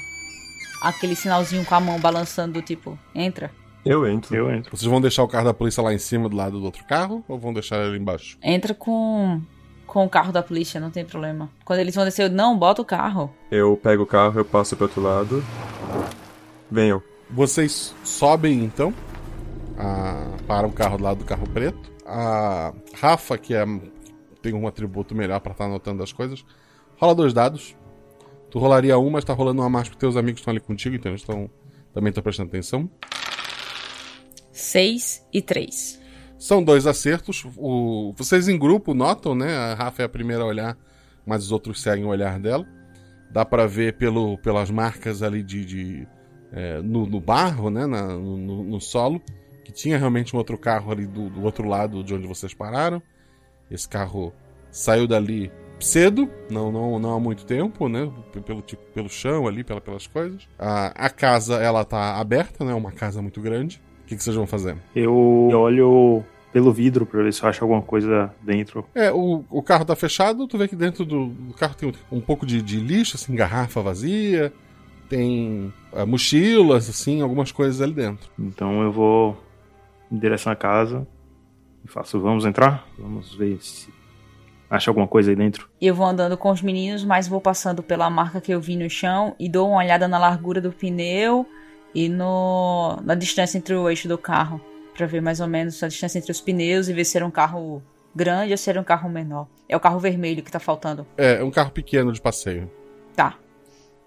aquele 0.83 1.15
sinalzinho 1.15 1.65
com 1.65 1.77
a 1.77 1.81
mão 1.81 2.01
balançando 2.01 2.55
do 2.55 2.63
tipo, 2.63 2.99
entra. 3.15 3.53
Eu 3.87 4.05
entro. 4.05 4.35
Eu 4.35 4.51
entro. 4.51 4.77
Vocês 4.77 4.91
vão 4.91 5.01
deixar 5.01 5.23
o 5.23 5.29
carro 5.29 5.45
da 5.45 5.55
polícia 5.55 5.81
lá 5.81 5.95
em 5.95 5.99
cima 5.99 6.29
do 6.29 6.37
lado 6.37 6.59
do 6.59 6.65
outro 6.65 6.85
carro 6.85 7.25
ou 7.29 7.39
vão 7.39 7.55
deixar 7.55 7.79
ele 7.87 7.97
embaixo? 7.97 8.37
Entra 8.43 8.75
com 8.75 9.41
com 9.87 10.05
o 10.05 10.11
carro 10.11 10.33
da 10.33 10.43
polícia, 10.43 10.81
não 10.81 10.91
tem 10.91 11.05
problema. 11.05 11.49
Quando 11.65 11.79
eles 11.79 11.95
vão 11.95 12.05
descer, 12.05 12.25
eu 12.25 12.31
não 12.31 12.59
bota 12.59 12.83
o 12.83 12.85
carro. 12.85 13.33
Eu 13.51 13.77
pego 13.81 14.03
o 14.03 14.07
carro, 14.07 14.41
eu 14.41 14.45
passo 14.45 14.75
pro 14.75 14.87
outro 14.87 15.01
lado. 15.01 15.43
Venham. 16.69 17.01
Vocês 17.31 17.95
sobem 18.03 18.65
então 18.65 18.93
a, 19.79 20.33
para 20.49 20.67
o 20.67 20.73
carro 20.73 20.99
do 20.99 21.05
lado 21.05 21.19
do 21.19 21.25
carro 21.25 21.49
preto. 21.49 21.93
A 22.05 22.75
Rafa, 22.95 23.39
que 23.39 23.55
é, 23.55 23.65
tem 24.43 24.53
um 24.53 24.67
atributo 24.67 25.15
melhor 25.15 25.39
para 25.41 25.53
estar 25.53 25.65
tá 25.65 25.71
anotando 25.71 26.03
as 26.03 26.13
coisas, 26.13 26.45
rola 26.97 27.15
dois 27.15 27.33
dados. 27.33 27.77
Tu 28.51 28.59
rolaria 28.59 28.99
um, 28.99 29.11
mas 29.11 29.25
tá 29.25 29.33
rolando 29.33 29.63
uma 29.63 29.71
mais 29.71 29.89
porque 29.89 30.01
teus 30.01 30.17
amigos 30.17 30.41
estão 30.41 30.51
ali 30.51 30.61
contigo, 30.61 30.97
então 30.97 31.13
eles 31.13 31.21
estão 31.21 31.49
também 31.95 32.11
estão 32.11 32.23
prestando 32.23 32.49
atenção. 32.49 32.91
6 34.57 35.27
e 35.35 35.43
3. 35.43 36.01
São 36.39 36.65
dois 36.65 36.87
acertos. 36.87 37.45
O... 37.59 38.15
Vocês 38.17 38.49
em 38.49 38.59
grupo 38.59 38.95
notam, 38.95 39.35
né? 39.35 39.55
A 39.55 39.75
Rafa 39.75 40.03
é 40.03 40.07
a 40.07 40.09
primeira 40.09 40.43
a 40.43 40.47
olhar, 40.47 40.79
mas 41.27 41.45
os 41.45 41.53
outros 41.53 41.83
seguem 41.83 42.07
o 42.07 42.09
olhar 42.09 42.41
dela. 42.41 42.67
Dá 43.31 43.45
para 43.45 43.67
ver 43.67 43.99
pelo, 43.99 44.39
pelas 44.39 44.71
marcas 44.71 45.23
ali 45.23 45.43
de, 45.43 45.65
de 45.65 46.09
é, 46.51 46.81
no, 46.81 47.05
no, 47.05 47.21
barro, 47.21 47.69
né? 47.69 47.85
Na, 47.85 48.07
no, 48.07 48.65
no, 48.65 48.81
solo, 48.81 49.21
que 49.63 49.71
tinha 49.71 49.99
realmente 49.99 50.35
um 50.35 50.39
outro 50.39 50.57
carro 50.57 50.91
ali 50.91 51.07
do, 51.07 51.29
do 51.29 51.43
outro 51.43 51.69
lado 51.69 52.03
de 52.03 52.15
onde 52.15 52.27
vocês 52.27 52.55
pararam. 52.55 53.03
Esse 53.71 53.87
carro 53.87 54.33
saiu 54.71 55.07
dali 55.07 55.53
cedo, 55.79 56.31
não, 56.51 56.73
não, 56.73 56.99
não 56.99 57.15
há 57.15 57.21
muito 57.21 57.45
tempo, 57.45 57.91
né? 57.91 58.11
Pelo, 58.47 58.63
tipo, 58.63 58.83
pelo 58.95 59.11
chão 59.11 59.47
ali, 59.47 59.63
pela, 59.63 59.83
pelas 59.83 60.07
coisas. 60.07 60.49
A, 60.59 61.07
a 61.07 61.11
casa, 61.11 61.57
ela 61.57 61.85
tá 61.85 62.17
aberta, 62.17 62.65
né? 62.65 62.73
Uma 62.73 62.93
casa 62.93 63.21
muito 63.21 63.43
grande. 63.43 63.85
O 64.07 64.09
que, 64.09 64.15
que 64.15 64.23
vocês 64.23 64.37
vão 64.37 64.47
fazer? 64.47 64.77
Eu 64.95 65.51
olho 65.53 66.23
pelo 66.53 66.73
vidro 66.73 67.05
pra 67.05 67.25
ver 67.25 67.33
se 67.33 67.43
eu 67.43 67.49
acho 67.49 67.65
alguma 67.65 67.83
coisa 67.83 68.33
dentro. 68.41 68.87
É, 68.95 69.11
o, 69.11 69.45
o 69.51 69.61
carro 69.61 69.85
tá 69.85 69.97
fechado, 69.97 70.47
tu 70.47 70.57
vê 70.57 70.69
que 70.69 70.77
dentro 70.77 71.05
do, 71.05 71.27
do 71.27 71.55
carro 71.55 71.75
tem 71.75 71.89
um, 71.89 72.19
um 72.19 72.21
pouco 72.21 72.47
de, 72.47 72.63
de, 72.63 72.79
lixo, 72.79 73.17
assim, 73.17 73.35
garrafa 73.35 73.83
vazia, 73.83 74.53
tem 75.09 75.73
uh, 75.93 76.07
mochilas, 76.07 76.89
assim, 76.89 77.21
algumas 77.21 77.51
coisas 77.51 77.83
ali 77.83 77.95
dentro. 77.95 78.31
Então 78.39 78.81
eu 78.81 78.93
vou 78.93 79.37
em 80.09 80.17
direção 80.17 80.53
à 80.53 80.57
casa 80.57 81.05
e 81.85 81.89
faço, 81.89 82.21
vamos 82.21 82.45
entrar? 82.45 82.87
Vamos 82.97 83.35
ver 83.35 83.59
se 83.61 83.93
acha 84.71 84.89
alguma 84.89 85.09
coisa 85.09 85.33
aí 85.33 85.37
dentro. 85.37 85.69
Eu 85.81 85.97
vou 85.97 86.07
andando 86.07 86.37
com 86.37 86.53
os 86.53 86.63
meninos, 86.63 87.05
mas 87.05 87.27
vou 87.27 87.41
passando 87.41 87.83
pela 87.83 88.09
marca 88.09 88.41
que 88.41 88.53
eu 88.53 88.61
vi 88.61 88.77
no 88.77 88.89
chão 88.89 89.35
e 89.37 89.49
dou 89.49 89.69
uma 89.71 89.79
olhada 89.79 90.07
na 90.07 90.17
largura 90.17 90.61
do 90.61 90.71
pneu 90.71 91.45
e 91.97 92.11
no, 92.11 93.01
na 93.03 93.15
distância 93.15 93.57
entre 93.57 93.75
o 93.75 93.89
eixo 93.89 94.07
do 94.07 94.19
carro, 94.19 94.61
para 94.95 95.07
ver 95.07 95.23
mais 95.23 95.41
ou 95.41 95.47
menos 95.47 95.83
a 95.83 95.89
distância 95.89 96.19
entre 96.19 96.31
os 96.31 96.43
pneus 96.43 96.89
e 96.89 96.93
ver 96.93 97.07
se 97.07 97.17
era 97.17 97.25
um 97.25 97.31
carro 97.31 97.83
grande 98.15 98.53
ou 98.53 98.59
se 98.59 98.69
era 98.69 98.79
um 98.79 98.85
carro 98.85 99.09
menor. 99.09 99.49
É 99.67 99.75
o 99.75 99.81
carro 99.81 99.99
vermelho 99.99 100.43
que 100.43 100.53
tá 100.53 100.61
faltando. 100.61 101.07
É, 101.17 101.37
é 101.37 101.43
um 101.43 101.51
carro 101.51 101.71
pequeno 101.71 102.13
de 102.13 102.21
passeio. 102.21 102.71
Tá. 103.15 103.37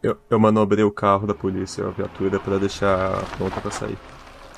Eu, 0.03 0.15
eu 0.29 0.39
manobrei 0.39 0.83
o 0.83 0.91
carro 0.91 1.25
da 1.25 1.33
polícia, 1.33 1.83
a 1.83 1.89
viatura, 1.89 2.39
para 2.39 2.59
deixar 2.59 3.25
pronta 3.37 3.59
para 3.59 3.71
sair. 3.71 3.97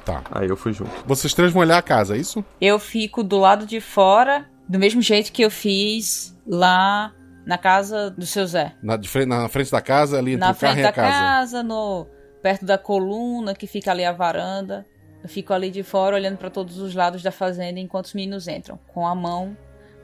Tá. 0.04 0.22
Aí 0.30 0.50
eu 0.50 0.58
fui 0.58 0.74
junto. 0.74 0.91
Vocês 1.08 1.34
três 1.34 1.54
vão 1.54 1.62
olhar 1.62 1.78
a 1.78 1.82
casa, 1.82 2.17
é 2.17 2.20
isso? 2.20 2.44
Eu 2.60 2.78
fico 2.80 3.24
do 3.24 3.38
lado 3.38 3.65
de 3.65 3.80
fora, 3.80 4.46
do 4.67 4.78
mesmo 4.78 5.02
jeito 5.02 5.32
que 5.32 5.41
eu 5.41 5.50
fiz 5.50 6.38
lá 6.46 7.13
na 7.46 7.58
casa 7.58 8.10
do 8.12 8.26
seu 8.26 8.46
Zé. 8.46 8.76
Na, 8.84 8.98
de 8.98 9.08
frente, 9.08 9.28
na 9.28 9.48
frente 9.48 9.72
da 9.72 9.80
casa, 9.80 10.17
ali 10.17 10.34
entre 10.34 10.46
na 10.46 10.52
o 10.52 10.56
carro 10.56 10.80
e 10.80 10.84
a 10.84 10.91
casa. 10.91 11.08
Na 11.08 11.13
frente 11.13 11.22
da 11.22 11.30
casa, 11.30 11.63
no 11.63 12.08
perto 12.41 12.65
da 12.65 12.77
coluna 12.77 13.54
que 13.56 13.67
fica 13.67 13.91
ali 13.91 14.04
a 14.04 14.12
varanda. 14.12 14.86
Eu 15.23 15.30
fico 15.30 15.54
ali 15.54 15.69
de 15.69 15.84
fora 15.84 16.15
olhando 16.15 16.38
para 16.38 16.49
todos 16.49 16.80
os 16.80 16.95
lados 16.95 17.21
da 17.21 17.32
fazenda 17.32 17.80
enquanto 17.80 18.06
os 18.06 18.13
meninos 18.13 18.47
entram, 18.47 18.80
com 18.88 19.06
a 19.06 19.13
mão 19.13 19.56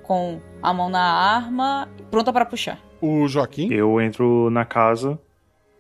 com 0.08 0.40
a 0.64 0.74
mão 0.74 0.90
na 0.90 1.02
arma, 1.02 1.88
pronta 2.10 2.32
para 2.32 2.46
puxar. 2.46 2.80
O 3.02 3.28
Joaquim? 3.28 3.72
Eu 3.72 4.02
entro 4.02 4.50
na 4.50 4.64
casa 4.64 5.20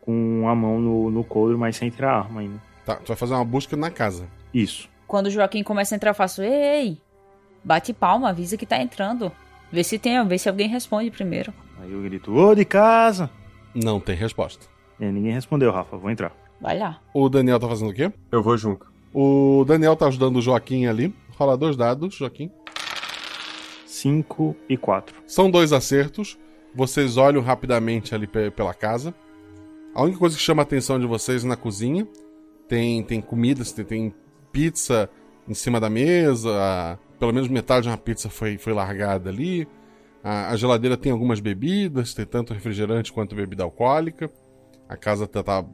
com 0.01 0.47
a 0.47 0.53
mão 0.53 0.79
no, 0.79 1.09
no 1.09 1.23
couro, 1.23 1.57
mas 1.57 1.77
sem 1.77 1.89
tirar 1.89 2.11
a 2.11 2.17
arma 2.19 2.41
ainda. 2.41 2.61
Tá, 2.85 2.95
tu 2.97 3.07
vai 3.07 3.17
fazer 3.17 3.33
uma 3.33 3.45
busca 3.45 3.75
na 3.75 3.89
casa. 3.89 4.27
Isso. 4.53 4.89
Quando 5.07 5.27
o 5.27 5.31
Joaquim 5.31 5.63
começa 5.63 5.95
a 5.95 5.97
entrar, 5.97 6.11
eu 6.11 6.15
faço: 6.15 6.43
Ei, 6.43 6.97
bate 7.63 7.93
palma, 7.93 8.29
avisa 8.29 8.57
que 8.57 8.65
tá 8.65 8.77
entrando. 8.77 9.31
Vê 9.71 9.83
se 9.83 9.97
tem, 9.97 10.23
vê 10.27 10.37
se 10.37 10.49
alguém 10.49 10.67
responde 10.67 11.09
primeiro. 11.09 11.53
Aí 11.81 11.91
eu 11.91 12.01
grito: 12.03 12.35
Ô, 12.35 12.53
de 12.53 12.65
casa! 12.65 13.29
Não 13.73 13.99
tem 13.99 14.15
resposta. 14.15 14.65
É, 14.99 15.09
ninguém 15.11 15.33
respondeu, 15.33 15.71
Rafa, 15.71 15.97
vou 15.97 16.11
entrar. 16.11 16.35
Vai 16.59 16.77
lá. 16.77 17.01
O 17.13 17.29
Daniel 17.29 17.59
tá 17.59 17.67
fazendo 17.67 17.91
o 17.91 17.93
quê? 17.93 18.11
Eu 18.31 18.41
vou 18.41 18.57
junto. 18.57 18.91
O 19.13 19.63
Daniel 19.65 19.95
tá 19.95 20.07
ajudando 20.07 20.37
o 20.37 20.41
Joaquim 20.41 20.85
ali. 20.85 21.13
Rola 21.37 21.57
dois 21.57 21.75
dados, 21.75 22.15
Joaquim. 22.15 22.51
5 23.85 24.55
e 24.69 24.77
4. 24.77 25.15
São 25.25 25.49
dois 25.49 25.73
acertos. 25.73 26.37
Vocês 26.75 27.17
olham 27.17 27.41
rapidamente 27.41 28.13
ali 28.13 28.27
pela 28.27 28.73
casa. 28.73 29.13
A 29.95 30.03
única 30.03 30.19
coisa 30.19 30.35
que 30.35 30.41
chama 30.41 30.61
a 30.61 30.63
atenção 30.63 30.99
de 30.99 31.07
vocês 31.07 31.43
é 31.43 31.47
na 31.47 31.55
cozinha. 31.55 32.07
Tem, 32.67 33.01
tem 33.03 33.21
comidas, 33.21 33.71
tem, 33.71 33.85
tem 33.85 34.13
pizza 34.51 35.09
em 35.47 35.53
cima 35.53 35.79
da 35.79 35.89
mesa. 35.89 36.99
Pelo 37.19 37.33
menos 37.33 37.49
metade 37.49 37.83
de 37.83 37.89
uma 37.89 37.97
pizza 37.97 38.29
foi, 38.29 38.57
foi 38.57 38.73
largada 38.73 39.29
ali. 39.29 39.67
A, 40.23 40.49
a 40.49 40.55
geladeira 40.55 40.97
tem 40.97 41.11
algumas 41.11 41.39
bebidas, 41.39 42.13
tem 42.13 42.25
tanto 42.25 42.53
refrigerante 42.53 43.11
quanto 43.11 43.35
bebida 43.35 43.63
alcoólica. 43.63 44.29
A 44.87 44.95
casa 44.95 45.27
tá, 45.27 45.43
tá, 45.43 45.65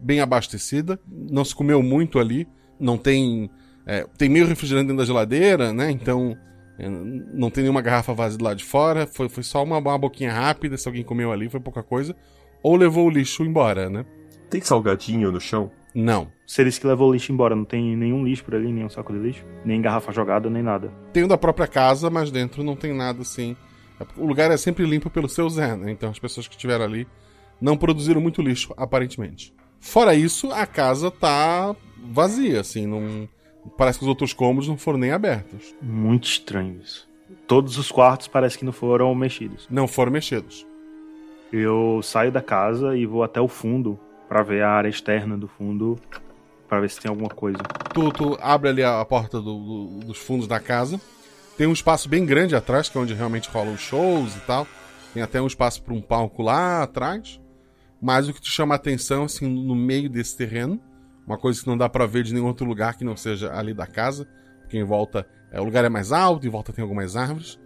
bem 0.00 0.20
abastecida. 0.20 0.98
Não 1.06 1.44
se 1.44 1.54
comeu 1.54 1.82
muito 1.82 2.18
ali. 2.18 2.48
Não 2.78 2.96
tem. 2.96 3.50
É, 3.86 4.06
tem 4.16 4.28
meio 4.28 4.46
refrigerante 4.46 4.86
dentro 4.86 4.98
da 4.98 5.06
geladeira, 5.06 5.72
né? 5.72 5.90
Então. 5.90 6.36
É, 6.78 6.88
não 6.88 7.50
tem 7.50 7.64
nenhuma 7.64 7.82
garrafa 7.82 8.14
vazia 8.14 8.38
lá 8.40 8.54
de 8.54 8.64
fora. 8.64 9.06
Foi, 9.06 9.28
foi 9.28 9.42
só 9.42 9.62
uma, 9.62 9.78
uma 9.78 9.98
boquinha 9.98 10.32
rápida. 10.32 10.76
Se 10.76 10.88
alguém 10.88 11.04
comeu 11.04 11.32
ali, 11.32 11.48
foi 11.48 11.60
pouca 11.60 11.82
coisa. 11.82 12.14
Ou 12.62 12.76
levou 12.76 13.06
o 13.06 13.10
lixo 13.10 13.44
embora, 13.44 13.90
né? 13.90 14.04
Tem 14.48 14.60
salgadinho 14.60 15.30
no 15.30 15.40
chão? 15.40 15.70
Não. 15.94 16.28
Se 16.46 16.62
eles 16.62 16.78
que 16.78 16.86
levou 16.86 17.10
o 17.10 17.12
lixo 17.12 17.32
embora, 17.32 17.54
não 17.54 17.64
tem 17.64 17.96
nenhum 17.96 18.24
lixo 18.24 18.44
por 18.44 18.54
ali, 18.54 18.72
nenhum 18.72 18.88
saco 18.88 19.12
de 19.12 19.18
lixo, 19.18 19.44
nem 19.64 19.80
garrafa 19.80 20.12
jogada, 20.12 20.48
nem 20.48 20.62
nada. 20.62 20.92
Tem 21.12 21.24
o 21.24 21.28
da 21.28 21.36
própria 21.36 21.66
casa, 21.66 22.08
mas 22.08 22.30
dentro 22.30 22.62
não 22.62 22.76
tem 22.76 22.94
nada 22.94 23.22
assim. 23.22 23.56
O 24.16 24.26
lugar 24.26 24.50
é 24.50 24.56
sempre 24.56 24.86
limpo 24.86 25.10
pelo 25.10 25.28
seu 25.28 25.48
Zé, 25.50 25.76
né? 25.76 25.90
Então 25.90 26.10
as 26.10 26.18
pessoas 26.18 26.46
que 26.46 26.54
estiveram 26.54 26.84
ali 26.84 27.06
não 27.60 27.76
produziram 27.76 28.20
muito 28.20 28.42
lixo, 28.42 28.72
aparentemente. 28.76 29.52
Fora 29.80 30.14
isso, 30.14 30.50
a 30.52 30.66
casa 30.66 31.10
tá 31.10 31.74
vazia, 31.96 32.60
assim, 32.60 32.86
não. 32.86 33.28
Parece 33.76 33.98
que 33.98 34.04
os 34.04 34.08
outros 34.08 34.32
cômodos 34.32 34.68
não 34.68 34.78
foram 34.78 34.98
nem 34.98 35.12
abertos. 35.12 35.74
Muito 35.82 36.24
estranho 36.24 36.80
isso. 36.82 37.08
Todos 37.46 37.76
os 37.76 37.92
quartos 37.92 38.28
parece 38.28 38.58
que 38.58 38.64
não 38.64 38.72
foram 38.72 39.14
mexidos. 39.14 39.66
Não 39.70 39.86
foram 39.86 40.12
mexidos. 40.12 40.66
Eu 41.52 42.00
saio 42.02 42.32
da 42.32 42.40
casa 42.40 42.96
e 42.96 43.06
vou 43.06 43.22
até 43.22 43.40
o 43.40 43.48
fundo 43.48 43.98
para 44.28 44.42
ver 44.42 44.62
a 44.62 44.70
área 44.70 44.88
externa 44.88 45.36
do 45.36 45.48
fundo 45.48 45.98
para 46.68 46.80
ver 46.80 46.90
se 46.90 47.00
tem 47.00 47.08
alguma 47.08 47.30
coisa. 47.30 47.58
Tu, 47.94 48.12
tu 48.12 48.38
abre 48.40 48.68
ali 48.68 48.84
a 48.84 49.02
porta 49.04 49.40
do, 49.40 49.58
do, 49.58 49.86
dos 50.06 50.18
fundos 50.18 50.46
da 50.46 50.60
casa. 50.60 51.00
Tem 51.56 51.66
um 51.66 51.72
espaço 51.72 52.08
bem 52.08 52.24
grande 52.24 52.54
atrás, 52.54 52.88
que 52.88 52.96
é 52.96 53.00
onde 53.00 53.14
realmente 53.14 53.48
rolam 53.48 53.74
os 53.74 53.80
shows 53.80 54.36
e 54.36 54.40
tal. 54.40 54.66
Tem 55.14 55.22
até 55.22 55.40
um 55.40 55.46
espaço 55.46 55.82
para 55.82 55.94
um 55.94 56.00
palco 56.00 56.42
lá 56.42 56.82
atrás. 56.82 57.40
Mas 58.00 58.28
o 58.28 58.34
que 58.34 58.40
te 58.40 58.50
chama 58.50 58.74
a 58.74 58.76
atenção, 58.76 59.24
assim, 59.24 59.48
no 59.48 59.74
meio 59.74 60.08
desse 60.08 60.36
terreno, 60.36 60.80
uma 61.26 61.36
coisa 61.36 61.60
que 61.60 61.66
não 61.66 61.76
dá 61.76 61.88
para 61.88 62.06
ver 62.06 62.22
de 62.22 62.32
nenhum 62.32 62.46
outro 62.46 62.66
lugar 62.66 62.96
que 62.96 63.04
não 63.04 63.16
seja 63.16 63.52
ali 63.52 63.74
da 63.74 63.86
casa, 63.86 64.26
porque 64.60 64.78
em 64.78 64.84
volta 64.84 65.26
é, 65.50 65.60
o 65.60 65.64
lugar 65.64 65.84
é 65.84 65.88
mais 65.88 66.12
alto, 66.12 66.46
em 66.46 66.50
volta 66.50 66.72
tem 66.72 66.82
algumas 66.82 67.16
árvores. 67.16 67.58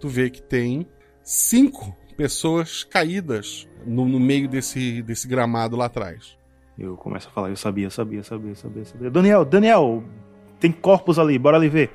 Tu 0.00 0.08
vê 0.08 0.30
que 0.30 0.42
tem 0.42 0.86
cinco 1.22 1.96
pessoas 2.16 2.84
caídas 2.84 3.68
no, 3.86 4.06
no 4.06 4.20
meio 4.20 4.48
desse, 4.48 5.02
desse 5.02 5.26
gramado 5.26 5.76
lá 5.76 5.86
atrás. 5.86 6.36
Eu 6.78 6.96
começo 6.96 7.28
a 7.28 7.30
falar, 7.30 7.50
eu 7.50 7.56
sabia, 7.56 7.90
sabia, 7.90 8.22
sabia, 8.22 8.54
sabia, 8.54 8.84
sabia. 8.84 9.10
Daniel, 9.10 9.44
Daniel, 9.44 10.02
tem 10.58 10.72
corpos 10.72 11.18
ali, 11.18 11.38
bora 11.38 11.56
ali 11.56 11.68
ver. 11.68 11.90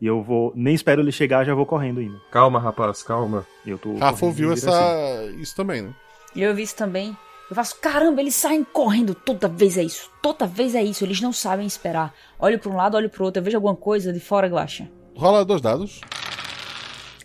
E 0.00 0.06
eu 0.06 0.22
vou, 0.22 0.52
nem 0.54 0.74
espero 0.74 1.00
ele 1.00 1.12
chegar, 1.12 1.44
já 1.44 1.54
vou 1.54 1.66
correndo 1.66 2.00
ainda. 2.00 2.18
Calma, 2.30 2.58
rapaz, 2.58 3.02
calma. 3.02 3.46
Eu 3.64 3.78
tô 3.78 3.96
Rafa 3.96 4.26
ouviu 4.26 4.52
essa... 4.52 5.24
isso 5.38 5.54
também, 5.54 5.82
né? 5.82 5.94
Eu 6.34 6.54
vi 6.54 6.62
isso 6.62 6.76
também. 6.76 7.16
Eu 7.50 7.54
faço, 7.54 7.78
caramba, 7.80 8.20
eles 8.22 8.34
saem 8.34 8.64
correndo. 8.64 9.14
Toda 9.14 9.46
vez 9.46 9.76
é 9.76 9.82
isso. 9.82 10.10
Toda 10.22 10.46
vez 10.46 10.74
é 10.74 10.82
isso. 10.82 11.04
Eles 11.04 11.20
não 11.20 11.32
sabem 11.32 11.66
esperar. 11.66 12.14
Olho 12.38 12.58
para 12.58 12.70
um 12.70 12.76
lado, 12.76 12.96
olho 12.96 13.10
pro 13.10 13.24
outro. 13.24 13.40
Eu 13.40 13.44
vejo 13.44 13.56
alguma 13.58 13.76
coisa 13.76 14.12
de 14.12 14.20
fora, 14.20 14.48
Guacha. 14.48 14.90
Rola 15.14 15.44
dois 15.44 15.60
dados. 15.60 16.00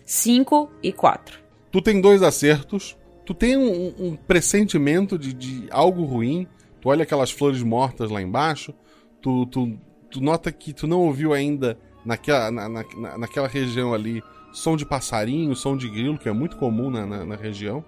5 0.04 0.70
e 0.82 0.92
4. 0.92 1.38
Tu 1.70 1.82
tem 1.82 2.00
dois 2.00 2.22
acertos. 2.22 2.96
Tu 3.24 3.34
tem 3.34 3.56
um, 3.56 3.94
um 3.98 4.16
pressentimento 4.16 5.18
de, 5.18 5.32
de, 5.32 5.66
algo 5.70 6.04
ruim. 6.04 6.46
Tu 6.80 6.88
olha 6.88 7.02
aquelas 7.02 7.30
flores 7.30 7.62
mortas 7.62 8.10
lá 8.10 8.20
embaixo. 8.20 8.74
Tu, 9.20 9.46
tu, 9.46 9.78
tu 10.10 10.20
nota 10.20 10.52
que 10.52 10.72
tu 10.72 10.86
não 10.86 11.00
ouviu 11.00 11.32
ainda 11.32 11.78
naquela, 12.04 12.50
na, 12.50 12.68
na, 12.68 13.18
naquela 13.18 13.48
região 13.48 13.92
ali 13.92 14.22
som 14.52 14.76
de 14.76 14.86
passarinho, 14.86 15.54
som 15.54 15.76
de 15.76 15.88
grilo, 15.88 16.18
que 16.18 16.28
é 16.28 16.32
muito 16.32 16.56
comum 16.56 16.90
na, 16.90 17.06
na, 17.06 17.24
na 17.24 17.36
região. 17.36 17.84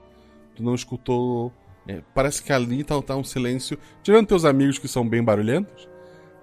Tu 0.60 0.64
não 0.64 0.74
escutou. 0.74 1.50
É, 1.88 2.02
parece 2.14 2.42
que 2.42 2.52
ali 2.52 2.84
tá, 2.84 3.00
tá, 3.00 3.16
um 3.16 3.24
silêncio. 3.24 3.78
Tirando 4.02 4.26
teus 4.26 4.44
amigos 4.44 4.78
que 4.78 4.86
são 4.86 5.08
bem 5.08 5.24
barulhentos, 5.24 5.88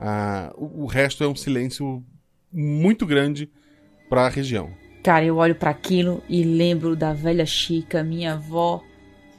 ah, 0.01 0.51
o, 0.57 0.83
o 0.83 0.85
resto 0.87 1.23
é 1.23 1.27
um 1.27 1.35
silêncio 1.35 2.03
muito 2.51 3.05
grande 3.05 3.49
para 4.09 4.25
a 4.25 4.29
região. 4.29 4.71
Cara, 5.03 5.23
eu 5.23 5.37
olho 5.37 5.55
para 5.55 5.69
aquilo 5.69 6.23
e 6.27 6.43
lembro 6.43 6.95
da 6.95 7.13
velha 7.13 7.45
Chica, 7.45 8.03
minha 8.03 8.33
avó, 8.33 8.81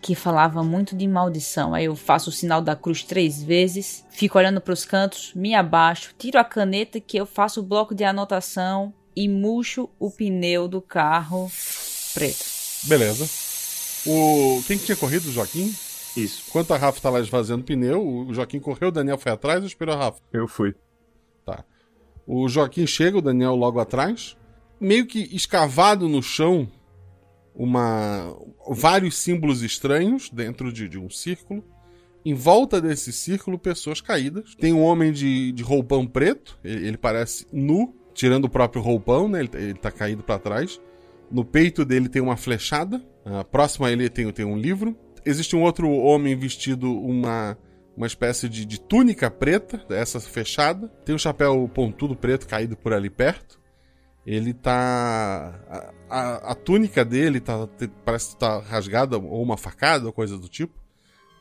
que 0.00 0.14
falava 0.14 0.62
muito 0.62 0.96
de 0.96 1.08
maldição. 1.08 1.74
Aí 1.74 1.86
eu 1.86 1.96
faço 1.96 2.30
o 2.30 2.32
sinal 2.32 2.62
da 2.62 2.76
cruz 2.76 3.02
três 3.02 3.42
vezes, 3.42 4.06
fico 4.08 4.38
olhando 4.38 4.60
para 4.60 4.72
os 4.72 4.84
cantos, 4.84 5.32
me 5.34 5.54
abaixo, 5.54 6.14
tiro 6.16 6.38
a 6.38 6.44
caneta 6.44 7.00
que 7.00 7.16
eu 7.16 7.26
faço 7.26 7.60
o 7.60 7.64
bloco 7.64 7.94
de 7.94 8.04
anotação 8.04 8.94
e 9.16 9.28
murcho 9.28 9.90
o 9.98 10.08
pneu 10.10 10.68
do 10.68 10.80
carro 10.80 11.50
preto. 12.14 12.44
Beleza. 12.84 13.47
O 14.06 14.62
quem 14.66 14.78
que 14.78 14.84
tinha 14.84 14.96
corrido, 14.96 15.28
o 15.28 15.32
Joaquim? 15.32 15.74
Isso. 16.16 16.44
Enquanto 16.48 16.72
a 16.72 16.76
Rafa 16.76 17.00
tá 17.00 17.10
lá 17.10 17.20
esvaziando 17.20 17.62
o 17.62 17.64
pneu, 17.64 18.06
o 18.06 18.34
Joaquim 18.34 18.58
correu, 18.58 18.88
o 18.88 18.92
Daniel 18.92 19.18
foi 19.18 19.32
atrás 19.32 19.60
ou 19.60 19.66
esperou 19.66 19.94
a 19.94 19.98
Rafa? 19.98 20.20
Eu 20.32 20.48
fui. 20.48 20.74
Tá. 21.44 21.64
O 22.26 22.48
Joaquim 22.48 22.86
chega, 22.86 23.18
o 23.18 23.22
Daniel 23.22 23.54
logo 23.54 23.80
atrás. 23.80 24.36
Meio 24.80 25.06
que 25.06 25.20
escavado 25.34 26.08
no 26.08 26.22
chão, 26.22 26.68
uma 27.54 28.36
vários 28.70 29.16
símbolos 29.16 29.62
estranhos 29.62 30.30
dentro 30.30 30.72
de, 30.72 30.88
de 30.88 30.98
um 30.98 31.10
círculo. 31.10 31.64
Em 32.24 32.34
volta 32.34 32.80
desse 32.80 33.12
círculo, 33.12 33.58
pessoas 33.58 34.00
caídas. 34.00 34.54
Tem 34.54 34.72
um 34.72 34.82
homem 34.82 35.12
de, 35.12 35.52
de 35.52 35.62
roupão 35.62 36.06
preto, 36.06 36.58
ele, 36.62 36.88
ele, 36.88 36.96
parece 36.96 37.46
nu, 37.52 37.94
tirando 38.12 38.44
o 38.44 38.50
próprio 38.50 38.82
roupão, 38.82 39.28
né? 39.28 39.40
Ele, 39.40 39.50
ele 39.54 39.74
tá 39.74 39.90
caído 39.90 40.22
para 40.22 40.38
trás. 40.38 40.80
No 41.30 41.44
peito 41.44 41.84
dele 41.84 42.08
tem 42.08 42.22
uma 42.22 42.36
flechada. 42.36 42.96
Uh, 43.24 43.44
próximo 43.44 43.86
a 43.86 43.92
ele 43.92 44.08
tem, 44.08 44.30
tem 44.32 44.44
um 44.44 44.56
livro. 44.56 44.96
Existe 45.24 45.54
um 45.54 45.62
outro 45.62 45.90
homem 45.90 46.36
vestido 46.36 46.90
uma, 46.90 47.58
uma 47.96 48.06
espécie 48.06 48.48
de, 48.48 48.64
de 48.64 48.80
túnica 48.80 49.30
preta, 49.30 49.84
essa 49.90 50.20
fechada. 50.20 50.88
Tem 51.04 51.14
um 51.14 51.18
chapéu 51.18 51.68
pontudo 51.72 52.16
preto 52.16 52.46
caído 52.46 52.76
por 52.76 52.92
ali 52.92 53.10
perto. 53.10 53.58
Ele 54.26 54.52
tá. 54.52 55.54
A, 55.68 55.92
a, 56.10 56.52
a 56.52 56.54
túnica 56.54 57.04
dele 57.04 57.40
tá, 57.40 57.68
parece 58.04 58.32
que 58.32 58.40
tá 58.40 58.58
rasgada, 58.60 59.16
ou 59.16 59.42
uma 59.42 59.56
facada, 59.56 60.06
ou 60.06 60.12
coisa 60.12 60.36
do 60.36 60.48
tipo. 60.48 60.74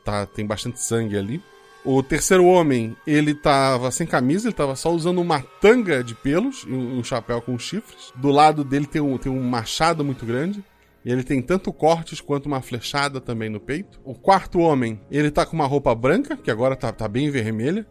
Tá, 0.05 0.25
tem 0.25 0.45
bastante 0.45 0.81
sangue 0.81 1.17
ali. 1.17 1.43
O 1.89 2.03
terceiro 2.03 2.43
homem, 2.43 2.97
ele 3.07 3.33
tava 3.33 3.89
sem 3.91 4.05
camisa, 4.05 4.49
ele 4.49 4.53
tava 4.53 4.75
só 4.75 4.91
usando 4.91 5.21
uma 5.21 5.41
tanga 5.61 6.03
de 6.03 6.13
pelos 6.13 6.65
e 6.67 6.73
um, 6.73 7.01
chapéu 7.01 7.41
com 7.41 7.57
chifres. 7.57 8.11
Do 8.13 8.27
lado 8.27 8.65
dele 8.65 8.85
tem 8.85 9.01
um, 9.01 9.17
tem 9.17 9.31
um 9.31 9.41
machado 9.41 10.03
muito 10.03 10.25
grande. 10.25 10.61
E 11.05 11.09
ele 11.09 11.23
tem 11.23 11.41
tanto 11.41 11.71
cortes 11.71 12.19
quanto 12.19 12.47
uma 12.47 12.61
flechada 12.61 13.21
também 13.21 13.49
no 13.49 13.61
peito. 13.61 14.01
O 14.03 14.13
quarto 14.13 14.59
homem, 14.59 14.99
ele 15.09 15.31
tá 15.31 15.45
com 15.45 15.55
uma 15.55 15.65
roupa 15.65 15.95
branca, 15.95 16.35
que 16.35 16.51
agora 16.51 16.75
tá, 16.75 16.91
tá 16.91 17.07
bem 17.07 17.29
vermelha. 17.29 17.88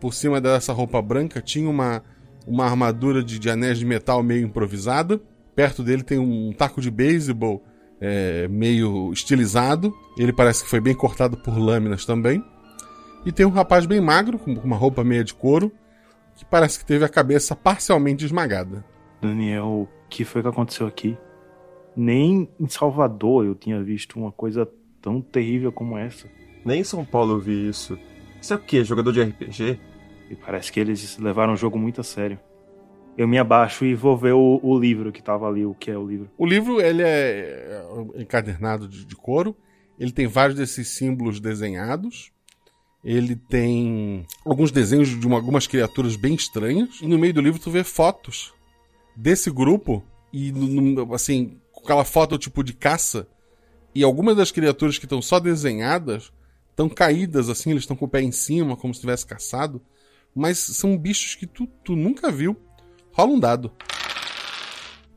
Por 0.00 0.14
cima 0.14 0.40
dessa 0.40 0.72
roupa 0.72 1.02
branca 1.02 1.42
tinha 1.42 1.68
uma, 1.68 2.00
uma 2.46 2.66
armadura 2.66 3.24
de, 3.24 3.40
de 3.40 3.50
anéis 3.50 3.76
de 3.76 3.84
metal 3.84 4.22
meio 4.22 4.46
improvisada. 4.46 5.20
Perto 5.52 5.82
dele 5.82 6.04
tem 6.04 6.20
um 6.20 6.52
taco 6.52 6.80
de 6.80 6.92
beisebol 6.92 7.60
é, 8.00 8.46
meio 8.46 9.12
estilizado. 9.12 9.92
Ele 10.16 10.32
parece 10.32 10.62
que 10.62 10.70
foi 10.70 10.80
bem 10.80 10.94
cortado 10.94 11.36
por 11.38 11.58
lâminas 11.58 12.04
também. 12.04 12.40
E 13.24 13.30
tem 13.30 13.46
um 13.46 13.50
rapaz 13.50 13.86
bem 13.86 14.00
magro, 14.00 14.36
com 14.38 14.52
uma 14.52 14.76
roupa 14.76 15.04
meia 15.04 15.22
de 15.22 15.32
couro, 15.32 15.70
que 16.34 16.44
parece 16.44 16.78
que 16.78 16.84
teve 16.84 17.04
a 17.04 17.08
cabeça 17.08 17.54
parcialmente 17.54 18.24
esmagada. 18.24 18.84
Daniel, 19.20 19.64
o 19.64 19.88
que 20.08 20.24
foi 20.24 20.42
que 20.42 20.48
aconteceu 20.48 20.86
aqui? 20.86 21.16
Nem 21.96 22.48
em 22.58 22.68
Salvador 22.68 23.46
eu 23.46 23.54
tinha 23.54 23.80
visto 23.82 24.18
uma 24.18 24.32
coisa 24.32 24.68
tão 25.00 25.20
terrível 25.20 25.70
como 25.70 25.96
essa. 25.96 26.28
Nem 26.64 26.80
em 26.80 26.84
São 26.84 27.04
Paulo 27.04 27.34
eu 27.34 27.40
vi 27.40 27.68
isso. 27.68 27.96
Isso 28.40 28.52
é 28.52 28.56
o 28.56 28.58
quê? 28.58 28.82
Jogador 28.82 29.12
de 29.12 29.22
RPG? 29.22 29.78
E 30.30 30.34
parece 30.34 30.72
que 30.72 30.80
eles 30.80 31.16
levaram 31.18 31.52
o 31.52 31.56
jogo 31.56 31.78
muito 31.78 32.00
a 32.00 32.04
sério. 32.04 32.40
Eu 33.16 33.28
me 33.28 33.38
abaixo 33.38 33.84
e 33.84 33.94
vou 33.94 34.16
ver 34.16 34.32
o, 34.32 34.58
o 34.62 34.78
livro 34.78 35.12
que 35.12 35.22
tava 35.22 35.46
ali, 35.46 35.64
o 35.64 35.74
que 35.74 35.90
é 35.90 35.96
o 35.96 36.06
livro. 36.06 36.30
O 36.36 36.46
livro, 36.46 36.80
ele 36.80 37.02
é 37.02 37.84
encadernado 38.16 38.88
de, 38.88 39.04
de 39.04 39.14
couro. 39.14 39.54
Ele 39.98 40.10
tem 40.10 40.26
vários 40.26 40.58
desses 40.58 40.88
símbolos 40.88 41.38
desenhados. 41.38 42.32
Ele 43.04 43.34
tem 43.34 44.26
alguns 44.44 44.70
desenhos 44.70 45.08
de 45.08 45.26
uma, 45.26 45.36
algumas 45.36 45.66
criaturas 45.66 46.14
bem 46.14 46.34
estranhas. 46.34 47.00
E 47.00 47.06
no 47.06 47.18
meio 47.18 47.34
do 47.34 47.40
livro 47.40 47.60
tu 47.60 47.70
vê 47.70 47.82
fotos 47.82 48.52
desse 49.16 49.50
grupo. 49.50 50.04
E, 50.32 50.52
no, 50.52 51.12
assim, 51.12 51.58
com 51.72 51.80
aquela 51.80 52.04
foto 52.04 52.38
tipo 52.38 52.62
de 52.62 52.72
caça. 52.72 53.26
E 53.94 54.02
algumas 54.02 54.36
das 54.36 54.50
criaturas 54.50 54.98
que 54.98 55.04
estão 55.04 55.20
só 55.20 55.40
desenhadas 55.40 56.32
estão 56.70 56.88
caídas, 56.88 57.50
assim, 57.50 57.70
eles 57.70 57.82
estão 57.82 57.96
com 57.96 58.06
o 58.06 58.08
pé 58.08 58.22
em 58.22 58.32
cima, 58.32 58.76
como 58.76 58.94
se 58.94 59.00
tivesse 59.00 59.26
caçado. 59.26 59.82
Mas 60.34 60.58
são 60.58 60.96
bichos 60.96 61.34
que 61.34 61.46
tu, 61.46 61.66
tu 61.84 61.94
nunca 61.94 62.30
viu. 62.30 62.56
Rola 63.12 63.32
um 63.32 63.40
dado. 63.40 63.72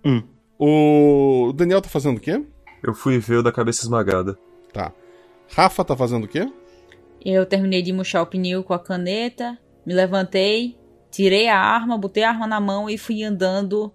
Hum. 0.03 0.23
O 0.59 1.53
Daniel 1.53 1.81
tá 1.81 1.89
fazendo 1.89 2.17
o 2.17 2.21
quê? 2.21 2.43
Eu 2.83 2.93
fui 2.93 3.17
ver 3.19 3.37
o 3.37 3.43
da 3.43 3.51
cabeça 3.51 3.83
esmagada. 3.83 4.37
Tá. 4.73 4.91
Rafa 5.55 5.85
tá 5.85 5.95
fazendo 5.95 6.25
o 6.25 6.27
quê? 6.27 6.51
Eu 7.25 7.45
terminei 7.45 7.81
de 7.81 7.91
murchar 7.91 8.21
o 8.21 8.27
pneu 8.27 8.63
com 8.63 8.73
a 8.73 8.79
caneta, 8.79 9.57
me 9.83 9.93
levantei, 9.93 10.77
tirei 11.09 11.47
a 11.47 11.57
arma, 11.57 11.97
botei 11.97 12.23
a 12.23 12.29
arma 12.29 12.45
na 12.45 12.59
mão 12.59 12.87
e 12.87 12.97
fui 12.97 13.23
andando 13.23 13.91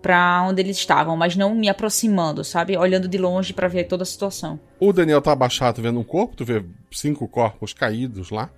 para 0.00 0.44
onde 0.48 0.60
eles 0.60 0.78
estavam, 0.78 1.16
mas 1.16 1.36
não 1.36 1.54
me 1.54 1.68
aproximando, 1.68 2.42
sabe? 2.42 2.76
Olhando 2.76 3.06
de 3.06 3.18
longe 3.18 3.52
para 3.52 3.68
ver 3.68 3.84
toda 3.84 4.02
a 4.02 4.06
situação. 4.06 4.58
O 4.80 4.92
Daniel 4.92 5.22
tá 5.22 5.32
abaixado 5.32 5.80
vendo 5.80 6.00
um 6.00 6.04
corpo, 6.04 6.34
tu 6.34 6.44
vê 6.44 6.64
cinco 6.90 7.28
corpos 7.28 7.72
caídos 7.72 8.30
lá. 8.30 8.50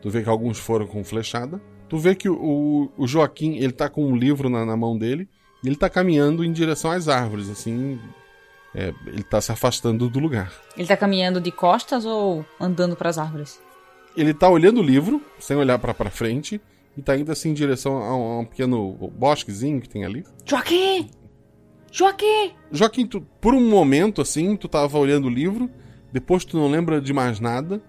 Tu 0.00 0.08
vê 0.08 0.22
que 0.22 0.28
alguns 0.28 0.58
foram 0.58 0.86
com 0.86 1.04
flechada. 1.04 1.60
Tu 1.88 1.98
vê 1.98 2.14
que 2.14 2.28
o, 2.28 2.90
o 2.96 3.06
Joaquim, 3.06 3.56
ele 3.56 3.72
tá 3.72 3.88
com 3.88 4.04
um 4.04 4.16
livro 4.16 4.48
na, 4.48 4.64
na 4.64 4.76
mão 4.76 4.96
dele 4.96 5.28
e 5.62 5.68
ele 5.68 5.76
tá 5.76 5.90
caminhando 5.90 6.44
em 6.44 6.52
direção 6.52 6.90
às 6.90 7.08
árvores, 7.08 7.50
assim. 7.50 7.98
É, 8.78 8.92
ele 9.06 9.22
tá 9.22 9.40
se 9.40 9.50
afastando 9.50 10.06
do 10.06 10.18
lugar. 10.18 10.52
Ele 10.76 10.86
tá 10.86 10.98
caminhando 10.98 11.40
de 11.40 11.50
costas 11.50 12.04
ou 12.04 12.44
andando 12.60 12.94
para 12.94 13.08
as 13.08 13.16
árvores? 13.16 13.58
Ele 14.14 14.34
tá 14.34 14.50
olhando 14.50 14.80
o 14.80 14.82
livro, 14.82 15.22
sem 15.38 15.56
olhar 15.56 15.78
para 15.78 16.10
frente, 16.10 16.60
e 16.94 17.00
tá 17.00 17.16
indo 17.16 17.32
assim 17.32 17.50
em 17.50 17.54
direção 17.54 17.96
a 17.96 18.14
um, 18.14 18.32
a 18.32 18.38
um 18.40 18.44
pequeno 18.44 18.92
bosquezinho 19.14 19.80
que 19.80 19.88
tem 19.88 20.04
ali. 20.04 20.24
Joaquim! 20.44 21.08
Joaquim! 21.90 22.52
Joaquim, 22.70 23.06
tu, 23.06 23.22
por 23.40 23.54
um 23.54 23.66
momento 23.66 24.20
assim, 24.20 24.54
tu 24.56 24.68
tava 24.68 24.98
olhando 24.98 25.26
o 25.26 25.30
livro, 25.30 25.70
depois 26.12 26.44
tu 26.44 26.58
não 26.58 26.70
lembra 26.70 27.00
de 27.00 27.14
mais 27.14 27.40
nada, 27.40 27.82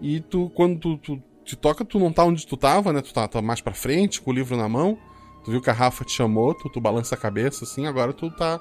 E 0.00 0.20
tu, 0.20 0.50
quando 0.54 0.78
tu, 0.78 0.96
tu 0.98 1.22
te 1.44 1.56
toca, 1.56 1.84
tu 1.84 1.98
não 1.98 2.12
tá 2.12 2.24
onde 2.24 2.46
tu 2.46 2.56
tava, 2.56 2.92
né? 2.92 3.00
Tu 3.02 3.12
tá, 3.12 3.26
tá 3.26 3.40
mais 3.40 3.60
pra 3.60 3.72
frente, 3.72 4.20
com 4.20 4.30
o 4.30 4.34
livro 4.34 4.56
na 4.56 4.68
mão. 4.68 4.98
Tu 5.44 5.50
viu 5.50 5.60
que 5.60 5.70
a 5.70 5.72
Rafa 5.72 6.04
te 6.04 6.12
chamou, 6.12 6.54
tu, 6.54 6.68
tu 6.68 6.80
balança 6.80 7.14
a 7.14 7.18
cabeça 7.18 7.64
assim, 7.64 7.86
agora 7.86 8.12
tu 8.12 8.30
tá, 8.30 8.60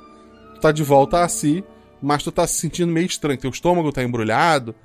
tu 0.58 0.62
tá 0.62 0.72
de 0.72 0.84
volta 0.84 1.24
a 1.24 1.28
si, 1.30 1.64
mas 2.02 2.24
tu 2.24 2.32
tá 2.32 2.46
se 2.46 2.56
sentindo 2.56 2.92
meio 2.92 3.06
estranho. 3.06 3.40
Teu 3.40 3.50
estômago 3.50 3.92
tá 3.92 4.04
embrulhado, 4.04 4.76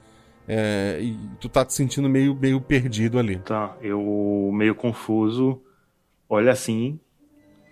é, 0.47 0.99
e 1.01 1.17
tu 1.41 1.49
tá 1.49 1.65
te 1.65 1.73
sentindo 1.73 2.09
meio, 2.09 2.35
meio 2.35 2.61
perdido 2.61 3.19
ali. 3.19 3.39
Tá, 3.39 3.77
eu 3.81 4.51
meio 4.53 4.75
confuso, 4.75 5.61
olho 6.29 6.51
assim 6.51 7.01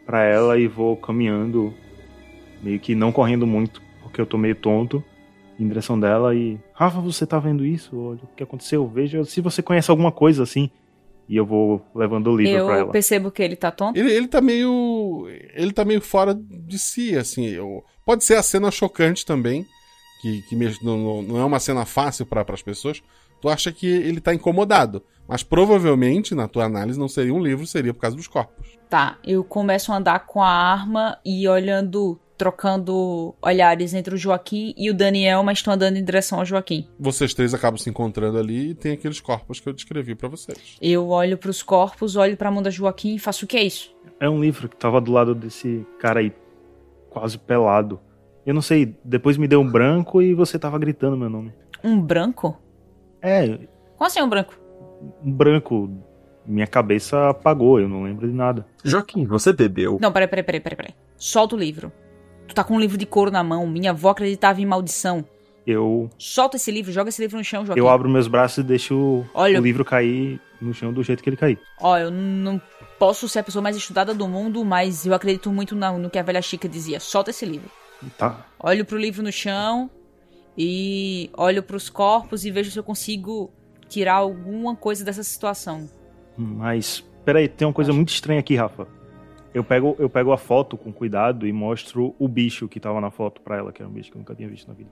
pra 0.06 0.24
ela 0.24 0.58
e 0.58 0.66
vou 0.66 0.96
caminhando, 0.96 1.72
meio 2.62 2.80
que 2.80 2.94
não 2.94 3.12
correndo 3.12 3.46
muito, 3.46 3.82
porque 4.02 4.20
eu 4.20 4.26
tô 4.26 4.36
meio 4.36 4.56
tonto, 4.56 5.04
em 5.58 5.68
direção 5.68 6.00
dela 6.00 6.34
e. 6.34 6.58
Rafa, 6.72 7.00
você 7.00 7.26
tá 7.26 7.38
vendo 7.38 7.64
isso? 7.64 7.96
Olha 7.96 8.20
o 8.22 8.34
que 8.34 8.42
aconteceu, 8.42 8.86
veja 8.88 9.24
se 9.24 9.40
você 9.40 9.62
conhece 9.62 9.90
alguma 9.90 10.10
coisa 10.10 10.42
assim. 10.42 10.70
E 11.30 11.36
eu 11.36 11.46
vou 11.46 11.80
levando 11.94 12.26
o 12.26 12.36
livro 12.36 12.58
eu 12.58 12.66
pra 12.66 12.78
ela. 12.78 12.90
percebo 12.90 13.30
que 13.30 13.40
ele 13.40 13.54
tá 13.54 13.70
tonto. 13.70 13.96
Ele, 13.96 14.12
ele 14.12 14.26
tá 14.26 14.40
meio. 14.40 15.28
Ele 15.54 15.72
tá 15.72 15.84
meio 15.84 16.00
fora 16.00 16.34
de 16.34 16.76
si, 16.76 17.16
assim. 17.16 17.46
Eu, 17.46 17.84
pode 18.04 18.24
ser 18.24 18.34
a 18.34 18.42
cena 18.42 18.68
chocante 18.68 19.24
também, 19.24 19.64
que, 20.20 20.42
que 20.48 20.56
mesmo 20.56 20.84
não, 20.84 21.22
não 21.22 21.40
é 21.40 21.44
uma 21.44 21.60
cena 21.60 21.86
fácil 21.86 22.26
para 22.26 22.44
as 22.52 22.62
pessoas. 22.62 23.00
Tu 23.40 23.48
acha 23.48 23.70
que 23.70 23.86
ele 23.86 24.20
tá 24.20 24.34
incomodado. 24.34 25.04
Mas 25.28 25.44
provavelmente, 25.44 26.34
na 26.34 26.48
tua 26.48 26.64
análise, 26.64 26.98
não 26.98 27.06
seria 27.08 27.32
um 27.32 27.40
livro, 27.40 27.64
seria 27.64 27.94
por 27.94 28.00
causa 28.00 28.16
dos 28.16 28.26
corpos. 28.26 28.76
Tá, 28.88 29.16
eu 29.22 29.44
começo 29.44 29.92
a 29.92 29.98
andar 29.98 30.26
com 30.26 30.42
a 30.42 30.50
arma 30.50 31.16
e 31.24 31.46
olhando, 31.46 32.18
trocando 32.40 33.34
olhares 33.42 33.92
entre 33.92 34.14
o 34.14 34.16
Joaquim 34.16 34.72
e 34.74 34.88
o 34.90 34.94
Daniel, 34.94 35.42
mas 35.42 35.58
estão 35.58 35.74
andando 35.74 35.98
em 35.98 36.02
direção 36.04 36.38
ao 36.38 36.44
Joaquim. 36.46 36.88
Vocês 36.98 37.34
três 37.34 37.52
acabam 37.52 37.76
se 37.76 37.90
encontrando 37.90 38.38
ali 38.38 38.70
e 38.70 38.74
tem 38.74 38.92
aqueles 38.92 39.20
corpos 39.20 39.60
que 39.60 39.68
eu 39.68 39.74
descrevi 39.74 40.14
para 40.14 40.26
vocês. 40.26 40.78
Eu 40.80 41.08
olho 41.10 41.36
pros 41.36 41.62
corpos, 41.62 42.16
olho 42.16 42.38
pra 42.38 42.50
mão 42.50 42.62
da 42.62 42.70
Joaquim 42.70 43.14
e 43.14 43.18
faço 43.18 43.44
o 43.44 43.48
que 43.48 43.58
é 43.58 43.62
isso? 43.62 43.94
É 44.18 44.26
um 44.28 44.40
livro 44.40 44.70
que 44.70 44.76
tava 44.76 45.02
do 45.02 45.12
lado 45.12 45.34
desse 45.34 45.86
cara 45.98 46.20
aí, 46.20 46.32
quase 47.10 47.36
pelado. 47.36 48.00
Eu 48.46 48.54
não 48.54 48.62
sei, 48.62 48.96
depois 49.04 49.36
me 49.36 49.46
deu 49.46 49.60
um 49.60 49.70
branco 49.70 50.22
e 50.22 50.32
você 50.32 50.58
tava 50.58 50.78
gritando 50.78 51.18
meu 51.18 51.28
nome. 51.28 51.52
Um 51.84 52.00
branco? 52.00 52.58
É, 53.20 53.46
Como 53.98 54.06
assim 54.06 54.22
um 54.22 54.28
branco? 54.30 54.58
um 55.22 55.30
branco. 55.30 55.90
Minha 56.46 56.66
cabeça 56.66 57.28
apagou, 57.28 57.78
eu 57.78 57.86
não 57.88 58.02
lembro 58.02 58.26
de 58.26 58.34
nada. 58.34 58.66
Joaquim, 58.82 59.26
você 59.26 59.52
bebeu? 59.52 59.98
Não, 60.00 60.10
peraí, 60.10 60.26
peraí, 60.26 60.42
peraí, 60.42 60.60
peraí, 60.60 60.76
peraí. 60.76 60.94
Solta 61.16 61.54
o 61.54 61.58
livro. 61.58 61.92
Tu 62.50 62.54
tá 62.54 62.64
com 62.64 62.74
um 62.74 62.80
livro 62.80 62.98
de 62.98 63.06
couro 63.06 63.30
na 63.30 63.44
mão, 63.44 63.64
minha 63.64 63.90
avó 63.92 64.10
acreditava 64.10 64.60
em 64.60 64.66
maldição. 64.66 65.24
Eu 65.64 66.10
Solta 66.18 66.56
esse 66.56 66.68
livro, 66.72 66.90
joga 66.90 67.08
esse 67.10 67.22
livro 67.22 67.38
no 67.38 67.44
chão, 67.44 67.64
Joaquim. 67.64 67.78
eu 67.78 67.88
abro 67.88 68.08
meus 68.08 68.26
braços 68.26 68.58
e 68.58 68.62
deixo 68.64 68.96
o- 68.98 69.26
Olha- 69.32 69.60
o 69.60 69.62
livro 69.62 69.84
cair 69.84 70.40
no 70.60 70.74
chão 70.74 70.92
do 70.92 71.00
jeito 71.00 71.22
que 71.22 71.28
ele 71.30 71.36
cair. 71.36 71.60
Ó, 71.80 71.96
eu 71.96 72.10
não 72.10 72.60
posso 72.98 73.28
ser 73.28 73.38
a 73.38 73.42
pessoa 73.44 73.62
mais 73.62 73.76
estudada 73.76 74.12
do 74.12 74.26
mundo, 74.26 74.64
mas 74.64 75.06
eu 75.06 75.14
acredito 75.14 75.52
muito 75.52 75.76
na- 75.76 75.92
no 75.96 76.10
que 76.10 76.18
a 76.18 76.22
velha 76.24 76.42
Chica 76.42 76.68
dizia. 76.68 76.98
Solta 76.98 77.30
esse 77.30 77.46
livro. 77.46 77.70
Tá. 78.18 78.44
Olho 78.58 78.84
pro 78.84 78.98
livro 78.98 79.22
no 79.22 79.30
chão 79.30 79.88
e 80.58 81.30
olho 81.36 81.62
pros 81.62 81.88
corpos 81.88 82.44
e 82.44 82.50
vejo 82.50 82.68
se 82.72 82.78
eu 82.78 82.82
consigo 82.82 83.52
tirar 83.88 84.14
alguma 84.14 84.74
coisa 84.74 85.04
dessa 85.04 85.22
situação. 85.22 85.88
Mas, 86.36 87.04
peraí, 87.24 87.46
tem 87.48 87.68
uma 87.68 87.74
coisa 87.74 87.92
muito 87.92 88.08
estranha 88.08 88.40
aqui, 88.40 88.56
Rafa. 88.56 88.88
Eu 89.52 89.64
pego, 89.64 89.96
eu 89.98 90.08
pego 90.08 90.32
a 90.32 90.38
foto 90.38 90.76
com 90.76 90.92
cuidado 90.92 91.46
e 91.46 91.52
mostro 91.52 92.14
o 92.18 92.28
bicho 92.28 92.68
que 92.68 92.78
tava 92.78 93.00
na 93.00 93.10
foto 93.10 93.40
pra 93.40 93.56
ela, 93.56 93.72
que 93.72 93.82
era 93.82 93.88
um 93.90 93.92
bicho 93.92 94.10
que 94.10 94.16
eu 94.16 94.20
nunca 94.20 94.34
tinha 94.34 94.48
visto 94.48 94.68
na 94.68 94.74
vida. 94.74 94.90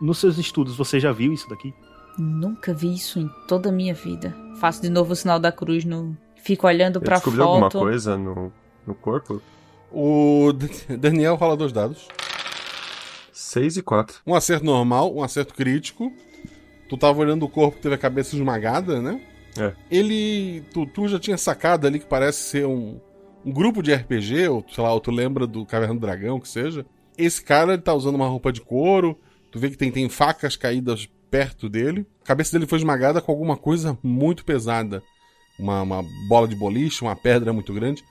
Nos 0.00 0.18
seus 0.18 0.38
estudos, 0.38 0.76
você 0.76 1.00
já 1.00 1.12
viu 1.12 1.32
isso 1.32 1.48
daqui? 1.48 1.72
Nunca 2.18 2.74
vi 2.74 2.92
isso 2.94 3.18
em 3.18 3.30
toda 3.48 3.70
a 3.70 3.72
minha 3.72 3.94
vida. 3.94 4.34
Faço 4.56 4.82
de 4.82 4.90
novo 4.90 5.12
o 5.12 5.16
sinal 5.16 5.38
da 5.38 5.50
cruz 5.50 5.84
no. 5.84 6.16
Fico 6.36 6.66
olhando 6.66 6.98
Ele 6.98 7.04
pra 7.04 7.16
descobriu 7.16 7.44
foto. 7.44 7.52
alguma 7.54 7.70
coisa 7.70 8.16
no, 8.16 8.52
no 8.86 8.94
corpo? 8.94 9.40
O 9.90 10.52
Daniel 10.98 11.36
rola 11.36 11.56
dois 11.56 11.72
dados. 11.72 12.08
6 13.32 13.78
e 13.78 13.82
4. 13.82 14.20
Um 14.26 14.34
acerto 14.34 14.64
normal, 14.64 15.14
um 15.14 15.22
acerto 15.22 15.54
crítico. 15.54 16.12
Tu 16.88 16.96
tava 16.96 17.20
olhando 17.20 17.44
o 17.44 17.48
corpo, 17.48 17.78
teve 17.80 17.94
a 17.94 17.98
cabeça 17.98 18.36
esmagada, 18.36 19.00
né? 19.00 19.20
É. 19.58 19.72
Ele. 19.90 20.62
Tu, 20.72 20.86
tu 20.86 21.08
já 21.08 21.18
tinha 21.18 21.38
sacado 21.38 21.86
ali 21.86 21.98
que 21.98 22.06
parece 22.06 22.38
ser 22.38 22.66
um, 22.66 23.00
um 23.44 23.52
grupo 23.52 23.82
de 23.82 23.94
RPG, 23.94 24.48
ou 24.48 24.64
sei 24.72 24.84
lá, 24.84 24.92
ou 24.92 25.00
tu 25.00 25.10
lembra 25.10 25.46
do 25.46 25.64
Caverna 25.64 25.94
do 25.94 26.00
Dragão, 26.00 26.40
que 26.40 26.48
seja. 26.48 26.84
Esse 27.16 27.42
cara 27.42 27.74
ele 27.74 27.82
tá 27.82 27.94
usando 27.94 28.14
uma 28.14 28.28
roupa 28.28 28.52
de 28.52 28.60
couro. 28.60 29.18
Tu 29.50 29.58
vê 29.58 29.70
que 29.70 29.76
tem, 29.76 29.90
tem 29.90 30.08
facas 30.08 30.56
caídas 30.56 31.08
perto 31.30 31.68
dele. 31.68 32.06
A 32.22 32.26
cabeça 32.26 32.52
dele 32.52 32.66
foi 32.66 32.78
esmagada 32.78 33.20
com 33.20 33.32
alguma 33.32 33.56
coisa 33.56 33.98
muito 34.02 34.44
pesada. 34.44 35.02
Uma, 35.58 35.82
uma 35.82 36.04
bola 36.28 36.48
de 36.48 36.56
boliche, 36.56 37.02
uma 37.02 37.16
pedra 37.16 37.52
muito 37.52 37.72
grande. 37.72 38.04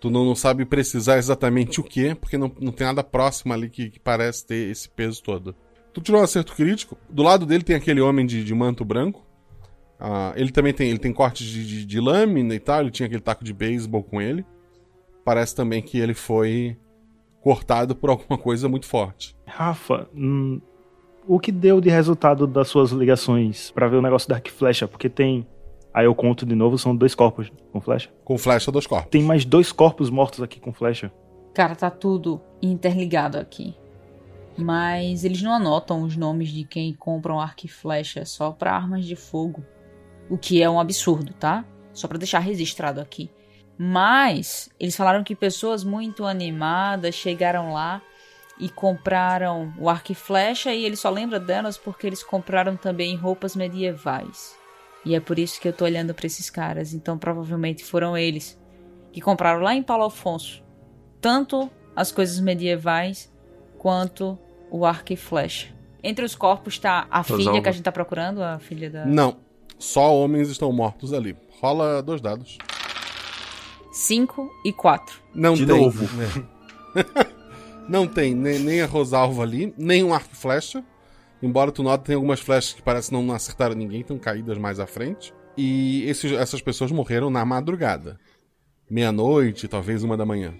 Tu 0.00 0.10
não, 0.10 0.24
não 0.24 0.34
sabe 0.34 0.64
precisar 0.64 1.18
exatamente 1.18 1.80
o 1.80 1.84
que, 1.84 2.14
porque 2.14 2.38
não, 2.38 2.52
não 2.60 2.70
tem 2.70 2.86
nada 2.86 3.02
próximo 3.02 3.52
ali 3.52 3.68
que, 3.68 3.90
que 3.90 3.98
parece 3.98 4.46
ter 4.46 4.70
esse 4.70 4.88
peso 4.88 5.22
todo. 5.22 5.56
Tu 5.92 6.00
tirou 6.00 6.20
um 6.20 6.24
acerto 6.24 6.54
crítico. 6.54 6.96
Do 7.08 7.22
lado 7.22 7.44
dele 7.44 7.64
tem 7.64 7.74
aquele 7.74 8.00
homem 8.00 8.24
de, 8.24 8.44
de 8.44 8.54
manto 8.54 8.84
branco. 8.84 9.26
Ah, 10.00 10.32
ele 10.36 10.52
também 10.52 10.72
tem, 10.72 10.90
ele 10.90 10.98
tem 10.98 11.12
cortes 11.12 11.46
de, 11.46 11.66
de, 11.66 11.84
de 11.84 12.00
lâmina 12.00 12.54
e 12.54 12.60
tal. 12.60 12.80
Ele 12.80 12.90
tinha 12.90 13.06
aquele 13.06 13.22
taco 13.22 13.44
de 13.44 13.52
beisebol 13.52 14.02
com 14.02 14.20
ele. 14.20 14.44
Parece 15.24 15.54
também 15.54 15.82
que 15.82 15.98
ele 15.98 16.14
foi 16.14 16.76
cortado 17.40 17.94
por 17.94 18.10
alguma 18.10 18.38
coisa 18.38 18.68
muito 18.68 18.86
forte. 18.86 19.36
Rafa, 19.46 20.08
hum, 20.14 20.60
o 21.26 21.38
que 21.38 21.52
deu 21.52 21.80
de 21.80 21.90
resultado 21.90 22.46
das 22.46 22.68
suas 22.68 22.90
ligações 22.90 23.70
pra 23.70 23.88
ver 23.88 23.96
o 23.96 24.02
negócio 24.02 24.28
da 24.28 24.36
Arc 24.36 24.48
Flecha? 24.48 24.88
Porque 24.88 25.08
tem. 25.08 25.46
Aí 25.92 26.04
eu 26.04 26.14
conto 26.14 26.46
de 26.46 26.54
novo, 26.54 26.78
são 26.78 26.94
dois 26.94 27.14
corpos 27.14 27.50
com 27.72 27.80
flecha. 27.80 28.10
Com 28.24 28.38
flecha, 28.38 28.70
dois 28.70 28.86
corpos. 28.86 29.10
Tem 29.10 29.22
mais 29.22 29.44
dois 29.44 29.72
corpos 29.72 30.10
mortos 30.10 30.42
aqui 30.42 30.60
com 30.60 30.72
flecha. 30.72 31.12
Cara, 31.54 31.74
tá 31.74 31.90
tudo 31.90 32.40
interligado 32.62 33.36
aqui. 33.36 33.74
Mas 34.56 35.24
eles 35.24 35.42
não 35.42 35.52
anotam 35.52 36.02
os 36.02 36.16
nomes 36.16 36.50
de 36.50 36.64
quem 36.64 36.94
compra 36.94 37.32
um 37.32 37.40
arco 37.40 37.66
e 37.66 37.68
flecha 37.68 38.24
só 38.24 38.50
pra 38.52 38.74
armas 38.74 39.04
de 39.04 39.16
fogo. 39.16 39.64
O 40.28 40.36
que 40.36 40.62
é 40.62 40.68
um 40.68 40.78
absurdo, 40.78 41.32
tá? 41.34 41.64
Só 41.92 42.06
pra 42.06 42.18
deixar 42.18 42.38
registrado 42.40 43.00
aqui. 43.00 43.30
Mas 43.76 44.68
eles 44.78 44.96
falaram 44.96 45.22
que 45.22 45.34
pessoas 45.34 45.84
muito 45.84 46.24
animadas 46.24 47.14
chegaram 47.14 47.72
lá 47.72 48.02
e 48.58 48.68
compraram 48.68 49.72
o 49.78 49.88
arco 49.88 50.12
e 50.12 50.14
flecha 50.14 50.74
e 50.74 50.84
ele 50.84 50.96
só 50.96 51.10
lembra 51.10 51.38
delas 51.38 51.78
porque 51.78 52.06
eles 52.06 52.22
compraram 52.22 52.76
também 52.76 53.14
roupas 53.16 53.54
medievais. 53.54 54.56
E 55.04 55.14
é 55.14 55.20
por 55.20 55.38
isso 55.38 55.60
que 55.60 55.68
eu 55.68 55.72
tô 55.72 55.84
olhando 55.84 56.12
pra 56.12 56.26
esses 56.26 56.50
caras. 56.50 56.92
Então 56.92 57.16
provavelmente 57.16 57.84
foram 57.84 58.16
eles 58.16 58.58
que 59.12 59.20
compraram 59.20 59.60
lá 59.60 59.74
em 59.74 59.82
Paulo 59.82 60.04
Afonso 60.04 60.66
tanto 61.20 61.70
as 61.94 62.12
coisas 62.12 62.38
medievais 62.40 63.32
quanto 63.78 64.38
o 64.70 64.84
arco 64.84 65.12
e 65.12 65.16
flecha. 65.16 65.68
Entre 66.02 66.24
os 66.24 66.34
corpos 66.34 66.78
tá 66.78 67.06
a 67.10 67.22
filha 67.22 67.60
que 67.60 67.68
a 67.68 67.72
gente 67.72 67.82
tá 67.82 67.92
procurando, 67.92 68.42
a 68.42 68.58
filha 68.58 68.88
da. 68.88 69.04
Não. 69.04 69.36
Só 69.78 70.14
homens 70.14 70.48
estão 70.48 70.72
mortos 70.72 71.12
ali. 71.12 71.36
Rola 71.60 72.02
dois 72.02 72.20
dados. 72.20 72.58
5 73.92 74.50
e 74.64 74.72
4. 74.72 75.20
Não 75.34 75.54
De 75.54 75.66
tem. 75.66 75.76
novo. 75.80 76.08
não 77.88 78.06
tem 78.06 78.34
nem, 78.34 78.58
nem 78.58 78.80
a 78.82 78.86
Rosalva 78.86 79.42
ali, 79.42 79.72
nem 79.76 80.04
um 80.04 80.12
arco 80.14 80.30
e 80.32 80.36
flecha. 80.36 80.84
Embora 81.42 81.70
tu 81.72 81.82
note 81.82 82.04
tem 82.04 82.14
algumas 82.16 82.40
flechas 82.40 82.72
que 82.74 82.82
parecem 82.82 83.16
não 83.20 83.32
acertar 83.34 83.74
ninguém, 83.74 84.00
estão 84.00 84.18
caídas 84.18 84.58
mais 84.58 84.80
à 84.80 84.86
frente. 84.86 85.32
E 85.56 86.04
esses- 86.08 86.32
essas 86.32 86.60
pessoas 86.60 86.90
morreram 86.92 87.30
na 87.30 87.44
madrugada. 87.44 88.18
Meia-noite, 88.90 89.68
talvez 89.68 90.02
uma 90.02 90.16
da 90.16 90.24
manhã. 90.26 90.54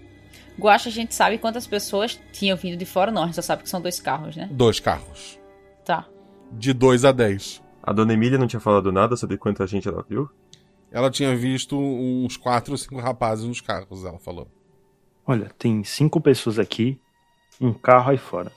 Guacha, 0.57 0.89
a 0.89 0.91
gente 0.91 1.15
sabe 1.15 1.37
quantas 1.37 1.65
pessoas 1.65 2.19
tinham 2.33 2.57
vindo 2.57 2.77
de 2.77 2.85
fora, 2.85 3.11
não. 3.11 3.23
A 3.23 3.25
gente 3.25 3.35
só 3.35 3.41
sabe 3.41 3.63
que 3.63 3.69
são 3.69 3.81
dois 3.81 3.99
carros, 3.99 4.35
né? 4.35 4.49
Dois 4.51 4.79
carros. 4.79 5.39
Tá. 5.85 6.05
De 6.51 6.73
2 6.73 7.05
a 7.05 7.11
10. 7.11 7.61
A 7.89 7.91
dona 7.91 8.13
Emília 8.13 8.37
não 8.37 8.45
tinha 8.45 8.59
falado 8.59 8.91
nada 8.91 9.15
sobre 9.15 9.35
quanta 9.35 9.65
gente 9.65 9.87
ela 9.87 10.05
viu? 10.07 10.29
Ela 10.91 11.09
tinha 11.09 11.35
visto 11.35 11.75
uns 11.75 12.37
quatro 12.37 12.73
ou 12.73 12.77
cinco 12.77 12.99
rapazes 12.99 13.45
nos 13.45 13.61
carros, 13.61 14.05
ela 14.05 14.19
falou. 14.19 14.47
Olha, 15.25 15.51
tem 15.57 15.83
cinco 15.83 16.21
pessoas 16.21 16.59
aqui, 16.59 17.01
um 17.59 17.73
carro 17.73 18.11
aí 18.11 18.17
fora. 18.19 18.51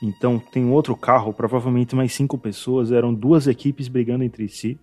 Então 0.00 0.38
tem 0.38 0.64
um 0.64 0.72
outro 0.72 0.94
carro, 0.94 1.32
provavelmente 1.32 1.96
mais 1.96 2.14
cinco 2.14 2.38
pessoas, 2.38 2.92
eram 2.92 3.12
duas 3.12 3.48
equipes 3.48 3.88
brigando 3.88 4.22
entre 4.22 4.48
si, 4.48 4.78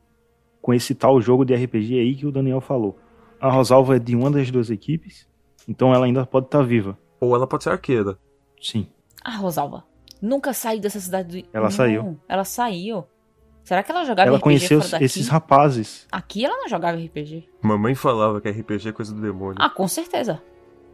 com 0.61 0.73
esse 0.73 0.93
tal 0.93 1.21
jogo 1.21 1.45
de 1.45 1.55
RPG 1.55 1.97
aí 1.97 2.13
que 2.13 2.25
o 2.25 2.31
Daniel 2.31 2.59
falou. 2.59 2.99
A 3.39 3.49
Rosalva 3.49 3.95
é 3.95 3.99
de 3.99 4.17
uma 4.17 4.29
das 4.29 4.51
duas 4.51 4.69
equipes, 4.69 5.25
então 5.65 5.93
ela 5.95 6.07
ainda 6.07 6.25
pode 6.25 6.47
estar 6.47 6.61
viva. 6.61 6.99
Ou 7.21 7.33
ela 7.33 7.47
pode 7.47 7.63
ser 7.63 7.69
arqueira. 7.69 8.19
Sim. 8.61 8.85
A 9.23 9.37
Rosalva 9.37 9.85
nunca 10.21 10.53
saiu 10.53 10.79
dessa 10.79 10.99
cidade 10.99 11.41
do. 11.41 11.47
Ela 11.53 11.65
Não, 11.65 11.71
saiu. 11.71 12.19
Ela 12.27 12.43
saiu. 12.43 13.05
Será 13.63 13.83
que 13.83 13.91
ela 13.91 14.05
jogava 14.05 14.29
ela 14.29 14.37
RPG 14.37 14.43
conheceu 14.43 14.79
fora 14.79 14.91
daqui? 14.91 15.05
esses 15.05 15.27
rapazes. 15.27 16.07
Aqui 16.11 16.45
ela 16.45 16.55
não 16.55 16.69
jogava 16.69 16.97
RPG. 16.97 17.49
Mamãe 17.61 17.95
falava 17.95 18.39
que 18.39 18.49
RPG 18.49 18.89
é 18.89 18.91
coisa 18.93 19.13
do 19.13 19.21
demônio. 19.21 19.57
Ah, 19.59 19.69
com 19.69 19.87
certeza. 19.87 20.41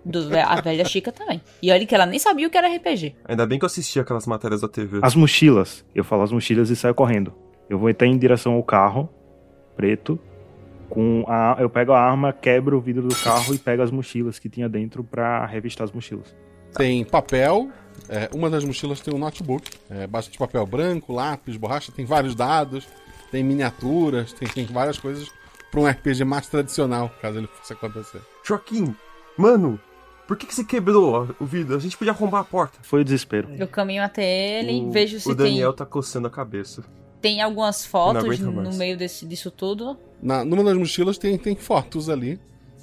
Do, 0.04 0.28
a 0.38 0.60
velha 0.60 0.84
Chica 0.84 1.12
também. 1.12 1.42
E 1.62 1.72
olha 1.72 1.86
que 1.86 1.94
ela 1.96 2.06
nem 2.06 2.20
sabia 2.20 2.48
o 2.48 2.50
que 2.50 2.58
era 2.58 2.68
RPG. 2.68 3.16
Ainda 3.26 3.46
bem 3.46 3.58
que 3.60 3.64
eu 3.64 3.68
assisti 3.68 4.00
aquelas 4.00 4.26
matérias 4.26 4.62
da 4.62 4.68
TV. 4.68 5.00
As 5.02 5.16
mochilas. 5.16 5.86
Eu 5.94 6.04
falo 6.04 6.24
as 6.24 6.32
mochilas 6.32 6.70
e 6.70 6.76
saio 6.76 6.96
correndo. 6.96 7.34
Eu 7.70 7.78
vou 7.78 7.90
entrar 7.90 8.08
em 8.08 8.18
direção 8.18 8.54
ao 8.54 8.64
carro 8.64 9.08
preto. 9.76 10.20
Com 10.90 11.24
a, 11.28 11.56
eu 11.60 11.70
pego 11.70 11.92
a 11.92 12.00
arma, 12.00 12.32
quebro 12.34 12.78
o 12.78 12.82
vidro 12.82 13.08
do 13.08 13.16
carro 13.16 13.54
e 13.54 13.58
pego 13.58 13.82
as 13.82 13.90
mochilas 13.90 14.38
que 14.38 14.50
tinha 14.50 14.70
dentro 14.70 15.04
pra 15.04 15.46
revistar 15.46 15.86
as 15.86 15.92
mochilas. 15.92 16.36
Tem 16.76 17.04
papel, 17.04 17.70
é, 18.16 18.30
uma 18.34 18.50
das 18.50 18.64
mochilas 18.64 19.00
tem 19.02 19.14
um 19.14 19.18
notebook, 19.18 19.70
é, 19.90 20.06
bastante 20.06 20.38
papel 20.38 20.66
branco, 20.66 21.12
lápis, 21.14 21.58
borracha, 21.58 21.92
tem 21.92 22.06
vários 22.06 22.36
dados, 22.36 22.88
tem 23.32 23.44
miniaturas, 23.44 24.32
tem, 24.34 24.48
tem 24.48 24.66
várias 24.66 24.98
coisas 25.00 25.30
para 25.72 25.80
um 25.80 25.88
RPG 25.88 26.24
mais 26.24 26.48
tradicional, 26.48 27.10
caso 27.22 27.40
ele 27.40 27.48
fosse 27.48 27.74
acontecer. 27.74 28.22
Joaquim, 28.46 28.96
mano, 29.38 29.80
por 30.28 30.38
que, 30.38 30.46
que 30.46 30.54
você 30.54 30.64
quebrou 30.64 31.36
o 31.40 31.46
vidro? 31.46 31.76
A 31.76 31.80
gente 31.80 31.98
podia 31.98 32.14
arrombar 32.14 32.42
a 32.42 32.44
porta. 32.44 32.78
Foi 32.84 33.02
o 33.02 33.04
desespero. 33.04 33.50
Eu 33.58 33.68
caminho 33.68 34.04
até 34.04 34.24
ele 34.60 34.72
e 34.72 34.82
O- 34.84 34.92
vejo 34.92 35.20
se 35.20 35.30
O 35.30 35.34
Daniel 35.36 35.74
tem, 35.74 35.78
tá 35.78 35.86
coçando 35.86 36.28
a 36.28 36.30
cabeça. 36.30 36.84
tem 37.20 37.42
algumas 37.42 37.84
fotos 37.86 38.40
no 38.40 38.74
meio 38.74 38.96
desse, 38.96 39.26
disso 39.26 39.50
tudo. 39.50 39.98
Na, 40.22 40.46
numa 40.46 40.64
das 40.64 40.78
mochilas 40.78 41.18
tem, 41.18 41.38
tem 41.38 41.56
fotos 41.56 42.10
ali 42.10 42.40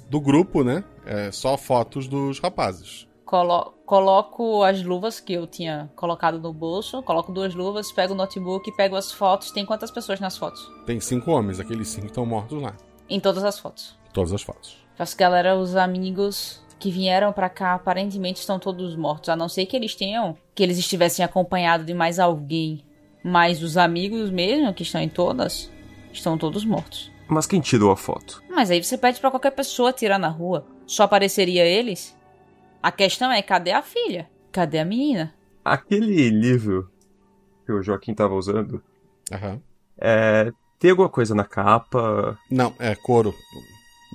do 0.09 0.19
grupo, 0.19 0.63
né? 0.63 0.83
É, 1.05 1.31
só 1.31 1.57
fotos 1.57 2.07
dos 2.07 2.39
rapazes. 2.39 3.07
Colo- 3.31 3.73
coloco 3.85 4.61
as 4.61 4.83
luvas 4.83 5.21
que 5.21 5.31
eu 5.31 5.47
tinha 5.47 5.89
colocado 5.95 6.37
no 6.37 6.51
bolso, 6.51 7.01
coloco 7.01 7.31
duas 7.31 7.55
luvas, 7.55 7.89
pego 7.89 8.11
o 8.13 8.15
notebook, 8.17 8.69
pego 8.73 8.97
as 8.97 9.09
fotos. 9.09 9.51
Tem 9.51 9.65
quantas 9.65 9.89
pessoas 9.89 10.19
nas 10.19 10.35
fotos? 10.37 10.69
Tem 10.85 10.99
cinco 10.99 11.31
homens, 11.31 11.57
aqueles 11.57 11.87
cinco 11.87 12.07
estão 12.07 12.25
mortos 12.25 12.61
lá. 12.61 12.75
Em 13.09 13.21
todas 13.21 13.45
as 13.45 13.57
fotos. 13.57 13.97
Todas 14.11 14.33
as 14.33 14.41
fotos. 14.41 14.75
As 14.99 15.13
galera, 15.13 15.55
os 15.55 15.77
amigos 15.77 16.61
que 16.77 16.91
vieram 16.91 17.31
pra 17.31 17.47
cá, 17.47 17.73
aparentemente 17.73 18.41
estão 18.41 18.59
todos 18.59 18.97
mortos. 18.97 19.29
A 19.29 19.35
não 19.37 19.47
ser 19.47 19.65
que 19.65 19.77
eles 19.77 19.95
tenham, 19.95 20.35
que 20.53 20.61
eles 20.61 20.77
estivessem 20.77 21.23
acompanhados 21.23 21.85
de 21.85 21.93
mais 21.93 22.19
alguém. 22.19 22.83
Mas 23.23 23.63
os 23.63 23.77
amigos 23.77 24.29
mesmo, 24.29 24.73
que 24.73 24.83
estão 24.83 24.99
em 24.99 25.07
todas, 25.07 25.71
estão 26.11 26.37
todos 26.37 26.65
mortos. 26.65 27.09
Mas 27.29 27.47
quem 27.47 27.61
tirou 27.61 27.91
a 27.91 27.95
foto? 27.95 28.43
Mas 28.49 28.69
aí 28.69 28.83
você 28.83 28.97
pede 28.97 29.21
pra 29.21 29.31
qualquer 29.31 29.51
pessoa 29.51 29.93
tirar 29.93 30.19
na 30.19 30.27
rua. 30.27 30.65
Só 30.85 31.03
apareceria 31.03 31.63
eles? 31.65 32.13
A 32.81 32.91
questão 32.91 33.31
é, 33.31 33.41
cadê 33.41 33.71
a 33.71 33.81
filha? 33.81 34.29
Cadê 34.51 34.79
a 34.79 34.85
menina? 34.85 35.33
Aquele 35.63 36.29
livro 36.29 36.89
que 37.65 37.71
o 37.71 37.81
Joaquim 37.81 38.13
tava 38.13 38.33
usando, 38.33 38.83
Aham. 39.31 39.61
é, 39.97 40.51
tem 40.79 40.89
alguma 40.91 41.09
coisa 41.09 41.35
na 41.35 41.45
capa? 41.45 42.37
Não, 42.49 42.73
é 42.79 42.95
couro 42.95 43.33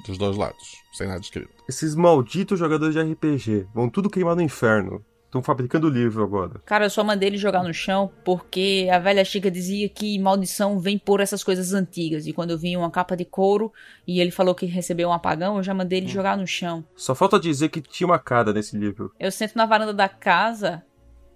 dos 0.05 0.19
dois 0.19 0.37
lados, 0.37 0.83
sem 0.93 1.07
nada 1.07 1.21
escrito. 1.21 1.49
Esses 1.69 1.95
malditos 1.95 2.59
jogadores 2.59 2.95
de 2.95 3.01
RPG 3.01 3.69
vão 3.73 3.89
tudo 3.89 4.11
queimar 4.11 4.35
no 4.35 4.43
inferno. 4.43 5.05
Estão 5.37 5.43
fabricando 5.43 5.91
livro 5.91 6.25
agora. 6.25 6.63
Cara, 6.65 6.87
eu 6.87 6.91
só 6.91 7.05
mandei 7.05 7.29
ele 7.29 7.37
jogar 7.37 7.63
no 7.63 7.75
chão 7.75 8.11
porque 8.25 8.89
a 8.91 8.99
velha 8.99 9.23
Chica 9.23 9.51
dizia 9.51 9.87
que 9.87 10.19
maldição 10.19 10.79
vem 10.79 10.97
por 10.97 11.21
essas 11.21 11.45
coisas 11.45 11.75
antigas. 11.75 12.27
E 12.27 12.33
quando 12.33 12.53
eu 12.53 12.59
vi 12.59 12.75
uma 12.75 12.91
capa 12.91 13.15
de 13.15 13.27
couro 13.27 13.71
e 14.07 14.19
ele 14.19 14.31
falou 14.31 14.55
que 14.55 14.65
recebeu 14.65 15.11
um 15.11 15.13
apagão, 15.13 15.59
eu 15.59 15.63
já 15.63 15.75
mandei 15.75 15.99
ele 15.99 16.09
jogar 16.09 16.39
no 16.39 16.47
chão. 16.47 16.83
Só 16.97 17.15
falta 17.15 17.39
dizer 17.39 17.69
que 17.69 17.83
tinha 17.83 18.07
uma 18.07 18.19
cara 18.19 18.51
nesse 18.51 18.79
livro. 18.79 19.13
Eu 19.21 19.31
sento 19.31 19.57
na 19.57 19.67
varanda 19.67 19.93
da 19.93 20.09
casa, 20.09 20.83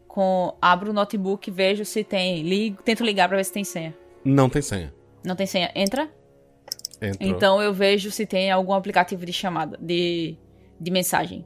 com 0.09 0.57
abro 0.63 0.91
o 0.91 0.95
notebook, 0.95 1.51
vejo 1.51 1.85
se 1.85 2.03
tem, 2.03 2.43
ligo, 2.43 2.83
tento 2.83 3.05
ligar 3.05 3.29
pra 3.29 3.37
ver 3.37 3.45
se 3.45 3.53
tem 3.53 3.65
senha. 3.65 3.95
Não 4.25 4.49
tem 4.49 4.63
senha. 4.63 4.95
Não 5.23 5.37
tem 5.37 5.47
senha, 5.47 5.71
entra? 5.75 6.09
Entrou. 7.03 7.29
Então 7.29 7.61
eu 7.61 7.75
vejo 7.75 8.11
se 8.11 8.25
tem 8.25 8.51
algum 8.51 8.73
aplicativo 8.73 9.27
de 9.27 9.33
chamada, 9.33 9.77
de, 9.79 10.37
de 10.81 10.91
mensagem. 10.91 11.45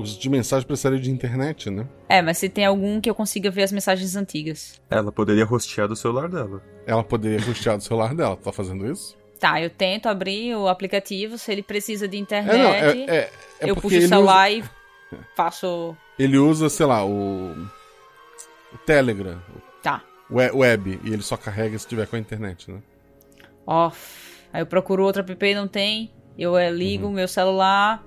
Os- 0.00 0.18
de 0.18 0.28
mensagem 0.28 0.66
precisariam 0.66 1.00
de 1.00 1.10
internet, 1.10 1.70
né? 1.70 1.86
É, 2.08 2.20
mas 2.22 2.38
se 2.38 2.48
tem 2.48 2.64
algum 2.64 3.00
que 3.00 3.08
eu 3.08 3.14
consiga 3.14 3.50
ver 3.50 3.62
as 3.64 3.72
mensagens 3.72 4.14
antigas. 4.16 4.80
Ela 4.90 5.10
poderia 5.10 5.44
rostear 5.44 5.88
do 5.88 5.96
celular 5.96 6.28
dela. 6.28 6.62
Ela 6.86 7.02
poderia 7.02 7.40
rostear 7.44 7.76
do 7.76 7.82
celular 7.82 8.14
dela. 8.14 8.36
Tá 8.36 8.52
fazendo 8.52 8.90
isso? 8.90 9.16
Tá, 9.40 9.60
eu 9.60 9.68
tento 9.70 10.06
abrir 10.08 10.54
o 10.56 10.66
aplicativo, 10.68 11.36
se 11.36 11.52
ele 11.52 11.62
precisa 11.62 12.08
de 12.08 12.16
internet, 12.16 12.54
É, 12.54 12.62
não, 12.62 12.70
é- 12.70 12.98
é- 13.04 13.30
é 13.60 13.70
eu 13.70 13.76
puxo 13.76 13.98
o 13.98 14.08
celular 14.08 14.50
e 14.50 14.64
faço. 15.36 15.96
Ele 16.18 16.38
usa, 16.38 16.68
sei 16.68 16.86
lá, 16.86 17.04
o. 17.04 17.52
O 18.72 18.78
Telegram. 18.84 19.40
Tá. 19.82 20.02
o 20.30 20.36
Web. 20.58 21.00
E 21.04 21.12
ele 21.12 21.22
só 21.22 21.36
carrega 21.36 21.78
se 21.78 21.86
tiver 21.86 22.06
com 22.06 22.16
a 22.16 22.18
internet, 22.18 22.70
né? 22.70 22.80
Off. 23.66 24.46
Aí 24.52 24.62
eu 24.62 24.66
procuro 24.66 25.04
outro 25.04 25.22
app, 25.22 25.54
não 25.54 25.68
tem. 25.68 26.10
Eu 26.38 26.56
eh, 26.56 26.68
Uhum. 26.70 26.76
ligo 26.76 27.06
o 27.06 27.12
meu 27.12 27.28
celular, 27.28 28.04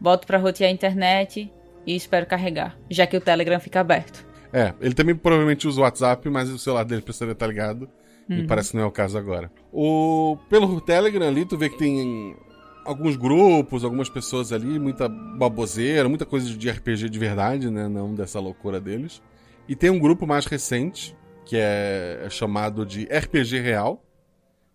boto 0.00 0.26
pra 0.26 0.38
rotear 0.38 0.70
a 0.70 0.72
internet 0.72 1.52
e 1.86 1.94
espero 1.94 2.26
carregar, 2.26 2.76
já 2.90 3.06
que 3.06 3.16
o 3.16 3.20
Telegram 3.20 3.60
fica 3.60 3.80
aberto. 3.80 4.26
É, 4.52 4.74
ele 4.80 4.94
também 4.94 5.14
provavelmente 5.14 5.68
usa 5.68 5.80
o 5.80 5.84
WhatsApp, 5.84 6.28
mas 6.28 6.48
o 6.50 6.58
celular 6.58 6.84
dele 6.84 7.02
precisaria 7.02 7.32
estar 7.32 7.46
ligado. 7.46 7.88
E 8.28 8.40
Uhum. 8.40 8.46
parece 8.46 8.70
que 8.70 8.76
não 8.76 8.84
é 8.84 8.86
o 8.86 8.90
caso 8.92 9.18
agora. 9.18 9.50
O, 9.72 10.36
pelo 10.48 10.80
Telegram 10.80 11.26
ali, 11.26 11.44
tu 11.44 11.56
vê 11.58 11.68
que 11.68 11.78
tem 11.78 12.36
alguns 12.84 13.16
grupos, 13.16 13.84
algumas 13.84 14.08
pessoas 14.08 14.52
ali, 14.52 14.78
muita 14.78 15.08
baboseira, 15.08 16.08
muita 16.08 16.24
coisa 16.24 16.48
de 16.48 16.70
RPG 16.70 17.08
de 17.08 17.18
verdade, 17.18 17.70
né? 17.70 17.88
Não 17.88 18.14
dessa 18.14 18.38
loucura 18.40 18.80
deles. 18.80 19.20
E 19.68 19.74
tem 19.74 19.90
um 19.90 19.98
grupo 19.98 20.26
mais 20.26 20.46
recente, 20.46 21.16
que 21.44 21.56
é 21.56 22.26
chamado 22.30 22.86
de 22.86 23.04
RPG 23.04 23.60
Real. 23.60 24.02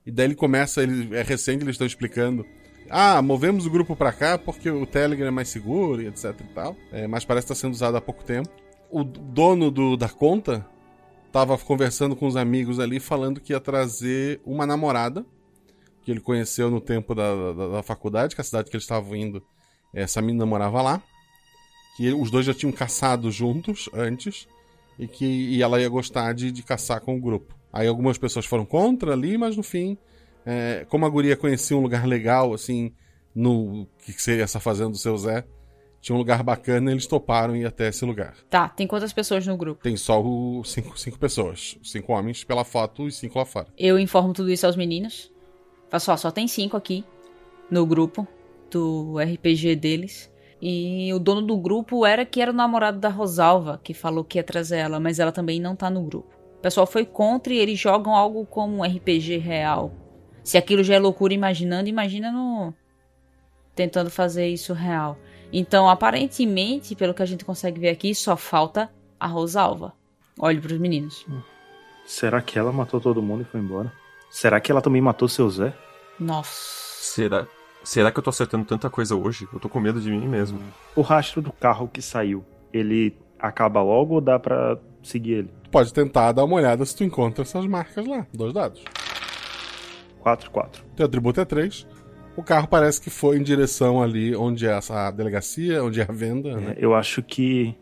E 0.05 0.11
daí 0.11 0.27
ele 0.27 0.35
começa, 0.35 0.83
ele 0.83 1.15
é 1.15 1.21
recente, 1.21 1.63
eles 1.63 1.75
estão 1.75 1.87
explicando. 1.87 2.45
Ah, 2.89 3.21
movemos 3.21 3.65
o 3.65 3.69
grupo 3.69 3.95
pra 3.95 4.13
cá 4.13 4.37
porque 4.37 4.69
o 4.69 4.85
Telegram 4.85 5.27
é 5.27 5.31
mais 5.31 5.49
seguro 5.49 6.01
e 6.01 6.07
etc 6.07 6.39
e 6.39 6.53
tal. 6.53 6.75
É, 6.91 7.07
mas 7.07 7.25
parece 7.25 7.45
estar 7.45 7.55
sendo 7.55 7.73
usado 7.73 7.97
há 7.97 8.01
pouco 8.01 8.23
tempo. 8.23 8.49
O 8.89 9.03
dono 9.03 9.71
do, 9.71 9.97
da 9.97 10.07
conta 10.07 10.65
tava 11.31 11.57
conversando 11.57 12.15
com 12.15 12.27
os 12.27 12.35
amigos 12.35 12.79
ali, 12.79 12.99
falando 12.99 13.41
que 13.41 13.53
ia 13.53 13.59
trazer 13.59 14.39
uma 14.45 14.65
namorada 14.65 15.25
que 16.01 16.11
ele 16.11 16.19
conheceu 16.19 16.69
no 16.69 16.79
tempo 16.79 17.15
da, 17.15 17.53
da, 17.53 17.67
da 17.67 17.83
faculdade, 17.83 18.35
que 18.35 18.41
a 18.41 18.43
cidade 18.43 18.69
que 18.69 18.75
eles 18.75 18.83
estavam 18.83 19.15
indo, 19.15 19.43
essa 19.91 20.21
menina 20.21 20.45
morava 20.45 20.81
lá. 20.81 21.01
Que 21.97 22.13
os 22.13 22.29
dois 22.29 22.45
já 22.45 22.53
tinham 22.53 22.71
caçado 22.71 23.31
juntos 23.31 23.89
antes 23.93 24.47
e 24.99 25.07
que 25.07 25.25
e 25.25 25.63
ela 25.63 25.81
ia 25.81 25.89
gostar 25.89 26.33
de, 26.33 26.51
de 26.51 26.61
caçar 26.61 27.01
com 27.01 27.17
o 27.17 27.21
grupo. 27.21 27.55
Aí 27.73 27.87
algumas 27.87 28.17
pessoas 28.17 28.45
foram 28.45 28.65
contra 28.65 29.13
ali, 29.13 29.37
mas 29.37 29.57
no 29.57 29.63
fim, 29.63 29.97
é, 30.45 30.85
como 30.89 31.05
a 31.05 31.09
guria 31.09 31.35
conhecia 31.35 31.75
um 31.75 31.81
lugar 31.81 32.05
legal, 32.05 32.53
assim, 32.53 32.93
no 33.33 33.87
que 33.99 34.13
seria 34.13 34.43
essa 34.43 34.59
fazenda 34.59 34.91
do 34.91 34.97
seu 34.97 35.17
Zé, 35.17 35.43
tinha 36.05 36.15
um 36.15 36.19
lugar 36.19 36.43
bacana, 36.43 36.91
eles 36.91 37.07
toparam 37.07 37.55
ir 37.55 37.65
até 37.65 37.87
esse 37.87 38.05
lugar. 38.05 38.35
Tá, 38.47 38.69
tem 38.69 38.85
quantas 38.85 39.11
pessoas 39.11 39.47
no 39.47 39.57
grupo? 39.57 39.81
Tem 39.81 39.97
só 39.97 40.21
o 40.21 40.63
cinco, 40.63 40.97
cinco 40.99 41.17
pessoas. 41.17 41.79
Cinco 41.83 42.13
homens 42.13 42.43
pela 42.43 42.63
foto 42.63 43.07
e 43.07 43.11
cinco 43.11 43.39
lá 43.39 43.45
fora. 43.45 43.67
Eu 43.75 43.97
informo 43.97 44.31
tudo 44.31 44.51
isso 44.51 44.67
aos 44.67 44.75
meninos. 44.75 45.33
Faço, 45.89 46.11
ó, 46.11 46.17
só 46.17 46.29
tem 46.29 46.47
cinco 46.47 46.77
aqui 46.77 47.03
no 47.71 47.87
grupo 47.87 48.27
do 48.69 49.17
RPG 49.17 49.75
deles. 49.77 50.31
E 50.61 51.11
o 51.11 51.17
dono 51.17 51.41
do 51.41 51.57
grupo 51.57 52.05
era 52.05 52.23
que 52.23 52.39
era 52.39 52.51
o 52.51 52.55
namorado 52.55 52.99
da 52.99 53.09
Rosalva, 53.09 53.81
que 53.83 53.93
falou 53.93 54.23
que 54.23 54.37
ia 54.37 54.43
trazer 54.43 54.77
ela, 54.77 54.99
mas 54.99 55.17
ela 55.17 55.31
também 55.31 55.59
não 55.59 55.75
tá 55.75 55.89
no 55.89 56.03
grupo. 56.03 56.29
O 56.59 56.61
pessoal 56.61 56.85
foi 56.85 57.03
contra 57.03 57.51
e 57.51 57.57
eles 57.57 57.79
jogam 57.79 58.15
algo 58.15 58.45
como 58.45 58.77
um 58.77 58.83
RPG 58.83 59.37
real. 59.37 59.91
Se 60.45 60.59
aquilo 60.59 60.83
já 60.83 60.93
é 60.93 60.99
loucura 60.99 61.33
imaginando, 61.33 61.89
imagina 61.89 62.31
no. 62.31 62.71
tentando 63.75 64.11
fazer 64.11 64.47
isso 64.47 64.73
real. 64.73 65.17
Então, 65.51 65.89
aparentemente, 65.89 66.95
pelo 66.95 67.15
que 67.15 67.23
a 67.23 67.25
gente 67.25 67.43
consegue 67.43 67.79
ver 67.79 67.89
aqui, 67.89 68.13
só 68.13 68.37
falta 68.37 68.91
a 69.19 69.25
Rosalva. 69.25 69.93
Olhe 70.39 70.61
pros 70.61 70.77
meninos. 70.77 71.25
Será 72.05 72.43
que 72.43 72.59
ela 72.59 72.71
matou 72.71 73.01
todo 73.01 73.23
mundo 73.23 73.41
e 73.41 73.45
foi 73.45 73.59
embora? 73.59 73.91
Será 74.29 74.59
que 74.59 74.71
ela 74.71 74.83
também 74.83 75.01
matou 75.01 75.27
seu 75.27 75.49
Zé? 75.49 75.73
Nossa. 76.19 76.51
Será, 77.01 77.47
será 77.83 78.11
que 78.11 78.19
eu 78.19 78.23
tô 78.23 78.29
acertando 78.29 78.65
tanta 78.65 78.87
coisa 78.87 79.15
hoje? 79.15 79.47
Eu 79.51 79.59
tô 79.59 79.67
com 79.67 79.79
medo 79.79 79.99
de 79.99 80.11
mim 80.11 80.27
mesmo. 80.27 80.59
O 80.95 81.01
rastro 81.01 81.41
do 81.41 81.51
carro 81.51 81.87
que 81.87 82.03
saiu, 82.03 82.45
ele 82.71 83.17
acaba 83.39 83.81
logo 83.81 84.15
ou 84.15 84.21
dá 84.21 84.37
pra 84.37 84.77
seguir 85.01 85.33
ele? 85.33 85.49
Pode 85.71 85.91
tentar 85.91 86.33
dar 86.33 86.43
uma 86.43 86.55
olhada 86.55 86.85
se 86.85 86.95
tu 86.95 87.03
encontra 87.03 87.41
essas 87.41 87.65
marcas 87.65 88.05
lá. 88.05 88.27
Dois 88.31 88.53
dados. 88.53 88.83
4, 90.25 90.49
4. 90.49 90.83
Teu 90.95 91.05
atributo 91.05 91.39
é 91.39 91.45
3. 91.45 91.85
O 92.35 92.41
carro 92.41 92.67
parece 92.67 92.99
que 92.99 93.11
foi 93.11 93.37
em 93.37 93.43
direção 93.43 94.01
ali 94.01 94.35
onde 94.35 94.65
é 94.65 94.79
a 94.89 95.11
delegacia, 95.11 95.83
onde 95.83 96.01
é 96.01 96.03
a 96.03 96.11
venda, 96.11 96.59
né? 96.59 96.75
Eu 96.79 96.95
acho 96.95 97.21
que 97.21 97.77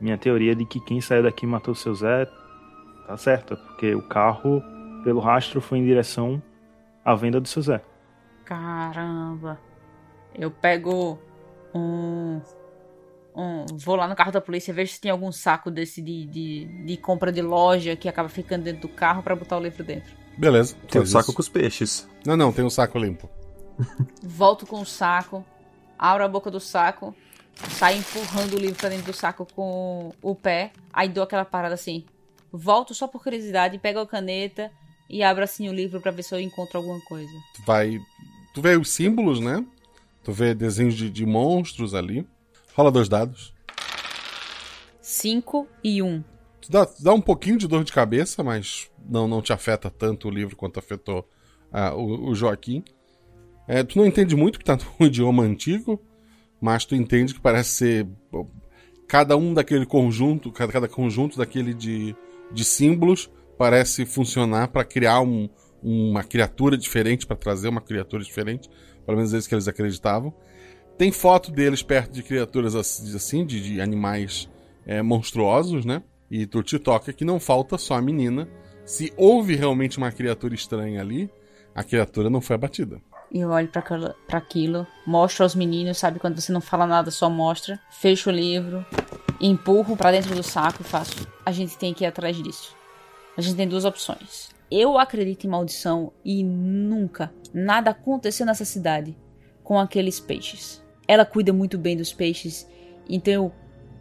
minha 0.00 0.16
teoria 0.16 0.56
de 0.56 0.64
que 0.64 0.80
quem 0.80 1.02
saiu 1.02 1.22
daqui 1.22 1.44
e 1.44 1.48
matou 1.48 1.74
seu 1.74 1.94
Zé 1.94 2.26
tá 3.06 3.14
certa, 3.18 3.56
porque 3.56 3.94
o 3.94 4.00
carro, 4.00 4.62
pelo 5.04 5.20
rastro, 5.20 5.60
foi 5.60 5.78
em 5.78 5.84
direção 5.84 6.42
à 7.04 7.14
venda 7.14 7.38
do 7.38 7.46
seu 7.46 7.60
Zé. 7.60 7.82
Caramba. 8.46 9.60
Eu 10.34 10.50
pego 10.50 11.18
um. 11.74 12.40
um 13.36 13.66
vou 13.76 13.96
lá 13.96 14.08
no 14.08 14.16
carro 14.16 14.32
da 14.32 14.40
polícia, 14.40 14.72
vejo 14.72 14.94
se 14.94 15.00
tem 15.00 15.10
algum 15.10 15.30
saco 15.30 15.70
desse 15.70 16.00
de, 16.00 16.24
de, 16.24 16.84
de 16.86 16.96
compra 16.96 17.30
de 17.30 17.42
loja 17.42 17.94
que 17.96 18.08
acaba 18.08 18.30
ficando 18.30 18.62
dentro 18.62 18.80
do 18.80 18.88
carro 18.88 19.22
pra 19.22 19.36
botar 19.36 19.58
o 19.58 19.62
livro 19.62 19.84
dentro. 19.84 20.21
Beleza. 20.36 20.74
Tem 20.88 21.00
o 21.00 21.04
faz 21.04 21.10
saco 21.10 21.24
isso. 21.24 21.34
com 21.34 21.40
os 21.40 21.48
peixes. 21.48 22.08
Não, 22.24 22.36
não, 22.36 22.52
tem 22.52 22.64
um 22.64 22.70
saco 22.70 22.98
limpo. 22.98 23.28
Volto 24.22 24.66
com 24.66 24.80
o 24.80 24.86
saco, 24.86 25.44
abro 25.98 26.24
a 26.24 26.28
boca 26.28 26.50
do 26.50 26.60
saco, 26.60 27.14
saio 27.70 27.98
empurrando 27.98 28.54
o 28.54 28.58
livro 28.58 28.76
pra 28.76 28.88
dentro 28.88 29.12
do 29.12 29.16
saco 29.16 29.46
com 29.54 30.12
o 30.22 30.34
pé, 30.34 30.72
aí 30.92 31.08
dou 31.08 31.24
aquela 31.24 31.44
parada 31.44 31.74
assim. 31.74 32.04
volto 32.52 32.94
só 32.94 33.06
por 33.06 33.22
curiosidade, 33.22 33.78
pego 33.78 34.00
a 34.00 34.06
caneta 34.06 34.70
e 35.08 35.22
abro 35.22 35.44
assim 35.44 35.68
o 35.68 35.74
livro 35.74 36.00
pra 36.00 36.10
ver 36.10 36.22
se 36.22 36.34
eu 36.34 36.40
encontro 36.40 36.78
alguma 36.78 37.00
coisa. 37.02 37.32
Tu 37.54 37.62
vai. 37.66 38.00
Tu 38.54 38.60
vê 38.60 38.76
os 38.76 38.90
símbolos, 38.90 39.40
né? 39.40 39.64
Tu 40.22 40.32
vê 40.32 40.54
desenhos 40.54 40.94
de, 40.94 41.10
de 41.10 41.26
monstros 41.26 41.94
ali. 41.94 42.26
Rola 42.74 42.90
dois 42.90 43.08
dados. 43.08 43.52
5 45.00 45.66
e 45.82 46.00
1. 46.02 46.06
Um. 46.06 46.24
Dá, 46.70 46.88
dá 47.00 47.12
um 47.12 47.20
pouquinho 47.20 47.58
de 47.58 47.66
dor 47.66 47.84
de 47.84 47.92
cabeça, 47.92 48.42
mas 48.42 48.90
não, 49.08 49.26
não 49.26 49.42
te 49.42 49.52
afeta 49.52 49.90
tanto 49.90 50.28
o 50.28 50.30
livro 50.30 50.56
quanto 50.56 50.78
afetou 50.78 51.28
ah, 51.72 51.94
o, 51.94 52.30
o 52.30 52.34
Joaquim. 52.34 52.84
É, 53.66 53.82
tu 53.82 53.98
não 53.98 54.06
entende 54.06 54.34
muito 54.36 54.58
que 54.58 54.64
tá 54.64 54.76
no 54.76 55.06
idioma 55.06 55.42
antigo, 55.42 56.00
mas 56.60 56.84
tu 56.84 56.94
entende 56.94 57.34
que 57.34 57.40
parece 57.40 57.70
ser 57.70 58.08
cada 59.06 59.36
um 59.36 59.52
daquele 59.52 59.86
conjunto, 59.86 60.50
cada, 60.52 60.72
cada 60.72 60.88
conjunto 60.88 61.36
daquele 61.36 61.74
de, 61.74 62.16
de 62.52 62.64
símbolos 62.64 63.30
parece 63.58 64.06
funcionar 64.06 64.68
para 64.68 64.84
criar 64.84 65.20
um, 65.20 65.48
uma 65.82 66.24
criatura 66.24 66.76
diferente, 66.76 67.26
para 67.26 67.36
trazer 67.36 67.68
uma 67.68 67.80
criatura 67.80 68.22
diferente, 68.22 68.68
pelo 69.04 69.16
menos 69.16 69.34
é 69.34 69.38
isso 69.38 69.48
que 69.48 69.54
eles 69.54 69.68
acreditavam. 69.68 70.32
Tem 70.96 71.10
foto 71.10 71.50
deles 71.50 71.82
perto 71.82 72.12
de 72.12 72.22
criaturas 72.22 72.74
assim, 72.74 73.44
de, 73.44 73.60
de 73.60 73.80
animais 73.80 74.48
é, 74.86 75.02
monstruosos, 75.02 75.84
né? 75.84 76.02
E 76.32 76.46
tu 76.46 76.62
te 76.62 76.78
toca 76.78 77.12
que 77.12 77.26
não 77.26 77.38
falta 77.38 77.76
só 77.76 77.92
a 77.92 78.00
menina. 78.00 78.48
Se 78.86 79.12
houve 79.18 79.54
realmente 79.54 79.98
uma 79.98 80.10
criatura 80.10 80.54
estranha 80.54 80.98
ali, 80.98 81.30
a 81.74 81.84
criatura 81.84 82.30
não 82.30 82.40
foi 82.40 82.56
abatida. 82.56 83.02
Eu 83.30 83.50
olho 83.50 83.68
para 83.68 84.38
aquilo, 84.38 84.86
mostro 85.06 85.42
aos 85.42 85.54
meninos, 85.54 85.98
sabe? 85.98 86.18
Quando 86.18 86.40
você 86.40 86.50
não 86.50 86.62
fala 86.62 86.86
nada, 86.86 87.10
só 87.10 87.28
mostra. 87.28 87.78
Fecho 87.90 88.30
o 88.30 88.32
livro, 88.32 88.82
empurro 89.38 89.94
para 89.94 90.12
dentro 90.12 90.34
do 90.34 90.42
saco 90.42 90.80
e 90.80 90.84
faço. 90.84 91.28
A 91.44 91.52
gente 91.52 91.76
tem 91.76 91.92
que 91.92 92.02
ir 92.02 92.06
atrás 92.06 92.34
disso. 92.42 92.74
A 93.36 93.42
gente 93.42 93.56
tem 93.56 93.68
duas 93.68 93.84
opções. 93.84 94.48
Eu 94.70 94.98
acredito 94.98 95.44
em 95.44 95.50
maldição 95.50 96.14
e 96.24 96.42
nunca 96.42 97.30
nada 97.52 97.90
aconteceu 97.90 98.46
nessa 98.46 98.64
cidade 98.64 99.14
com 99.62 99.78
aqueles 99.78 100.18
peixes. 100.18 100.82
Ela 101.06 101.26
cuida 101.26 101.52
muito 101.52 101.76
bem 101.76 101.94
dos 101.94 102.10
peixes, 102.10 102.66
então 103.06 103.34
eu 103.34 103.52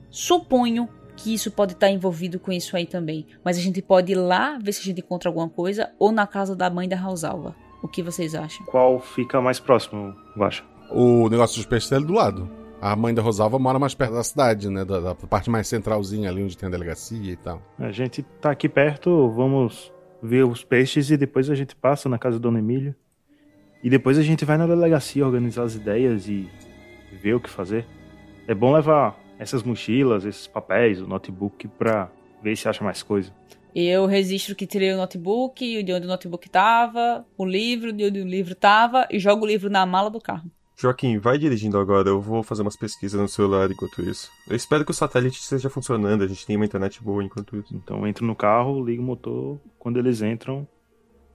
suponho 0.10 0.88
que 1.22 1.34
isso 1.34 1.52
pode 1.52 1.74
estar 1.74 1.90
envolvido 1.90 2.40
com 2.40 2.52
isso 2.52 2.76
aí 2.76 2.86
também. 2.86 3.28
Mas 3.44 3.58
a 3.58 3.62
gente 3.62 3.82
pode 3.82 4.12
ir 4.12 4.16
lá 4.16 4.58
ver 4.58 4.74
se 4.74 4.82
a 4.82 4.84
gente 4.84 5.00
encontra 5.00 5.30
alguma 5.30 5.48
coisa 5.48 5.92
ou 6.00 6.12
na 6.12 6.26
casa 6.26 6.56
da 6.56 6.70
mãe 6.70 6.90
da 6.90 6.96
Rosalva. 6.96 7.56
O 7.82 7.88
que 7.88 8.02
vocês 8.02 8.34
acham? 8.36 8.66
Qual 8.66 9.00
fica 9.00 9.40
mais 9.40 9.60
próximo, 9.60 10.16
Guaxa? 10.36 10.64
O 10.90 11.30
negócio 11.30 11.58
dos 11.58 11.66
peixes 11.66 11.92
é 11.92 11.96
ali 11.96 12.06
do 12.06 12.14
lado. 12.14 12.50
A 12.82 12.96
mãe 12.96 13.14
da 13.14 13.22
Rosalva 13.22 13.60
mora 13.60 13.78
mais 13.78 13.94
perto 13.94 14.14
da 14.14 14.24
cidade, 14.24 14.70
né? 14.70 14.84
Da, 14.84 15.00
da, 15.00 15.16
parte 15.16 15.50
mais 15.50 15.68
centralzinha 15.68 16.30
ali, 16.30 16.44
onde 16.44 16.58
tem 16.58 16.68
a 16.68 16.72
delegacia 16.72 17.32
e 17.32 17.36
tal. 17.36 17.62
A 17.78 17.92
gente 17.92 18.24
tá 18.42 18.52
aqui 18.52 18.68
perto, 18.68 19.30
vamos 19.30 19.94
ver 20.22 20.44
os 20.44 20.64
peixes 20.64 21.12
e 21.12 21.18
depois 21.18 21.50
a 21.50 21.56
gente 21.56 21.76
passa 21.76 22.10
na 22.10 22.18
casa 22.18 22.40
da 22.40 22.44
Dona 22.44 22.60
Emília. 22.60 22.96
E 23.84 23.90
depois 23.90 24.18
a 24.18 24.24
gente 24.24 24.46
vai 24.46 24.58
na 24.58 24.68
delegacia 24.68 25.26
organizar 25.26 25.64
as 25.64 25.76
ideias 25.76 26.28
e 26.28 26.50
ver 27.22 27.36
o 27.36 27.40
que 27.40 27.50
fazer. 27.50 27.86
É 28.48 28.54
bom 28.54 28.74
levar 28.74 29.21
essas 29.42 29.64
mochilas, 29.64 30.24
esses 30.24 30.46
papéis, 30.46 31.02
o 31.02 31.08
notebook 31.08 31.68
pra 31.68 32.12
ver 32.44 32.56
se 32.56 32.70
acha 32.70 32.84
mais 32.84 33.02
coisa. 33.02 33.34
Eu 33.74 34.06
registro 34.06 34.56
que 34.56 34.68
tirei 34.68 34.94
o 34.94 34.98
notebook, 34.98 35.82
de 35.82 35.92
onde 35.92 36.06
o 36.06 36.10
notebook 36.10 36.48
tava, 36.48 37.26
o 37.36 37.44
livro, 37.44 37.92
de 37.92 38.06
onde 38.06 38.22
o 38.22 38.28
livro 38.28 38.54
tava, 38.54 39.08
e 39.10 39.18
jogo 39.18 39.44
o 39.44 39.48
livro 39.48 39.68
na 39.68 39.84
mala 39.84 40.12
do 40.12 40.22
carro. 40.22 40.52
Joaquim, 40.78 41.18
vai 41.18 41.40
dirigindo 41.40 41.80
agora, 41.80 42.10
eu 42.10 42.22
vou 42.22 42.44
fazer 42.44 42.62
umas 42.62 42.78
pesquisas 42.78 43.20
no 43.20 43.28
celular 43.28 43.72
enquanto 43.72 44.04
isso. 44.04 44.30
Eu 44.48 44.56
espero 44.56 44.86
que 44.86 44.92
o 44.92 44.94
satélite 44.94 45.40
esteja 45.40 45.72
funcionando, 45.72 46.24
a 46.24 46.28
gente 46.28 46.46
tem 46.46 46.56
uma 46.56 46.66
internet 46.66 47.02
boa 47.02 47.24
enquanto 47.24 47.58
isso. 47.58 47.76
Então 47.76 48.00
eu 48.00 48.08
entro 48.08 48.26
no 48.26 48.36
carro, 48.36 48.86
ligo 48.86 49.02
o 49.02 49.06
motor, 49.06 49.60
quando 49.80 49.98
eles 49.98 50.22
entram, 50.22 50.68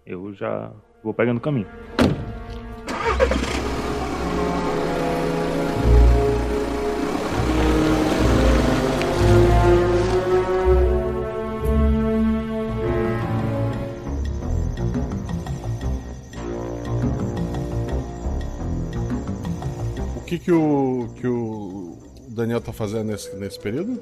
eu 0.05 0.33
já 0.33 0.73
vou 1.03 1.13
pegando 1.13 1.39
o 1.39 1.41
caminho. 1.41 1.67
Que, 20.27 20.39
que, 20.39 20.53
o, 20.53 21.09
que 21.17 21.27
o 21.27 21.97
Daniel 22.29 22.61
tá 22.61 22.73
fazendo 22.73 23.05
nesse, 23.05 23.35
nesse 23.37 23.59
período? 23.59 23.99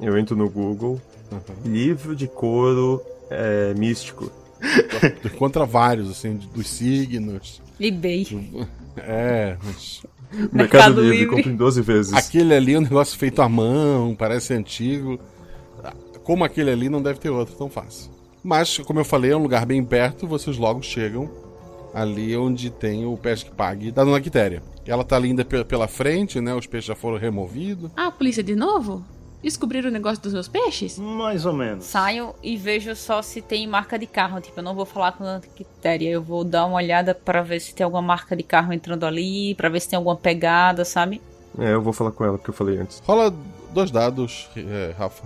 Eu 0.00 0.16
entro 0.18 0.36
no 0.36 0.48
Google. 0.48 1.00
Uhum. 1.32 1.72
Livro 1.72 2.14
de 2.14 2.28
couro 2.28 3.02
é, 3.30 3.74
místico. 3.74 4.30
Tu 5.22 5.28
encontra 5.28 5.64
vários, 5.64 6.10
assim, 6.10 6.36
dos 6.54 6.68
signos. 6.68 7.60
eBay. 7.80 8.26
É, 8.96 9.56
mas. 9.62 10.02
Mercado, 10.32 10.52
Mercado 10.52 11.00
Livre, 11.00 11.18
Livre. 11.18 11.36
compra 11.36 11.52
em 11.52 11.56
12 11.56 11.80
vezes. 11.80 12.12
Aquele 12.12 12.52
ali 12.52 12.74
é 12.74 12.78
um 12.78 12.82
negócio 12.82 13.16
feito 13.16 13.40
à 13.40 13.48
mão, 13.48 14.16
parece 14.16 14.52
antigo. 14.52 15.18
Como 16.24 16.44
aquele 16.44 16.70
ali, 16.70 16.88
não 16.88 17.00
deve 17.00 17.20
ter 17.20 17.30
outro 17.30 17.54
tão 17.54 17.70
fácil. 17.70 18.10
Mas, 18.42 18.78
como 18.78 18.98
eu 18.98 19.04
falei, 19.04 19.30
é 19.30 19.36
um 19.36 19.42
lugar 19.42 19.64
bem 19.64 19.82
perto, 19.82 20.26
vocês 20.26 20.58
logo 20.58 20.82
chegam 20.82 21.30
ali 21.94 22.36
onde 22.36 22.70
tem 22.70 23.04
o 23.06 23.16
Pesque 23.16 23.50
Pague 23.50 23.90
da 23.90 24.04
Dona 24.04 24.20
Quitéria. 24.20 24.62
Ela 24.86 25.04
tá 25.04 25.18
linda 25.18 25.44
pela 25.44 25.86
frente, 25.86 26.40
né? 26.40 26.54
Os 26.54 26.66
peixes 26.66 26.86
já 26.88 26.94
foram 26.94 27.18
removidos. 27.18 27.90
Ah, 27.96 28.06
a 28.06 28.10
polícia 28.10 28.42
de 28.42 28.56
novo? 28.56 29.04
Descobriram 29.42 29.88
o 29.88 29.92
negócio 29.92 30.22
dos 30.22 30.34
meus 30.34 30.48
peixes? 30.48 30.98
Mais 30.98 31.46
ou 31.46 31.54
menos. 31.54 31.84
Saio 31.84 32.34
e 32.42 32.56
vejo 32.56 32.94
só 32.94 33.22
se 33.22 33.40
tem 33.40 33.66
marca 33.66 33.98
de 33.98 34.06
carro. 34.06 34.40
Tipo, 34.40 34.60
eu 34.60 34.64
não 34.64 34.74
vou 34.74 34.84
falar 34.84 35.12
com 35.12 35.24
a 35.24 35.40
Quitéria. 35.40 36.10
Eu 36.10 36.22
vou 36.22 36.44
dar 36.44 36.66
uma 36.66 36.76
olhada 36.76 37.14
para 37.14 37.40
ver 37.40 37.60
se 37.60 37.74
tem 37.74 37.84
alguma 37.84 38.02
marca 38.02 38.36
de 38.36 38.42
carro 38.42 38.72
entrando 38.72 39.06
ali, 39.06 39.54
para 39.54 39.68
ver 39.70 39.80
se 39.80 39.88
tem 39.88 39.96
alguma 39.96 40.16
pegada, 40.16 40.84
sabe? 40.84 41.22
É, 41.58 41.72
eu 41.72 41.80
vou 41.80 41.92
falar 41.92 42.12
com 42.12 42.24
ela, 42.24 42.36
porque 42.36 42.50
eu 42.50 42.54
falei 42.54 42.78
antes. 42.78 43.00
Rola 43.06 43.34
dois 43.72 43.90
dados, 43.90 44.48
é, 44.56 44.94
Rafa. 44.98 45.24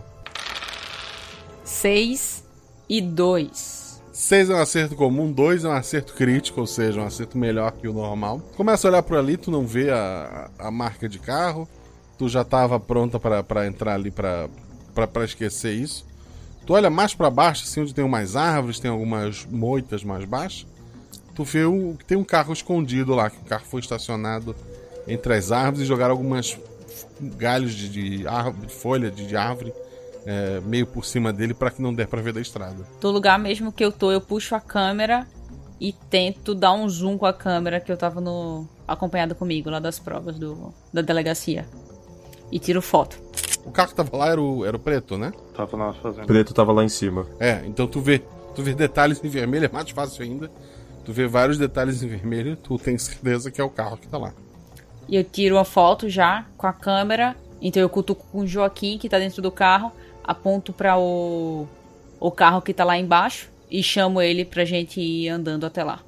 Seis 1.64 2.44
e 2.88 3.00
dois. 3.00 3.73
6 4.14 4.48
é 4.48 4.54
um 4.54 4.60
acerto 4.60 4.94
comum, 4.94 5.30
2 5.32 5.64
é 5.64 5.68
um 5.68 5.72
acerto 5.72 6.14
crítico, 6.14 6.60
ou 6.60 6.68
seja, 6.68 7.00
um 7.00 7.04
acerto 7.04 7.36
melhor 7.36 7.72
que 7.72 7.88
o 7.88 7.92
normal. 7.92 8.40
Começa 8.56 8.86
a 8.86 8.90
olhar 8.90 9.02
por 9.02 9.18
ali, 9.18 9.36
tu 9.36 9.50
não 9.50 9.66
vê 9.66 9.90
a, 9.90 10.48
a 10.56 10.70
marca 10.70 11.08
de 11.08 11.18
carro, 11.18 11.68
tu 12.16 12.28
já 12.28 12.42
estava 12.42 12.78
pronta 12.78 13.18
para 13.18 13.66
entrar 13.66 13.94
ali 13.94 14.12
para 14.12 14.48
esquecer 15.24 15.72
isso. 15.72 16.06
Tu 16.64 16.72
olha 16.72 16.88
mais 16.88 17.12
para 17.12 17.28
baixo, 17.28 17.64
assim, 17.64 17.80
onde 17.80 17.92
tem 17.92 18.08
mais 18.08 18.36
árvores, 18.36 18.78
tem 18.78 18.88
algumas 18.88 19.44
moitas 19.46 20.04
mais 20.04 20.24
baixas. 20.24 20.64
Tu 21.34 21.42
vê 21.42 21.64
o, 21.64 21.96
que 21.98 22.04
tem 22.04 22.16
um 22.16 22.22
carro 22.22 22.52
escondido 22.52 23.16
lá, 23.16 23.28
que 23.28 23.38
o 23.38 23.44
carro 23.44 23.64
foi 23.68 23.80
estacionado 23.80 24.54
entre 25.08 25.34
as 25.34 25.50
árvores 25.50 25.80
e 25.80 25.84
jogaram 25.84 26.12
algumas 26.12 26.56
galhos 27.20 27.74
de, 27.74 27.88
de, 27.88 28.28
árvore, 28.28 28.68
folha 28.68 29.10
de, 29.10 29.26
de 29.26 29.36
árvore 29.36 29.74
é, 30.26 30.60
meio 30.60 30.86
por 30.86 31.04
cima 31.04 31.32
dele 31.32 31.54
para 31.54 31.70
que 31.70 31.82
não 31.82 31.94
dê 31.94 32.06
para 32.06 32.22
ver 32.22 32.32
da 32.32 32.40
estrada. 32.40 32.86
Do 33.00 33.10
lugar 33.10 33.38
mesmo 33.38 33.72
que 33.72 33.84
eu 33.84 33.92
tô, 33.92 34.10
eu 34.10 34.20
puxo 34.20 34.54
a 34.54 34.60
câmera 34.60 35.26
e 35.80 35.92
tento 35.92 36.54
dar 36.54 36.72
um 36.72 36.88
zoom 36.88 37.18
com 37.18 37.26
a 37.26 37.32
câmera 37.32 37.80
que 37.80 37.90
eu 37.90 37.96
tava 37.96 38.20
no 38.20 38.68
acompanhado 38.86 39.34
comigo 39.34 39.70
lá 39.70 39.78
das 39.78 39.98
provas 39.98 40.38
do, 40.38 40.72
da 40.92 41.02
delegacia. 41.02 41.66
E 42.50 42.58
tiro 42.58 42.80
foto. 42.80 43.18
O 43.64 43.70
carro 43.70 43.88
que 43.88 43.94
tava 43.94 44.16
lá 44.16 44.28
era 44.28 44.40
o, 44.40 44.64
era 44.64 44.76
o 44.76 44.80
preto, 44.80 45.16
né? 45.16 45.32
Tava 45.54 45.76
lá 45.76 45.92
fazendo. 45.94 46.26
Preto 46.26 46.54
tava 46.54 46.72
lá 46.72 46.84
em 46.84 46.88
cima. 46.88 47.26
É, 47.40 47.62
então 47.66 47.86
tu 47.86 48.00
vê, 48.00 48.22
tu 48.54 48.62
vê 48.62 48.74
detalhes 48.74 49.22
em 49.24 49.28
vermelho, 49.28 49.66
é 49.66 49.68
mais 49.68 49.90
fácil 49.90 50.22
ainda. 50.22 50.50
Tu 51.04 51.12
vê 51.12 51.26
vários 51.26 51.58
detalhes 51.58 52.02
em 52.02 52.08
vermelho, 52.08 52.56
tu 52.56 52.78
tem 52.78 52.96
certeza 52.96 53.50
que 53.50 53.60
é 53.60 53.64
o 53.64 53.70
carro 53.70 53.96
que 53.96 54.08
tá 54.08 54.16
lá. 54.16 54.32
E 55.08 55.16
eu 55.16 55.24
tiro 55.24 55.58
a 55.58 55.64
foto 55.64 56.08
já 56.08 56.46
com 56.56 56.66
a 56.66 56.72
câmera, 56.72 57.36
então 57.60 57.82
eu 57.82 57.88
cutuco 57.88 58.24
com 58.30 58.40
o 58.40 58.46
Joaquim 58.46 58.96
que 58.96 59.08
tá 59.08 59.18
dentro 59.18 59.42
do 59.42 59.50
carro 59.50 59.92
aponto 60.24 60.72
para 60.72 60.98
o, 60.98 61.66
o 62.18 62.30
carro 62.30 62.62
que 62.62 62.74
tá 62.74 62.84
lá 62.84 62.98
embaixo 62.98 63.50
e 63.70 63.82
chamo 63.82 64.20
ele 64.20 64.44
pra 64.44 64.64
gente 64.64 65.00
ir 65.00 65.28
andando 65.28 65.64
até 65.64 65.84
lá. 65.84 66.00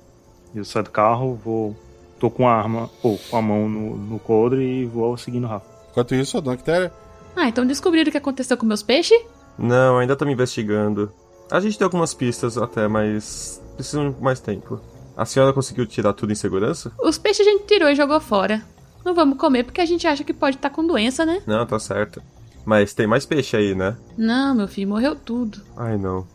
Eu 0.55 0.65
saio 0.65 0.85
do 0.85 0.91
carro, 0.91 1.35
vou. 1.35 1.77
tô 2.19 2.31
com 2.31 2.49
a 2.49 2.53
arma, 2.53 2.91
ou 3.03 3.19
com 3.19 3.37
a 3.37 3.43
mão 3.43 3.69
no, 3.69 3.97
no 3.97 4.19
coldre 4.19 4.65
e 4.65 4.87
vou 4.87 5.17
seguindo 5.17 5.45
o 5.45 5.49
Rafa. 5.49 5.67
Enquanto 5.91 6.15
isso, 6.15 6.37
a 6.37 6.41
dona 6.41 6.57
Quitéria. 6.57 6.93
Ah, 7.35 7.49
então 7.49 7.67
descobriram 7.67 8.09
o 8.09 8.13
que 8.13 8.19
aconteceu 8.19 8.57
com 8.57 8.65
meus 8.65 8.83
peixes? 8.83 9.21
Não, 9.59 9.99
ainda 9.99 10.15
estamos 10.15 10.33
investigando. 10.33 11.13
A 11.51 11.61
gente 11.61 11.79
tem 11.79 11.85
algumas 11.85 12.15
pistas 12.15 12.57
até, 12.59 12.89
mas 12.89 13.63
precisam 13.77 14.11
de 14.11 14.21
mais 14.21 14.41
tempo. 14.41 14.81
A 15.17 15.25
senhora 15.25 15.53
conseguiu 15.53 15.87
tirar 15.87 16.13
tudo 16.13 16.33
em 16.33 16.37
segurança? 16.37 16.93
Os 17.03 17.17
peixes 17.19 17.47
a 17.47 17.51
gente 17.51 17.65
tirou 17.65 17.89
e 17.89 17.95
jogou 17.95 18.21
fora. 18.21 18.63
Não 19.05 19.15
vamos 19.15 19.39
comer 19.39 19.65
porque 19.65 19.81
a 19.81 19.87
gente 19.87 20.07
acha 20.07 20.25
que 20.25 20.35
pode 20.35 20.57
estar 20.57 20.69
tá 20.69 20.75
com 20.75 20.87
doença, 20.87 21.25
né? 21.25 21.43
Não, 21.47 21.65
tá 21.65 21.79
certo. 21.79 22.23
Mas 22.67 22.93
tem 22.93 23.07
mais 23.07 23.25
peixe 23.25 23.57
aí, 23.57 23.75
né? 23.75 23.97
Não, 24.19 24.55
meu 24.55 24.67
filho, 24.67 24.89
morreu 24.89 25.15
tudo. 25.15 25.63
Ai, 25.77 25.97
não. 25.97 26.27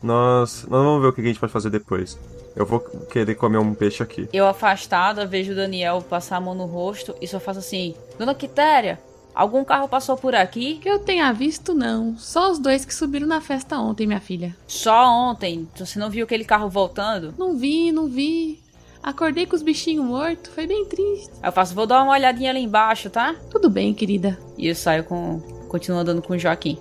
Nós, 0.00 0.64
nós 0.68 0.84
vamos 0.84 1.02
ver 1.02 1.08
o 1.08 1.12
que 1.12 1.20
a 1.20 1.24
gente 1.24 1.40
pode 1.40 1.52
fazer 1.52 1.68
depois. 1.68 2.16
Eu 2.54 2.64
vou 2.64 2.80
querer 2.80 3.34
comer 3.34 3.58
um 3.58 3.74
peixe 3.74 4.02
aqui. 4.02 4.28
Eu 4.32 4.46
afastada, 4.46 5.26
vejo 5.26 5.52
o 5.52 5.56
Daniel 5.56 6.00
passar 6.00 6.36
a 6.36 6.40
mão 6.40 6.54
no 6.54 6.66
rosto 6.66 7.14
e 7.20 7.26
só 7.26 7.40
faço 7.40 7.58
assim: 7.58 7.94
Dona 8.18 8.34
Quitéria, 8.34 9.00
Algum 9.34 9.64
carro 9.64 9.88
passou 9.88 10.16
por 10.16 10.34
aqui? 10.34 10.74
Que 10.74 10.88
eu 10.88 10.98
tenha 10.98 11.32
visto, 11.32 11.72
não. 11.72 12.16
Só 12.18 12.50
os 12.50 12.58
dois 12.58 12.84
que 12.84 12.94
subiram 12.94 13.26
na 13.26 13.40
festa 13.40 13.78
ontem, 13.78 14.06
minha 14.06 14.20
filha. 14.20 14.54
Só 14.66 15.08
ontem? 15.08 15.66
Você 15.74 15.98
não 15.98 16.10
viu 16.10 16.24
aquele 16.24 16.44
carro 16.44 16.68
voltando? 16.68 17.34
Não 17.38 17.56
vi, 17.56 17.90
não 17.90 18.08
vi. 18.08 18.61
Acordei 19.02 19.46
com 19.46 19.56
os 19.56 19.62
bichinhos 19.62 20.04
mortos, 20.04 20.54
foi 20.54 20.66
bem 20.66 20.84
triste. 20.84 21.30
Eu 21.42 21.50
faço, 21.50 21.74
vou 21.74 21.86
dar 21.86 22.02
uma 22.02 22.12
olhadinha 22.12 22.50
ali 22.50 22.60
embaixo, 22.60 23.10
tá? 23.10 23.34
Tudo 23.50 23.68
bem, 23.68 23.92
querida. 23.92 24.38
E 24.56 24.68
eu 24.68 24.74
saio 24.74 25.02
com. 25.04 25.40
Continuo 25.68 25.98
andando 25.98 26.22
com 26.22 26.34
o 26.34 26.38
Joaquim. 26.38 26.78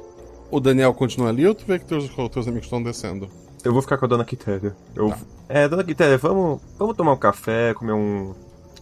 O 0.51 0.59
Daniel 0.59 0.93
continua 0.93 1.29
ali 1.29 1.47
ou 1.47 1.55
tu 1.55 1.63
vê 1.65 1.79
que 1.79 1.85
teus, 1.85 2.09
teus 2.31 2.47
amigos 2.47 2.65
estão 2.65 2.83
descendo? 2.83 3.29
Eu 3.63 3.71
vou 3.71 3.81
ficar 3.81 3.97
com 3.97 4.05
a 4.05 4.07
dona 4.07 4.25
Quitéria. 4.25 4.75
Eu... 4.95 5.09
Tá. 5.09 5.19
É, 5.47 5.67
dona 5.67 5.83
Quitéria, 5.83 6.17
vamos, 6.17 6.61
vamos 6.77 6.95
tomar 6.95 7.13
um 7.13 7.17
café, 7.17 7.73
comer 7.73 7.93
um, 7.93 8.35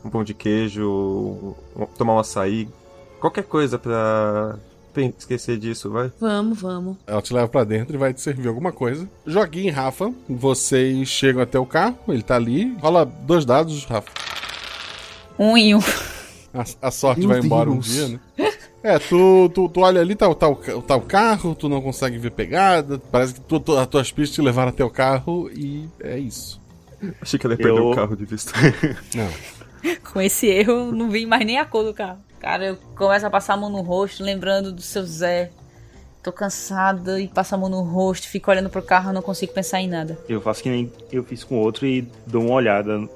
um 0.04 0.10
pão 0.10 0.24
de 0.24 0.34
queijo, 0.34 0.90
um, 0.90 1.86
tomar 1.98 2.16
um 2.16 2.20
açaí. 2.20 2.68
Qualquer 3.20 3.44
coisa 3.44 3.78
pra 3.78 4.58
esquecer 5.08 5.58
disso, 5.58 5.90
vai? 5.90 6.12
Vamos, 6.20 6.62
vamos. 6.62 6.98
Ela 7.08 7.22
te 7.22 7.34
leva 7.34 7.48
para 7.48 7.64
dentro 7.64 7.96
e 7.96 7.98
vai 7.98 8.14
te 8.14 8.22
servir 8.22 8.48
alguma 8.48 8.72
coisa. 8.72 9.08
Joguinho 9.26 9.74
Rafa, 9.74 10.14
vocês 10.28 11.08
chegam 11.08 11.42
até 11.42 11.58
o 11.58 11.66
carro, 11.66 11.98
ele 12.08 12.24
tá 12.24 12.36
ali. 12.36 12.76
Rola 12.80 13.06
dois 13.06 13.46
dados, 13.46 13.86
Rafa. 13.86 14.10
Um 15.38 15.58
e 15.58 15.74
um. 15.74 15.80
A, 16.54 16.88
a 16.88 16.92
sorte 16.92 17.20
Meu 17.22 17.30
vai 17.30 17.38
Deus. 17.38 17.46
embora 17.46 17.70
um 17.70 17.80
dia, 17.80 18.08
né? 18.08 18.20
É, 18.82 18.98
tu, 18.98 19.50
tu, 19.54 19.68
tu 19.70 19.82
olha 19.82 20.00
ali, 20.00 20.16
tá, 20.16 20.34
tá, 20.34 20.48
tá 20.88 20.96
o 20.96 21.02
carro, 21.02 21.54
tu 21.54 21.68
não 21.68 21.82
consegue 21.82 22.18
ver 22.18 22.32
pegada, 22.32 22.98
parece 23.12 23.34
que 23.36 23.42
tu, 23.42 23.60
tu, 23.60 23.78
as 23.78 23.86
tuas 23.88 24.12
pistas 24.12 24.36
te 24.36 24.42
levaram 24.42 24.70
até 24.70 24.84
o 24.84 24.90
carro 24.90 25.50
e 25.54 25.88
é 26.00 26.18
isso. 26.18 26.60
Achei 27.22 27.38
que 27.38 27.46
ela 27.46 27.54
ia 27.54 27.58
perder 27.58 27.82
o 27.82 27.94
carro 27.94 28.16
de 28.16 28.26
vista. 28.26 28.54
Não. 29.14 29.30
Com 30.12 30.20
esse 30.22 30.48
erro, 30.48 30.92
não 30.92 31.10
vi 31.10 31.26
mais 31.26 31.46
nem 31.46 31.58
a 31.58 31.66
cor 31.66 31.84
do 31.84 31.94
carro. 31.94 32.20
Cara, 32.40 32.66
eu 32.66 32.78
começo 32.96 33.26
a 33.26 33.30
passar 33.30 33.54
a 33.54 33.58
mão 33.58 33.70
no 33.70 33.82
rosto, 33.82 34.24
lembrando 34.24 34.72
do 34.72 34.82
seu 34.82 35.06
Zé. 35.06 35.52
Tô 36.24 36.32
cansada 36.32 37.20
e 37.20 37.28
passo 37.28 37.56
a 37.56 37.58
mão 37.58 37.70
no 37.70 37.82
rosto, 37.82 38.28
fico 38.28 38.50
olhando 38.50 38.70
pro 38.70 38.82
carro, 38.82 39.14
não 39.14 39.22
consigo 39.22 39.54
pensar 39.54 39.82
em 39.82 39.88
nada. 39.88 40.18
Eu 40.28 40.42
faço 40.42 40.64
que 40.64 40.70
nem 40.70 40.92
eu 41.12 41.24
fiz 41.24 41.44
com 41.44 41.56
o 41.56 41.60
outro 41.60 41.86
e 41.86 42.08
dou 42.26 42.44
uma 42.44 42.56
olhada 42.56 43.08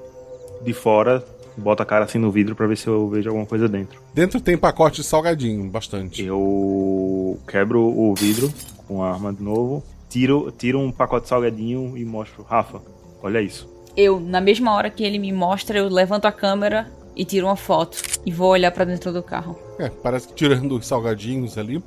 de 0.62 0.74
fora, 0.74 1.24
boto 1.58 1.84
a 1.84 1.86
cara 1.86 2.06
assim 2.06 2.18
no 2.18 2.32
vidro 2.32 2.56
para 2.56 2.68
ver 2.68 2.78
se 2.78 2.88
eu 2.88 3.10
vejo 3.10 3.30
alguma 3.30 3.46
coisa 3.46 3.68
dentro. 3.68 4.02
Dentro 4.14 4.40
tem 4.42 4.58
pacote 4.58 5.02
de 5.02 5.08
salgadinho, 5.08 5.70
bastante. 5.70 6.24
Eu 6.24 7.40
quebro 7.48 7.82
o 7.82 8.14
vidro 8.16 8.54
com 8.88 9.04
a 9.04 9.12
arma 9.12 9.34
de 9.34 9.42
novo, 9.42 9.84
tiro, 10.10 10.52
tiro 10.58 10.80
um 10.80 10.92
pacote 10.92 11.24
de 11.24 11.30
salgadinho 11.30 11.98
e 11.98 12.04
mostro, 12.06 12.44
Rafa, 12.44 12.82
olha 13.22 13.42
isso. 13.42 13.70
Eu, 13.96 14.20
na 14.20 14.42
mesma 14.42 14.74
hora 14.74 14.90
que 14.90 15.04
ele 15.04 15.20
me 15.20 15.32
mostra, 15.32 15.78
eu 15.78 15.88
levanto 15.88 16.26
a 16.26 16.32
câmera 16.32 16.90
e 17.16 17.26
tiro 17.26 17.47
uma 17.47 17.55
foto 17.55 17.97
e 18.26 18.32
vou 18.32 18.49
olhar 18.49 18.72
para 18.72 18.86
dentro 18.86 19.11
do 19.11 19.22
carro. 19.22 19.57
É, 19.80 19.89
parece 19.89 20.28
que 20.28 20.34
tirando 20.34 20.76
os 20.76 20.86
salgadinhos 20.86 21.57
ali. 21.57 21.84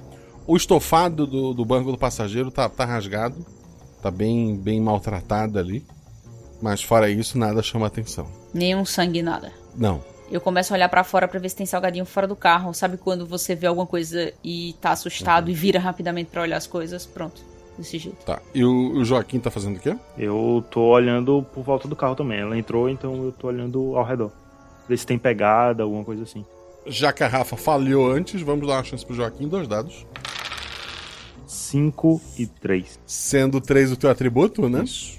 O 0.46 0.56
estofado 0.56 1.26
do, 1.26 1.52
do 1.52 1.64
banco 1.64 1.90
do 1.90 1.98
passageiro 1.98 2.50
tá, 2.50 2.68
tá 2.68 2.84
rasgado, 2.84 3.44
tá 4.00 4.10
bem, 4.10 4.56
bem 4.56 4.80
maltratado 4.80 5.58
ali. 5.58 5.84
Mas 6.62 6.82
fora 6.82 7.10
isso, 7.10 7.36
nada 7.36 7.62
chama 7.62 7.86
atenção. 7.86 8.26
Nenhum 8.54 8.84
sangue, 8.84 9.22
nada. 9.22 9.52
Não. 9.74 10.02
Eu 10.30 10.40
começo 10.40 10.72
a 10.72 10.76
olhar 10.76 10.88
para 10.88 11.04
fora 11.04 11.28
para 11.28 11.38
ver 11.38 11.48
se 11.48 11.56
tem 11.56 11.66
salgadinho 11.66 12.06
fora 12.06 12.26
do 12.26 12.34
carro. 12.34 12.72
Sabe 12.72 12.96
quando 12.96 13.26
você 13.26 13.54
vê 13.54 13.66
alguma 13.66 13.86
coisa 13.86 14.32
e 14.42 14.74
tá 14.80 14.92
assustado 14.92 15.46
uhum. 15.46 15.52
e 15.52 15.54
vira 15.54 15.78
rapidamente 15.78 16.30
para 16.30 16.42
olhar 16.42 16.56
as 16.56 16.66
coisas? 16.66 17.04
Pronto. 17.04 17.42
Desse 17.76 17.98
jeito. 17.98 18.24
Tá. 18.24 18.40
E 18.54 18.64
o, 18.64 18.92
o 18.92 19.04
Joaquim 19.04 19.38
tá 19.38 19.50
fazendo 19.50 19.76
o 19.76 19.80
quê? 19.80 19.94
Eu 20.16 20.64
tô 20.70 20.80
olhando 20.80 21.44
por 21.54 21.62
volta 21.62 21.86
do 21.86 21.94
carro 21.94 22.14
também. 22.14 22.40
Ela 22.40 22.56
entrou, 22.56 22.88
então 22.88 23.24
eu 23.24 23.32
tô 23.32 23.48
olhando 23.48 23.96
ao 23.96 24.04
redor 24.04 24.32
ver 24.88 24.96
se 24.96 25.06
tem 25.06 25.18
pegada, 25.18 25.82
alguma 25.82 26.04
coisa 26.04 26.22
assim. 26.22 26.44
Já 26.86 27.12
que 27.12 27.22
a 27.22 27.28
Rafa 27.28 27.56
falhou 27.56 28.10
antes, 28.10 28.40
vamos 28.42 28.66
dar 28.66 28.74
uma 28.74 28.84
chance 28.84 29.04
pro 29.04 29.14
Joaquim, 29.14 29.48
dois 29.48 29.66
dados. 29.66 30.06
5 31.46 32.20
e 32.38 32.46
3. 32.46 33.00
Sendo 33.06 33.60
3 33.60 33.92
o 33.92 33.96
teu 33.96 34.10
atributo, 34.10 34.68
né? 34.68 34.84
Isso. 34.84 35.18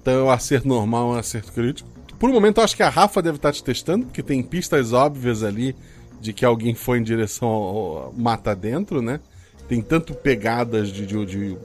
Então, 0.00 0.30
acerto 0.30 0.66
normal, 0.66 1.10
um 1.10 1.14
acerto 1.14 1.52
crítico. 1.52 1.88
Por 2.18 2.30
um 2.30 2.32
momento, 2.32 2.58
eu 2.58 2.64
acho 2.64 2.76
que 2.76 2.82
a 2.82 2.88
Rafa 2.88 3.22
deve 3.22 3.36
estar 3.36 3.52
te 3.52 3.62
testando, 3.62 4.06
porque 4.06 4.22
tem 4.22 4.42
pistas 4.42 4.92
óbvias 4.92 5.42
ali 5.42 5.74
de 6.20 6.32
que 6.32 6.44
alguém 6.44 6.74
foi 6.74 6.98
em 6.98 7.02
direção 7.02 7.48
ao 7.48 8.14
mata 8.16 8.54
dentro, 8.54 9.02
né? 9.02 9.20
Tem 9.68 9.80
tanto 9.80 10.14
pegadas 10.14 10.88
de, 10.88 11.06
de, 11.06 11.26
de 11.26 11.58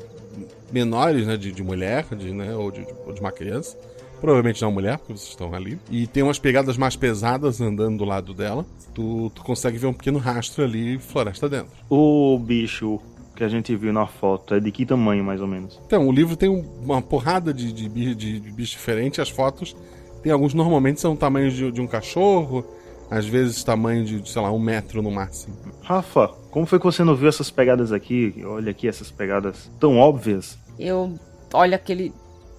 menores, 0.72 1.26
né? 1.26 1.38
De, 1.38 1.52
de 1.52 1.64
mulher, 1.64 2.06
de, 2.16 2.32
né? 2.32 2.56
ou, 2.56 2.72
de, 2.72 2.86
ou 3.06 3.14
de 3.14 3.20
uma 3.20 3.32
criança 3.32 3.78
Provavelmente 4.20 4.62
não 4.62 4.72
mulher, 4.72 4.98
porque 4.98 5.14
vocês 5.14 5.30
estão 5.30 5.54
ali. 5.54 5.80
E 5.90 6.08
tem 6.08 6.24
umas 6.24 6.40
pegadas 6.40 6.78
mais 6.78 6.96
pesadas 6.96 7.62
andando 7.62 7.98
do 8.00 8.06
lado 8.06 8.34
dela. 8.34 8.66
Tu, 8.94 9.32
tu 9.34 9.44
consegue 9.44 9.78
ver 9.78 9.88
um 9.88 9.94
pequeno 9.94 10.20
rastro 10.20 10.64
ali, 10.64 10.98
floresta 10.98 11.48
dentro. 11.48 11.72
O 11.90 12.40
bicho 12.40 13.00
que 13.36 13.44
a 13.44 13.48
gente 13.48 13.76
viu 13.76 13.94
na 13.94 14.08
foto 14.08 14.56
é 14.56 14.60
de 14.60 14.72
que 14.72 14.86
tamanho, 14.86 15.24
mais 15.24 15.40
ou 15.40 15.48
menos? 15.48 15.80
Então, 15.86 16.08
o 16.08 16.12
livro 16.12 16.36
tem 16.36 16.50
uma 16.50 17.02
porrada 17.02 17.54
de, 17.54 17.72
de, 17.72 17.88
de, 17.88 18.40
de 18.40 18.52
bichos 18.52 18.72
diferentes. 18.72 19.20
As 19.20 19.30
fotos 19.30 19.76
tem 20.24 20.32
alguns 20.32 20.54
normalmente 20.54 21.00
são 21.00 21.16
tamanhos 21.16 21.54
de, 21.54 21.72
de 21.72 21.80
um 21.80 21.88
cachorro, 21.88 22.66
às 23.10 23.26
vezes 23.26 23.64
tamanho 23.64 24.04
de, 24.04 24.30
sei 24.30 24.42
lá, 24.42 24.52
um 24.52 24.60
metro 24.60 25.02
no 25.02 25.12
máximo. 25.12 25.56
Rafa, 25.84 26.28
como 26.52 26.66
foi 26.66 26.80
que 26.80 26.86
você 26.86 27.04
não 27.04 27.16
viu 27.16 27.30
essas 27.30 27.50
pegadas 27.50 27.92
aqui? 27.92 28.34
Olha 28.44 28.72
aqui 28.72 28.88
essas 28.88 29.12
pegadas 29.12 29.72
tão 29.80 29.98
óbvias. 29.98 30.58
Eu 30.78 31.18
olho 31.54 31.76
aquele 31.76 32.12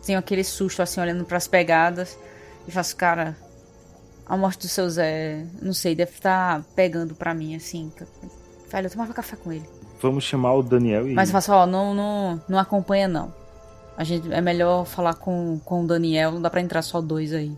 tenho 0.09 0.19
aquele 0.19 0.43
susto 0.43 0.81
assim, 0.81 1.01
olhando 1.03 1.23
para 1.25 1.37
as 1.37 1.47
pegadas 1.47 2.19
e 2.67 2.71
faço, 2.71 2.97
cara, 2.97 3.37
a 4.27 4.37
morte 4.39 4.61
do 4.61 4.69
seu 4.69 4.89
Zé, 4.89 5.45
não 5.61 5.75
sei, 5.75 5.95
deve 5.95 6.13
estar 6.13 6.61
tá 6.61 6.65
pegando 6.75 7.15
para 7.15 7.35
mim 7.35 7.55
assim. 7.55 7.93
Velho, 8.71 8.87
eu 8.87 8.91
tomava 8.91 9.13
café 9.13 9.37
com 9.37 9.53
ele. 9.53 9.69
Vamos 10.01 10.25
chamar 10.25 10.55
o 10.55 10.63
Daniel 10.63 11.07
e. 11.07 11.13
Mas 11.13 11.29
eu 11.29 11.35
faço, 11.35 11.53
ó, 11.53 11.67
não, 11.67 11.93
não, 11.95 12.43
não 12.49 12.59
acompanha 12.59 13.07
não. 13.07 13.35
A 13.99 14.05
gente 14.05 14.33
é 14.33 14.41
melhor 14.41 14.87
falar 14.87 15.13
com, 15.15 15.61
com 15.63 15.85
o 15.85 15.87
Daniel, 15.87 16.33
não 16.33 16.41
dá 16.41 16.49
para 16.49 16.63
entrar 16.63 16.81
só 16.81 17.03
dois 17.03 17.35
aí. 17.35 17.53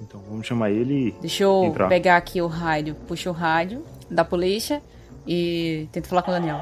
Então 0.00 0.20
vamos 0.28 0.46
chamar 0.46 0.70
ele 0.70 1.08
e. 1.08 1.10
Deixa 1.20 1.42
eu 1.42 1.64
entrar. 1.64 1.88
pegar 1.88 2.16
aqui 2.16 2.40
o 2.40 2.46
rádio, 2.46 2.94
puxo 3.08 3.30
o 3.30 3.32
rádio 3.32 3.84
da 4.08 4.24
polícia 4.24 4.80
e 5.26 5.88
tento 5.90 6.06
falar 6.06 6.22
com 6.22 6.30
o 6.30 6.34
Daniel. 6.34 6.60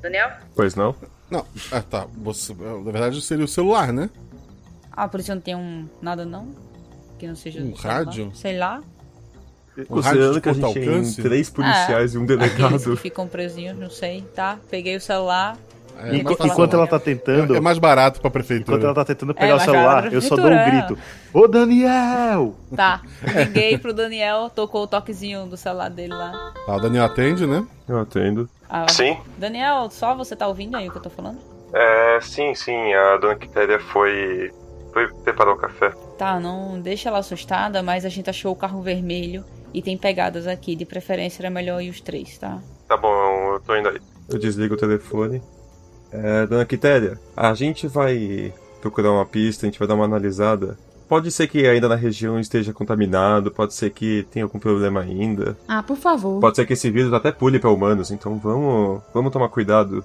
Daniel? 0.00 0.30
Pois 0.54 0.74
não? 0.74 0.94
Não, 1.30 1.44
ah 1.70 1.82
tá. 1.82 2.06
Você, 2.22 2.54
na 2.54 2.90
verdade 2.90 3.20
seria 3.20 3.44
o 3.44 3.48
celular, 3.48 3.92
né? 3.92 4.08
Ah, 4.98 5.06
por 5.06 5.20
isso 5.20 5.32
não 5.32 5.40
tem 5.40 5.54
um 5.54 5.88
nada 6.02 6.26
não? 6.26 6.48
Que 7.20 7.28
não 7.28 7.36
seja. 7.36 7.62
Um 7.62 7.72
rádio? 7.72 8.32
Sei 8.34 8.58
lá. 8.58 8.82
Considerando 9.88 10.40
que 10.40 10.48
a 10.48 10.52
gente 10.52 10.64
alcance? 10.64 11.14
tem 11.14 11.24
três 11.24 11.48
policiais 11.48 12.12
é, 12.12 12.18
e 12.18 12.20
um 12.20 12.26
delegado. 12.26 12.80
que 12.80 12.96
ficam 12.96 13.28
presinhos, 13.28 13.78
não 13.78 13.88
sei, 13.88 14.22
tá? 14.34 14.58
Peguei 14.68 14.96
o 14.96 15.00
celular. 15.00 15.56
É, 16.00 16.16
enquanto, 16.16 16.44
enquanto 16.44 16.74
ela 16.74 16.88
tá 16.88 16.98
tentando. 16.98 17.54
É, 17.54 17.58
é, 17.58 17.60
mais 17.60 17.78
barato 17.78 18.20
pra 18.20 18.28
prefeitura. 18.28 18.76
Enquanto 18.76 18.84
ela 18.86 18.94
tá 18.94 19.04
tentando 19.04 19.32
pegar 19.34 19.52
é, 19.52 19.54
o 19.54 19.60
celular, 19.60 20.12
eu 20.12 20.20
só 20.20 20.34
dou 20.34 20.50
um 20.50 20.64
grito. 20.64 20.98
Ô 21.32 21.46
Daniel! 21.46 22.56
Tá. 22.74 23.00
Liguei 23.22 23.78
pro 23.78 23.94
Daniel, 23.94 24.50
tocou 24.52 24.82
o 24.82 24.86
toquezinho 24.88 25.46
do 25.46 25.56
celular 25.56 25.90
dele 25.90 26.12
lá. 26.12 26.52
Tá, 26.66 26.74
o 26.74 26.80
Daniel 26.80 27.04
atende, 27.04 27.46
né? 27.46 27.64
Eu 27.88 28.00
atendo. 28.00 28.50
Ah, 28.68 28.88
sim. 28.88 29.16
Daniel, 29.36 29.88
só 29.92 30.16
você 30.16 30.34
tá 30.34 30.48
ouvindo 30.48 30.76
aí 30.76 30.88
o 30.88 30.90
que 30.90 30.98
eu 30.98 31.02
tô 31.02 31.10
falando? 31.10 31.38
É, 31.72 32.18
sim, 32.20 32.52
sim. 32.56 32.92
A 32.94 33.16
dona 33.18 33.36
Quitéria 33.36 33.78
foi 33.78 34.52
foi 34.92 35.08
preparar 35.24 35.54
o 35.54 35.58
café. 35.58 35.90
Tá, 36.16 36.40
não 36.40 36.80
deixa 36.80 37.08
ela 37.08 37.18
assustada, 37.18 37.82
mas 37.82 38.04
a 38.04 38.08
gente 38.08 38.28
achou 38.30 38.52
o 38.52 38.56
carro 38.56 38.82
vermelho 38.82 39.44
e 39.72 39.82
tem 39.82 39.96
pegadas 39.96 40.46
aqui. 40.46 40.74
De 40.74 40.84
preferência 40.84 41.42
era 41.42 41.50
melhor 41.50 41.80
ir 41.80 41.90
os 41.90 42.00
três, 42.00 42.38
tá? 42.38 42.58
Tá 42.86 42.96
bom, 42.96 43.52
eu 43.52 43.60
tô 43.60 43.76
indo 43.76 43.88
aí. 43.88 44.00
Eu 44.28 44.38
desligo 44.38 44.74
o 44.74 44.78
telefone. 44.78 45.42
É, 46.10 46.46
dona 46.46 46.64
Quitéria, 46.64 47.18
a 47.36 47.52
gente 47.52 47.86
vai 47.86 48.52
procurar 48.80 49.12
uma 49.12 49.26
pista, 49.26 49.66
a 49.66 49.68
gente 49.68 49.78
vai 49.78 49.86
dar 49.86 49.94
uma 49.94 50.04
analisada. 50.04 50.78
Pode 51.08 51.30
ser 51.30 51.48
que 51.48 51.66
ainda 51.66 51.88
na 51.88 51.94
região 51.94 52.38
esteja 52.38 52.72
contaminado, 52.72 53.50
pode 53.50 53.72
ser 53.74 53.90
que 53.90 54.26
tenha 54.30 54.44
algum 54.44 54.58
problema 54.58 55.00
ainda. 55.00 55.56
Ah, 55.66 55.82
por 55.82 55.96
favor. 55.96 56.40
Pode 56.40 56.56
ser 56.56 56.66
que 56.66 56.74
esse 56.74 56.90
vírus 56.90 57.12
até 57.12 57.32
pule 57.32 57.58
para 57.58 57.70
humanos, 57.70 58.10
então 58.10 58.38
vamos, 58.38 59.00
vamos 59.12 59.32
tomar 59.32 59.48
cuidado. 59.48 60.04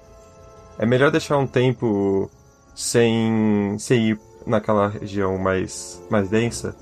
É 0.78 0.86
melhor 0.86 1.12
deixar 1.12 1.38
um 1.38 1.48
tempo 1.48 2.30
sem, 2.74 3.76
sem 3.80 4.12
ir 4.12 4.20
naquela 4.46 4.88
região 4.88 5.38
mais, 5.38 6.02
mais 6.10 6.30
densa, 6.30 6.76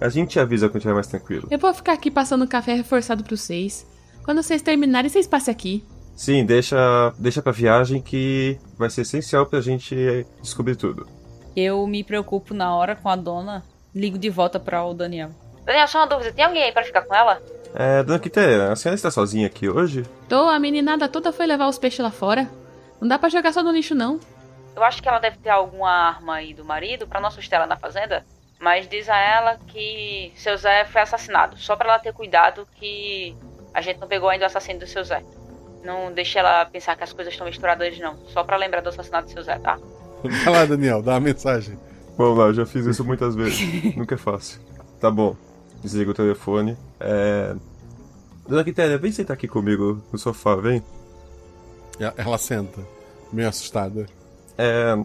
a 0.00 0.08
gente 0.08 0.38
avisa 0.38 0.68
quando 0.68 0.76
estiver 0.76 0.94
mais 0.94 1.06
tranquilo. 1.06 1.48
Eu 1.50 1.58
vou 1.58 1.72
ficar 1.72 1.92
aqui 1.92 2.10
passando 2.10 2.46
café 2.46 2.74
reforçado 2.74 3.22
para 3.22 3.36
vocês. 3.36 3.86
Quando 4.24 4.42
vocês 4.42 4.62
terminarem, 4.62 5.08
vocês 5.08 5.26
passem 5.26 5.52
aqui. 5.52 5.84
Sim, 6.14 6.44
deixa, 6.44 7.12
deixa 7.18 7.40
pra 7.40 7.52
viagem 7.52 8.00
que 8.00 8.58
vai 8.76 8.90
ser 8.90 9.02
essencial 9.02 9.46
pra 9.46 9.60
gente 9.60 10.26
descobrir 10.40 10.76
tudo. 10.76 11.06
Eu 11.56 11.86
me 11.86 12.04
preocupo 12.04 12.54
na 12.54 12.74
hora 12.74 12.94
com 12.96 13.08
a 13.08 13.16
dona, 13.16 13.62
ligo 13.94 14.18
de 14.18 14.30
volta 14.30 14.58
para 14.60 14.84
o 14.84 14.94
Daniel. 14.94 15.30
Daniel, 15.64 15.88
só 15.88 15.98
uma 15.98 16.06
dúvida, 16.06 16.32
tem 16.32 16.44
alguém 16.44 16.64
aí 16.64 16.72
pra 16.72 16.84
ficar 16.84 17.02
com 17.02 17.14
ela? 17.14 17.40
É, 17.74 18.02
dona 18.02 18.18
Quitéria, 18.18 18.72
a 18.72 18.76
senhora 18.76 18.96
está 18.96 19.10
sozinha 19.10 19.46
aqui 19.46 19.68
hoje? 19.68 20.04
Tô, 20.28 20.48
a 20.48 20.58
meninada 20.58 21.08
toda 21.08 21.32
foi 21.32 21.46
levar 21.46 21.68
os 21.68 21.78
peixes 21.78 22.00
lá 22.00 22.10
fora. 22.10 22.48
Não 23.00 23.08
dá 23.08 23.18
para 23.18 23.28
jogar 23.28 23.52
só 23.52 23.62
no 23.62 23.72
lixo, 23.72 23.94
não. 23.94 24.20
Eu 24.74 24.82
acho 24.82 25.02
que 25.02 25.08
ela 25.08 25.18
deve 25.18 25.38
ter 25.38 25.50
alguma 25.50 25.90
arma 25.90 26.36
aí 26.36 26.54
do 26.54 26.64
marido 26.64 27.06
para 27.06 27.20
não 27.20 27.28
assustar 27.28 27.60
ela 27.60 27.66
na 27.66 27.76
fazenda. 27.76 28.24
Mas 28.58 28.88
diz 28.88 29.08
a 29.08 29.16
ela 29.16 29.58
que 29.66 30.32
seu 30.36 30.56
Zé 30.56 30.84
foi 30.84 31.00
assassinado. 31.00 31.56
Só 31.58 31.74
para 31.74 31.90
ela 31.90 31.98
ter 31.98 32.12
cuidado 32.12 32.66
que 32.76 33.36
a 33.74 33.80
gente 33.80 33.98
não 33.98 34.06
pegou 34.06 34.28
ainda 34.28 34.44
o 34.44 34.46
assassino 34.46 34.78
do 34.80 34.86
seu 34.86 35.04
Zé. 35.04 35.22
Não 35.84 36.12
deixe 36.12 36.38
ela 36.38 36.64
pensar 36.66 36.96
que 36.96 37.02
as 37.02 37.12
coisas 37.12 37.34
estão 37.34 37.46
misturadas, 37.46 37.98
não. 37.98 38.16
Só 38.28 38.44
pra 38.44 38.56
lembrar 38.56 38.80
do 38.80 38.88
assassinato 38.88 39.26
do 39.26 39.32
seu 39.32 39.42
Zé, 39.42 39.58
tá? 39.58 39.78
Vai 40.22 40.52
lá, 40.52 40.64
Daniel, 40.64 41.02
dá 41.02 41.14
uma 41.14 41.20
mensagem. 41.20 41.76
Vamos 42.16 42.38
lá, 42.38 42.44
eu 42.46 42.54
já 42.54 42.64
fiz 42.64 42.86
isso 42.86 43.04
muitas 43.04 43.34
vezes. 43.34 43.60
Nunca 43.96 44.14
é 44.14 44.18
fácil. 44.18 44.60
Tá 45.00 45.10
bom. 45.10 45.36
Desliga 45.82 46.12
o 46.12 46.14
telefone. 46.14 46.76
É. 47.00 47.56
Dona 48.48 48.62
Quitéria, 48.62 48.96
vem 48.96 49.10
sentar 49.10 49.34
aqui 49.34 49.48
comigo 49.48 50.00
no 50.12 50.18
sofá, 50.18 50.54
vem. 50.54 50.82
Ela 52.16 52.38
senta, 52.38 52.80
meio 53.32 53.48
assustada. 53.48 54.06
É. 54.58 54.96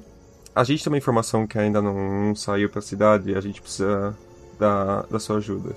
A 0.55 0.63
gente 0.63 0.83
tem 0.83 0.91
uma 0.91 0.97
informação 0.97 1.45
que 1.45 1.57
ainda 1.59 1.81
não 1.81 2.33
saiu 2.35 2.69
pra 2.69 2.81
cidade 2.81 3.31
e 3.31 3.35
a 3.35 3.41
gente 3.41 3.61
precisa 3.61 4.15
da, 4.59 5.03
da 5.03 5.19
sua 5.19 5.37
ajuda. 5.37 5.75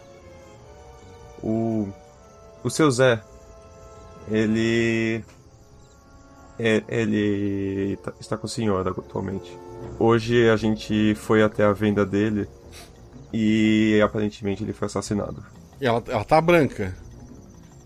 O. 1.43 1.89
O 2.65 2.71
seu 2.71 2.91
Zé. 2.91 3.21
Ele. 4.31 5.25
é- 6.59 6.83
Ele 6.89 7.97
tá- 8.03 8.13
está 8.21 8.37
com 8.37 8.47
a 8.47 8.51
senhora 8.51 8.91
atualmente. 8.91 9.57
Hoje 9.99 10.49
a 10.49 10.57
gente 10.57 11.15
foi 11.15 11.43
até 11.43 11.65
a 11.65 11.73
venda 11.73 12.05
dele 12.05 12.47
e 13.33 14.01
aparentemente 14.05 14.63
ele 14.63 14.73
foi 14.73 14.87
assassinado. 14.87 15.43
E 15.81 15.87
ela, 15.87 16.03
ela 16.07 16.25
tá 16.25 16.41
branca. 16.41 16.95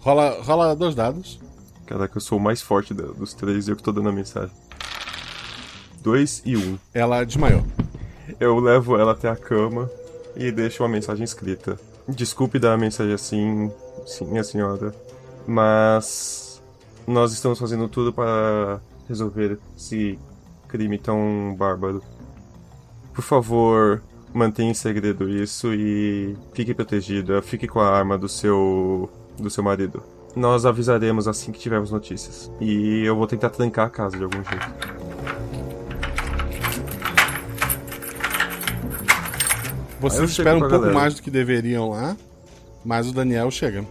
Rola, 0.01 0.43
rola 0.43 0.75
dois 0.77 0.95
dados. 0.95 1.41
Caraca, 1.87 2.17
eu 2.17 2.21
sou 2.21 2.39
o 2.39 2.41
mais 2.41 2.61
forte 2.61 2.93
dos 2.95 3.33
três 3.35 3.69
e 3.69 3.71
eu 3.71 3.77
que 3.77 3.83
tô 3.83 3.93
dando 3.93 4.09
a 4.09 4.13
mensagem. 4.13 4.51
Dois 6.05 6.43
e 6.45 6.55
um. 6.55 6.79
Ela 6.93 7.25
desmaiou. 7.25 7.65
Eu 8.39 8.61
levo 8.61 8.99
ela 8.99 9.13
até 9.13 9.27
a 9.27 9.35
cama 9.35 9.91
e 10.37 10.53
deixo 10.53 10.83
uma 10.83 10.89
mensagem 10.91 11.25
escrita. 11.25 11.81
Desculpe 12.07 12.59
dar 12.59 12.75
a 12.75 12.77
mensagem 12.77 13.15
assim, 13.15 13.73
sim, 14.07 14.27
minha 14.27 14.45
senhora, 14.45 14.95
mas 15.47 16.63
nós 17.07 17.33
estamos 17.33 17.59
fazendo 17.59 17.89
tudo 17.89 18.13
para 18.13 18.83
resolver 19.09 19.59
esse 19.75 20.19
crime 20.69 20.99
tão 20.99 21.57
bárbaro. 21.59 22.03
Por 23.15 23.23
favor, 23.23 24.03
mantenha 24.35 24.73
em 24.73 24.75
segredo 24.75 25.27
isso 25.27 25.73
e 25.73 26.37
fique 26.53 26.75
protegida, 26.75 27.41
fique 27.41 27.67
com 27.67 27.81
a 27.81 27.89
arma 27.89 28.19
do 28.19 28.29
seu 28.29 29.09
do 29.39 29.49
seu 29.49 29.65
marido. 29.65 30.03
Nós 30.37 30.67
avisaremos 30.67 31.27
assim 31.27 31.51
que 31.51 31.59
tivermos 31.59 31.91
notícias. 31.91 32.51
E 32.61 33.05
eu 33.05 33.17
vou 33.17 33.27
tentar 33.27 33.51
trancar 33.51 33.87
a 33.87 33.91
casa 33.91 34.19
de 34.19 34.25
algum 34.25 34.43
jeito. 34.45 35.04
Vocês 40.05 40.31
esperam 40.31 40.57
um 40.59 40.61
pouco 40.61 40.77
galera. 40.77 40.95
mais 40.95 41.15
do 41.15 41.23
que 41.23 41.31
deveriam 41.31 41.91
lá, 41.91 42.17
mas 42.85 43.09
o 43.09 43.13
Daniel 43.13 43.51
chega. 43.51 43.85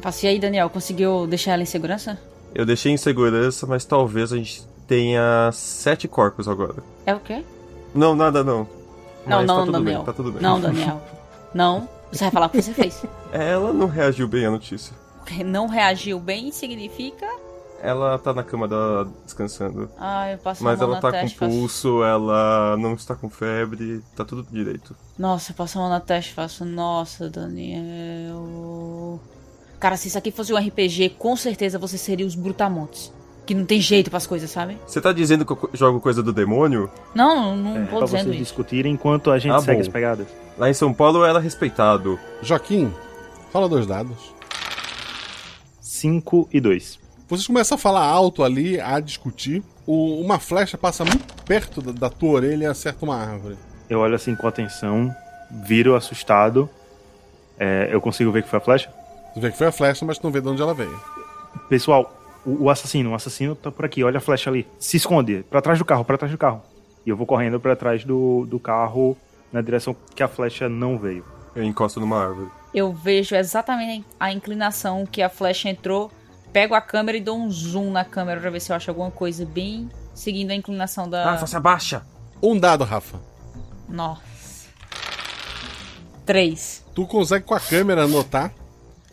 Faço, 0.00 0.24
e 0.26 0.28
aí, 0.28 0.38
Daniel, 0.38 0.68
conseguiu 0.70 1.26
deixar 1.26 1.52
ela 1.52 1.62
em 1.62 1.66
segurança? 1.66 2.18
Eu 2.54 2.64
deixei 2.64 2.92
em 2.92 2.96
segurança, 2.96 3.66
mas 3.66 3.84
talvez 3.84 4.32
a 4.32 4.36
gente 4.36 4.62
tenha 4.86 5.50
sete 5.52 6.06
corpos 6.08 6.48
agora. 6.48 6.76
É 7.04 7.14
o 7.14 7.20
quê? 7.20 7.42
Não, 7.94 8.14
nada 8.14 8.42
não. 8.44 8.66
Não, 9.26 9.38
Mas 9.38 9.46
não, 9.46 9.56
tá 9.56 9.64
tudo 9.64 9.72
Daniel. 9.72 9.96
bem, 9.96 10.04
tá 10.06 10.12
tudo 10.12 10.32
bem. 10.32 10.42
Não, 10.42 10.60
Daniel. 10.60 11.02
Não. 11.52 11.88
Você 12.10 12.24
vai 12.24 12.30
falar 12.30 12.46
o 12.46 12.50
que 12.50 12.62
você 12.62 12.72
fez. 12.72 13.04
Ela 13.32 13.72
não 13.72 13.86
reagiu 13.86 14.26
bem 14.26 14.46
à 14.46 14.50
notícia. 14.50 14.94
Não 15.44 15.66
reagiu 15.66 16.18
bem 16.18 16.50
significa. 16.50 17.26
Ela 17.80 18.18
tá 18.18 18.32
na 18.34 18.42
cama 18.42 18.66
dela 18.66 19.08
descansando. 19.24 19.88
Ah, 19.98 20.32
eu 20.32 20.38
passo 20.38 20.64
Mas 20.64 20.80
a 20.80 20.86
mão 20.86 20.94
ela 20.96 20.96
na 20.96 21.00
tá 21.00 21.10
testa. 21.12 21.38
com 21.38 21.46
faço- 21.46 21.58
pulso, 21.60 22.02
ela 22.02 22.76
não 22.76 22.94
está 22.94 23.14
com 23.14 23.30
febre, 23.30 24.02
tá 24.16 24.24
tudo 24.24 24.44
direito. 24.50 24.96
Nossa, 25.16 25.52
eu 25.52 25.56
passo 25.56 25.78
a 25.78 25.82
mão 25.82 25.90
na 25.90 26.00
testa 26.00 26.32
e 26.32 26.34
faço. 26.34 26.64
Nossa, 26.64 27.30
Daniel. 27.30 29.20
Cara, 29.78 29.96
se 29.96 30.08
isso 30.08 30.18
aqui 30.18 30.32
fosse 30.32 30.52
um 30.52 30.56
RPG, 30.58 31.10
com 31.10 31.36
certeza 31.36 31.78
você 31.78 31.96
seria 31.96 32.26
os 32.26 32.34
brutamontes. 32.34 33.12
Que 33.46 33.54
não 33.54 33.64
tem 33.64 33.80
jeito 33.80 34.10
pras 34.10 34.26
coisas, 34.26 34.50
sabe? 34.50 34.76
Você 34.86 35.00
tá 35.00 35.10
dizendo 35.12 35.46
que 35.46 35.52
eu 35.52 35.70
jogo 35.72 36.00
coisa 36.00 36.22
do 36.22 36.32
demônio? 36.34 36.90
Não, 37.14 37.56
não 37.56 37.76
É, 37.78 37.84
tô 37.86 37.96
pra 37.96 38.04
dizendo 38.06 38.24
vocês 38.24 38.34
isso. 38.34 38.42
discutirem 38.44 38.92
enquanto 38.92 39.30
a 39.30 39.38
gente 39.38 39.52
Ah, 39.54 39.60
segue 39.60 39.76
bom. 39.76 39.80
as 39.82 39.88
pegadas. 39.88 40.26
Lá 40.58 40.68
em 40.68 40.74
São 40.74 40.92
Paulo 40.92 41.24
era 41.24 41.38
respeitado. 41.38 42.18
Joaquim, 42.42 42.92
fala 43.52 43.66
dois 43.68 43.86
dados. 43.86 44.34
5 45.80 46.48
e 46.52 46.60
2. 46.60 46.98
Vocês 47.28 47.46
começam 47.46 47.76
a 47.76 47.78
falar 47.78 48.04
alto 48.06 48.42
ali, 48.42 48.80
a 48.80 48.98
discutir. 49.00 49.62
O- 49.86 50.20
uma 50.20 50.38
flecha 50.38 50.78
passa 50.78 51.04
muito 51.04 51.42
perto 51.44 51.80
da, 51.82 51.92
da 51.92 52.10
tua 52.10 52.30
orelha 52.32 52.64
e 52.64 52.66
acerta 52.66 53.04
uma 53.04 53.16
árvore. 53.16 53.56
Eu 53.88 54.00
olho 54.00 54.14
assim 54.14 54.34
com 54.34 54.46
atenção, 54.46 55.14
viro 55.50 55.94
assustado. 55.94 56.68
É, 57.58 57.88
eu 57.92 58.00
consigo 58.00 58.30
ver 58.30 58.42
que 58.42 58.48
foi 58.48 58.58
a 58.58 58.62
flecha? 58.62 58.90
Tu 59.34 59.40
vê 59.40 59.50
que 59.50 59.58
foi 59.58 59.66
a 59.66 59.72
flecha, 59.72 60.04
mas 60.04 60.18
tu 60.18 60.24
não 60.24 60.30
vê 60.30 60.40
de 60.40 60.48
onde 60.48 60.62
ela 60.62 60.74
veio. 60.74 60.98
Pessoal, 61.68 62.12
o, 62.46 62.64
o 62.64 62.70
assassino, 62.70 63.10
o 63.10 63.14
assassino 63.14 63.54
tá 63.54 63.70
por 63.70 63.84
aqui, 63.84 64.02
olha 64.04 64.18
a 64.18 64.20
flecha 64.20 64.48
ali. 64.50 64.66
Se 64.78 64.96
esconde, 64.96 65.44
pra 65.50 65.60
trás 65.60 65.78
do 65.78 65.84
carro, 65.84 66.04
pra 66.04 66.16
trás 66.18 66.30
do 66.32 66.38
carro. 66.38 66.62
E 67.04 67.10
eu 67.10 67.16
vou 67.16 67.26
correndo 67.26 67.58
pra 67.60 67.74
trás 67.76 68.04
do, 68.04 68.46
do 68.46 68.58
carro 68.58 69.16
na 69.52 69.60
direção 69.60 69.94
que 70.14 70.22
a 70.22 70.28
flecha 70.28 70.68
não 70.68 70.98
veio. 70.98 71.24
Eu 71.54 71.64
encosto 71.64 71.98
numa 72.00 72.22
árvore. 72.22 72.48
Eu 72.74 72.92
vejo 72.92 73.34
exatamente 73.34 74.04
a 74.20 74.30
inclinação 74.32 75.04
que 75.06 75.22
a 75.22 75.28
flecha 75.30 75.68
entrou, 75.70 76.10
pego 76.52 76.74
a 76.74 76.80
câmera 76.80 77.16
e 77.16 77.20
dou 77.20 77.38
um 77.38 77.50
zoom 77.50 77.90
na 77.90 78.04
câmera 78.04 78.40
pra 78.40 78.50
ver 78.50 78.60
se 78.60 78.70
eu 78.72 78.76
acho 78.76 78.90
alguma 78.90 79.10
coisa 79.10 79.44
bem 79.46 79.88
seguindo 80.14 80.50
a 80.50 80.54
inclinação 80.54 81.08
da. 81.08 81.24
Rafa, 81.32 81.46
se 81.46 81.56
abaixa! 81.56 82.02
Um 82.42 82.58
dado, 82.58 82.84
Rafa. 82.84 83.18
Nossa. 83.88 84.22
Três. 86.24 86.84
Tu 86.94 87.06
consegue 87.06 87.44
com 87.44 87.54
a 87.54 87.60
câmera 87.60 88.06
notar, 88.06 88.52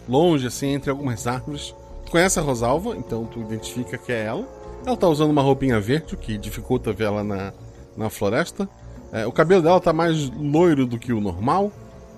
longe, 0.07 0.47
assim, 0.47 0.67
entre 0.69 0.89
algumas 0.89 1.25
árvores. 1.27 1.73
Tu 2.05 2.11
conhece 2.11 2.39
a 2.39 2.41
Rosalva, 2.41 2.95
então 2.97 3.25
tu 3.25 3.39
identifica 3.39 3.97
que 3.97 4.11
é 4.11 4.25
ela. 4.25 4.45
Ela 4.85 4.97
tá 4.97 5.07
usando 5.07 5.31
uma 5.31 5.41
roupinha 5.41 5.79
verde, 5.79 6.13
o 6.13 6.17
que 6.17 6.37
dificulta 6.37 6.91
ver 6.93 7.05
ela 7.05 7.23
na, 7.23 7.53
na 7.97 8.09
floresta. 8.09 8.69
É, 9.11 9.25
o 9.25 9.31
cabelo 9.31 9.61
dela 9.61 9.79
tá 9.79 9.93
mais 9.93 10.29
loiro 10.31 10.85
do 10.85 10.99
que 10.99 11.13
o 11.13 11.21
normal. 11.21 11.71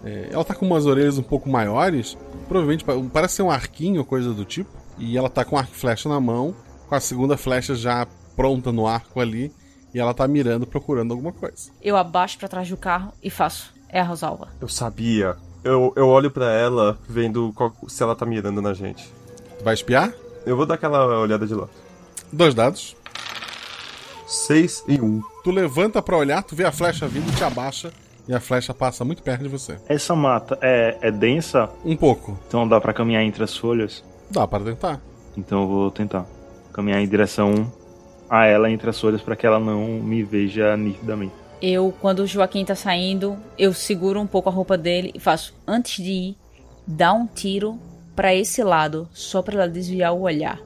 É, 0.04 0.30
ela 0.32 0.44
tá 0.44 0.54
com 0.56 0.66
umas 0.66 0.86
orelhas 0.86 1.18
um 1.18 1.24
pouco 1.24 1.48
maiores. 1.50 2.18
Provavelmente 2.48 2.84
pa- 2.84 2.94
parece 3.14 3.36
ser 3.36 3.44
um 3.44 3.52
arquinho, 3.52 4.04
coisa 4.04 4.34
do 4.34 4.44
tipo. 4.44 4.70
E 4.98 5.18
ela 5.18 5.30
tá 5.30 5.44
com 5.46 5.58
arco 5.58 5.72
e 5.74 5.78
flecha 5.78 6.08
na 6.10 6.20
mão, 6.20 6.56
com 6.88 6.96
a 6.96 7.00
segunda 7.00 7.38
flecha 7.38 7.76
já 7.76 8.08
pronta 8.36 8.72
no 8.72 8.88
arco 8.88 9.20
ali. 9.20 9.52
E 9.94 10.00
ela 10.00 10.14
tá 10.14 10.28
mirando, 10.28 10.68
procurando 10.68 11.12
alguma 11.12 11.32
coisa. 11.32 11.72
Eu 11.82 11.96
abaixo 11.98 12.38
pra 12.38 12.48
trás 12.48 12.70
do 12.70 12.78
carro 12.78 13.12
e 13.24 13.30
faço. 13.30 13.74
É 13.90 14.00
a 14.00 14.04
Rosalva. 14.04 14.50
Eu 14.60 14.68
sabia. 14.68 15.36
Eu, 15.64 15.94
eu 15.96 16.08
olho 16.08 16.30
pra 16.30 16.52
ela, 16.52 16.98
vendo 17.10 17.52
qual- 17.56 17.74
se 17.88 18.04
ela 18.04 18.16
tá 18.16 18.26
mirando 18.26 18.62
na 18.62 18.74
gente. 18.74 19.12
Tu 19.58 19.64
vai 19.64 19.74
espiar? 19.74 20.14
Eu 20.46 20.56
vou 20.58 20.66
dar 20.66 20.76
aquela 20.76 21.20
olhada 21.20 21.48
de 21.48 21.54
lá. 21.54 21.68
Dois 22.32 22.54
dados. 22.54 22.96
Seis 24.28 24.84
e 24.88 25.00
um. 25.00 25.22
Tu 25.44 25.52
levanta 25.52 26.02
pra 26.02 26.18
olhar, 26.18 26.44
tu 26.44 26.56
vê 26.56 26.66
a 26.66 26.72
flecha 26.72 27.08
vindo, 27.08 27.34
te 27.36 27.44
abaixa 27.44 27.92
e 28.28 28.34
a 28.34 28.40
flecha 28.42 28.74
passa 28.74 29.06
muito 29.06 29.24
perto 29.24 29.44
de 29.44 29.50
você. 29.50 29.80
Essa 29.88 30.14
mata 30.16 30.58
é, 30.62 30.98
é 31.02 31.12
densa? 31.12 31.70
Um 31.86 31.96
pouco. 31.96 32.38
Então 32.48 32.68
dá 32.68 32.80
pra 32.82 32.94
caminhar 32.94 33.24
entre 33.24 33.44
as 33.44 33.56
folhas? 33.56 34.04
Dá 34.30 34.48
para 34.48 34.64
tentar. 34.64 35.02
Então 35.36 35.62
eu 35.62 35.68
vou 35.68 35.92
tentar. 35.92 36.26
Caminhar 36.74 37.02
em 37.02 37.08
direção 37.08 37.72
a 38.30 38.46
ela 38.46 38.70
entre 38.70 38.90
as 38.90 39.00
folhas 39.00 39.22
pra 39.22 39.36
que 39.36 39.48
ela 39.48 39.60
não 39.60 39.88
me 39.88 40.24
veja 40.24 40.76
nitidamente. 40.76 41.34
Eu, 41.62 41.94
quando 42.02 42.20
o 42.20 42.28
Joaquim 42.28 42.64
tá 42.64 42.76
saindo, 42.76 43.38
eu 43.58 43.74
seguro 43.74 44.20
um 44.20 44.28
pouco 44.28 44.50
a 44.50 44.52
roupa 44.52 44.78
dele 44.78 45.12
e 45.16 45.20
faço, 45.20 45.56
antes 45.66 46.04
de 46.04 46.12
ir, 46.12 46.38
dá 46.86 47.14
um 47.14 47.26
tiro 47.26 47.80
pra 48.16 48.34
esse 48.36 48.64
lado, 48.64 49.08
só 49.12 49.42
pra 49.42 49.56
ela 49.56 49.68
desviar 49.68 50.14
o 50.14 50.22
olhar. 50.22 50.60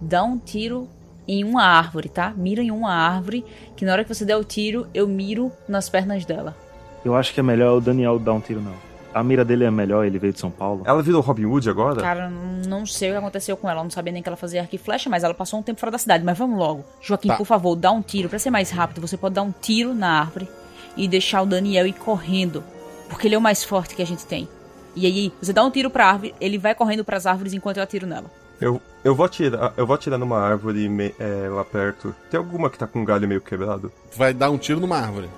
Dá 0.00 0.22
um 0.22 0.38
tiro 0.38 0.88
em 1.26 1.42
uma 1.44 1.64
árvore, 1.64 2.08
tá? 2.08 2.32
Mira 2.36 2.62
em 2.62 2.70
uma 2.70 2.92
árvore, 2.92 3.44
que 3.76 3.84
na 3.84 3.92
hora 3.92 4.04
que 4.04 4.14
você 4.14 4.24
der 4.24 4.36
o 4.36 4.44
tiro, 4.44 4.86
eu 4.94 5.06
miro 5.08 5.50
nas 5.68 5.88
pernas 5.88 6.24
dela. 6.24 6.56
Eu 7.04 7.14
acho 7.14 7.32
que 7.34 7.40
é 7.40 7.42
melhor 7.42 7.76
o 7.76 7.80
Daniel 7.80 8.18
dar 8.18 8.34
um 8.34 8.40
tiro, 8.40 8.60
não. 8.60 8.89
A 9.12 9.22
mira 9.24 9.44
dele 9.44 9.64
é 9.64 9.70
melhor, 9.70 10.04
ele 10.04 10.18
veio 10.18 10.32
de 10.32 10.38
São 10.40 10.50
Paulo. 10.50 10.82
Ela 10.86 11.02
virou 11.02 11.20
Robin 11.20 11.44
Hood 11.46 11.68
agora? 11.68 12.00
Cara, 12.00 12.30
não 12.30 12.86
sei 12.86 13.10
o 13.10 13.12
que 13.12 13.18
aconteceu 13.18 13.56
com 13.56 13.68
ela, 13.68 13.80
eu 13.80 13.84
não 13.84 13.90
sabia 13.90 14.12
nem 14.12 14.22
que 14.22 14.28
ela 14.28 14.36
fazia 14.36 14.60
arco 14.62 14.74
e 14.74 14.78
flecha, 14.78 15.10
mas 15.10 15.24
ela 15.24 15.34
passou 15.34 15.58
um 15.58 15.62
tempo 15.62 15.80
fora 15.80 15.90
da 15.92 15.98
cidade. 15.98 16.24
Mas 16.24 16.38
vamos 16.38 16.58
logo. 16.58 16.84
Joaquim, 17.00 17.28
Tá. 17.28 17.36
por 17.36 17.44
favor, 17.46 17.74
dá 17.76 17.90
um 17.90 18.02
tiro. 18.02 18.28
Pra 18.28 18.38
ser 18.38 18.50
mais 18.50 18.70
rápido, 18.70 19.00
você 19.00 19.16
pode 19.16 19.34
dar 19.34 19.42
um 19.42 19.52
tiro 19.52 19.92
na 19.94 20.20
árvore 20.20 20.48
e 20.96 21.08
deixar 21.08 21.42
o 21.42 21.46
Daniel 21.46 21.86
ir 21.86 21.92
correndo. 21.94 22.62
Porque 23.08 23.26
ele 23.26 23.34
é 23.34 23.38
o 23.38 23.40
mais 23.40 23.64
forte 23.64 23.94
que 23.96 24.02
a 24.02 24.06
gente 24.06 24.24
tem. 24.26 24.48
E 24.94 25.06
aí, 25.06 25.32
você 25.42 25.52
dá 25.52 25.64
um 25.64 25.70
tiro 25.70 25.90
pra 25.90 26.06
árvore, 26.06 26.34
ele 26.40 26.58
vai 26.58 26.74
correndo 26.74 27.04
pras 27.04 27.26
árvores 27.26 27.52
enquanto 27.52 27.76
eu 27.78 27.82
atiro 27.82 28.06
nela. 28.06 28.30
Eu, 28.60 28.80
eu 29.02 29.14
vou 29.14 29.24
atirar, 29.26 29.72
eu 29.76 29.86
vou 29.86 29.94
atirar 29.94 30.18
numa 30.18 30.38
árvore 30.38 30.88
me- 30.88 31.14
é, 31.18 31.48
lá 31.48 31.64
perto. 31.64 32.14
Tem 32.30 32.38
alguma 32.38 32.68
que 32.68 32.76
tá 32.78 32.86
com 32.86 33.00
um 33.00 33.04
galho 33.04 33.26
meio 33.26 33.40
quebrado? 33.40 33.90
Tu 34.12 34.18
vai 34.18 34.34
dar 34.34 34.50
um 34.50 34.58
tiro 34.58 34.78
numa 34.80 34.98
árvore. 34.98 35.30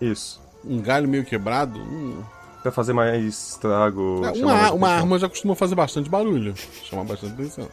Isso. 0.00 0.40
Um 0.64 0.80
galho 0.80 1.08
meio 1.08 1.24
quebrado. 1.24 1.78
hum. 1.80 2.20
Pra 2.66 2.72
fazer 2.72 2.92
mais 2.92 3.50
estrago. 3.50 4.22
É, 4.24 4.34
chamar 4.34 4.52
uma, 4.52 4.56
mais 4.56 4.72
uma 4.72 4.88
arma 4.88 5.18
já 5.20 5.28
costuma 5.28 5.54
fazer 5.54 5.76
bastante 5.76 6.10
barulho. 6.10 6.52
Chamar 6.82 7.04
bastante 7.04 7.34
atenção. 7.34 7.68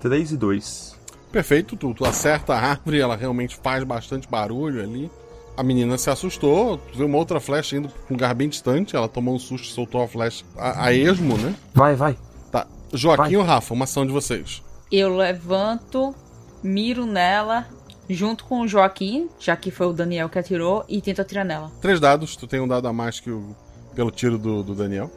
3 0.00 0.32
e 0.32 0.36
2. 0.38 0.96
Perfeito, 1.30 1.76
tu, 1.76 1.92
tu 1.92 2.06
acerta 2.06 2.54
a 2.54 2.58
árvore, 2.58 2.98
ela 2.98 3.14
realmente 3.14 3.58
faz 3.62 3.84
bastante 3.84 4.26
barulho 4.26 4.82
ali. 4.82 5.10
A 5.54 5.62
menina 5.62 5.98
se 5.98 6.08
assustou, 6.08 6.78
tu 6.78 6.96
vê 6.96 7.04
uma 7.04 7.18
outra 7.18 7.40
flecha 7.40 7.76
indo 7.76 7.90
pra 7.90 7.98
um 8.08 8.14
lugar 8.14 8.34
bem 8.34 8.48
distante, 8.48 8.96
ela 8.96 9.06
tomou 9.06 9.34
um 9.34 9.38
susto 9.38 9.66
e 9.68 9.70
soltou 9.70 10.02
a 10.02 10.08
flecha 10.08 10.42
a, 10.56 10.86
a 10.86 10.92
esmo, 10.94 11.36
né? 11.36 11.54
Vai, 11.74 11.94
vai. 11.94 12.16
Tá. 12.50 12.66
Joaquim 12.90 13.36
ou 13.36 13.44
Rafa, 13.44 13.74
uma 13.74 13.84
ação 13.84 14.06
de 14.06 14.12
vocês. 14.12 14.62
Eu 14.90 15.14
levanto, 15.14 16.14
miro 16.62 17.04
nela, 17.04 17.66
junto 18.14 18.44
com 18.44 18.60
o 18.60 18.68
Joaquim, 18.68 19.28
já 19.38 19.56
que 19.56 19.70
foi 19.70 19.86
o 19.86 19.92
Daniel 19.92 20.28
que 20.28 20.38
atirou, 20.38 20.84
e 20.88 21.00
tento 21.00 21.20
atirar 21.22 21.44
nela. 21.44 21.70
Três 21.80 21.98
dados, 22.00 22.36
tu 22.36 22.46
tem 22.46 22.60
um 22.60 22.68
dado 22.68 22.86
a 22.88 22.92
mais 22.92 23.20
que 23.20 23.30
o, 23.30 23.54
pelo 23.94 24.10
tiro 24.10 24.36
do, 24.38 24.62
do 24.62 24.74
Daniel. 24.74 25.10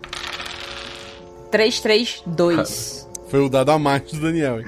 3, 1.52 1.80
3, 1.82 2.24
2. 2.26 3.10
Foi 3.30 3.40
o 3.40 3.50
dado 3.50 3.72
a 3.72 3.80
mais 3.80 4.02
do 4.12 4.20
Daniel, 4.20 4.60
hein? 4.60 4.68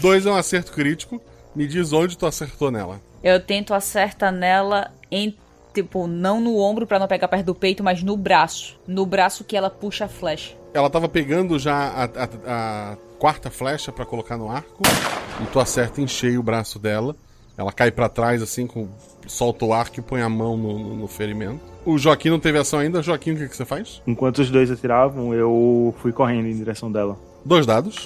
Dois 0.00 0.26
é 0.26 0.30
um 0.30 0.36
acerto 0.36 0.72
crítico. 0.72 1.20
Me 1.54 1.66
diz 1.66 1.92
onde 1.92 2.16
tu 2.18 2.26
acertou 2.26 2.70
nela. 2.70 3.00
Eu 3.22 3.40
tento 3.40 3.72
acertar 3.72 4.30
nela 4.30 4.90
em, 5.10 5.34
tipo, 5.72 6.06
não 6.06 6.40
no 6.40 6.58
ombro 6.58 6.86
pra 6.86 6.98
não 6.98 7.06
pegar 7.08 7.28
perto 7.28 7.46
do 7.46 7.54
peito, 7.54 7.82
mas 7.82 8.02
no 8.02 8.16
braço. 8.16 8.78
No 8.86 9.06
braço 9.06 9.42
que 9.44 9.56
ela 9.56 9.70
puxa 9.70 10.04
a 10.04 10.08
flecha. 10.08 10.54
Ela 10.74 10.90
tava 10.90 11.08
pegando 11.08 11.58
já 11.58 11.74
a, 11.74 12.04
a- 12.04 12.92
a 12.92 12.96
quarta 13.18 13.50
flecha 13.50 13.90
pra 13.90 14.04
colocar 14.04 14.36
no 14.36 14.50
arco. 14.50 14.82
E 15.42 15.46
tu 15.46 15.58
acerta 15.58 16.00
em 16.02 16.06
cheio 16.06 16.40
o 16.40 16.42
braço 16.42 16.78
dela. 16.78 17.16
Ela 17.56 17.72
cai 17.72 17.90
pra 17.90 18.08
trás, 18.08 18.42
assim, 18.42 18.66
com 18.66 18.88
solta 19.26 19.64
o 19.64 19.72
arco 19.72 19.98
e 19.98 20.02
põe 20.02 20.20
a 20.20 20.28
mão 20.28 20.56
no, 20.56 20.78
no- 20.78 20.96
no 20.96 21.06
ferimento. 21.08 21.60
O 21.84 21.96
Joaquim 21.98 22.30
não 22.30 22.38
teve 22.38 22.58
ação 22.58 22.78
ainda. 22.80 23.02
Joaquim, 23.02 23.32
o 23.32 23.36
que, 23.36 23.48
que 23.48 23.56
você 23.56 23.64
faz? 23.64 24.02
Enquanto 24.06 24.38
os 24.40 24.50
dois 24.50 24.70
atiravam, 24.70 25.32
eu 25.32 25.94
fui 25.98 26.12
correndo 26.12 26.46
em 26.48 26.56
direção 26.56 26.90
dela. 26.92 27.16
Dois 27.44 27.64
dados. 27.64 28.04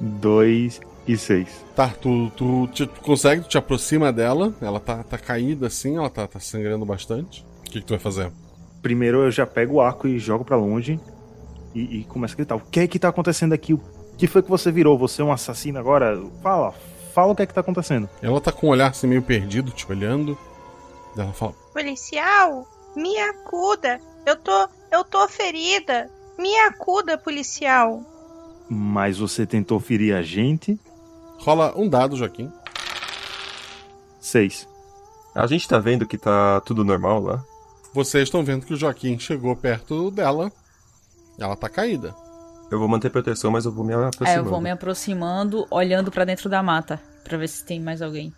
Dois 0.00 0.80
e 1.06 1.16
seis. 1.16 1.48
Tá, 1.74 1.88
tu, 1.88 2.30
tu, 2.36 2.68
te- 2.68 2.86
tu 2.86 3.00
consegue, 3.00 3.42
tu 3.42 3.48
te 3.48 3.58
aproxima 3.58 4.12
dela. 4.12 4.52
Ela 4.60 4.80
tá, 4.80 5.02
tá 5.02 5.18
caída 5.18 5.66
assim, 5.66 5.96
ela 5.96 6.10
tá, 6.10 6.26
tá 6.26 6.40
sangrando 6.40 6.84
bastante. 6.84 7.44
O 7.60 7.70
que, 7.70 7.80
que 7.80 7.86
tu 7.86 7.90
vai 7.90 7.98
fazer? 7.98 8.30
Primeiro 8.82 9.18
eu 9.22 9.30
já 9.30 9.46
pego 9.46 9.74
o 9.74 9.80
arco 9.80 10.08
e 10.08 10.18
jogo 10.18 10.44
pra 10.44 10.56
longe 10.56 10.98
e, 11.74 12.00
e 12.00 12.04
começo 12.04 12.34
a 12.34 12.36
gritar: 12.36 12.56
O 12.56 12.60
que 12.60 12.80
é 12.80 12.86
que 12.86 12.98
tá 12.98 13.08
acontecendo 13.08 13.52
aqui? 13.52 13.74
O 13.74 13.80
que 14.16 14.26
foi 14.26 14.42
que 14.42 14.48
você 14.50 14.72
virou? 14.72 14.98
Você 14.98 15.20
é 15.22 15.24
um 15.24 15.32
assassino 15.32 15.78
agora? 15.78 16.20
Fala, 16.42 16.74
fala 17.20 17.32
o 17.32 17.36
que 17.36 17.42
é 17.42 17.46
que 17.46 17.54
tá 17.54 17.60
acontecendo. 17.60 18.08
Ela 18.22 18.40
tá 18.40 18.50
com 18.50 18.68
o 18.68 18.70
olhar 18.70 18.88
assim 18.88 19.06
meio 19.06 19.22
perdido, 19.22 19.70
te 19.70 19.86
olhando. 19.90 20.38
Daí 21.14 21.26
Ela 21.26 21.34
fala: 21.34 21.52
Policial, 21.72 22.66
me 22.96 23.18
acuda. 23.18 24.00
Eu 24.24 24.36
tô, 24.36 24.68
eu 24.90 25.04
tô 25.04 25.28
ferida. 25.28 26.10
Me 26.38 26.56
acuda, 26.60 27.18
policial. 27.18 28.02
Mas 28.68 29.18
você 29.18 29.44
tentou 29.46 29.78
ferir 29.78 30.14
a 30.14 30.22
gente? 30.22 30.80
Rola 31.38 31.74
um 31.76 31.88
dado, 31.88 32.16
Joaquim. 32.16 32.50
Seis. 34.18 34.66
A 35.34 35.46
gente 35.46 35.68
tá 35.68 35.78
vendo 35.78 36.06
que 36.06 36.16
tá 36.16 36.60
tudo 36.62 36.84
normal 36.84 37.20
lá. 37.20 37.44
Vocês 37.92 38.24
estão 38.24 38.44
vendo 38.44 38.64
que 38.64 38.74
o 38.74 38.76
Joaquim 38.76 39.18
chegou 39.18 39.54
perto 39.56 40.10
dela. 40.10 40.50
Ela 41.38 41.56
tá 41.56 41.68
caída. 41.68 42.14
Eu 42.70 42.78
vou 42.78 42.86
manter 42.86 43.10
proteção, 43.10 43.50
mas 43.50 43.64
eu 43.64 43.72
vou 43.72 43.84
me 43.84 43.92
aproximando. 43.92 44.30
É, 44.30 44.38
eu 44.38 44.44
vou 44.44 44.60
me 44.60 44.70
aproximando, 44.70 45.66
olhando 45.70 46.10
pra 46.10 46.24
dentro 46.24 46.48
da 46.48 46.62
mata, 46.62 47.00
pra 47.24 47.36
ver 47.38 47.48
se 47.48 47.64
tem 47.64 47.80
mais 47.80 48.02
alguém. 48.02 48.32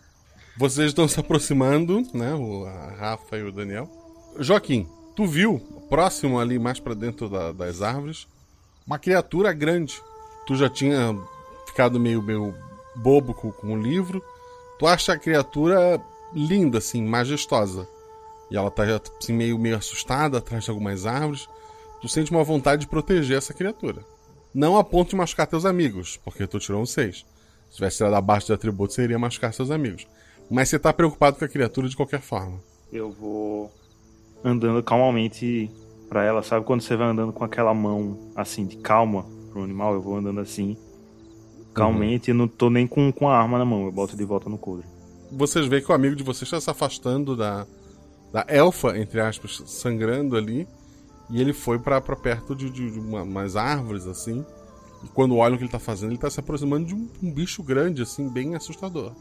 Vocês 0.57 0.89
estão 0.89 1.09
se 1.09 1.19
aproximando, 1.19 2.03
né? 2.13 2.35
O, 2.35 2.65
a 2.67 2.91
Rafa 2.93 3.39
e 3.39 3.43
o 3.43 3.53
Daniel. 3.53 3.91
Joaquim, 4.39 4.87
tu 5.17 5.27
viu, 5.27 5.59
próximo 5.89 6.39
ali, 6.39 6.59
mais 6.59 6.79
pra 6.79 6.95
dentro 6.95 7.29
da- 7.29 7.53
das 7.53 7.81
árvores, 7.83 8.27
uma 8.87 8.99
criatura 8.99 9.53
grande. 9.53 10.01
Tu 10.47 10.57
já 10.57 10.69
tinha 10.69 11.17
ficado 11.67 11.99
meio, 11.99 12.23
meio 12.23 12.55
bobo 12.97 13.33
com, 13.35 13.51
com 13.51 13.73
o 13.75 13.81
livro. 13.81 14.23
Tu 14.79 14.87
acha 14.87 15.13
a 15.13 15.19
criatura 15.19 16.01
linda, 16.35 16.79
assim, 16.79 17.03
majestosa. 17.03 17.89
E 18.51 18.57
ela 18.57 18.71
tá 18.71 18.83
assim, 19.19 19.33
meio, 19.33 19.59
meio 19.59 19.77
assustada 19.77 20.39
atrás 20.39 20.65
de 20.65 20.71
algumas 20.71 21.07
árvores. 21.07 21.49
Tu 22.01 22.09
sente 22.09 22.31
uma 22.31 22.43
vontade 22.45 22.83
de 22.83 22.89
proteger 22.89 23.39
essa 23.39 23.55
criatura. 23.55 24.05
Não 24.53 24.77
a 24.77 24.85
ponto 24.85 25.11
de 25.11 25.17
machucar 25.17 25.47
teus 25.47 25.65
amigos, 25.65 26.19
porque 26.23 26.47
tu 26.47 26.59
tirou 26.59 26.83
um 26.83 26.87
6. 26.87 27.25
Se 27.73 27.77
tivesse 27.77 27.97
tirado 27.97 28.15
abaixo 28.15 28.49
de 28.49 28.53
atributo, 28.53 28.93
você 28.93 29.03
iria 29.03 29.19
machucar 29.19 29.53
seus 29.55 29.71
amigos. 29.71 30.07
Mas 30.51 30.69
você 30.69 30.79
tá 30.79 30.93
preocupado 30.93 31.39
com 31.39 31.45
a 31.47 31.49
criatura 31.49 31.89
de 31.89 31.97
qualquer 31.97 32.21
forma. 32.21 32.61
Eu 32.93 33.11
vou 33.11 33.73
andando 34.45 34.83
calmamente 34.83 35.71
pra 36.07 36.23
ela, 36.23 36.43
sabe? 36.43 36.67
Quando 36.67 36.83
você 36.83 36.95
vai 36.95 37.09
andando 37.09 37.33
com 37.33 37.43
aquela 37.43 37.73
mão 37.73 38.31
assim 38.37 38.67
de 38.67 38.77
calma 38.77 39.25
pro 39.51 39.63
animal, 39.63 39.95
eu 39.95 40.03
vou 40.03 40.19
andando 40.19 40.41
assim. 40.41 40.77
Calmamente, 41.75 42.29
eu 42.31 42.35
não 42.35 42.47
tô 42.47 42.69
nem 42.69 42.87
com, 42.87 43.11
com 43.11 43.27
a 43.27 43.39
arma 43.39 43.57
na 43.59 43.65
mão, 43.65 43.87
eu 43.87 43.93
boto 43.93 44.15
de 44.15 44.25
volta 44.25 44.51
no 44.51 44.59
coldre. 44.59 44.87
Vocês 45.31 45.67
veem 45.67 45.83
que 45.83 45.91
o 45.91 45.95
amigo 45.95 46.15
de 46.15 46.23
vocês 46.23 46.43
está 46.43 46.61
se 46.61 46.69
afastando 46.69 47.35
da, 47.35 47.67
da 48.31 48.45
elfa, 48.49 48.99
entre 48.99 49.19
aspas, 49.21 49.63
sangrando 49.65 50.37
ali. 50.37 50.69
E 51.31 51.41
ele 51.41 51.55
foi 51.55 51.79
pra 51.79 51.99
pra 52.03 52.15
perto 52.15 52.55
de, 52.55 52.69
de, 52.69 52.91
de 52.91 52.99
uma- 52.99 53.23
umas 53.23 53.57
árvores, 53.57 54.07
assim. 54.07 54.45
E 55.05 55.09
quando 55.09 55.37
olham 55.37 55.55
o 55.55 55.59
que 55.59 55.65
ele 55.65 55.71
tá 55.73 55.79
fazendo, 55.79 56.11
ele 56.11 56.19
tá 56.19 56.31
se 56.31 56.41
aproximando 56.41 56.87
de 56.87 56.95
um, 56.95 57.09
um 57.23 57.33
bicho 57.33 57.63
grande, 57.63 58.03
assim, 58.03 58.29
bem 58.29 58.55
assustador. 58.55 59.13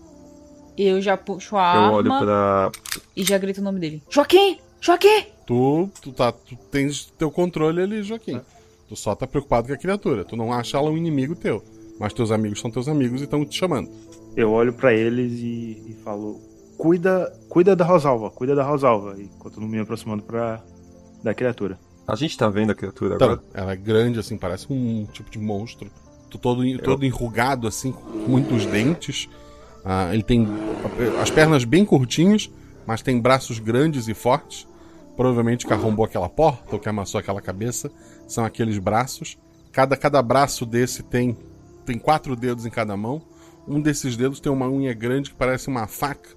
Eu 0.77 1.01
já 1.01 1.17
puxo 1.17 1.57
a 1.57 1.75
Eu 1.75 1.81
arma 1.81 1.91
olho 1.93 2.19
pra. 2.19 2.71
e 3.15 3.23
já 3.23 3.37
grito 3.37 3.59
o 3.59 3.63
nome 3.63 3.79
dele. 3.79 4.03
Joaquim! 4.09 4.57
Joaquim! 4.79 5.25
Tu, 5.45 5.89
tu, 6.01 6.11
tá, 6.11 6.31
tu 6.31 6.55
tens 6.71 7.11
teu 7.17 7.29
controle 7.29 7.81
ali, 7.81 8.03
Joaquim. 8.03 8.39
Tu 8.87 8.95
só 8.95 9.13
tá 9.15 9.27
preocupado 9.27 9.67
com 9.67 9.73
a 9.73 9.77
criatura. 9.77 10.23
Tu 10.23 10.35
não 10.35 10.51
acha 10.51 10.77
ela 10.77 10.89
um 10.89 10.97
inimigo 10.97 11.35
teu. 11.35 11.63
Mas 11.99 12.13
teus 12.13 12.31
amigos 12.31 12.59
são 12.59 12.71
teus 12.71 12.87
amigos 12.87 13.21
e 13.21 13.25
estão 13.25 13.45
te 13.45 13.57
chamando. 13.57 13.89
Eu 14.35 14.51
olho 14.51 14.73
pra 14.73 14.93
eles 14.93 15.33
e, 15.39 15.83
e 15.89 15.97
falo: 16.03 16.39
Cuida, 16.77 17.31
cuida 17.47 17.75
da 17.75 17.85
Rosalva, 17.85 18.31
cuida 18.31 18.55
da 18.55 18.63
Rosalva. 18.63 19.15
E 19.21 19.27
continuo 19.37 19.69
me 19.69 19.79
aproximando 19.79 20.23
pra, 20.23 20.63
da 21.23 21.33
criatura. 21.33 21.77
A 22.11 22.15
gente 22.17 22.37
tá 22.37 22.49
vendo 22.49 22.71
a 22.71 22.75
criatura 22.75 23.15
Então, 23.15 23.29
agora? 23.29 23.43
ela 23.53 23.71
é 23.71 23.75
grande, 23.77 24.19
assim, 24.19 24.37
parece 24.37 24.67
um 24.69 25.07
tipo 25.13 25.31
de 25.31 25.39
monstro. 25.39 25.89
Todo, 26.41 26.61
todo 26.79 27.05
enrugado, 27.05 27.69
assim, 27.69 27.93
com 27.93 28.01
muitos 28.27 28.65
dentes. 28.65 29.29
Ah, 29.85 30.13
ele 30.13 30.21
tem 30.21 30.45
as 31.21 31.29
pernas 31.31 31.63
bem 31.63 31.85
curtinhas, 31.85 32.51
mas 32.85 33.01
tem 33.01 33.17
braços 33.17 33.59
grandes 33.59 34.09
e 34.09 34.13
fortes. 34.13 34.67
Provavelmente 35.15 35.65
que 35.65 35.71
arrombou 35.71 36.03
aquela 36.03 36.27
porta 36.27 36.73
ou 36.73 36.79
que 36.79 36.89
amassou 36.89 37.17
aquela 37.17 37.41
cabeça. 37.41 37.89
São 38.27 38.43
aqueles 38.43 38.77
braços. 38.77 39.37
Cada, 39.71 39.95
cada 39.95 40.21
braço 40.21 40.65
desse 40.65 41.03
tem, 41.03 41.37
tem 41.85 41.97
quatro 41.97 42.35
dedos 42.35 42.65
em 42.65 42.69
cada 42.69 42.97
mão. 42.97 43.21
Um 43.65 43.79
desses 43.79 44.17
dedos 44.17 44.41
tem 44.41 44.51
uma 44.51 44.69
unha 44.69 44.93
grande 44.93 45.29
que 45.29 45.35
parece 45.37 45.69
uma 45.69 45.87
faca. 45.87 46.31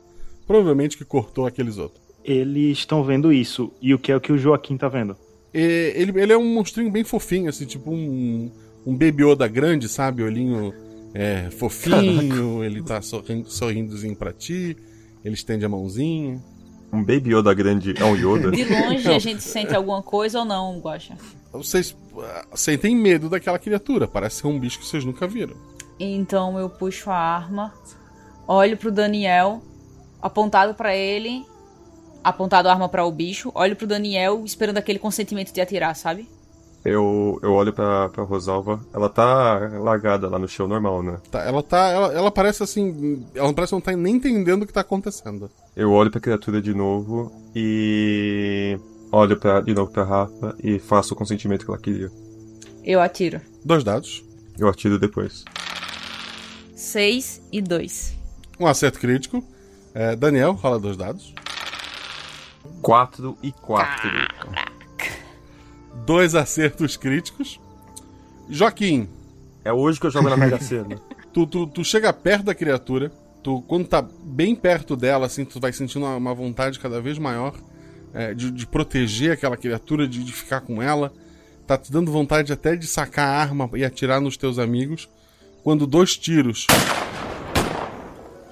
Provavelmente 0.46 0.96
que 0.96 1.04
cortou 1.04 1.46
aqueles 1.48 1.78
outros. 1.78 2.00
Eles 2.24 2.78
estão 2.78 3.02
vendo 3.02 3.32
isso. 3.32 3.72
E 3.82 3.92
o 3.92 3.98
que 3.98 4.12
é 4.12 4.16
o 4.16 4.20
que 4.20 4.32
o 4.32 4.38
Joaquim 4.38 4.76
tá 4.76 4.88
vendo? 4.88 5.16
Ele, 5.54 6.20
ele 6.20 6.32
é 6.32 6.36
um 6.36 6.52
monstrinho 6.52 6.90
bem 6.90 7.04
fofinho, 7.04 7.48
assim, 7.48 7.64
tipo 7.64 7.92
um, 7.92 8.50
um 8.84 8.92
Baby 8.92 9.22
Yoda 9.22 9.46
grande, 9.46 9.88
sabe? 9.88 10.22
Olhinho 10.22 10.74
é, 11.14 11.48
fofinho, 11.50 12.64
ele 12.64 12.82
tá 12.82 13.00
sorrindo, 13.00 13.48
sorrindozinho 13.48 14.16
pra 14.16 14.32
ti, 14.32 14.76
ele 15.24 15.34
estende 15.34 15.64
a 15.64 15.68
mãozinha. 15.68 16.42
Um 16.92 17.02
Baby 17.02 17.34
Yoda 17.34 17.54
grande 17.54 17.94
é 17.96 18.04
um 18.04 18.16
Yoda? 18.16 18.50
De 18.50 18.64
longe 18.64 19.08
Não. 19.08 19.14
a 19.14 19.18
gente 19.18 19.42
sente 19.42 19.74
alguma 19.74 20.02
coisa 20.02 20.40
ou 20.40 20.44
não, 20.44 20.80
Guaxa? 20.80 21.16
Vocês 21.52 21.96
ah, 22.18 22.46
sentem 22.54 22.96
medo 22.96 23.28
daquela 23.28 23.58
criatura, 23.58 24.08
parece 24.08 24.40
ser 24.40 24.48
um 24.48 24.58
bicho 24.58 24.80
que 24.80 24.86
vocês 24.86 25.04
nunca 25.04 25.26
viram. 25.26 25.54
Então 26.00 26.58
eu 26.58 26.68
puxo 26.68 27.10
a 27.10 27.16
arma, 27.16 27.72
olho 28.48 28.76
pro 28.76 28.90
Daniel, 28.90 29.62
apontado 30.20 30.74
pra 30.74 30.96
ele, 30.96 31.44
apontado 32.24 32.68
a 32.68 32.72
arma 32.72 32.88
pra 32.88 33.04
o 33.04 33.12
bicho, 33.12 33.52
olho 33.54 33.76
pro 33.76 33.86
Daniel 33.86 34.42
esperando 34.44 34.78
aquele 34.78 34.98
consentimento 34.98 35.52
de 35.52 35.60
atirar, 35.60 35.94
sabe? 35.94 36.28
Eu, 36.84 37.38
eu 37.42 37.52
olho 37.52 37.72
pra, 37.72 38.10
pra 38.10 38.24
Rosalva. 38.24 38.78
Ela 38.92 39.08
tá 39.08 39.70
largada 39.80 40.28
lá 40.28 40.38
no 40.38 40.46
chão 40.46 40.68
normal, 40.68 41.02
né? 41.02 41.18
Tá, 41.30 41.40
ela 41.42 41.62
tá. 41.62 41.88
Ela, 41.88 42.12
ela 42.12 42.30
parece 42.30 42.62
assim. 42.62 43.24
Ela 43.34 43.54
parece 43.54 43.72
não 43.72 43.80
tá 43.80 43.92
nem 43.92 44.16
entendendo 44.16 44.64
o 44.64 44.66
que 44.66 44.72
tá 44.72 44.82
acontecendo. 44.82 45.50
Eu 45.74 45.90
olho 45.92 46.10
pra 46.10 46.20
criatura 46.20 46.60
de 46.60 46.74
novo 46.74 47.32
e. 47.56 48.78
Olho 49.10 49.38
pra, 49.38 49.62
de 49.62 49.72
novo 49.72 49.90
pra 49.90 50.04
Rafa 50.04 50.56
e 50.62 50.78
faço 50.78 51.14
o 51.14 51.16
consentimento 51.16 51.64
que 51.64 51.70
ela 51.70 51.80
queria. 51.80 52.10
Eu 52.84 53.00
atiro. 53.00 53.40
Dois 53.64 53.82
dados. 53.82 54.22
Eu 54.58 54.68
atiro 54.68 54.98
depois. 54.98 55.44
6 56.74 57.42
e 57.50 57.62
2. 57.62 58.14
Um 58.60 58.66
acerto 58.66 58.98
crítico. 59.00 59.42
É, 59.94 60.14
Daniel, 60.14 60.52
rola 60.52 60.78
dois 60.78 60.96
dados. 60.96 61.32
4 62.84 63.38
e 63.42 63.50
4. 63.50 64.10
Dois 66.04 66.34
acertos 66.34 66.98
críticos. 66.98 67.58
Joaquim. 68.50 69.08
É 69.64 69.72
hoje 69.72 69.98
que 69.98 70.04
eu 70.04 70.10
jogo 70.10 70.28
na 70.28 70.36
Mega 70.36 70.60
Sena. 70.60 71.00
tu, 71.32 71.46
tu, 71.46 71.66
tu 71.66 71.82
chega 71.82 72.12
perto 72.12 72.44
da 72.44 72.54
criatura. 72.54 73.10
Tu, 73.42 73.62
quando 73.62 73.88
tá 73.88 74.02
bem 74.02 74.54
perto 74.54 74.96
dela, 74.96 75.24
assim, 75.24 75.46
tu 75.46 75.58
vai 75.58 75.72
sentindo 75.72 76.04
uma, 76.04 76.16
uma 76.16 76.34
vontade 76.34 76.78
cada 76.78 77.00
vez 77.00 77.18
maior 77.18 77.54
é, 78.12 78.34
de, 78.34 78.50
de 78.50 78.66
proteger 78.66 79.32
aquela 79.32 79.56
criatura, 79.56 80.06
de, 80.06 80.22
de 80.22 80.32
ficar 80.32 80.60
com 80.60 80.82
ela. 80.82 81.10
Tá 81.66 81.78
te 81.78 81.90
dando 81.90 82.12
vontade 82.12 82.52
até 82.52 82.76
de 82.76 82.86
sacar 82.86 83.26
a 83.26 83.40
arma 83.40 83.70
e 83.72 83.82
atirar 83.82 84.20
nos 84.20 84.36
teus 84.36 84.58
amigos. 84.58 85.08
Quando 85.62 85.86
dois 85.86 86.18
tiros. 86.18 86.66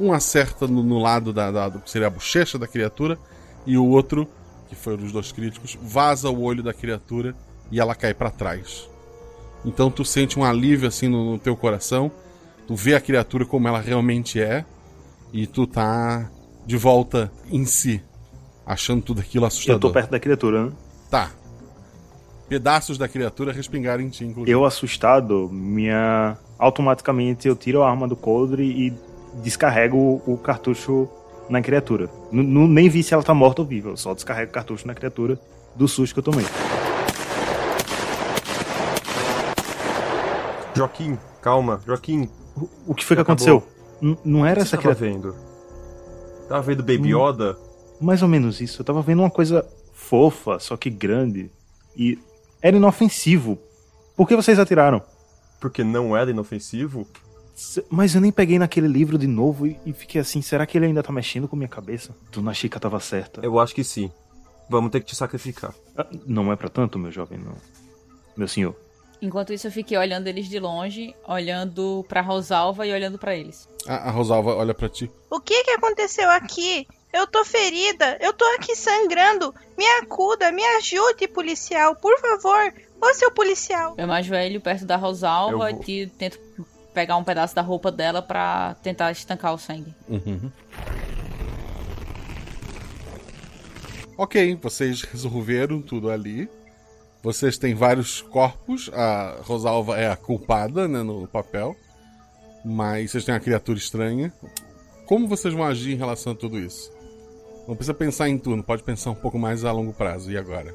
Um 0.01 0.11
acerta 0.11 0.67
no, 0.67 0.83
no 0.83 0.99
lado 0.99 1.35
da, 1.35 1.51
da, 1.51 1.69
do 1.69 1.81
que 1.81 1.91
seria 1.91 2.07
a 2.07 2.11
bochecha 2.11 2.59
da 2.59 2.67
criatura. 2.67 3.19
E 3.67 3.77
o 3.77 3.87
outro, 3.87 4.27
que 4.69 4.75
foi 4.75 4.95
um 4.95 4.99
dos 4.99 5.13
dois 5.13 5.33
críticos, 5.33 5.79
vaza 5.81 6.29
o 6.31 6.43
olho 6.43 6.63
da 6.63 6.73
criatura 6.73 7.35
e 7.71 7.81
ela 7.81 7.95
cai 7.95 8.13
para 8.13 8.31
trás. 8.31 8.89
Então 9.65 9.91
tu 9.91 10.05
sente 10.05 10.39
um 10.39 10.45
alívio 10.45 10.89
assim 10.89 11.09
no, 11.09 11.33
no 11.33 11.39
teu 11.39 11.57
coração. 11.57 12.11
Tu 12.67 12.75
vê 12.75 12.95
a 12.95 13.01
criatura 13.01 13.45
como 13.45 13.69
ela 13.69 13.81
realmente 13.81 14.41
é. 14.41 14.65
E 15.33 15.47
tu 15.47 15.67
tá 15.67 16.31
de 16.67 16.77
volta 16.77 17.33
em 17.51 17.65
si. 17.65 18.03
Achando 18.67 19.03
tudo 19.03 19.21
aquilo 19.21 19.47
assustador. 19.47 19.77
Eu 19.77 19.81
tô 19.81 19.93
perto 19.93 20.11
da 20.11 20.21
criatura, 20.21 20.67
né? 20.67 20.73
Tá. 21.11 21.31
Pedaços 22.49 22.99
da 22.99 23.09
criatura 23.09 23.53
respingaram 23.53 24.03
em 24.03 24.09
ti, 24.09 24.25
inclusive. 24.25 24.51
Eu 24.51 24.65
assustado, 24.65 25.49
minha. 25.51 26.37
Automaticamente 26.59 27.49
eu 27.49 27.57
tiro 27.57 27.83
a 27.83 27.91
arma 27.91 28.07
do 28.07 28.15
coldre 28.15 28.65
e 28.65 28.93
descarrego 29.43 29.97
o, 29.97 30.35
o 30.35 30.39
cartucho 30.39 31.09
na 31.53 31.61
criatura. 31.63 32.09
N- 32.33 32.43
n- 32.43 32.67
nem 32.69 32.89
vi 32.89 33.03
se 33.03 33.13
ela 33.13 33.23
tá 33.23 33.35
morta 33.35 33.61
ou 33.63 33.69
viva, 33.69 33.91
eu 33.91 33.97
só 33.97 34.15
descarrego 34.15 34.51
o 34.51 34.55
cartucho 34.55 34.87
na 34.87 34.95
criatura 34.95 35.39
do 35.77 35.87
susto 35.87 36.15
que 36.15 36.19
eu 36.21 36.25
tomei. 36.25 36.47
Joaquim, 40.75 41.19
calma, 41.41 41.81
Joaquim. 41.87 42.29
O 42.87 42.95
que 42.95 43.05
foi 43.05 43.17
que 43.17 43.23
Acabou. 43.23 43.35
aconteceu? 43.47 43.63
N- 44.01 44.19
não 44.25 44.45
era 44.45 44.55
O 44.55 44.57
que 44.57 44.63
essa 44.63 44.77
você 44.77 44.83
tava 44.83 44.95
criatura. 44.95 45.33
vendo? 45.33 45.37
Tava 46.49 46.63
vendo 46.63 46.83
Baby 46.83 47.15
Hum. 47.15 47.29
Yoda? 47.29 47.57
Mais 48.01 48.23
ou 48.23 48.29
menos 48.29 48.61
isso. 48.61 48.81
Eu 48.81 48.85
tava 48.85 49.03
vendo 49.03 49.21
uma 49.21 49.31
coisa 49.31 49.65
fofa, 49.93 50.59
só 50.59 50.77
que 50.77 50.91
grande. 50.91 51.51
E 51.97 52.19
era 52.61 52.77
inofensivo. 52.77 53.59
Por 54.17 54.27
que 54.27 54.35
vocês 54.35 54.59
atiraram? 54.59 55.03
Porque 55.61 55.85
não 55.85 56.17
era 56.17 56.31
inofensivo? 56.31 57.07
Mas 57.91 58.15
eu 58.15 58.21
nem 58.21 58.33
peguei 58.33 58.59
naquele 58.59 58.89
livro 58.89 59.19
de 59.19 59.27
novo 59.27 59.67
e, 59.67 59.79
e 59.85 59.93
fiquei 59.93 60.21
assim, 60.21 60.41
será 60.43 60.67
que 60.67 60.77
ele 60.79 60.87
ainda 60.87 61.03
tá 61.03 61.13
mexendo 61.13 61.47
com 61.47 61.55
minha 61.57 61.69
cabeça? 61.69 62.15
Dona 62.33 62.55
Chica 62.55 62.81
tava 62.81 62.99
certa. 63.01 63.41
Eu 63.45 63.59
acho 63.59 63.75
que 63.75 63.85
sim. 63.85 64.11
Vamos 64.69 64.91
ter 64.91 65.01
que 65.01 65.07
te 65.07 65.17
sacrificar. 65.17 65.75
Ah, 65.97 66.07
Não 66.27 66.51
é 66.53 66.57
pra 66.57 66.69
tanto, 66.69 66.99
meu 66.99 67.11
jovem, 67.13 67.39
não. 67.39 67.55
Meu 68.37 68.49
senhor. 68.49 68.75
Enquanto 69.21 69.53
isso, 69.53 69.67
eu 69.69 69.71
fiquei 69.71 69.97
olhando 69.97 70.27
eles 70.27 70.49
de 70.49 70.59
longe, 70.59 71.15
olhando 71.29 72.05
pra 72.09 72.21
Rosalva 72.21 72.87
e 72.87 72.93
olhando 72.93 73.19
pra 73.19 73.37
eles. 73.37 73.69
A, 73.87 74.09
a 74.09 74.11
Rosalva 74.11 74.55
olha 74.57 74.75
pra 74.75 74.89
ti. 74.89 75.11
O 75.31 75.39
que 75.39 75.63
que 75.63 75.71
aconteceu 75.73 76.29
aqui? 76.31 76.87
Eu 77.13 77.27
tô 77.27 77.45
ferida, 77.45 78.17
eu 78.21 78.33
tô 78.33 78.45
aqui 78.57 78.75
sangrando. 78.75 79.55
Me 79.79 79.85
acuda, 80.01 80.51
me 80.51 80.65
ajude, 80.79 81.29
policial, 81.29 81.95
por 81.95 82.19
favor. 82.19 82.73
Ô, 83.01 83.15
seu 83.15 83.31
policial. 83.31 83.95
Eu 83.99 84.07
me 84.07 84.15
ajoelho 84.15 84.61
perto 84.61 84.87
da 84.87 84.97
Rosalva 84.97 85.71
e 85.87 86.07
tento 86.07 86.39
pegar 86.93 87.17
um 87.17 87.25
pedaço 87.25 87.55
da 87.55 87.63
roupa 87.63 87.91
dela 87.91 88.23
pra 88.23 88.75
tentar 88.83 89.11
estancar 89.11 89.55
o 89.55 89.59
sangue. 89.59 89.95
Uhum. 90.09 90.51
Ok, 94.17 94.57
vocês 94.63 95.03
resolveram 95.03 95.81
tudo 95.81 96.11
ali. 96.11 96.49
Vocês 97.23 97.57
têm 97.57 97.75
vários 97.75 98.21
corpos. 98.21 98.91
A 98.93 99.39
Rosalva 99.43 99.99
é 99.99 100.09
a 100.11 100.17
culpada 100.17 100.87
né, 100.87 101.03
no 101.03 101.27
papel. 101.27 101.75
Mas 102.65 103.11
vocês 103.11 103.25
têm 103.25 103.35
uma 103.35 103.41
criatura 103.41 103.79
estranha. 103.79 104.33
Como 105.07 105.27
vocês 105.27 105.53
vão 105.55 105.65
agir 105.65 105.93
em 105.93 105.97
relação 105.97 106.33
a 106.33 106.37
tudo 106.37 106.59
isso? 106.59 106.93
Não 107.67 107.77
precisa 107.77 107.95
pensar 107.95 108.29
em 108.29 108.39
turno, 108.39 108.63
pode 108.63 108.83
pensar 108.83 109.11
um 109.11 109.15
pouco 109.15 109.39
mais 109.39 109.65
a 109.65 109.73
longo 109.73 109.93
prazo. 109.93 110.31
E 110.31 110.37
agora? 110.37 110.75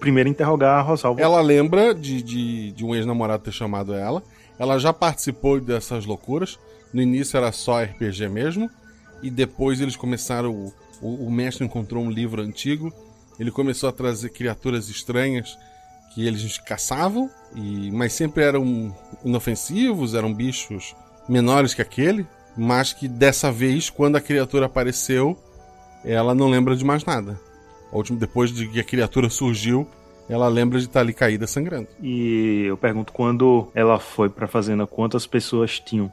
Primeiro 0.00 0.28
interrogar 0.28 0.78
a 0.78 0.82
Rosalva. 0.82 1.20
Ela 1.20 1.40
lembra 1.40 1.94
de, 1.94 2.22
de, 2.22 2.72
de 2.72 2.84
um 2.84 2.94
ex-namorado 2.94 3.44
ter 3.44 3.52
chamado 3.52 3.94
ela. 3.94 4.22
Ela 4.58 4.78
já 4.78 4.92
participou 4.92 5.60
dessas 5.60 6.04
loucuras. 6.04 6.58
No 6.92 7.00
início 7.00 7.36
era 7.36 7.52
só 7.52 7.82
RPG 7.82 8.28
mesmo. 8.28 8.70
E 9.22 9.30
depois 9.30 9.80
eles 9.80 9.96
começaram. 9.96 10.52
O, 10.52 10.72
o, 11.00 11.26
o 11.26 11.30
mestre 11.30 11.64
encontrou 11.64 12.02
um 12.02 12.10
livro 12.10 12.42
antigo. 12.42 12.92
Ele 13.38 13.50
começou 13.50 13.88
a 13.88 13.92
trazer 13.92 14.30
criaturas 14.30 14.88
estranhas 14.88 15.56
que 16.14 16.26
eles 16.26 16.58
caçavam. 16.58 17.30
E, 17.54 17.90
mas 17.90 18.12
sempre 18.12 18.44
eram 18.44 18.94
inofensivos, 19.24 20.14
eram 20.14 20.32
bichos 20.32 20.94
menores 21.28 21.74
que 21.74 21.82
aquele. 21.82 22.26
Mas 22.56 22.92
que 22.92 23.08
dessa 23.08 23.50
vez, 23.50 23.88
quando 23.88 24.16
a 24.16 24.20
criatura 24.20 24.66
apareceu, 24.66 25.38
ela 26.04 26.34
não 26.34 26.50
lembra 26.50 26.76
de 26.76 26.84
mais 26.84 27.04
nada. 27.04 27.40
Depois 28.12 28.50
de 28.50 28.68
que 28.68 28.80
a 28.80 28.84
criatura 28.84 29.28
surgiu, 29.28 29.86
ela 30.28 30.48
lembra 30.48 30.78
de 30.78 30.86
estar 30.86 31.00
ali 31.00 31.12
caída 31.12 31.46
sangrando. 31.46 31.88
E 32.00 32.64
eu 32.66 32.76
pergunto 32.76 33.12
quando 33.12 33.68
ela 33.74 33.98
foi 33.98 34.28
pra 34.28 34.46
fazenda, 34.46 34.86
quantas 34.86 35.26
pessoas 35.26 35.78
tinham? 35.80 36.12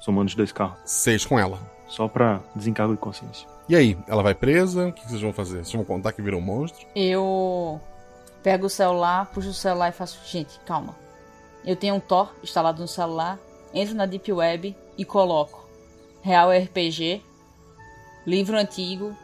Somando 0.00 0.28
os 0.28 0.34
dois 0.34 0.52
carros. 0.52 0.78
Seis 0.84 1.24
com 1.24 1.38
ela. 1.38 1.58
Só 1.88 2.08
pra 2.08 2.40
desencargo 2.54 2.94
de 2.94 3.00
consciência. 3.00 3.46
E 3.68 3.76
aí, 3.76 3.96
ela 4.08 4.22
vai 4.22 4.34
presa? 4.34 4.88
O 4.88 4.92
que 4.92 5.06
vocês 5.06 5.20
vão 5.20 5.32
fazer? 5.32 5.58
Vocês 5.58 5.72
vão 5.72 5.84
contar 5.84 6.12
que 6.12 6.22
virou 6.22 6.40
um 6.40 6.44
monstro? 6.44 6.86
Eu 6.96 7.80
pego 8.42 8.66
o 8.66 8.70
celular, 8.70 9.26
puxo 9.26 9.50
o 9.50 9.54
celular 9.54 9.90
e 9.90 9.92
faço. 9.92 10.18
Gente, 10.26 10.58
calma. 10.66 10.96
Eu 11.64 11.76
tenho 11.76 11.94
um 11.94 12.00
Tor 12.00 12.34
instalado 12.42 12.82
no 12.82 12.88
celular, 12.88 13.38
entro 13.72 13.94
na 13.94 14.04
Deep 14.04 14.32
Web 14.32 14.76
e 14.98 15.04
coloco 15.04 15.62
Real 16.22 16.50
RPG, 16.50 17.22
livro 18.26 18.56
antigo, 18.56 19.16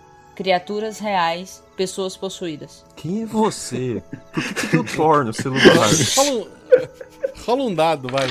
criaturas 0.43 1.01
reais, 1.01 1.65
pessoas 1.77 2.16
possuídas. 2.16 2.85
Quem 2.94 3.23
é 3.23 3.27
você? 3.27 4.01
Por 4.32 4.44
que 4.44 4.60
você 4.60 4.66
tem 4.69 4.78
o 4.78 4.85
Thor 4.85 5.24
no 5.24 5.32
celular? 5.35 5.89
Rola 6.16 6.31
um, 6.31 6.48
rola 7.44 7.62
um 7.65 7.74
dado, 7.74 8.06
vai. 8.09 8.28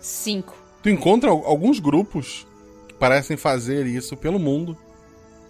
Cinco. 0.00 0.56
Tu 0.84 0.88
encontra 0.88 1.28
al- 1.30 1.44
alguns 1.44 1.80
grupos 1.80 2.46
que 2.86 2.94
parecem 2.94 3.36
fazer 3.36 3.84
isso 3.84 4.16
pelo 4.16 4.38
mundo. 4.38 4.78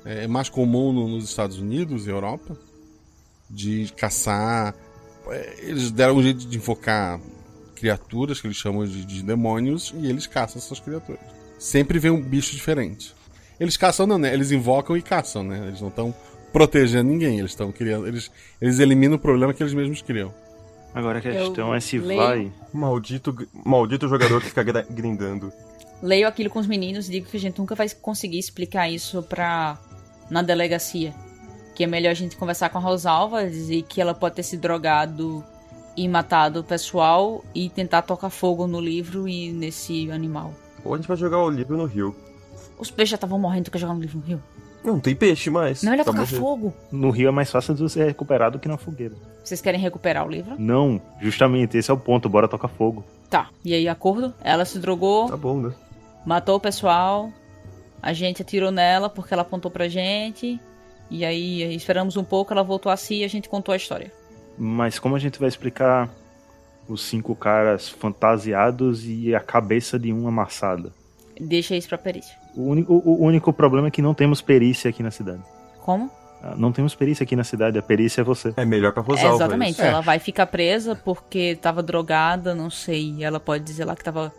É 0.06 0.26
mais 0.26 0.48
comum 0.48 0.90
no- 0.90 1.06
nos 1.06 1.24
Estados 1.28 1.58
Unidos 1.58 2.06
e 2.06 2.10
Europa. 2.10 2.56
De 3.50 3.92
caçar. 3.94 4.74
é, 5.28 5.54
Eles 5.58 5.90
deram 5.90 6.16
um 6.16 6.22
jeito 6.22 6.46
de 6.46 6.56
invocar 6.56 7.20
criaturas 7.74 8.40
que 8.40 8.46
eles 8.46 8.56
chamam 8.56 8.86
de, 8.86 9.04
de 9.04 9.22
demônios 9.22 9.92
e 9.98 10.06
eles 10.06 10.26
caçam 10.26 10.58
essas 10.62 10.80
criaturas. 10.80 11.20
Sempre 11.58 11.98
vem 11.98 12.10
um 12.10 12.22
bicho 12.22 12.52
diferente. 12.52 13.14
Eles 13.58 13.76
caçam 13.76 14.06
não, 14.06 14.18
né? 14.18 14.32
Eles 14.32 14.50
invocam 14.50 14.96
e 14.96 15.02
caçam, 15.02 15.42
né? 15.42 15.66
Eles 15.68 15.80
não 15.80 15.88
estão 15.88 16.14
protegendo 16.52 17.10
ninguém, 17.10 17.38
eles 17.38 17.50
estão 17.52 17.70
criando. 17.72 18.06
Eles, 18.06 18.30
eles 18.60 18.78
eliminam 18.78 19.16
o 19.16 19.18
problema 19.18 19.52
que 19.54 19.62
eles 19.62 19.74
mesmos 19.74 20.02
criam. 20.02 20.32
Agora 20.94 21.18
a 21.18 21.22
questão 21.22 21.74
é 21.74 21.80
se 21.80 21.98
leio- 21.98 22.20
vai. 22.20 22.52
Maldito, 22.72 23.34
maldito 23.64 24.08
jogador 24.08 24.40
que 24.40 24.48
fica 24.48 24.62
grindando. 24.88 25.52
Leio 26.02 26.26
aquilo 26.28 26.48
com 26.50 26.58
os 26.58 26.66
meninos 26.66 27.08
e 27.08 27.12
digo 27.12 27.26
que 27.26 27.36
a 27.36 27.40
gente 27.40 27.58
nunca 27.58 27.74
vai 27.74 27.88
conseguir 27.90 28.38
explicar 28.38 28.88
isso 28.88 29.22
pra. 29.22 29.78
na 30.30 30.42
delegacia. 30.42 31.14
Que 31.74 31.84
é 31.84 31.86
melhor 31.86 32.10
a 32.10 32.14
gente 32.14 32.36
conversar 32.36 32.70
com 32.70 32.78
a 32.78 32.80
Rosalva, 32.80 33.44
dizer 33.48 33.82
que 33.82 34.00
ela 34.00 34.14
pode 34.14 34.36
ter 34.36 34.42
se 34.42 34.56
drogado 34.56 35.44
e 35.94 36.08
matado 36.08 36.60
o 36.60 36.64
pessoal 36.64 37.44
e 37.54 37.68
tentar 37.68 38.02
tocar 38.02 38.30
fogo 38.30 38.66
no 38.66 38.80
livro 38.80 39.28
e 39.28 39.52
nesse 39.52 40.10
animal. 40.10 40.54
Ou 40.84 40.94
a 40.94 40.96
gente 40.96 41.08
vai 41.08 41.16
jogar 41.16 41.38
o 41.38 41.50
livro 41.50 41.76
no 41.76 41.84
rio. 41.84 42.16
Os 42.78 42.90
peixes 42.90 43.10
já 43.10 43.14
estavam 43.16 43.38
morrendo, 43.38 43.64
tu 43.64 43.70
quer 43.70 43.78
jogar 43.78 43.94
no 43.94 44.00
livro 44.00 44.18
no 44.18 44.24
rio? 44.24 44.42
Não 44.84 45.00
tem 45.00 45.16
peixe 45.16 45.50
mais. 45.50 45.82
Não, 45.82 45.92
ele 45.92 46.04
vai 46.04 46.14
Tá 46.14 46.20
tocar 46.20 46.26
fogo. 46.38 46.72
No 46.92 47.10
rio 47.10 47.28
é 47.28 47.32
mais 47.32 47.50
fácil 47.50 47.74
de 47.74 47.82
você 47.82 48.04
recuperar 48.04 48.50
do 48.52 48.58
que 48.58 48.68
na 48.68 48.76
fogueira. 48.76 49.14
Vocês 49.42 49.60
querem 49.60 49.80
recuperar 49.80 50.24
o 50.24 50.30
livro? 50.30 50.54
Não, 50.58 51.00
justamente, 51.20 51.76
esse 51.76 51.90
é 51.90 51.94
o 51.94 51.98
ponto, 51.98 52.28
bora 52.28 52.46
tocar 52.46 52.68
fogo. 52.68 53.04
Tá. 53.28 53.48
E 53.64 53.74
aí, 53.74 53.88
acordo? 53.88 54.32
Ela 54.40 54.64
se 54.64 54.78
drogou. 54.78 55.28
Tá 55.28 55.36
bom, 55.36 55.60
né? 55.60 55.72
Matou 56.24 56.56
o 56.56 56.60
pessoal. 56.60 57.32
A 58.00 58.12
gente 58.12 58.42
atirou 58.42 58.70
nela 58.70 59.08
porque 59.10 59.34
ela 59.34 59.42
apontou 59.42 59.70
pra 59.70 59.88
gente. 59.88 60.60
E 61.10 61.24
aí 61.24 61.74
esperamos 61.74 62.16
um 62.16 62.24
pouco, 62.24 62.52
ela 62.52 62.62
voltou 62.62 62.90
a 62.92 62.96
si 62.96 63.16
e 63.16 63.24
a 63.24 63.28
gente 63.28 63.48
contou 63.48 63.72
a 63.72 63.76
história. 63.76 64.12
Mas 64.58 64.98
como 64.98 65.16
a 65.16 65.18
gente 65.18 65.38
vai 65.38 65.48
explicar 65.48 66.08
os 66.88 67.02
cinco 67.02 67.34
caras 67.34 67.88
fantasiados 67.88 69.04
e 69.06 69.34
a 69.34 69.40
cabeça 69.40 69.98
de 69.98 70.12
um 70.12 70.26
amassada? 70.28 70.92
Deixa 71.40 71.76
isso 71.76 71.88
pra 71.88 71.98
perícia. 71.98 72.36
O 72.56 72.62
único, 72.62 72.94
o 73.04 73.22
único 73.22 73.52
problema 73.52 73.88
é 73.88 73.90
que 73.90 74.00
não 74.00 74.14
temos 74.14 74.40
perícia 74.40 74.88
aqui 74.88 75.02
na 75.02 75.10
cidade. 75.10 75.42
Como? 75.80 76.10
Ah, 76.42 76.54
Não 76.56 76.72
temos 76.72 76.94
perícia 76.94 77.24
aqui 77.24 77.34
na 77.34 77.44
cidade, 77.44 77.78
a 77.78 77.82
perícia 77.82 78.20
é 78.20 78.24
você. 78.24 78.54
É 78.56 78.64
melhor 78.64 78.92
pra 78.92 79.04
É, 79.16 79.26
exatamente. 79.26 79.80
Ela 79.80 80.00
vai 80.00 80.18
ficar 80.18 80.46
presa 80.46 80.94
porque 80.94 81.56
tava 81.60 81.82
drogada, 81.82 82.54
não 82.54 82.70
sei. 82.70 83.22
Ela 83.22 83.40
pode 83.40 83.64
dizer 83.64 83.84
lá 83.84 83.94
que 83.94 84.04
tava 84.04 84.32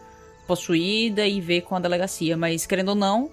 possuída 0.47 1.25
e 1.27 1.41
ver 1.41 1.61
com 1.61 1.75
a 1.75 1.79
delegacia. 1.79 2.37
Mas 2.37 2.65
querendo 2.65 2.89
ou 2.89 2.95
não, 2.95 3.29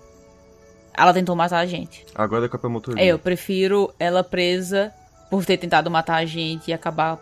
ela 0.97 1.13
tentou 1.13 1.35
matar 1.37 1.59
a 1.59 1.67
gente. 1.67 2.05
Agora 2.15 2.47
é 2.47 2.49
com 2.49 2.67
a 2.67 2.71
motor. 2.71 2.99
É, 2.99 3.07
eu 3.07 3.19
prefiro 3.19 3.93
ela 3.99 4.23
presa 4.23 4.93
por 5.31 5.45
ter 5.45 5.57
tentado 5.57 5.91
matar 5.91 6.17
a 6.17 6.25
gente 6.27 6.69
e 6.69 6.73
acabar 6.73 7.19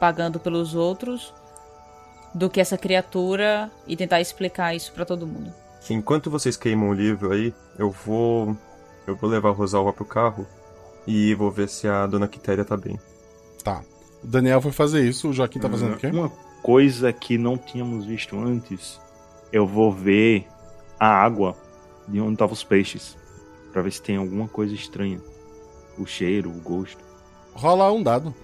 pagando 0.00 0.38
pelos 0.38 0.74
outros 0.74 1.34
do 2.34 2.48
que 2.48 2.60
essa 2.60 2.76
criatura 2.78 3.70
e 3.86 3.96
tentar 3.96 4.20
explicar 4.20 4.74
isso 4.74 4.92
pra 4.92 5.04
todo 5.04 5.26
mundo. 5.26 5.52
Enquanto 5.90 6.30
vocês 6.30 6.56
queimam 6.56 6.90
o 6.90 6.94
livro 6.94 7.32
aí, 7.32 7.54
eu 7.78 7.90
vou. 7.90 8.56
Eu 9.06 9.16
vou 9.16 9.30
levar 9.30 9.48
a 9.48 9.52
Rosalva 9.52 9.92
pro 9.92 10.04
carro 10.04 10.46
e 11.06 11.34
vou 11.34 11.50
ver 11.50 11.68
se 11.68 11.88
a 11.88 12.06
dona 12.06 12.28
Quitéria 12.28 12.64
tá 12.64 12.76
bem. 12.76 13.00
Tá. 13.64 13.82
O 14.22 14.26
Daniel 14.26 14.60
foi 14.60 14.72
fazer 14.72 15.08
isso, 15.08 15.30
o 15.30 15.32
Joaquim 15.32 15.58
tá 15.58 15.70
fazendo 15.70 15.94
o 15.94 15.96
quê? 15.96 16.08
Uma 16.08 16.30
coisa 16.62 17.10
que 17.12 17.38
não 17.38 17.56
tínhamos 17.56 18.04
visto 18.04 18.38
antes, 18.38 19.00
eu 19.50 19.66
vou 19.66 19.90
ver 19.90 20.46
a 21.00 21.08
água 21.08 21.56
de 22.06 22.20
onde 22.20 22.34
estavam 22.34 22.52
os 22.52 22.62
peixes. 22.62 23.16
Pra 23.72 23.80
ver 23.80 23.92
se 23.92 24.02
tem 24.02 24.16
alguma 24.16 24.48
coisa 24.48 24.74
estranha. 24.74 25.20
O 25.96 26.04
cheiro, 26.04 26.50
o 26.50 26.60
gosto. 26.60 27.02
Rola 27.54 27.90
um 27.90 28.02
dado. 28.02 28.34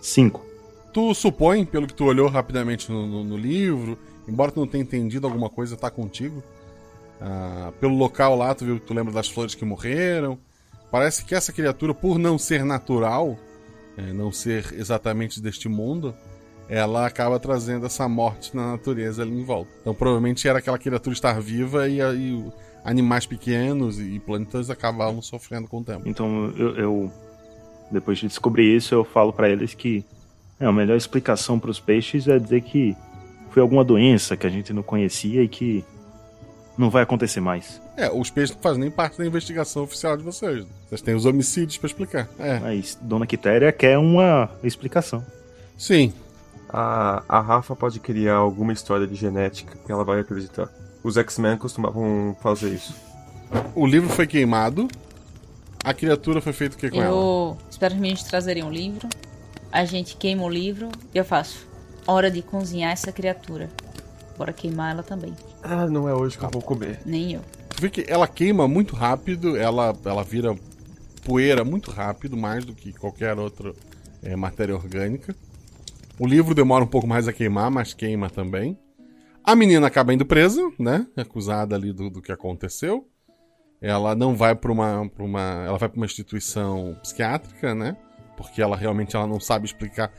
Cinco. 0.00 0.44
Tu 0.92 1.14
supõe, 1.14 1.64
pelo 1.64 1.86
que 1.86 1.94
tu 1.94 2.04
olhou 2.04 2.28
rapidamente 2.28 2.90
no, 2.90 3.06
no, 3.06 3.24
no 3.24 3.36
livro, 3.36 3.98
embora 4.28 4.50
tu 4.50 4.60
não 4.60 4.66
tenha 4.66 4.82
entendido 4.82 5.26
alguma 5.26 5.50
coisa, 5.50 5.76
tá 5.76 5.90
contigo. 5.90 6.42
Ah, 7.20 7.72
pelo 7.80 7.96
local 7.96 8.36
lá, 8.36 8.54
tu 8.54 8.64
viu, 8.64 8.80
tu 8.80 8.92
lembra 8.92 9.12
das 9.12 9.28
flores 9.28 9.54
que 9.54 9.64
morreram. 9.64 10.38
Parece 10.90 11.24
que 11.24 11.34
essa 11.34 11.52
criatura, 11.52 11.94
por 11.94 12.18
não 12.18 12.38
ser 12.38 12.64
natural, 12.64 13.36
é, 13.96 14.12
não 14.12 14.30
ser 14.30 14.74
exatamente 14.78 15.40
deste 15.40 15.68
mundo, 15.68 16.14
ela 16.68 17.06
acaba 17.06 17.38
trazendo 17.38 17.86
essa 17.86 18.08
morte 18.08 18.54
na 18.54 18.72
natureza 18.72 19.22
ali 19.22 19.32
em 19.32 19.44
volta. 19.44 19.70
Então 19.80 19.94
provavelmente 19.94 20.46
era 20.46 20.58
aquela 20.58 20.78
criatura 20.78 21.14
estar 21.14 21.40
viva 21.40 21.88
e, 21.88 22.00
e 22.00 22.52
animais 22.84 23.26
pequenos 23.26 23.98
e 24.00 24.18
plantas 24.18 24.70
acabavam 24.70 25.20
sofrendo 25.20 25.68
com 25.68 25.80
o 25.80 25.84
tempo. 25.84 26.08
Então 26.08 26.52
eu, 26.56 26.76
eu 26.76 27.12
depois 27.90 28.18
de 28.18 28.26
descobrir 28.26 28.74
isso, 28.74 28.94
eu 28.94 29.04
falo 29.04 29.32
para 29.32 29.48
eles 29.48 29.74
que 29.74 30.04
é, 30.58 30.66
a 30.66 30.72
melhor 30.72 30.96
explicação 30.96 31.58
para 31.58 31.70
os 31.70 31.80
peixes 31.80 32.26
é 32.28 32.38
dizer 32.38 32.62
que 32.62 32.96
foi 33.54 33.62
alguma 33.62 33.84
doença 33.84 34.36
que 34.36 34.48
a 34.48 34.50
gente 34.50 34.72
não 34.72 34.82
conhecia 34.82 35.40
e 35.40 35.46
que 35.46 35.84
não 36.76 36.90
vai 36.90 37.04
acontecer 37.04 37.38
mais. 37.38 37.80
É, 37.96 38.10
os 38.10 38.28
peixes 38.28 38.52
não 38.52 38.60
fazem 38.60 38.80
nem 38.80 38.90
parte 38.90 39.16
da 39.16 39.24
investigação 39.24 39.84
oficial 39.84 40.16
de 40.16 40.24
vocês. 40.24 40.66
Vocês 40.88 41.00
têm 41.00 41.14
os 41.14 41.24
homicídios 41.24 41.78
para 41.78 41.86
explicar. 41.86 42.28
É. 42.36 42.58
Mas 42.58 42.98
Dona 43.00 43.28
Quitéria 43.28 43.70
quer 43.70 43.96
uma 43.96 44.50
explicação. 44.64 45.24
Sim. 45.78 46.12
A, 46.68 47.22
a 47.28 47.40
Rafa 47.40 47.76
pode 47.76 48.00
criar 48.00 48.34
alguma 48.34 48.72
história 48.72 49.06
de 49.06 49.14
genética 49.14 49.78
que 49.86 49.92
ela 49.92 50.02
vai 50.02 50.18
acreditar. 50.18 50.68
Os 51.04 51.16
X-Men 51.16 51.56
costumavam 51.56 52.36
fazer 52.42 52.70
isso. 52.70 52.92
O 53.72 53.86
livro 53.86 54.08
foi 54.08 54.26
queimado. 54.26 54.88
A 55.84 55.94
criatura 55.94 56.40
foi 56.40 56.52
feita 56.52 56.74
o 56.74 56.78
que 56.78 56.90
com 56.90 56.96
eu 56.96 57.02
ela? 57.02 57.14
Eu 57.14 57.58
espero 57.70 57.94
que 57.94 58.02
a 58.02 58.04
gente 58.04 58.24
trazerem 58.24 58.64
um 58.64 58.70
livro. 58.70 59.08
A 59.70 59.84
gente 59.84 60.16
queima 60.16 60.42
o 60.42 60.48
livro 60.48 60.88
e 61.14 61.18
eu 61.18 61.24
faço. 61.24 61.72
Hora 62.06 62.30
de 62.30 62.42
cozinhar 62.42 62.92
essa 62.92 63.10
criatura. 63.10 63.70
Bora 64.36 64.52
queimar 64.52 64.92
ela 64.92 65.02
também. 65.02 65.34
Ah, 65.62 65.86
não 65.86 66.08
é 66.08 66.14
hoje 66.14 66.36
que 66.36 66.44
eu 66.44 66.50
vou 66.50 66.62
comer. 66.62 67.00
Nem 67.06 67.34
eu. 67.34 67.40
Tu 67.70 67.80
vê 67.80 67.90
que 67.90 68.04
ela 68.08 68.28
queima 68.28 68.68
muito 68.68 68.94
rápido, 68.94 69.56
ela, 69.56 69.96
ela 70.04 70.22
vira 70.22 70.54
poeira 71.24 71.64
muito 71.64 71.90
rápido, 71.90 72.36
mais 72.36 72.64
do 72.64 72.74
que 72.74 72.92
qualquer 72.92 73.38
outra 73.38 73.72
é, 74.22 74.36
matéria 74.36 74.74
orgânica. 74.74 75.34
O 76.18 76.26
livro 76.26 76.54
demora 76.54 76.84
um 76.84 76.88
pouco 76.88 77.06
mais 77.06 77.26
a 77.26 77.32
queimar, 77.32 77.70
mas 77.70 77.94
queima 77.94 78.30
também. 78.30 78.78
A 79.42 79.56
menina 79.56 79.86
acaba 79.86 80.14
indo 80.14 80.24
presa, 80.24 80.60
né? 80.78 81.06
Acusada 81.16 81.74
ali 81.74 81.92
do, 81.92 82.08
do 82.08 82.22
que 82.22 82.32
aconteceu. 82.32 83.08
Ela 83.80 84.14
não 84.14 84.34
vai 84.34 84.54
para 84.54 84.72
uma, 84.72 85.08
pra 85.08 85.24
uma. 85.24 85.64
Ela 85.66 85.76
vai 85.76 85.88
para 85.88 85.96
uma 85.96 86.06
instituição 86.06 86.96
psiquiátrica, 87.02 87.74
né? 87.74 87.96
Porque 88.36 88.62
ela 88.62 88.76
realmente 88.76 89.14
ela 89.16 89.26
não 89.26 89.40
sabe 89.40 89.66
explicar. 89.66 90.12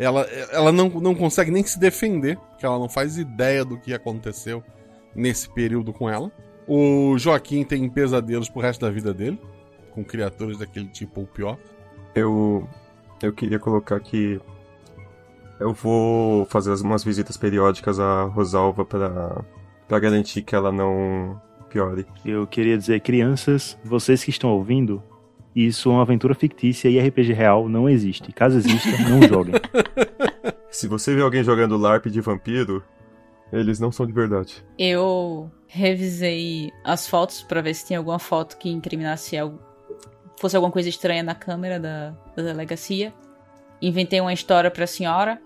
Ela, 0.00 0.22
ela 0.50 0.72
não, 0.72 0.88
não 0.88 1.14
consegue 1.14 1.50
nem 1.50 1.62
se 1.62 1.78
defender, 1.78 2.38
porque 2.38 2.64
ela 2.64 2.78
não 2.78 2.88
faz 2.88 3.18
ideia 3.18 3.64
do 3.64 3.78
que 3.78 3.92
aconteceu 3.92 4.64
nesse 5.14 5.48
período 5.48 5.92
com 5.92 6.08
ela. 6.08 6.32
O 6.66 7.18
Joaquim 7.18 7.62
tem 7.64 7.88
pesadelos 7.88 8.48
pro 8.48 8.62
resto 8.62 8.80
da 8.80 8.90
vida 8.90 9.12
dele, 9.12 9.38
com 9.92 10.02
criaturas 10.02 10.56
daquele 10.56 10.88
tipo 10.88 11.20
ou 11.20 11.26
pior. 11.26 11.58
Eu. 12.14 12.66
Eu 13.22 13.32
queria 13.32 13.58
colocar 13.58 14.00
que. 14.00 14.40
Eu 15.58 15.74
vou 15.74 16.46
fazer 16.46 16.72
umas 16.82 17.04
visitas 17.04 17.36
periódicas 17.36 18.00
à 18.00 18.24
Rosalva 18.24 18.82
para 18.82 19.44
para 19.90 19.98
garantir 19.98 20.42
que 20.42 20.54
ela 20.54 20.70
não 20.70 21.42
piore. 21.68 22.06
Eu 22.24 22.46
queria 22.46 22.78
dizer, 22.78 23.00
crianças, 23.00 23.76
vocês 23.84 24.22
que 24.22 24.30
estão 24.30 24.50
ouvindo, 24.50 25.02
isso 25.54 25.90
é 25.90 25.92
uma 25.92 26.02
aventura 26.02 26.34
fictícia 26.34 26.88
e 26.88 26.98
RPG 26.98 27.32
real 27.32 27.68
não 27.68 27.88
existe. 27.88 28.32
Caso 28.32 28.58
exista, 28.58 28.90
não 29.08 29.22
joguem. 29.26 29.54
Se 30.70 30.86
você 30.86 31.14
vê 31.14 31.22
alguém 31.22 31.42
jogando 31.42 31.76
LARP 31.76 32.06
de 32.06 32.20
vampiro, 32.20 32.82
eles 33.52 33.80
não 33.80 33.90
são 33.90 34.06
de 34.06 34.12
verdade. 34.12 34.64
Eu 34.78 35.50
revisei 35.66 36.70
as 36.84 37.08
fotos 37.08 37.42
para 37.42 37.60
ver 37.60 37.74
se 37.74 37.86
tinha 37.86 37.98
alguma 37.98 38.18
foto 38.18 38.56
que 38.56 38.70
incriminasse 38.70 39.36
algo, 39.36 39.60
fosse 40.38 40.54
alguma 40.54 40.72
coisa 40.72 40.88
estranha 40.88 41.22
na 41.22 41.34
câmera 41.34 41.80
da, 41.80 42.10
da 42.36 42.42
delegacia. 42.42 43.12
Inventei 43.82 44.20
uma 44.20 44.32
história 44.32 44.70
pra 44.70 44.86
senhora. 44.86 45.40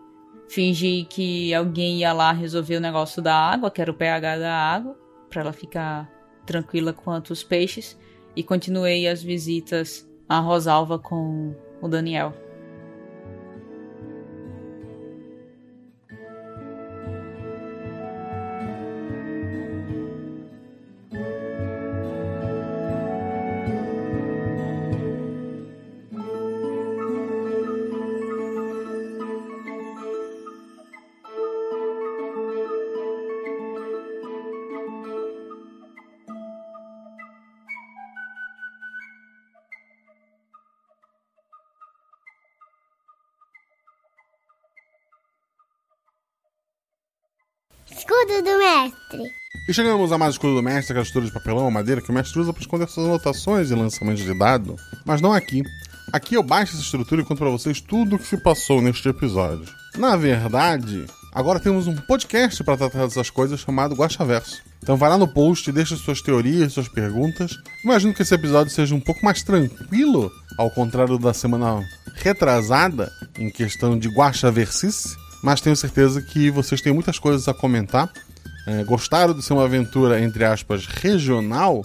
Fingi 0.48 1.06
que 1.08 1.54
alguém 1.54 1.98
ia 1.98 2.12
lá 2.12 2.30
resolver 2.30 2.76
o 2.76 2.80
negócio 2.80 3.22
da 3.22 3.34
água, 3.34 3.70
que 3.70 3.80
era 3.80 3.90
o 3.90 3.94
pH 3.94 4.38
da 4.38 4.54
água, 4.54 4.94
para 5.30 5.40
ela 5.40 5.52
ficar 5.54 6.10
tranquila 6.44 6.92
quanto 6.92 7.30
os 7.30 7.42
peixes. 7.42 7.98
E 8.36 8.42
continuei 8.42 9.06
as 9.06 9.22
visitas 9.22 10.08
à 10.28 10.38
Rosalva 10.38 10.98
com 10.98 11.54
o 11.80 11.88
Daniel. 11.88 12.43
Escudo 48.24 48.42
do 48.42 48.58
mestre. 48.58 49.34
E 49.68 49.74
chegamos 49.74 50.10
a 50.10 50.16
mais 50.16 50.32
escudo 50.32 50.54
do 50.54 50.62
mestre, 50.62 50.92
aquela 50.92 51.02
estrutura 51.02 51.26
de 51.26 51.32
papelão 51.32 51.64
ou 51.64 51.70
madeira 51.70 52.00
que 52.00 52.10
o 52.10 52.14
mestre 52.14 52.40
usa 52.40 52.54
para 52.54 52.62
esconder 52.62 52.88
suas 52.88 53.06
anotações 53.06 53.70
e 53.70 53.74
lançamentos 53.74 54.24
de 54.24 54.38
dado. 54.38 54.76
Mas 55.04 55.20
não 55.20 55.30
aqui. 55.30 55.62
Aqui 56.10 56.34
eu 56.34 56.42
baixo 56.42 56.72
essa 56.72 56.82
estrutura 56.82 57.20
e 57.20 57.24
conto 57.24 57.38
pra 57.38 57.50
vocês 57.50 57.82
tudo 57.82 58.16
o 58.16 58.18
que 58.18 58.26
se 58.26 58.38
passou 58.38 58.80
neste 58.80 59.06
episódio. 59.06 59.66
Na 59.98 60.16
verdade, 60.16 61.04
agora 61.34 61.60
temos 61.60 61.86
um 61.86 61.94
podcast 61.94 62.64
para 62.64 62.78
tratar 62.78 63.04
dessas 63.04 63.28
coisas 63.28 63.60
chamado 63.60 63.94
Guaxaverso. 63.94 64.62
Então 64.82 64.96
vai 64.96 65.10
lá 65.10 65.18
no 65.18 65.28
post, 65.28 65.70
deixa 65.70 65.94
suas 65.94 66.22
teorias, 66.22 66.72
suas 66.72 66.88
perguntas. 66.88 67.52
Imagino 67.84 68.14
que 68.14 68.22
esse 68.22 68.34
episódio 68.34 68.72
seja 68.72 68.94
um 68.94 69.00
pouco 69.00 69.22
mais 69.22 69.42
tranquilo, 69.42 70.32
ao 70.56 70.70
contrário 70.70 71.18
da 71.18 71.34
semana 71.34 71.82
retrasada, 72.14 73.12
em 73.38 73.50
questão 73.50 73.98
de 73.98 74.08
Guaxaversice 74.08 75.14
mas 75.44 75.60
tenho 75.60 75.76
certeza 75.76 76.22
que 76.22 76.50
vocês 76.50 76.80
têm 76.80 76.90
muitas 76.90 77.18
coisas 77.18 77.46
a 77.46 77.52
comentar. 77.52 78.10
É, 78.66 78.82
gostaram 78.82 79.34
de 79.34 79.42
ser 79.42 79.52
uma 79.52 79.64
aventura, 79.64 80.18
entre 80.18 80.42
aspas, 80.42 80.86
regional? 80.86 81.82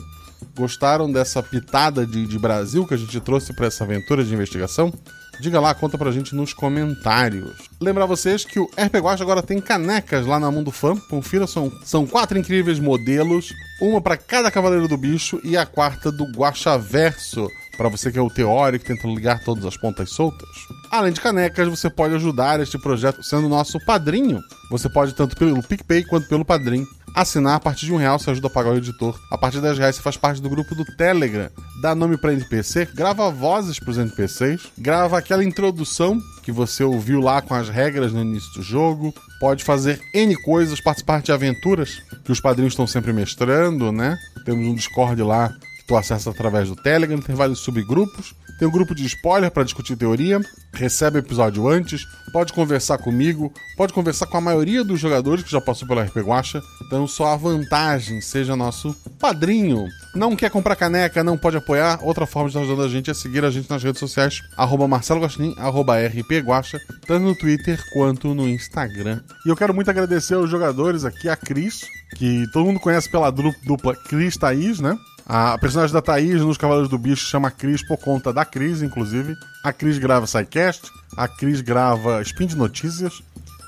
Gostaram 0.55 1.11
dessa 1.11 1.43
pitada 1.43 2.05
de, 2.07 2.25
de 2.25 2.39
Brasil 2.39 2.87
que 2.87 2.93
a 2.93 2.97
gente 2.97 3.19
trouxe 3.19 3.51
para 3.51 3.67
essa 3.67 3.83
aventura 3.83 4.23
de 4.23 4.33
investigação? 4.33 4.93
Diga 5.41 5.59
lá, 5.59 5.75
conta 5.75 5.97
pra 5.97 6.09
gente 6.09 6.33
nos 6.33 6.53
comentários. 6.53 7.57
Lembrar 7.81 8.05
vocês 8.05 8.45
que 8.45 8.59
o 8.59 8.65
RP 8.77 8.95
Guacha 8.95 9.23
agora 9.23 9.43
tem 9.43 9.59
canecas 9.59 10.25
lá 10.25 10.39
na 10.39 10.49
Mundo 10.49 10.71
Fã. 10.71 10.95
Confira, 10.95 11.45
são, 11.45 11.69
são 11.83 12.07
quatro 12.07 12.39
incríveis 12.39 12.79
modelos, 12.79 13.53
uma 13.81 13.99
para 13.99 14.15
cada 14.15 14.49
Cavaleiro 14.49 14.87
do 14.87 14.97
Bicho 14.97 15.37
e 15.43 15.57
a 15.57 15.65
quarta 15.65 16.09
do 16.09 16.23
Guacha 16.31 16.77
Verso 16.77 17.45
para 17.79 17.87
você 17.87 18.11
que 18.11 18.19
é 18.19 18.21
o 18.21 18.29
teórico 18.29 18.83
tentando 18.83 19.15
ligar 19.15 19.41
todas 19.41 19.63
as 19.63 19.77
pontas 19.77 20.09
soltas. 20.09 20.49
Além 20.91 21.13
de 21.13 21.21
canecas, 21.21 21.65
você 21.69 21.89
pode 21.89 22.13
ajudar 22.13 22.59
este 22.59 22.77
projeto 22.77 23.23
sendo 23.23 23.47
nosso 23.47 23.79
padrinho. 23.85 24.41
Você 24.69 24.89
pode 24.89 25.15
tanto 25.15 25.33
pelo 25.37 25.63
PicPay 25.63 26.03
quanto 26.03 26.27
pelo 26.27 26.43
Padrim. 26.43 26.85
Assinar 27.15 27.55
a 27.55 27.59
partir 27.59 27.85
de 27.85 27.93
um 27.93 27.97
real 27.97 28.19
você 28.19 28.31
ajuda 28.31 28.47
a 28.47 28.49
pagar 28.49 28.71
o 28.71 28.77
editor. 28.77 29.17
A 29.31 29.37
partir 29.37 29.61
10 29.61 29.77
reais 29.77 29.95
você 29.95 30.01
faz 30.01 30.17
parte 30.17 30.41
do 30.41 30.49
grupo 30.49 30.75
do 30.75 30.83
Telegram. 30.97 31.49
Dá 31.81 31.95
nome 31.95 32.17
para 32.17 32.33
NPC, 32.33 32.89
grava 32.93 33.31
vozes 33.31 33.79
para 33.79 33.91
os 33.91 33.97
NPCs, 33.97 34.61
grava 34.77 35.17
aquela 35.17 35.43
introdução 35.43 36.19
que 36.43 36.51
você 36.51 36.83
ouviu 36.83 37.21
lá 37.21 37.41
com 37.41 37.55
as 37.55 37.69
regras 37.69 38.11
no 38.11 38.21
início 38.21 38.51
do 38.55 38.61
jogo. 38.61 39.13
Pode 39.39 39.63
fazer 39.63 40.01
N 40.13 40.35
coisas, 40.43 40.81
participar 40.81 41.21
de 41.21 41.31
aventuras 41.31 42.03
que 42.25 42.31
os 42.31 42.41
padrinhos 42.41 42.73
estão 42.73 42.85
sempre 42.85 43.13
mestrando, 43.13 43.89
né? 43.89 44.17
Temos 44.43 44.67
um 44.67 44.75
Discord 44.75 45.23
lá 45.23 45.49
tu 45.89 45.97
acessa 45.97 46.29
através 46.29 46.69
do 46.69 46.75
Telegram, 46.75 47.19
tem 47.19 47.35
vários 47.35 47.61
subgrupos, 47.61 48.35
tem 48.59 48.67
um 48.67 48.71
grupo 48.71 48.93
de 48.93 49.03
spoiler 49.07 49.49
para 49.49 49.63
discutir 49.63 49.95
teoria, 49.95 50.39
recebe 50.71 51.17
o 51.17 51.19
episódio 51.19 51.67
antes, 51.67 52.05
pode 52.31 52.53
conversar 52.53 52.99
comigo, 52.99 53.51
pode 53.75 53.91
conversar 53.91 54.27
com 54.27 54.37
a 54.37 54.41
maioria 54.41 54.83
dos 54.83 54.99
jogadores 54.99 55.43
que 55.43 55.49
já 55.49 55.59
passou 55.59 55.87
pela 55.87 56.03
RP 56.03 56.17
Guacha, 56.17 56.61
então 56.85 57.07
só 57.07 57.33
a 57.33 57.35
vantagem, 57.35 58.21
seja 58.21 58.55
nosso 58.55 58.95
padrinho. 59.19 59.87
Não 60.13 60.35
quer 60.35 60.51
comprar 60.51 60.75
caneca, 60.75 61.23
não 61.23 61.39
pode 61.39 61.57
apoiar, 61.57 61.99
outra 62.03 62.27
forma 62.27 62.49
de 62.49 62.55
estar 62.55 62.61
ajudando 62.61 62.85
a 62.85 62.89
gente 62.89 63.09
é 63.09 63.13
seguir 63.15 63.43
a 63.43 63.49
gente 63.49 63.67
nas 63.67 63.81
redes 63.81 63.99
sociais, 63.99 64.43
arroba 64.55 64.87
Marcelo 64.87 65.21
Guaxinim, 65.21 65.55
arroba 65.57 65.97
rpguacha, 65.97 66.79
tanto 67.07 67.23
no 67.23 67.35
Twitter 67.35 67.83
quanto 67.93 68.35
no 68.35 68.47
Instagram. 68.47 69.21
E 69.43 69.49
eu 69.49 69.55
quero 69.55 69.73
muito 69.73 69.89
agradecer 69.89 70.35
aos 70.35 70.51
jogadores 70.51 71.03
aqui, 71.03 71.27
a 71.27 71.35
Cris, 71.35 71.81
que 72.15 72.45
todo 72.53 72.67
mundo 72.67 72.79
conhece 72.79 73.09
pela 73.09 73.31
dupla 73.31 73.95
Cris 73.95 74.37
Thaís, 74.37 74.79
né? 74.79 74.95
A 75.31 75.55
personagem 75.59 75.93
da 75.93 76.01
Thaís 76.01 76.41
nos 76.41 76.57
Cavaleiros 76.57 76.89
do 76.89 76.97
Bicho 76.97 77.23
chama 77.27 77.51
Cris 77.51 77.87
por 77.87 77.97
conta 77.97 78.33
da 78.33 78.43
Cris, 78.43 78.81
inclusive. 78.81 79.35
A 79.63 79.71
Cris 79.71 79.99
grava 79.99 80.25
SciCast, 80.25 80.89
a 81.15 81.27
Cris 81.27 81.61
grava 81.61 82.19
Spin 82.23 82.47
de 82.47 82.57
Notícias. 82.57 83.21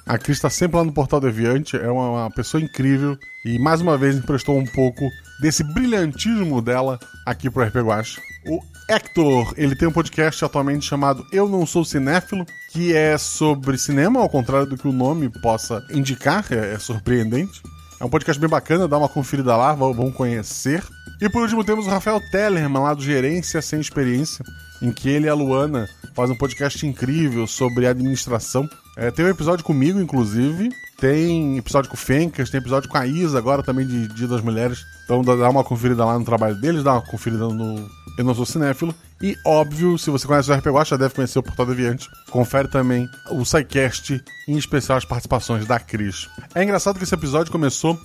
A 0.07 0.17
Cris 0.17 0.37
está 0.37 0.49
sempre 0.49 0.77
lá 0.77 0.83
no 0.83 0.91
Portal 0.91 1.19
Deviante, 1.19 1.77
é 1.77 1.87
uma, 1.87 2.23
uma 2.23 2.31
pessoa 2.31 2.63
incrível 2.63 3.15
e 3.45 3.59
mais 3.59 3.79
uma 3.79 3.95
vez 3.95 4.15
emprestou 4.15 4.57
um 4.57 4.65
pouco 4.65 5.07
desse 5.39 5.63
brilhantismo 5.63 6.63
dela 6.63 6.99
aqui 7.27 7.47
pro 7.47 7.63
RP 7.63 7.75
Guache. 7.75 8.19
O 8.47 8.59
Hector, 8.89 9.53
ele 9.55 9.75
tem 9.75 9.87
um 9.87 9.91
podcast 9.91 10.43
atualmente 10.43 10.87
chamado 10.87 11.23
Eu 11.31 11.47
Não 11.47 11.67
Sou 11.67 11.85
Cinéfilo, 11.85 12.43
que 12.71 12.91
é 12.95 13.19
sobre 13.19 13.77
cinema, 13.77 14.19
ao 14.19 14.29
contrário 14.29 14.65
do 14.65 14.77
que 14.77 14.87
o 14.87 14.91
nome 14.91 15.29
possa 15.29 15.85
indicar, 15.91 16.43
é, 16.49 16.73
é 16.73 16.79
surpreendente. 16.79 17.61
É 17.99 18.03
um 18.03 18.09
podcast 18.09 18.41
bem 18.41 18.49
bacana, 18.49 18.87
dá 18.87 18.97
uma 18.97 19.07
conferida 19.07 19.55
lá, 19.55 19.73
vão 19.73 20.11
conhecer. 20.11 20.83
E 21.21 21.29
por 21.29 21.43
último 21.43 21.63
temos 21.63 21.85
o 21.85 21.89
Rafael 21.89 22.19
Tellerman, 22.31 22.81
lá 22.81 22.95
do 22.95 23.03
Gerência 23.03 23.61
Sem 23.61 23.79
Experiência, 23.79 24.43
em 24.81 24.91
que 24.91 25.07
ele 25.07 25.27
e 25.27 25.29
a 25.29 25.35
Luana 25.35 25.87
fazem 26.15 26.35
um 26.35 26.37
podcast 26.37 26.83
incrível 26.83 27.45
sobre 27.45 27.85
administração. 27.85 28.67
É, 28.97 29.11
tem 29.11 29.23
um 29.25 29.29
episódio 29.29 29.63
comigo, 29.63 30.01
inclusive. 30.01 30.71
Tem 30.99 31.59
episódio 31.59 31.91
com 31.91 31.95
o 31.95 31.99
Fencas, 31.99 32.49
tem 32.49 32.59
episódio 32.59 32.89
com 32.89 32.97
a 32.97 33.05
Isa, 33.05 33.37
agora 33.37 33.61
também 33.61 33.85
de 33.85 34.07
Dia 34.07 34.27
das 34.27 34.41
Mulheres. 34.41 34.83
Então 35.03 35.21
dá 35.21 35.47
uma 35.47 35.63
conferida 35.63 36.03
lá 36.03 36.17
no 36.17 36.25
trabalho 36.25 36.55
deles, 36.59 36.83
dá 36.83 36.93
uma 36.93 37.01
conferida 37.01 37.47
no 37.47 37.87
Eu 38.17 38.25
Não 38.25 38.33
Sou 38.33 38.45
Cinéfilo. 38.45 38.93
E 39.21 39.37
óbvio, 39.45 39.99
se 39.99 40.09
você 40.09 40.25
conhece 40.25 40.49
o 40.49 40.55
RP 40.55 40.65
já 40.85 40.97
deve 40.97 41.13
conhecer 41.13 41.37
o 41.37 41.43
Portal 41.43 41.67
Deviante. 41.67 42.09
Confere 42.31 42.67
também 42.67 43.07
o 43.29 43.45
SciCast, 43.45 44.23
em 44.47 44.57
especial 44.57 44.97
as 44.97 45.05
participações 45.05 45.67
da 45.67 45.79
Cris. 45.79 46.27
É 46.55 46.63
engraçado 46.63 46.97
que 46.97 47.03
esse 47.03 47.13
episódio 47.13 47.51
começou 47.51 47.95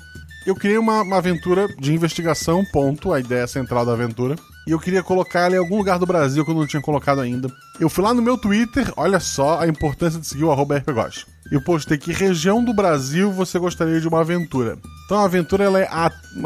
eu 0.46 0.54
criei 0.54 0.78
uma, 0.78 1.02
uma, 1.02 1.18
aventura 1.18 1.66
de 1.78 1.92
investigação, 1.92 2.64
ponto, 2.72 3.12
a 3.12 3.20
ideia 3.20 3.46
central 3.46 3.84
da 3.84 3.92
aventura. 3.92 4.36
E 4.66 4.72
eu 4.72 4.80
queria 4.80 5.02
colocar 5.02 5.42
ela 5.42 5.54
em 5.54 5.58
algum 5.58 5.76
lugar 5.76 5.98
do 5.98 6.06
Brasil 6.06 6.44
que 6.44 6.50
eu 6.50 6.54
não 6.54 6.66
tinha 6.66 6.82
colocado 6.82 7.20
ainda. 7.20 7.48
Eu 7.78 7.88
fui 7.88 8.02
lá 8.02 8.12
no 8.12 8.20
meu 8.20 8.36
Twitter, 8.36 8.92
olha 8.96 9.20
só 9.20 9.60
a 9.60 9.68
importância 9.68 10.18
de 10.18 10.26
seguir 10.26 10.42
o 10.42 10.50
arroba 10.50 10.76
RPGost. 10.78 11.26
Eu 11.52 11.62
postei 11.62 11.96
que 11.96 12.12
região 12.12 12.64
do 12.64 12.74
Brasil 12.74 13.30
você 13.30 13.58
gostaria 13.58 14.00
de 14.00 14.08
uma 14.08 14.20
aventura. 14.20 14.76
Então 15.04 15.18
a 15.20 15.24
aventura 15.24 15.62
ela 15.62 15.78
é 15.78 15.88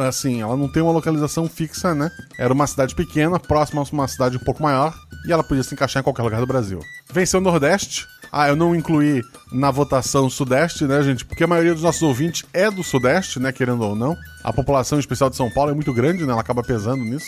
assim, 0.06 0.42
ela 0.42 0.54
não 0.54 0.68
tem 0.68 0.82
uma 0.82 0.92
localização 0.92 1.48
fixa, 1.48 1.94
né? 1.94 2.10
Era 2.38 2.52
uma 2.52 2.66
cidade 2.66 2.94
pequena, 2.94 3.40
próxima 3.40 3.80
a 3.80 3.84
uma 3.90 4.06
cidade 4.06 4.36
um 4.36 4.40
pouco 4.40 4.62
maior, 4.62 4.94
e 5.26 5.32
ela 5.32 5.42
podia 5.42 5.62
se 5.62 5.72
encaixar 5.72 6.00
em 6.00 6.04
qualquer 6.04 6.22
lugar 6.22 6.40
do 6.40 6.46
Brasil. 6.46 6.80
Venceu 7.10 7.40
o 7.40 7.42
Nordeste, 7.42 8.06
ah, 8.30 8.48
eu 8.48 8.56
não 8.56 8.76
incluí 8.76 9.22
na 9.50 9.70
votação 9.70 10.26
o 10.26 10.30
Sudeste, 10.30 10.84
né, 10.84 11.02
gente? 11.02 11.24
Porque 11.24 11.42
a 11.42 11.46
maioria 11.46 11.72
dos 11.72 11.82
nossos 11.82 12.02
ouvintes 12.02 12.44
é 12.52 12.70
do 12.70 12.84
Sudeste, 12.84 13.40
né, 13.40 13.50
querendo 13.50 13.82
ou 13.82 13.96
não. 13.96 14.16
A 14.44 14.52
população 14.52 14.98
especial 14.98 15.30
de 15.30 15.36
São 15.36 15.50
Paulo 15.50 15.70
é 15.70 15.74
muito 15.74 15.92
grande, 15.92 16.24
né? 16.24 16.32
Ela 16.32 16.42
acaba 16.42 16.62
pesando 16.62 17.02
nisso. 17.02 17.26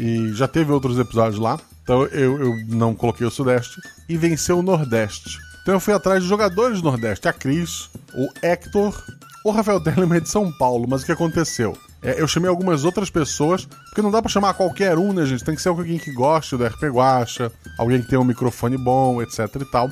E 0.00 0.32
já 0.32 0.48
teve 0.48 0.72
outros 0.72 0.98
episódios 0.98 1.38
lá. 1.38 1.60
Então 1.82 2.06
eu, 2.06 2.40
eu 2.40 2.56
não 2.68 2.94
coloquei 2.94 3.26
o 3.26 3.30
Sudeste. 3.30 3.80
E 4.08 4.16
venceu 4.16 4.58
o 4.58 4.62
Nordeste. 4.62 5.38
Então 5.60 5.74
eu 5.74 5.80
fui 5.80 5.92
atrás 5.92 6.22
de 6.22 6.28
jogadores 6.28 6.80
do 6.80 6.90
Nordeste. 6.90 7.28
A 7.28 7.32
Cris, 7.34 7.90
o 8.14 8.28
Hector, 8.42 8.98
o 9.44 9.50
Rafael 9.50 9.78
Telemann 9.78 10.16
é 10.16 10.20
de 10.20 10.30
São 10.30 10.50
Paulo. 10.52 10.86
Mas 10.88 11.02
o 11.02 11.06
que 11.06 11.12
aconteceu? 11.12 11.76
É, 12.02 12.20
eu 12.20 12.26
chamei 12.26 12.48
algumas 12.48 12.84
outras 12.84 13.10
pessoas, 13.10 13.66
porque 13.66 14.00
não 14.00 14.10
dá 14.10 14.22
para 14.22 14.30
chamar 14.30 14.54
qualquer 14.54 14.96
um, 14.96 15.12
né, 15.12 15.26
gente? 15.26 15.44
Tem 15.44 15.54
que 15.54 15.62
ser 15.62 15.68
alguém 15.68 15.98
que 15.98 16.12
goste 16.12 16.56
do 16.56 16.64
RP 16.64 16.84
Guacha, 16.84 17.52
alguém 17.78 18.00
que 18.00 18.08
tem 18.08 18.18
um 18.18 18.24
microfone 18.24 18.78
bom, 18.78 19.20
etc 19.20 19.48
e 19.60 19.64
tal. 19.64 19.90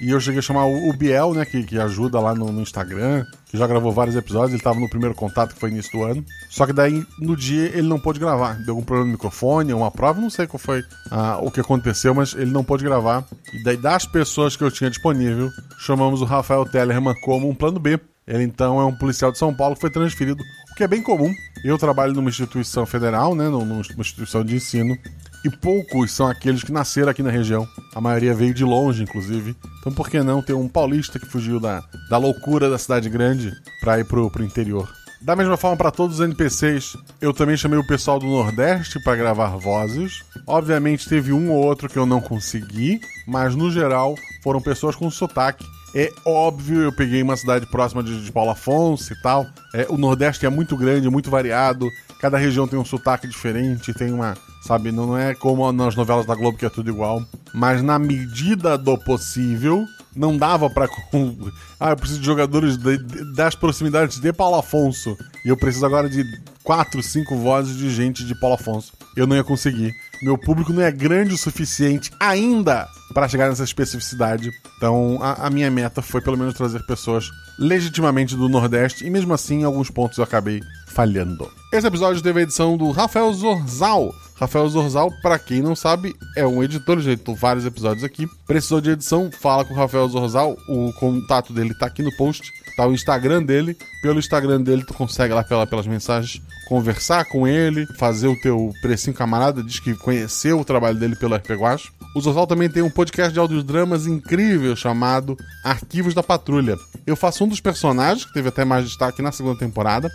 E 0.00 0.10
eu 0.10 0.20
cheguei 0.20 0.38
a 0.38 0.42
chamar 0.42 0.64
o, 0.64 0.92
Biel, 0.94 1.34
né, 1.34 1.44
que, 1.44 1.62
que 1.62 1.78
ajuda 1.78 2.18
lá 2.18 2.34
no, 2.34 2.50
no, 2.50 2.62
Instagram, 2.62 3.26
que 3.50 3.56
já 3.58 3.66
gravou 3.66 3.92
vários 3.92 4.16
episódios, 4.16 4.52
ele 4.54 4.62
tava 4.62 4.80
no 4.80 4.88
primeiro 4.88 5.14
contato, 5.14 5.54
que 5.54 5.60
foi 5.60 5.70
início 5.70 5.92
do 5.92 6.04
ano. 6.04 6.24
Só 6.48 6.66
que 6.66 6.72
daí, 6.72 7.04
no 7.18 7.36
dia, 7.36 7.66
ele 7.66 7.86
não 7.86 7.98
pôde 7.98 8.18
gravar. 8.18 8.54
Deu 8.64 8.74
algum 8.74 8.82
problema 8.84 9.06
no 9.06 9.12
microfone, 9.12 9.74
uma 9.74 9.90
prova, 9.90 10.20
não 10.20 10.30
sei 10.30 10.46
qual 10.46 10.58
foi 10.58 10.82
ah, 11.10 11.38
o 11.42 11.50
que 11.50 11.60
aconteceu, 11.60 12.14
mas 12.14 12.34
ele 12.34 12.50
não 12.50 12.64
pôde 12.64 12.82
gravar. 12.82 13.26
E 13.52 13.62
daí, 13.62 13.76
das 13.76 14.06
pessoas 14.06 14.56
que 14.56 14.64
eu 14.64 14.70
tinha 14.70 14.88
disponível, 14.88 15.50
chamamos 15.78 16.22
o 16.22 16.24
Rafael 16.24 16.64
Tellerman 16.64 17.14
como 17.22 17.48
um 17.48 17.54
plano 17.54 17.78
B. 17.78 18.00
Ele, 18.26 18.44
então, 18.44 18.80
é 18.80 18.84
um 18.84 18.94
policial 18.94 19.32
de 19.32 19.38
São 19.38 19.54
Paulo 19.54 19.74
que 19.74 19.80
foi 19.80 19.90
transferido, 19.90 20.42
o 20.70 20.74
que 20.74 20.84
é 20.84 20.88
bem 20.88 21.02
comum. 21.02 21.32
Eu 21.64 21.76
trabalho 21.76 22.12
numa 22.12 22.30
instituição 22.30 22.86
federal, 22.86 23.34
né, 23.34 23.48
numa 23.48 23.80
instituição 23.80 24.44
de 24.44 24.56
ensino, 24.56 24.96
e 25.44 25.50
poucos 25.50 26.12
são 26.12 26.26
aqueles 26.26 26.62
que 26.62 26.72
nasceram 26.72 27.10
aqui 27.10 27.22
na 27.22 27.30
região. 27.30 27.66
A 27.94 28.00
maioria 28.00 28.34
veio 28.34 28.52
de 28.52 28.64
longe, 28.64 29.02
inclusive. 29.02 29.56
Então 29.80 29.92
por 29.92 30.08
que 30.08 30.22
não 30.22 30.42
ter 30.42 30.52
um 30.52 30.68
paulista 30.68 31.18
que 31.18 31.26
fugiu 31.26 31.58
da, 31.58 31.82
da 32.08 32.18
loucura 32.18 32.68
da 32.68 32.78
cidade 32.78 33.08
grande 33.08 33.52
para 33.80 33.98
ir 33.98 34.04
pro, 34.04 34.30
pro 34.30 34.44
interior? 34.44 34.88
Da 35.22 35.36
mesma 35.36 35.56
forma 35.56 35.76
para 35.76 35.90
todos 35.90 36.18
os 36.18 36.24
NPCs, 36.24 36.96
eu 37.20 37.34
também 37.34 37.56
chamei 37.56 37.78
o 37.78 37.86
pessoal 37.86 38.18
do 38.18 38.26
Nordeste 38.26 39.02
para 39.02 39.16
gravar 39.16 39.56
vozes. 39.56 40.22
Obviamente 40.46 41.08
teve 41.08 41.30
um 41.30 41.50
ou 41.50 41.62
outro 41.62 41.90
que 41.90 41.98
eu 41.98 42.06
não 42.06 42.22
consegui, 42.22 43.00
mas 43.26 43.54
no 43.54 43.70
geral 43.70 44.14
foram 44.42 44.62
pessoas 44.62 44.96
com 44.96 45.10
sotaque. 45.10 45.66
É 45.94 46.12
óbvio, 46.24 46.82
eu 46.82 46.92
peguei 46.92 47.22
uma 47.22 47.36
cidade 47.36 47.66
próxima 47.66 48.02
de, 48.02 48.24
de 48.24 48.30
Paulo 48.30 48.50
Afonso 48.50 49.12
e 49.12 49.16
tal. 49.20 49.46
É, 49.74 49.86
o 49.88 49.96
Nordeste 49.96 50.46
é 50.46 50.48
muito 50.48 50.76
grande, 50.76 51.10
muito 51.10 51.30
variado. 51.30 51.88
Cada 52.20 52.38
região 52.38 52.68
tem 52.68 52.78
um 52.78 52.84
sotaque 52.84 53.26
diferente, 53.26 53.94
tem 53.94 54.12
uma, 54.12 54.36
sabe? 54.62 54.92
Não 54.92 55.16
é 55.16 55.34
como 55.34 55.70
nas 55.72 55.96
novelas 55.96 56.26
da 56.26 56.34
Globo 56.34 56.58
que 56.58 56.66
é 56.66 56.70
tudo 56.70 56.90
igual. 56.90 57.24
Mas 57.52 57.82
na 57.82 57.98
medida 57.98 58.78
do 58.78 58.96
possível, 58.98 59.84
não 60.14 60.36
dava 60.36 60.68
para 60.70 60.88
Ah, 61.80 61.90
eu 61.90 61.96
preciso 61.96 62.20
de 62.20 62.26
jogadores 62.26 62.76
de, 62.76 62.98
de, 62.98 63.34
das 63.34 63.54
proximidades 63.54 64.20
de 64.20 64.32
Paulo 64.32 64.56
Afonso. 64.56 65.16
E 65.44 65.48
eu 65.48 65.56
preciso 65.56 65.86
agora 65.86 66.08
de 66.08 66.22
quatro, 66.62 67.02
cinco 67.02 67.36
vozes 67.36 67.76
de 67.76 67.90
gente 67.90 68.24
de 68.24 68.38
Paulo 68.38 68.54
Afonso. 68.54 68.92
Eu 69.16 69.26
não 69.26 69.34
ia 69.34 69.44
conseguir. 69.44 69.92
Meu 70.22 70.36
público 70.36 70.72
não 70.72 70.82
é 70.82 70.90
grande 70.90 71.34
o 71.34 71.38
suficiente 71.38 72.10
ainda 72.20 72.86
para 73.14 73.28
chegar 73.28 73.48
nessa 73.48 73.64
especificidade. 73.64 74.50
Então, 74.76 75.18
a, 75.20 75.46
a, 75.46 75.50
minha 75.50 75.70
meta 75.70 76.02
foi 76.02 76.20
pelo 76.20 76.36
menos 76.36 76.54
trazer 76.54 76.84
pessoas 76.86 77.30
legitimamente 77.58 78.36
do 78.36 78.48
Nordeste. 78.48 79.06
E 79.06 79.10
mesmo 79.10 79.32
assim, 79.32 79.60
em 79.60 79.64
alguns 79.64 79.90
pontos 79.90 80.18
eu 80.18 80.24
acabei 80.24 80.60
falhando. 80.88 81.50
Esse 81.72 81.86
episódio 81.86 82.22
teve 82.22 82.40
a 82.40 82.42
edição 82.42 82.76
do 82.76 82.90
Rafael 82.90 83.32
Zorzal. 83.32 84.14
Rafael 84.36 84.68
Zorzal, 84.68 85.10
para 85.22 85.38
quem 85.38 85.60
não 85.60 85.76
sabe, 85.76 86.14
é 86.34 86.46
um 86.46 86.62
editor, 86.62 86.98
já 87.00 87.12
editou 87.12 87.34
vários 87.34 87.66
episódios 87.66 88.02
aqui. 88.04 88.26
Precisou 88.46 88.80
de 88.80 88.90
edição, 88.90 89.30
fala 89.30 89.64
com 89.64 89.74
o 89.74 89.76
Rafael 89.76 90.08
Zorzal, 90.08 90.56
o 90.66 90.92
contato 90.94 91.52
dele 91.52 91.74
tá 91.74 91.86
aqui 91.86 92.02
no 92.02 92.14
post, 92.16 92.50
tá 92.76 92.86
o 92.86 92.92
Instagram 92.92 93.42
dele. 93.42 93.76
Pelo 94.02 94.18
Instagram 94.18 94.62
dele 94.62 94.84
tu 94.84 94.94
consegue 94.94 95.34
lá 95.34 95.44
pela, 95.44 95.66
pelas 95.66 95.86
mensagens 95.86 96.42
conversar 96.68 97.24
com 97.24 97.48
ele, 97.48 97.84
fazer 97.98 98.28
o 98.28 98.40
teu 98.40 98.72
precinho 98.80 99.16
camarada, 99.16 99.60
diz 99.60 99.80
que 99.80 99.92
conheceu 99.94 100.60
o 100.60 100.64
trabalho 100.64 100.96
dele 100.96 101.16
pelo 101.16 101.34
RP. 101.34 101.50
O 102.14 102.20
Zorzal 102.20 102.46
também 102.46 102.70
tem 102.70 102.80
um 102.80 102.90
podcast 102.90 103.32
de 103.32 103.40
audiodramas 103.40 104.06
incrível 104.06 104.76
chamado 104.76 105.36
Arquivos 105.64 106.14
da 106.14 106.22
Patrulha. 106.22 106.76
Eu 107.04 107.16
faço 107.16 107.44
um 107.44 107.48
dos 107.48 107.60
personagens, 107.60 108.24
que 108.24 108.32
teve 108.32 108.48
até 108.48 108.64
mais 108.64 108.84
destaque 108.84 109.20
na 109.20 109.32
segunda 109.32 109.58
temporada, 109.58 110.08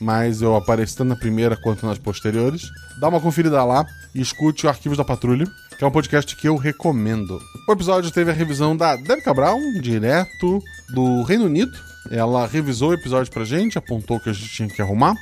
mas 0.00 0.42
eu 0.42 0.54
apareci 0.54 0.96
tanto 0.96 1.08
na 1.08 1.16
primeira 1.16 1.56
quanto 1.56 1.86
nas 1.86 1.98
posteriores. 1.98 2.62
Dá 3.00 3.08
uma 3.08 3.20
conferida 3.20 3.64
lá 3.64 3.84
e 4.14 4.20
escute 4.20 4.66
o 4.66 4.68
Arquivos 4.68 4.98
da 4.98 5.04
Patrulha, 5.04 5.46
que 5.76 5.84
é 5.84 5.86
um 5.86 5.90
podcast 5.90 6.36
que 6.36 6.48
eu 6.48 6.56
recomendo. 6.56 7.40
O 7.68 7.72
episódio 7.72 8.10
teve 8.10 8.30
a 8.30 8.34
revisão 8.34 8.76
da 8.76 8.96
Debbie 8.96 9.22
Cabral, 9.22 9.58
direto 9.80 10.62
do 10.90 11.22
Reino 11.22 11.46
Unido. 11.46 11.76
Ela 12.10 12.46
revisou 12.46 12.90
o 12.90 12.94
episódio 12.94 13.32
pra 13.32 13.44
gente, 13.44 13.78
apontou 13.78 14.20
que 14.20 14.30
a 14.30 14.32
gente 14.32 14.48
tinha 14.48 14.68
que 14.68 14.80
arrumar. 14.80 15.14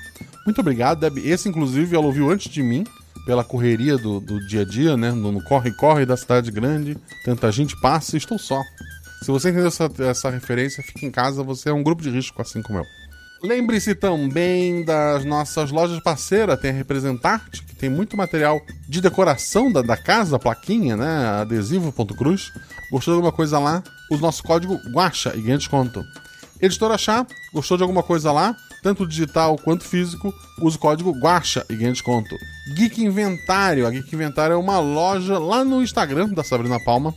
Muito 0.45 0.61
obrigado, 0.61 1.01
Debbie. 1.01 1.29
Esse, 1.29 1.49
inclusive, 1.49 1.97
ela 1.97 2.07
ouviu 2.07 2.31
antes 2.31 2.53
de 2.53 2.63
mim, 2.63 2.85
pela 3.25 3.43
correria 3.43 3.97
do, 3.97 4.21
do 4.21 4.47
dia 4.47 4.63
a 4.63 4.65
dia, 4.65 4.97
né? 4.97 5.13
No 5.13 5.43
corre-corre 5.43 6.05
da 6.05 6.17
cidade 6.17 6.51
grande. 6.51 6.97
Tanta 7.25 7.51
gente 7.51 7.79
passa 7.81 8.17
e 8.17 8.19
estou 8.19 8.39
só. 8.39 8.61
Se 9.23 9.31
você 9.31 9.49
entendeu 9.49 9.69
essa, 9.69 9.91
essa 10.01 10.29
referência, 10.29 10.83
fique 10.83 11.07
em 11.07 11.11
casa, 11.11 11.43
você 11.43 11.71
é 11.71 11.73
um 11.73 11.83
grupo 11.83 12.03
de 12.03 12.11
risco, 12.11 12.41
assim 12.43 12.61
como 12.61 12.81
eu. 12.81 12.85
Lembre-se 13.43 13.95
também 13.95 14.85
das 14.85 15.25
nossas 15.25 15.71
lojas 15.71 16.03
parceiras, 16.03 16.59
tem 16.59 16.71
a 16.71 16.75
Representarte, 16.75 17.63
que 17.63 17.75
tem 17.75 17.91
muito 17.91 18.17
material 18.17 18.61
de 18.89 19.01
decoração 19.01 19.71
da, 19.71 19.83
da 19.83 19.97
casa, 19.97 20.39
plaquinha, 20.39 20.97
né? 20.97 21.27
Adesivo.cruz. 21.41 22.53
Gostou 22.91 23.15
de 23.15 23.17
alguma 23.17 23.33
coisa 23.33 23.59
lá? 23.59 23.83
O 24.11 24.17
nosso 24.17 24.43
código 24.43 24.81
Guacha 24.93 25.35
e 25.37 25.43
ganha 25.43 25.59
desconto. 25.59 26.03
Editora 26.65 26.97
Chá, 26.97 27.27
gostou 27.53 27.77
de 27.77 27.83
alguma 27.83 28.03
coisa 28.03 28.33
lá? 28.33 28.57
Tanto 28.83 29.07
digital 29.07 29.59
quanto 29.59 29.85
físico, 29.85 30.35
usa 30.63 30.79
o 30.79 30.81
código 30.81 31.11
Guacha 31.11 31.63
e 31.69 31.77
ganha 31.77 31.93
desconto. 31.93 32.35
Geek 32.75 33.03
Inventário, 33.03 33.87
a 33.87 33.91
Geek 33.91 34.15
Inventário 34.15 34.55
é 34.55 34.57
uma 34.57 34.79
loja 34.79 35.39
lá 35.39 35.63
no 35.63 35.83
Instagram 35.83 36.31
da 36.31 36.43
Sabrina 36.43 36.81
Palma. 36.81 37.15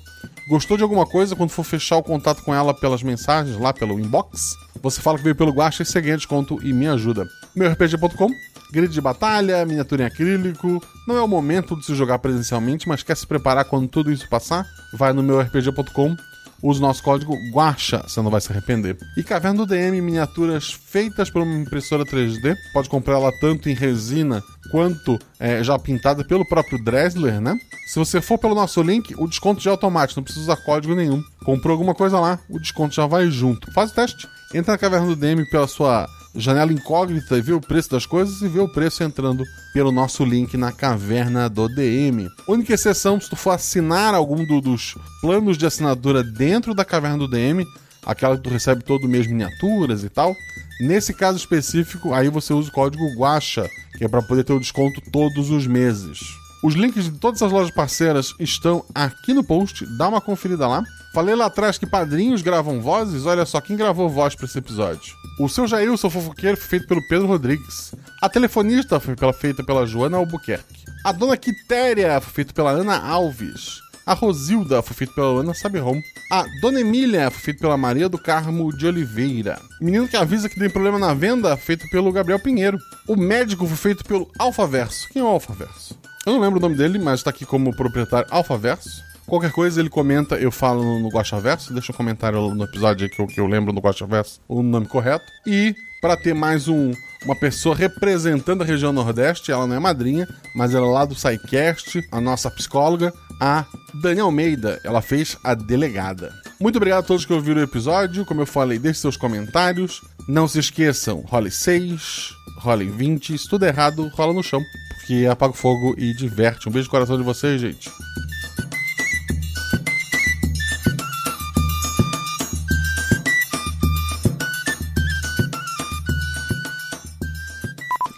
Gostou 0.49 0.76
de 0.76 0.84
alguma 0.84 1.06
coisa 1.06 1.34
quando 1.34 1.49
for 1.49 1.64
fechar 1.64 1.95
o 1.95 2.03
contato 2.03 2.44
com 2.44 2.53
ela 2.53 2.74
pelas 2.74 3.02
mensagens, 3.02 3.57
lá 3.57 3.72
pelo 3.72 3.98
inbox? 3.98 4.57
Você 4.82 5.02
fala 5.02 5.18
que 5.18 5.24
veio 5.24 5.36
pelo 5.36 5.52
Guacha 5.52 5.84
e 5.84 5.86
você 5.86 6.02
ganha 6.02 6.18
desconto 6.18 6.60
e 6.61 6.74
me 6.74 6.88
ajuda. 6.88 7.26
Meu 7.56 7.72
RPG.com, 7.72 8.30
grid 8.74 8.91
de 8.91 8.99
batalha, 8.99 9.65
miniatura 9.65 10.03
em 10.03 10.06
acrílico. 10.07 10.84
Não 11.07 11.15
é 11.15 11.22
o 11.22 11.28
momento 11.28 11.74
de 11.78 11.86
se 11.86 11.95
jogar 11.95 12.19
presencialmente, 12.19 12.86
mas 12.86 13.02
quer 13.02 13.15
se 13.15 13.26
preparar 13.26 13.64
quando 13.64 13.88
tudo 13.88 14.11
isso 14.11 14.28
passar? 14.28 14.65
Vai 14.94 15.14
no 15.14 15.24
meu 15.24 15.40
RPG.com. 15.40 16.18
use 16.62 16.82
nosso 16.82 17.04
código 17.04 17.36
GUACHA, 17.52 18.04
você 18.08 18.22
não 18.22 18.32
vai 18.32 18.42
se 18.42 18.52
arrepender. 18.52 18.98
E 19.16 19.24
Caverna 19.24 19.60
do 19.60 19.66
DM, 19.66 20.02
miniaturas 20.02 20.72
feitas 20.72 21.30
por 21.30 21.42
uma 21.42 21.56
impressora 21.56 22.06
3D. 22.06 22.56
Pode 22.74 22.90
comprar 22.90 23.16
ela 23.16 23.32
tanto 23.40 23.70
em 23.70 23.74
resina 23.74 24.44
quanto 24.72 25.20
é, 25.40 25.64
já 25.64 25.78
pintada 25.80 26.24
pelo 26.26 26.48
próprio 26.48 26.84
Dresler, 26.84 27.40
né? 27.40 27.58
Se 27.88 27.98
você 28.00 28.22
for 28.22 28.38
pelo 28.38 28.54
nosso 28.54 28.82
link, 28.82 29.16
o 29.18 29.28
desconto 29.28 29.62
já 29.62 29.72
é 29.72 29.74
automático, 29.74 30.20
não 30.20 30.24
precisa 30.24 30.52
usar 30.52 30.62
código 30.64 30.94
nenhum. 30.94 31.24
Comprou 31.46 31.72
alguma 31.72 31.96
coisa 31.96 32.20
lá, 32.20 32.40
o 32.50 32.60
desconto 32.60 32.94
já 32.94 33.06
vai 33.06 33.30
junto. 33.32 33.72
Faz 33.72 33.92
o 33.92 33.96
teste. 33.96 34.28
Entra 34.54 34.74
na 34.74 34.78
Caverna 34.78 35.08
do 35.08 35.16
DM 35.16 35.46
pela 35.50 35.68
sua 35.68 36.08
janela 36.38 36.72
incógnita 36.72 37.38
e 37.38 37.41
vê 37.41 37.51
o 37.51 37.59
preço 37.59 37.89
das 37.89 38.05
coisas 38.05 38.41
e 38.41 38.47
vê 38.47 38.59
o 38.59 38.68
preço 38.68 39.03
entrando 39.03 39.43
pelo 39.73 39.91
nosso 39.91 40.23
link 40.23 40.55
na 40.55 40.72
caverna 40.72 41.49
do 41.49 41.68
DM. 41.68 42.30
Única 42.47 42.73
exceção, 42.73 43.19
se 43.19 43.30
tu 43.30 43.35
for 43.35 43.51
assinar 43.51 44.14
algum 44.14 44.45
do, 44.45 44.61
dos 44.61 44.95
planos 45.19 45.57
de 45.57 45.65
assinatura 45.65 46.23
dentro 46.23 46.73
da 46.73 46.85
caverna 46.85 47.18
do 47.18 47.27
DM, 47.27 47.65
aquela 48.05 48.38
que 48.38 48.43
tu 48.43 48.49
recebe 48.49 48.84
todo 48.84 49.07
mês 49.07 49.27
miniaturas 49.27 50.03
e 50.03 50.09
tal, 50.09 50.35
nesse 50.80 51.14
caso 51.14 51.38
específico, 51.38 52.14
aí 52.14 52.30
você 52.30 52.53
usa 52.53 52.69
o 52.69 52.73
código 52.73 53.03
GUACHA, 53.15 53.68
que 53.97 54.05
é 54.05 54.07
para 54.07 54.22
poder 54.22 54.43
ter 54.43 54.53
o 54.53 54.59
desconto 54.59 55.01
todos 55.11 55.49
os 55.49 55.65
meses. 55.65 56.19
Os 56.64 56.73
links 56.73 57.05
de 57.05 57.11
todas 57.11 57.41
as 57.41 57.51
lojas 57.51 57.72
parceiras 57.72 58.34
estão 58.39 58.84
aqui 58.93 59.34
no 59.34 59.43
post, 59.43 59.85
dá 59.97 60.07
uma 60.07 60.22
conferida 60.22 60.68
lá. 60.68 60.84
Falei 61.14 61.35
lá 61.35 61.45
atrás 61.45 61.77
que 61.77 61.85
padrinhos 61.85 62.41
gravam 62.41 62.81
vozes, 62.81 63.26
olha 63.26 63.45
só 63.45 63.61
quem 63.61 63.76
gravou 63.76 64.09
voz 64.09 64.35
para 64.35 64.45
esse 64.45 64.57
episódio. 64.57 65.15
O 65.39 65.47
seu 65.47 65.68
Jailson 65.68 66.09
Fofoqueiro 66.09 66.57
foi 66.57 66.68
feito 66.68 66.88
pelo 66.88 67.07
Pedro 67.07 67.27
Rodrigues. 67.27 67.93
A 68.19 68.27
telefonista 68.27 68.99
foi 68.99 69.15
feita 69.39 69.64
pela 69.64 69.85
Joana 69.85 70.18
Albuquerque. 70.18 70.85
A 71.05 71.11
dona 71.11 71.38
Quitéria 71.38 72.19
foi 72.19 72.34
feita 72.34 72.53
pela 72.53 72.72
Ana 72.72 72.97
Alves. 72.97 73.80
A 74.03 74.14
Rosilda 74.14 74.81
foi 74.81 74.95
feita 74.95 75.14
pela 75.14 75.41
Ana 75.41 75.53
Sabirom. 75.53 76.01
A 76.31 76.43
Dona 76.59 76.80
Emília 76.80 77.30
foi 77.30 77.41
feita 77.41 77.59
pela 77.59 77.77
Maria 77.77 78.09
do 78.09 78.18
Carmo 78.18 78.76
de 78.76 78.88
Oliveira. 78.88 79.61
Menino 79.80 80.07
que 80.07 80.18
avisa 80.18 80.49
que 80.49 80.59
tem 80.59 80.72
problema 80.72 80.97
na 80.97 81.14
venda, 81.14 81.55
feito 81.55 81.88
pelo 81.89 82.11
Gabriel 82.11 82.39
Pinheiro. 82.39 82.80
O 83.07 83.15
médico 83.15 83.68
foi 83.68 83.77
feito 83.77 84.03
pelo 84.05 84.27
Alfaverso. 84.39 85.07
Quem 85.09 85.22
é 85.22 85.26
o 85.26 85.27
Alfaverso? 85.27 85.99
Eu 86.26 86.34
não 86.34 86.39
lembro 86.39 86.57
o 86.57 86.61
nome 86.61 86.76
dele, 86.76 86.97
mas 86.97 87.22
tá 87.22 87.30
aqui 87.30 87.45
como 87.45 87.76
proprietário 87.76 88.27
Alfaverso. 88.31 89.03
Qualquer 89.28 89.52
coisa 89.52 89.82
ele 89.82 89.90
comenta, 89.90 90.36
eu 90.36 90.49
falo 90.49 90.82
no, 90.82 90.99
no 90.99 91.10
Guaxaverso. 91.10 91.74
Deixa 91.74 91.91
um 91.91 91.95
comentário 91.95 92.56
no 92.56 92.64
episódio 92.64 93.10
que 93.10 93.22
eu, 93.22 93.28
que 93.28 93.40
eu 93.40 93.45
lembro 93.45 93.74
no 93.74 93.82
Guaxaverso 93.82 94.40
o 94.48 94.64
nome 94.64 94.88
correto. 94.88 95.26
E 95.45 95.76
para 96.02 96.16
ter 96.16 96.34
mais 96.34 96.70
um, 96.70 96.94
uma 97.26 97.36
pessoa 97.36 97.76
representando 97.76 98.62
a 98.62 98.66
região 98.66 98.94
Nordeste, 98.94 99.52
ela 99.52 99.68
não 99.68 99.76
é 99.76 99.80
madrinha, 99.80 100.26
mas 100.56 100.74
ela 100.74 100.88
é 100.88 100.90
lá 100.90 101.04
do 101.04 101.14
SciCast, 101.14 102.08
a 102.10 102.22
nossa 102.22 102.49
psicóloga, 102.49 103.14
a 103.41 103.66
Dani 104.02 104.22
Almeida. 104.22 104.80
Ela 104.82 105.02
fez 105.02 105.38
a 105.44 105.54
delegada. 105.54 106.34
Muito 106.58 106.78
obrigado 106.78 107.04
a 107.04 107.08
todos 107.08 107.26
que 107.26 107.34
ouviram 107.34 107.60
o 107.60 107.66
episódio. 107.66 108.26
Como 108.26 108.41
eu 108.41 108.48
falei, 108.48 108.80
deixe 108.80 109.02
seus 109.02 109.18
comentários. 109.18 110.02
Não 110.26 110.48
se 110.48 110.60
esqueçam, 110.60 111.20
role 111.28 111.52
6, 111.52 112.30
role 112.60 112.86
20. 112.86 113.38
Se 113.38 113.49
tudo 113.49 113.66
errado, 113.66 114.10
rola 114.14 114.34
no 114.34 114.41
chão. 114.41 114.64
Porque 114.99 115.26
apaga 115.26 115.52
o 115.52 115.58
fogo 115.58 115.95
e 115.98 116.14
diverte. 116.14 116.70
Um 116.70 116.72
beijo 116.72 116.88
no 116.88 116.91
coração 116.91 117.18
de 117.18 117.24
vocês, 117.24 117.60
gente. 117.60 117.91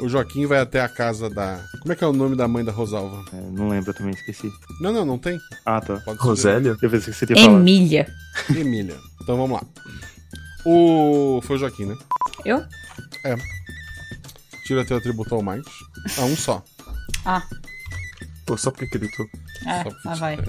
O 0.09 0.11
Joaquim 0.11 0.47
vai 0.47 0.57
até 0.57 0.81
a 0.81 0.89
casa 0.89 1.29
da. 1.29 1.63
Como 1.81 1.93
é 1.93 1.95
que 1.95 2.03
é 2.03 2.07
o 2.07 2.11
nome 2.11 2.35
da 2.35 2.47
mãe 2.47 2.65
da 2.65 2.71
Rosalva? 2.71 3.23
É, 3.31 3.41
não 3.51 3.69
lembro, 3.69 3.91
eu 3.91 3.93
também 3.93 4.11
esqueci. 4.11 4.51
Não, 4.81 4.91
não, 4.91 5.05
não 5.05 5.19
tem. 5.19 5.39
Ah, 5.63 5.79
tá. 5.79 5.97
Pode 5.97 6.17
Rosélia? 6.17 6.75
Eu 6.81 6.89
pensei 6.89 7.13
que 7.13 7.35
falado. 7.35 7.59
Emília. 7.61 8.11
Emília. 8.49 8.97
Então 9.21 9.37
vamos 9.37 9.51
lá. 9.51 9.63
O. 10.65 11.39
Foi 11.43 11.57
o 11.57 11.59
Joaquim, 11.59 11.85
né? 11.85 11.95
Eu? 12.43 12.65
É. 13.23 13.35
Tira 14.65 14.83
teu 14.83 14.97
atributo 14.97 15.35
ao 15.35 15.43
mais. 15.43 15.63
Ah, 16.17 16.23
um 16.25 16.35
só. 16.35 16.63
Ah, 17.23 17.43
Pô, 18.47 18.57
só 18.57 18.71
porque 18.71 18.87
gritou. 18.97 19.27
é, 19.67 19.83
Só 19.83 19.89
porque 19.91 20.07
lá 20.07 20.15
vai. 20.15 20.39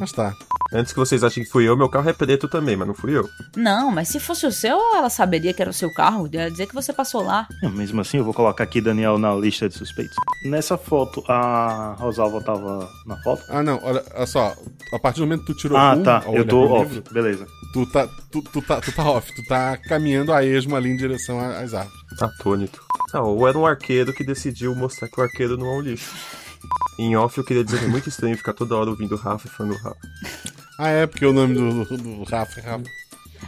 Mas 0.00 0.12
tá. 0.12 0.34
Antes 0.72 0.92
que 0.92 0.98
vocês 0.98 1.24
achem 1.24 1.42
que 1.42 1.50
fui 1.50 1.68
eu, 1.68 1.76
meu 1.76 1.88
carro 1.88 2.08
é 2.08 2.12
preto 2.12 2.46
também, 2.46 2.76
mas 2.76 2.86
não 2.86 2.94
fui 2.94 3.16
eu. 3.16 3.28
Não, 3.56 3.90
mas 3.90 4.06
se 4.08 4.20
fosse 4.20 4.46
o 4.46 4.52
seu, 4.52 4.78
ela 4.94 5.10
saberia 5.10 5.52
que 5.52 5.60
era 5.60 5.70
o 5.70 5.74
seu 5.74 5.92
carro. 5.92 6.28
Ia 6.32 6.48
dizer 6.50 6.66
que 6.68 6.74
você 6.74 6.92
passou 6.92 7.22
lá. 7.24 7.48
Não, 7.60 7.70
mesmo 7.70 8.00
assim, 8.00 8.18
eu 8.18 8.24
vou 8.24 8.32
colocar 8.32 8.62
aqui 8.64 8.80
Daniel 8.80 9.18
na 9.18 9.34
lista 9.34 9.68
de 9.68 9.74
suspeitos. 9.76 10.14
Nessa 10.44 10.78
foto, 10.78 11.24
a 11.28 11.96
Rosalva 11.98 12.40
tava 12.42 12.88
na 13.04 13.16
foto? 13.22 13.42
Ah, 13.48 13.62
não, 13.64 13.80
olha, 13.82 14.04
olha 14.14 14.26
só. 14.26 14.54
A 14.92 14.98
partir 15.00 15.18
do 15.20 15.26
momento 15.26 15.40
que 15.44 15.52
tu 15.52 15.58
tirou 15.58 15.76
Ah, 15.76 15.94
um, 15.94 16.02
tá. 16.04 16.22
Eu 16.32 16.44
tô 16.46 16.60
off. 16.60 16.94
livro, 16.94 17.12
Beleza. 17.12 17.46
Tu 17.72 17.86
tá, 17.86 18.08
tu, 18.30 18.40
tu 18.42 18.62
tá, 18.62 18.80
tu 18.80 18.92
tá 18.92 19.10
off, 19.10 19.34
tu 19.34 19.44
tá 19.48 19.76
caminhando 19.76 20.32
a 20.32 20.44
esmo 20.44 20.76
ali 20.76 20.88
em 20.90 20.96
direção 20.96 21.38
às 21.40 21.74
árvores. 21.74 22.00
Atônito. 22.22 22.80
Ah, 23.12 23.22
ou 23.22 23.48
era 23.48 23.58
um 23.58 23.66
arqueiro 23.66 24.12
que 24.12 24.22
decidiu 24.24 24.74
mostrar 24.76 25.08
que 25.08 25.20
o 25.20 25.24
arqueiro 25.24 25.56
não 25.56 25.66
é 25.66 25.76
um 25.78 25.80
lixo. 25.80 26.12
Em 26.98 27.16
off 27.16 27.36
eu 27.38 27.44
queria 27.44 27.64
dizer 27.64 27.78
que 27.78 27.86
é 27.86 27.88
muito 27.88 28.08
estranho 28.08 28.36
ficar 28.36 28.52
toda 28.52 28.76
hora 28.76 28.90
ouvindo 28.90 29.14
o 29.14 29.18
Rafa 29.18 29.46
e 29.48 29.50
falando 29.50 29.74
Rafa. 29.78 29.96
Ah, 30.82 30.88
é, 30.88 31.06
porque 31.06 31.26
o 31.26 31.32
nome 31.34 31.52
do, 31.52 31.84
do, 31.84 31.96
do 31.98 32.22
Rafa 32.24 32.58
é 32.58 32.62
Rafa. 32.62 32.84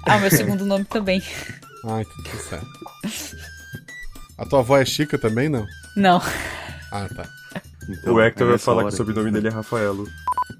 Ah, 0.02 0.16
o 0.16 0.20
meu 0.20 0.30
segundo 0.30 0.66
nome 0.66 0.84
também. 0.84 1.22
Ah, 1.82 2.02
então 2.02 2.24
tá 2.24 2.38
certo. 2.38 2.68
A 4.36 4.44
tua 4.44 4.58
avó 4.58 4.76
é 4.76 4.84
Chica 4.84 5.16
também, 5.16 5.48
não? 5.48 5.66
Não. 5.96 6.20
Ah, 6.90 7.08
tá. 7.08 7.26
o 8.06 8.20
Hector 8.20 8.48
vai 8.48 8.58
falar 8.58 8.82
que 8.82 8.90
o 8.90 8.96
sobrenome 8.98 9.30
dele 9.30 9.48
é 9.48 9.50
Rafaelo. 9.50 10.06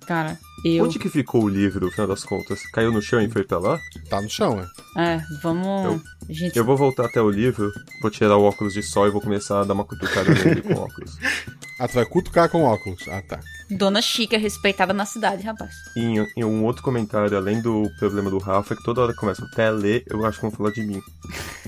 Cara, 0.06 0.38
eu. 0.64 0.86
Onde 0.86 0.98
que 0.98 1.10
ficou 1.10 1.44
o 1.44 1.48
livro, 1.48 1.84
no 1.84 1.92
final 1.92 2.06
das 2.06 2.24
contas? 2.24 2.62
Caiu 2.72 2.90
no 2.90 3.02
chão 3.02 3.20
e 3.20 3.28
foi 3.28 3.44
pra 3.44 3.58
lá? 3.58 3.78
Tá 4.08 4.22
no 4.22 4.30
chão, 4.30 4.58
é. 4.96 5.14
É, 5.16 5.22
vamos. 5.42 6.00
Gente, 6.30 6.56
Eu 6.56 6.64
vou 6.64 6.78
voltar 6.78 7.04
até 7.04 7.20
o 7.20 7.28
livro, 7.28 7.70
vou 8.00 8.10
tirar 8.10 8.38
o 8.38 8.44
óculos 8.44 8.72
de 8.72 8.82
sol 8.82 9.06
e 9.06 9.10
vou 9.10 9.20
começar 9.20 9.60
a 9.60 9.64
dar 9.64 9.74
uma 9.74 9.84
cutucada 9.84 10.32
nele 10.32 10.62
com 10.62 10.72
óculos. 10.72 11.18
Ah, 11.80 11.88
tu 11.88 11.94
vai 11.94 12.04
cutucar 12.04 12.48
com 12.48 12.62
óculos. 12.62 13.08
Ah, 13.08 13.20
tá. 13.22 13.40
Dona 13.76 14.02
Chica 14.02 14.38
respeitada 14.38 14.92
na 14.92 15.04
cidade, 15.06 15.42
rapaz. 15.42 15.74
Em, 15.96 16.18
em 16.36 16.44
um 16.44 16.64
outro 16.64 16.82
comentário, 16.82 17.36
além 17.36 17.60
do 17.60 17.90
problema 17.98 18.30
do 18.30 18.38
Rafa, 18.38 18.74
é 18.74 18.76
que 18.76 18.82
toda 18.82 19.02
hora 19.02 19.12
que 19.12 19.18
começa 19.18 19.44
até 19.44 19.66
a 19.66 19.70
ler, 19.70 20.04
eu 20.08 20.24
acho 20.24 20.38
que 20.38 20.42
vão 20.42 20.50
falar 20.50 20.70
de 20.70 20.82
mim. 20.82 21.02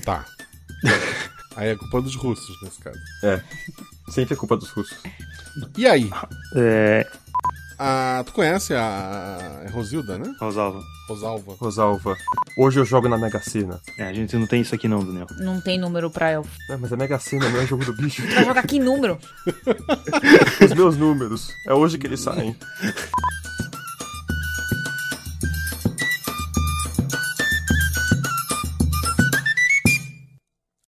Tá. 0.03 0.25
Aí 1.55 1.69
é 1.69 1.75
culpa 1.75 2.01
dos 2.01 2.15
russos, 2.15 2.61
nesse 2.61 2.79
caso. 2.79 2.99
É. 3.23 3.41
Sempre 4.09 4.33
é 4.33 4.37
culpa 4.37 4.57
dos 4.57 4.69
russos. 4.69 4.97
E 5.77 5.87
aí? 5.87 6.09
É. 6.53 7.09
Ah, 7.77 8.23
tu 8.25 8.31
conhece 8.31 8.73
a 8.73 9.61
é 9.65 9.69
Rosilda, 9.69 10.17
né? 10.17 10.33
Rosalva. 10.39 10.81
Rosalva. 11.07 11.55
Rosalva. 11.59 12.17
Hoje 12.57 12.79
eu 12.79 12.85
jogo 12.85 13.09
na 13.09 13.17
Mega 13.17 13.39
Sena. 13.39 13.79
É, 13.97 14.03
a 14.03 14.13
gente 14.13 14.35
não 14.37 14.47
tem 14.47 14.61
isso 14.61 14.73
aqui 14.73 14.87
não, 14.87 15.03
Daniel. 15.03 15.27
Não 15.39 15.59
tem 15.59 15.77
número 15.77 16.09
pra 16.09 16.31
elfo. 16.31 16.49
Não, 16.69 16.79
mas 16.79 16.91
a 16.93 16.97
Mega 16.97 17.19
Sena 17.19 17.49
não 17.49 17.59
é 17.59 17.65
jogo 17.65 17.83
do 17.83 17.93
bicho. 17.93 18.25
Vai 18.33 18.45
jogar 18.45 18.63
que 18.63 18.79
número? 18.79 19.17
Os 20.63 20.73
meus 20.73 20.97
números. 20.97 21.53
É 21.67 21.73
hoje 21.73 21.97
que 21.97 22.07
eles 22.07 22.21
saem. 22.21 22.55